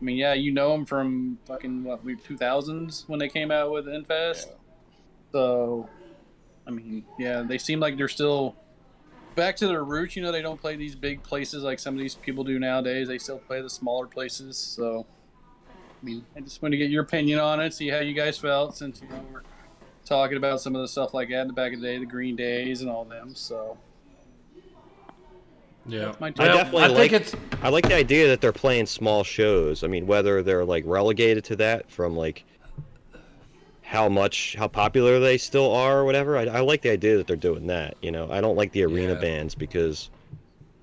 I 0.00 0.04
mean, 0.04 0.16
yeah, 0.16 0.34
you 0.34 0.52
know 0.52 0.72
them 0.72 0.86
from 0.86 1.38
fucking 1.46 1.84
what 1.84 2.04
we 2.04 2.16
two 2.16 2.36
thousands 2.36 3.04
when 3.06 3.18
they 3.18 3.28
came 3.28 3.50
out 3.50 3.70
with 3.70 3.86
Infest. 3.86 4.48
So, 5.30 5.88
I 6.66 6.70
mean, 6.70 7.04
yeah, 7.18 7.42
they 7.42 7.58
seem 7.58 7.80
like 7.80 7.96
they're 7.98 8.08
still 8.08 8.56
back 9.34 9.56
to 9.56 9.66
their 9.66 9.84
roots. 9.84 10.16
You 10.16 10.22
know, 10.22 10.32
they 10.32 10.42
don't 10.42 10.60
play 10.60 10.76
these 10.76 10.94
big 10.94 11.22
places 11.22 11.62
like 11.62 11.78
some 11.78 11.94
of 11.94 12.00
these 12.00 12.14
people 12.14 12.44
do 12.44 12.58
nowadays. 12.58 13.08
They 13.08 13.18
still 13.18 13.38
play 13.38 13.60
the 13.62 13.70
smaller 13.70 14.06
places. 14.06 14.56
So, 14.58 15.06
I 15.68 16.04
mean, 16.04 16.24
I 16.36 16.40
just 16.40 16.62
want 16.62 16.72
to 16.72 16.78
get 16.78 16.90
your 16.90 17.02
opinion 17.02 17.38
on 17.38 17.60
it, 17.60 17.74
see 17.74 17.88
how 17.88 17.98
you 18.00 18.14
guys 18.14 18.38
felt 18.38 18.76
since 18.76 19.00
you 19.02 19.08
know 19.08 19.24
we're 19.32 19.42
talking 20.04 20.36
about 20.36 20.60
some 20.60 20.74
of 20.74 20.82
the 20.82 20.88
stuff 20.88 21.14
like 21.14 21.28
that 21.28 21.42
in 21.42 21.46
the 21.48 21.52
back 21.52 21.72
of 21.72 21.80
the 21.80 21.86
day, 21.86 21.98
the 21.98 22.06
Green 22.06 22.36
Days 22.36 22.80
and 22.82 22.90
all 22.90 23.04
them. 23.04 23.34
So, 23.34 23.76
Yeah, 25.86 26.14
I 26.20 26.30
definitely 26.30 26.82
I 26.82 26.86
like. 26.88 27.10
think 27.10 27.12
it's 27.22 27.34
I 27.62 27.68
like 27.68 27.88
the 27.88 27.94
idea 27.94 28.28
that 28.28 28.40
they're 28.40 28.52
playing 28.52 28.86
small 28.86 29.24
shows. 29.24 29.82
I 29.82 29.86
mean, 29.86 30.06
whether 30.06 30.42
they're 30.42 30.64
like 30.64 30.84
relegated 30.86 31.44
to 31.44 31.56
that 31.56 31.90
from 31.90 32.16
like 32.16 32.44
how 33.90 34.08
much 34.08 34.54
how 34.56 34.68
popular 34.68 35.18
they 35.18 35.36
still 35.36 35.72
are 35.74 35.98
or 35.98 36.04
whatever. 36.04 36.38
I, 36.38 36.44
I 36.44 36.60
like 36.60 36.82
the 36.82 36.90
idea 36.90 37.16
that 37.16 37.26
they're 37.26 37.34
doing 37.34 37.66
that. 37.66 37.96
You 38.00 38.12
know, 38.12 38.30
I 38.30 38.40
don't 38.40 38.54
like 38.54 38.70
the 38.70 38.84
arena 38.84 39.14
Yeah. 39.14 39.20
bands 39.20 39.56
because 39.56 40.10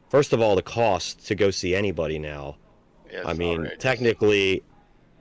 first 0.09 0.33
of 0.33 0.41
all, 0.41 0.57
the 0.57 0.61
cost 0.61 1.25
to 1.27 1.35
go 1.35 1.49
see 1.49 1.73
anybody 1.73 2.19
now. 2.19 2.57
Yeah, 3.09 3.21
I 3.25 3.31
mean, 3.31 3.59
outrageous. 3.61 3.81
technically, 3.81 4.63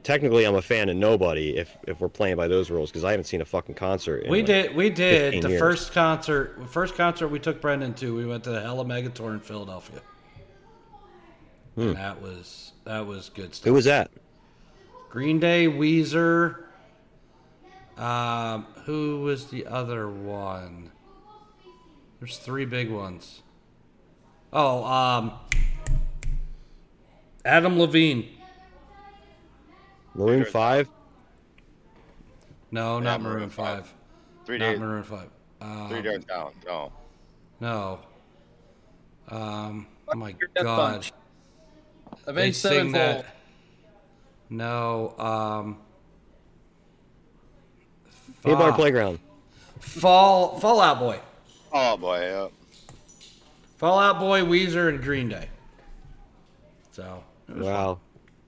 technically, 0.03 0.45
I'm 0.47 0.57
a 0.57 0.63
fan 0.63 0.89
of 0.89 0.97
nobody 0.97 1.57
if 1.57 1.77
if 1.87 2.01
we're 2.01 2.09
playing 2.09 2.35
by 2.35 2.49
those 2.49 2.71
rules 2.71 2.91
because 2.91 3.05
I 3.05 3.13
haven't 3.13 3.27
seen 3.27 3.41
a 3.41 3.45
fucking 3.45 3.77
concert. 3.77 4.25
In 4.25 4.33
we 4.33 4.39
like- 4.39 4.47
did 4.47 4.75
we 4.75 4.91
did 4.91 5.41
the 5.45 5.51
years. 5.51 5.61
first 5.61 5.93
concert 5.93 6.59
first 6.69 6.97
concert 6.97 7.29
we 7.29 7.39
took 7.39 7.61
Brendan 7.61 7.95
to. 7.95 8.17
We 8.17 8.27
went 8.27 8.43
to 8.45 8.51
the 8.51 8.61
Hella 8.63 8.85
Mega 8.85 9.11
Tour 9.11 9.33
in 9.35 9.41
Philadelphia. 9.41 10.01
And 11.77 11.95
that 11.95 12.21
was 12.21 12.73
that 12.85 13.07
was 13.07 13.29
good 13.29 13.55
stuff. 13.55 13.67
Who 13.69 13.75
was 13.75 13.85
that? 13.85 14.11
Green 15.09 15.39
Day, 15.39 15.69
Weezer. 15.69 16.65
Um, 17.97 18.67
who 18.85 19.21
was 19.23 19.47
the 19.47 19.67
other 19.67 20.09
one? 20.09 20.91
There's 22.21 22.39
three 22.39 22.65
big 22.65 22.91
ones. 22.91 23.43
Oh, 24.53 24.85
um, 24.85 25.33
Adam 27.45 27.79
Levine. 27.79 28.29
Maroon 30.15 30.45
Five. 30.45 30.89
No, 32.71 32.99
not 33.01 33.21
Maroon 33.21 33.37
Maroon 33.37 33.51
five. 33.51 33.85
Five. 33.87 33.95
Three 34.45 34.59
Not 34.59 34.71
days. 34.73 34.79
Maroon 34.81 35.03
Five. 35.05 35.29
Um, 35.61 35.89
Three 35.89 36.03
days 36.03 36.25
down. 36.25 36.53
No. 36.67 36.93
No. 37.61 37.99
Um, 39.29 39.87
oh 40.09 40.17
my 40.17 40.33
Death 40.33 40.65
God. 40.65 40.93
Punch. 40.93 41.13
they 42.25 42.31
Avenged 42.33 42.57
sing 42.59 42.71
Sevenfold. 42.93 43.25
that. 43.25 43.37
No, 44.49 45.15
um, 45.19 45.79
Haybar 48.47 48.69
fuck. 48.69 48.77
Playground. 48.77 49.19
Fall 49.81 50.59
Fallout 50.61 50.99
Boy, 50.99 51.19
Oh 51.73 51.97
boy, 51.97 52.21
yeah. 52.21 52.49
Fallout 53.77 54.19
Boy, 54.19 54.41
Weezer, 54.43 54.89
and 54.89 55.03
Green 55.03 55.29
Day. 55.29 55.49
So 56.93 57.23
Wow. 57.49 58.01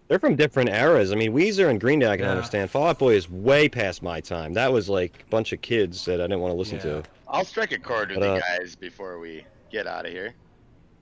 They're 0.09 0.19
from 0.19 0.37
different 0.37 0.71
eras. 0.71 1.13
I 1.13 1.17
mean, 1.17 1.35
Weezer 1.35 1.69
and 1.69 1.79
Green 1.79 1.99
Day 1.99 2.07
I 2.07 2.17
can 2.17 2.25
Yeah. 2.25 2.31
understand. 2.31 2.71
Fall 2.71 2.87
Out 2.89 2.99
Boy 2.99 3.15
is 3.15 3.29
way 3.31 3.69
past 3.69 4.03
my 4.03 4.21
time. 4.21 4.55
That 4.55 4.73
was 4.73 4.89
like 4.89 5.25
a 5.27 5.31
bunch 5.31 5.53
of 5.53 5.61
kids 5.61 6.05
that 6.07 6.21
I 6.21 6.25
didn't 6.25 6.41
want 6.41 6.53
to 6.53 6.57
listen 6.59 6.77
Yeah. 6.77 6.83
to. 6.83 7.03
I'll 7.29 7.45
strike 7.45 7.73
a 7.73 7.79
chord 7.79 8.09
with 8.09 8.21
But, 8.21 8.25
you 8.27 8.33
uh, 8.33 8.41
guys 8.41 8.75
before 8.75 9.19
we 9.19 9.45
get 9.71 9.87
out 9.87 10.07
of 10.07 10.13
here. 10.13 10.33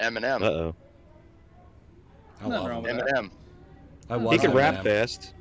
Eminem. 0.00 0.42
Uh 0.42 0.46
oh. 0.46 0.74
I 2.40 2.48
Nothing 2.48 2.50
love 2.50 2.68
wrong 2.68 2.84
him. 2.84 2.96
with 2.96 3.06
Eminem. 3.06 3.30
I 4.10 4.18
He 4.18 4.24
love 4.24 4.40
can 4.40 4.52
rap 4.52 4.82
fast. 4.82 5.34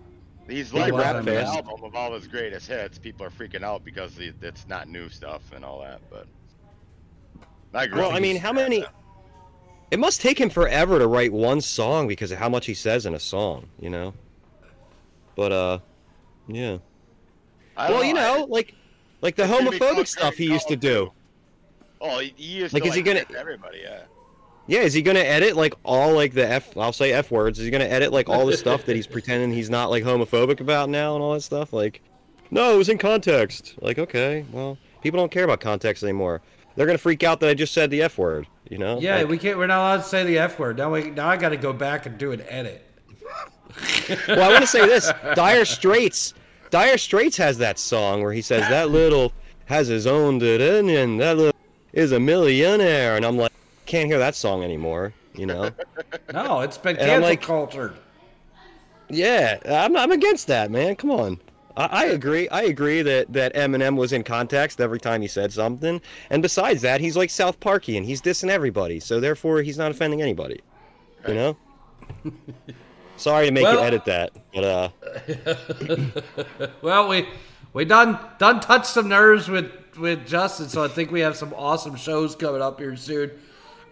He's 0.48 0.74
like 0.74 0.92
can 0.92 0.96
rap 0.96 1.26
the 1.26 1.42
album 1.44 1.84
of 1.84 1.96
all 1.96 2.14
his 2.14 2.28
greatest 2.28 2.68
hits. 2.68 3.00
People 3.00 3.26
are 3.26 3.32
freaking 3.32 3.64
out 3.64 3.84
because 3.84 4.20
it's 4.20 4.68
not 4.68 4.88
new 4.88 5.10
stuff 5.10 5.42
and 5.54 5.66
all 5.66 5.82
that. 5.82 6.02
But 6.10 6.28
I 7.74 7.86
agree. 7.86 8.00
Well, 8.02 8.12
I 8.12 8.20
mean, 8.20 8.38
how 8.38 8.54
many? 8.54 8.86
It 9.92 10.00
must 10.00 10.22
take 10.22 10.40
him 10.40 10.50
forever 10.50 11.00
to 11.00 11.08
write 11.08 11.32
one 11.32 11.62
song 11.62 12.08
because 12.08 12.32
of 12.32 12.38
how 12.38 12.50
much 12.50 12.66
he 12.66 12.74
says 12.74 13.06
in 13.06 13.14
a 13.14 13.20
song, 13.20 13.68
you 13.80 13.90
know. 13.90 14.14
But 15.36 15.52
uh, 15.52 15.80
yeah. 16.48 16.78
I 17.78 17.88
don't 17.88 17.98
Well, 17.98 18.04
you 18.06 18.14
know, 18.14 18.46
like, 18.50 18.74
like 19.22 19.36
the 19.36 19.44
It's 19.44 19.52
gonna 19.52 19.72
be 19.72 19.80
called 19.80 19.98
homophobic 19.98 20.08
stuff 20.08 20.36
he 20.36 20.46
used 20.46 20.68
to 20.70 20.76
do. 20.76 21.12
Oh, 22.02 22.20
he, 22.20 22.34
he 22.36 22.58
used 22.60 22.74
Like, 22.74 22.84
to 22.84 22.90
is 22.90 22.96
he 22.96 23.04
like, 23.04 23.28
gonna- 23.28 23.40
everybody? 23.40 23.80
Yeah. 23.84 24.04
Yeah, 24.68 24.80
is 24.80 24.94
he 24.94 25.02
gonna 25.02 25.20
edit 25.20 25.56
like 25.56 25.74
all 25.84 26.14
like 26.14 26.34
the 26.34 26.48
f? 26.50 26.76
I'll 26.78 26.94
say 26.94 27.12
f 27.12 27.30
words. 27.32 27.60
Is 27.60 27.66
he 27.66 27.72
gonna 27.72 27.86
edit 27.86 28.12
like 28.12 28.30
all 28.30 28.46
the 28.46 28.58
stuff 28.58 28.86
that 28.86 28.96
he's 28.96 29.08
pretending 29.08 29.52
he's 29.54 29.70
not 29.70 29.90
like 29.92 30.04
homophobic 30.04 30.60
about 30.60 30.90
now 30.90 31.14
and 31.16 31.24
all 31.24 31.34
that 31.34 31.42
stuff? 31.42 31.72
Like, 31.72 32.02
no, 32.52 32.74
it 32.74 32.78
was 32.78 32.90
in 32.90 32.98
context. 32.98 33.76
Like, 33.80 34.00
okay, 34.00 34.46
well, 34.52 34.78
people 35.02 35.20
don't 35.20 35.32
care 35.32 35.44
about 35.44 35.60
context 35.60 36.02
anymore. 36.04 36.42
They're 36.76 36.88
gonna 36.88 36.98
freak 36.98 37.24
out 37.24 37.40
that 37.42 37.50
I 37.50 37.54
just 37.54 37.74
said 37.74 37.92
the 37.92 38.02
f 38.02 38.18
word. 38.18 38.48
You 38.70 38.80
know? 38.80 39.00
Yeah, 39.00 39.18
Like- 39.18 39.28
we 39.30 39.38
can't. 39.38 39.58
We're 39.58 39.68
not 39.68 39.78
allowed 39.80 39.98
to 39.98 40.04
say 40.10 40.24
the 40.24 40.40
f 40.40 40.58
word. 40.58 40.78
Now 40.78 40.92
we. 40.92 41.12
Now 41.12 41.28
I 41.30 41.38
got 41.38 41.50
to 41.50 41.58
go 41.58 41.72
back 41.72 42.06
and 42.08 42.18
do 42.18 42.32
an 42.32 42.42
edit. 42.50 42.84
well, 44.28 44.42
I 44.42 44.50
want 44.50 44.62
to 44.62 44.68
say 44.68 44.86
this: 44.88 45.12
Dire 45.36 45.66
Straits. 45.66 46.34
Dire 46.72 46.98
Straits 46.98 47.38
has 47.38 47.58
that 47.60 47.78
song 47.78 48.24
where 48.24 48.34
he 48.34 48.42
says 48.42 48.68
that 48.70 48.90
little 48.90 49.32
has 49.66 49.88
his 49.88 50.08
own 50.08 50.42
and 50.42 51.20
that 51.20 51.38
little 51.38 51.54
is 51.94 52.12
a 52.12 52.20
millionaire, 52.20 53.16
and 53.16 53.26
I'm 53.26 53.38
like, 53.38 53.52
can't 53.86 54.08
hear 54.08 54.18
that 54.20 54.36
song 54.36 54.64
anymore. 54.64 55.14
You 55.36 55.46
know? 55.48 55.70
No, 56.34 56.62
it's 56.62 56.78
been 56.78 56.96
cancel 56.96 57.22
like- 57.30 57.42
cultured. 57.42 57.94
yeah, 59.10 59.60
I'm 59.66 59.96
I'm 59.96 60.12
against 60.12 60.48
that, 60.48 60.72
man. 60.72 60.96
Come 60.96 61.12
on. 61.12 61.40
I, 61.78 62.06
agree. 62.06 62.48
I 62.50 62.64
agree 62.64 63.02
that 63.02 63.32
that 63.34 63.54
Eminem 63.54 63.98
was 63.98 64.14
in 64.14 64.24
context 64.24 64.80
every 64.80 65.00
time 65.00 65.22
he 65.22 65.28
said 65.28 65.52
something, 65.52 66.00
and 66.30 66.42
besides 66.42 66.82
that, 66.84 67.02
he's 67.02 67.18
like 67.18 67.30
South 67.30 67.60
Parky 67.60 67.98
and 67.98 68.06
he's 68.06 68.22
dissing 68.22 68.50
everybody, 68.50 69.00
so 69.02 69.20
therefore 69.20 69.62
he's 69.62 69.78
not 69.78 69.92
offending 69.92 70.22
anybody. 70.22 70.62
You 71.28 71.34
know? 71.34 71.58
Sorry 73.18 73.48
to 73.48 73.52
make 73.52 73.64
Well- 73.64 73.74
you 73.76 73.82
edit 73.82 74.06
that, 74.06 74.32
but 74.54 74.64
uh. 74.64 74.90
Well, 76.82 77.08
we 77.10 77.28
we 77.74 77.86
done 77.86 78.18
done 78.40 78.60
touched 78.62 78.88
some 78.88 79.10
nerves 79.10 79.50
with 79.50 79.70
with 79.98 80.26
Justin, 80.26 80.70
so 80.70 80.84
I 80.84 80.88
think 80.88 81.12
we 81.12 81.20
have 81.22 81.36
some 81.36 81.54
awesome 81.56 81.96
shows 81.96 82.36
coming 82.36 82.62
up 82.62 82.80
here 82.80 82.96
soon. 82.96 83.32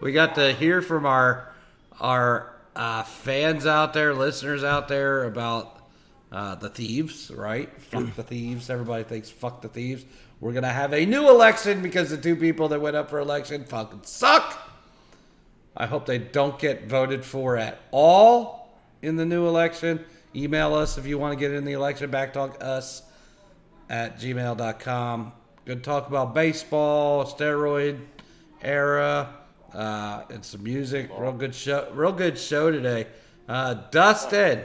We 0.04 0.12
got 0.12 0.36
to 0.36 0.52
hear 0.52 0.82
from 0.82 1.06
our 1.06 1.48
our 2.02 2.54
uh, 2.76 3.04
fans 3.04 3.66
out 3.66 3.94
there, 3.94 4.14
listeners 4.14 4.62
out 4.62 4.90
there 4.90 5.24
about 5.24 5.78
uh, 6.30 6.56
the 6.56 6.68
thieves, 6.68 7.32
right? 7.32 7.70
fuck 7.82 8.14
the 8.18 8.24
thieves. 8.24 8.70
Everybody 8.70 9.06
thinks 9.06 9.30
fuck 9.30 9.62
the 9.62 9.70
thieves. 9.70 10.04
We're 10.42 10.52
gonna 10.52 10.74
have 10.74 10.94
a 10.94 11.06
new 11.06 11.30
election 11.30 11.82
because 11.82 12.10
the 12.10 12.18
two 12.18 12.36
people 12.36 12.68
that 12.68 12.82
went 12.82 12.98
up 12.98 13.10
for 13.10 13.20
election 13.20 13.64
fucking 13.64 14.02
suck. 14.04 14.60
I 15.78 15.86
hope 15.86 16.06
they 16.06 16.18
don't 16.18 16.60
get 16.60 16.86
voted 16.88 17.24
for 17.24 17.56
at 17.56 17.80
all 17.92 18.76
in 19.02 19.16
the 19.16 19.26
new 19.26 19.48
election. 19.48 20.04
Email 20.36 20.74
us 20.74 20.98
if 20.98 21.08
you 21.08 21.18
want 21.18 21.32
to 21.32 21.40
get 21.40 21.54
in 21.54 21.64
the 21.64 21.72
election. 21.72 22.12
BACCtalk 22.12 22.62
us 22.62 23.04
at 23.90 24.20
gmail.com. 24.20 25.32
Good 25.64 25.82
talk 25.82 26.10
about 26.10 26.34
baseball, 26.34 27.24
steroid 27.24 28.02
era, 28.62 29.34
uh, 29.74 30.24
and 30.30 30.44
some 30.44 30.64
music. 30.64 31.10
Real 31.18 31.32
good 31.32 31.56
show. 31.56 31.90
Real 31.94 32.12
good 32.12 32.38
show 32.38 32.72
today. 32.72 33.08
Uh, 33.48 33.76
Dustin, 33.92 34.62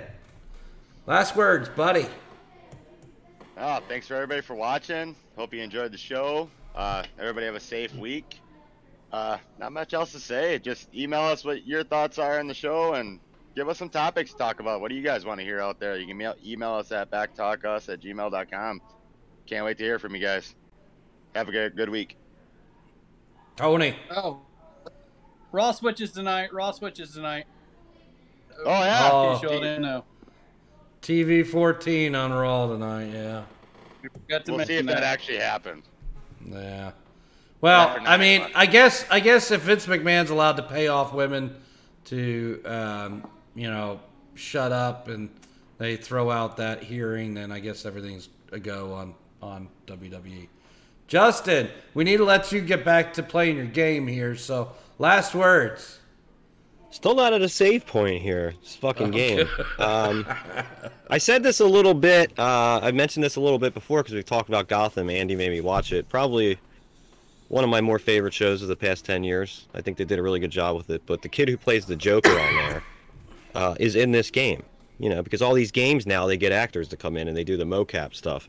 last 1.06 1.34
words, 1.34 1.68
buddy. 1.70 2.06
Oh, 3.56 3.80
thanks 3.88 4.06
for 4.06 4.14
everybody 4.14 4.40
for 4.40 4.54
watching. 4.54 5.16
Hope 5.36 5.52
you 5.52 5.60
enjoyed 5.62 5.92
the 5.92 5.98
show. 5.98 6.48
Uh, 6.74 7.02
everybody 7.18 7.46
have 7.46 7.56
a 7.56 7.60
safe 7.60 7.94
week. 7.94 8.40
Uh, 9.12 9.38
not 9.58 9.72
much 9.72 9.94
else 9.94 10.12
to 10.12 10.20
say. 10.20 10.58
Just 10.58 10.94
email 10.94 11.22
us 11.22 11.44
what 11.44 11.66
your 11.66 11.82
thoughts 11.82 12.18
are 12.18 12.38
on 12.38 12.46
the 12.46 12.54
show 12.54 12.94
and 12.94 13.18
give 13.56 13.68
us 13.68 13.78
some 13.78 13.88
topics 13.88 14.30
to 14.32 14.38
talk 14.38 14.60
about. 14.60 14.80
What 14.80 14.90
do 14.90 14.94
you 14.94 15.02
guys 15.02 15.24
want 15.24 15.40
to 15.40 15.44
hear 15.44 15.60
out 15.60 15.80
there? 15.80 15.98
You 15.98 16.06
can 16.06 16.16
mail, 16.16 16.34
email 16.44 16.74
us 16.74 16.92
at 16.92 17.10
bacctalkus 17.10 17.92
at 17.92 18.00
gmail.com. 18.00 18.80
Can't 19.46 19.64
wait 19.64 19.78
to 19.78 19.84
hear 19.84 19.98
from 19.98 20.14
you 20.14 20.20
guys. 20.20 20.54
Have 21.34 21.48
a 21.48 21.52
good, 21.52 21.74
good 21.74 21.88
week. 21.88 22.16
Tony. 23.56 23.96
Oh, 24.10 24.40
Raw 25.52 25.72
switches 25.72 26.12
tonight. 26.12 26.52
Raw 26.52 26.72
switches 26.72 27.12
tonight. 27.12 27.46
Oh, 28.64 28.70
yeah. 28.70 29.10
Oh. 29.12 29.32
In 29.32 29.34
case 29.34 29.42
y'all 29.42 29.60
didn't 29.60 29.82
know. 29.82 30.04
TV 31.02 31.46
14 31.46 32.14
on 32.14 32.32
Raw 32.32 32.66
tonight. 32.66 33.12
Yeah. 33.12 33.44
We 34.02 34.08
forgot 34.08 34.44
to 34.46 34.52
We'll 34.52 34.66
see 34.66 34.74
if 34.74 34.84
mention 34.84 34.86
that 34.86 35.02
actually 35.02 35.38
happens. 35.38 35.84
Yeah. 36.46 36.92
Well, 37.60 37.96
I 38.00 38.16
mean, 38.16 38.42
o'clock. 38.42 38.56
I 38.56 38.66
guess 38.66 39.04
I 39.10 39.20
guess 39.20 39.50
if 39.50 39.62
Vince 39.62 39.86
McMahon's 39.86 40.30
allowed 40.30 40.56
to 40.58 40.62
pay 40.62 40.88
off 40.88 41.12
women 41.12 41.56
to, 42.04 42.62
um, 42.64 43.28
you 43.54 43.68
know, 43.68 44.00
shut 44.34 44.70
up 44.70 45.08
and 45.08 45.28
they 45.78 45.96
throw 45.96 46.30
out 46.30 46.56
that 46.58 46.84
hearing, 46.84 47.34
then 47.34 47.50
I 47.50 47.58
guess 47.58 47.84
everything's 47.84 48.28
a 48.52 48.60
go 48.60 48.92
on 48.94 49.14
on 49.42 49.68
WWE. 49.86 50.48
Justin, 51.08 51.70
we 51.94 52.04
need 52.04 52.18
to 52.18 52.24
let 52.24 52.52
you 52.52 52.60
get 52.60 52.84
back 52.84 53.14
to 53.14 53.22
playing 53.22 53.56
your 53.56 53.66
game 53.66 54.06
here. 54.06 54.36
So, 54.36 54.72
last 54.98 55.34
words. 55.34 56.00
Still 56.90 57.14
not 57.14 57.32
at 57.32 57.42
a 57.42 57.48
save 57.48 57.86
point 57.86 58.22
here. 58.22 58.54
This 58.62 58.74
fucking 58.76 59.10
game. 59.10 59.46
Um, 59.78 60.26
I 61.10 61.18
said 61.18 61.42
this 61.42 61.60
a 61.60 61.66
little 61.66 61.94
bit. 61.94 62.36
Uh, 62.38 62.80
I 62.82 62.92
mentioned 62.92 63.22
this 63.22 63.36
a 63.36 63.40
little 63.40 63.58
bit 63.58 63.74
before 63.74 64.02
because 64.02 64.14
we 64.14 64.22
talked 64.22 64.48
about 64.48 64.68
Gotham. 64.68 65.10
Andy 65.10 65.36
made 65.36 65.50
me 65.50 65.60
watch 65.60 65.92
it. 65.92 66.08
Probably 66.08 66.58
one 67.48 67.62
of 67.62 67.70
my 67.70 67.80
more 67.80 67.98
favorite 67.98 68.32
shows 68.32 68.62
of 68.62 68.68
the 68.68 68.76
past 68.76 69.04
ten 69.04 69.22
years. 69.22 69.68
I 69.74 69.82
think 69.82 69.98
they 69.98 70.04
did 70.04 70.18
a 70.18 70.22
really 70.22 70.40
good 70.40 70.50
job 70.50 70.76
with 70.76 70.88
it. 70.88 71.02
But 71.04 71.20
the 71.20 71.28
kid 71.28 71.48
who 71.48 71.58
plays 71.58 71.84
the 71.84 71.94
Joker 71.94 72.30
on 72.30 72.56
there 72.56 72.82
uh, 73.54 73.74
is 73.78 73.94
in 73.94 74.10
this 74.10 74.30
game. 74.30 74.62
You 74.98 75.10
know, 75.10 75.22
because 75.22 75.42
all 75.42 75.54
these 75.54 75.70
games 75.70 76.06
now 76.06 76.26
they 76.26 76.36
get 76.36 76.50
actors 76.50 76.88
to 76.88 76.96
come 76.96 77.16
in 77.16 77.28
and 77.28 77.36
they 77.36 77.44
do 77.44 77.56
the 77.56 77.64
mocap 77.64 78.14
stuff. 78.14 78.48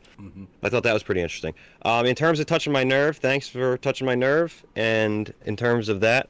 I 0.64 0.68
thought 0.68 0.82
that 0.82 0.94
was 0.94 1.04
pretty 1.04 1.20
interesting. 1.20 1.54
Um, 1.82 2.06
in 2.06 2.16
terms 2.16 2.40
of 2.40 2.46
touching 2.46 2.72
my 2.72 2.82
nerve, 2.82 3.18
thanks 3.18 3.48
for 3.48 3.76
touching 3.78 4.06
my 4.06 4.16
nerve. 4.16 4.64
And 4.74 5.32
in 5.44 5.56
terms 5.56 5.88
of 5.88 6.00
that, 6.00 6.28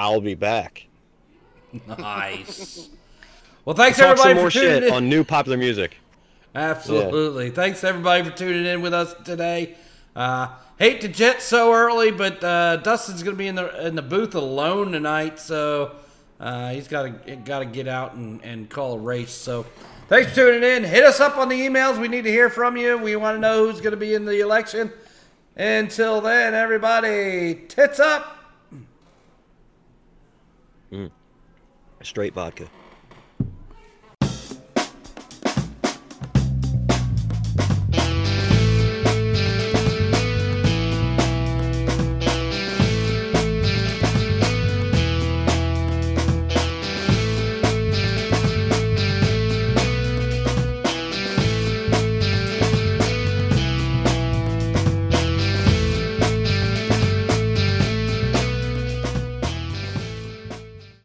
I'll 0.00 0.22
be 0.22 0.34
back. 0.34 0.86
Nice. 1.86 2.88
well, 3.66 3.76
thanks 3.76 3.98
Talk 3.98 4.06
everybody 4.06 4.30
some 4.30 4.36
more 4.38 4.50
for 4.50 4.58
tuning 4.58 4.70
shit 4.70 4.84
in. 4.84 4.92
on 4.94 5.10
new 5.10 5.24
popular 5.24 5.58
music. 5.58 5.98
Absolutely. 6.54 7.50
Thanks 7.50 7.84
everybody 7.84 8.24
for 8.24 8.34
tuning 8.34 8.64
in 8.64 8.80
with 8.80 8.94
us 8.94 9.14
today. 9.26 9.76
Uh, 10.16 10.48
hate 10.78 11.02
to 11.02 11.08
jet 11.08 11.42
so 11.42 11.74
early, 11.74 12.10
but 12.10 12.42
uh, 12.42 12.76
Dustin's 12.78 13.22
going 13.22 13.36
to 13.36 13.38
be 13.38 13.46
in 13.46 13.56
the 13.56 13.86
in 13.86 13.94
the 13.94 14.00
booth 14.00 14.34
alone 14.34 14.90
tonight, 14.90 15.38
so 15.38 15.96
uh, 16.40 16.70
he's 16.70 16.88
got 16.88 17.26
to 17.26 17.36
got 17.36 17.58
to 17.58 17.66
get 17.66 17.86
out 17.86 18.14
and, 18.14 18.42
and 18.42 18.70
call 18.70 18.94
a 18.94 18.98
race. 18.98 19.32
So 19.32 19.66
thanks 20.08 20.30
for 20.30 20.36
tuning 20.36 20.62
in. 20.62 20.82
Hit 20.82 21.04
us 21.04 21.20
up 21.20 21.36
on 21.36 21.50
the 21.50 21.60
emails. 21.60 22.00
We 22.00 22.08
need 22.08 22.24
to 22.24 22.30
hear 22.30 22.48
from 22.48 22.78
you. 22.78 22.96
We 22.96 23.16
want 23.16 23.36
to 23.36 23.40
know 23.40 23.66
who's 23.66 23.82
going 23.82 23.90
to 23.90 23.98
be 23.98 24.14
in 24.14 24.24
the 24.24 24.40
election. 24.40 24.90
Until 25.56 26.22
then, 26.22 26.54
everybody, 26.54 27.66
tits 27.68 28.00
up. 28.00 28.38
Straight 32.02 32.32
vodka. 32.32 32.79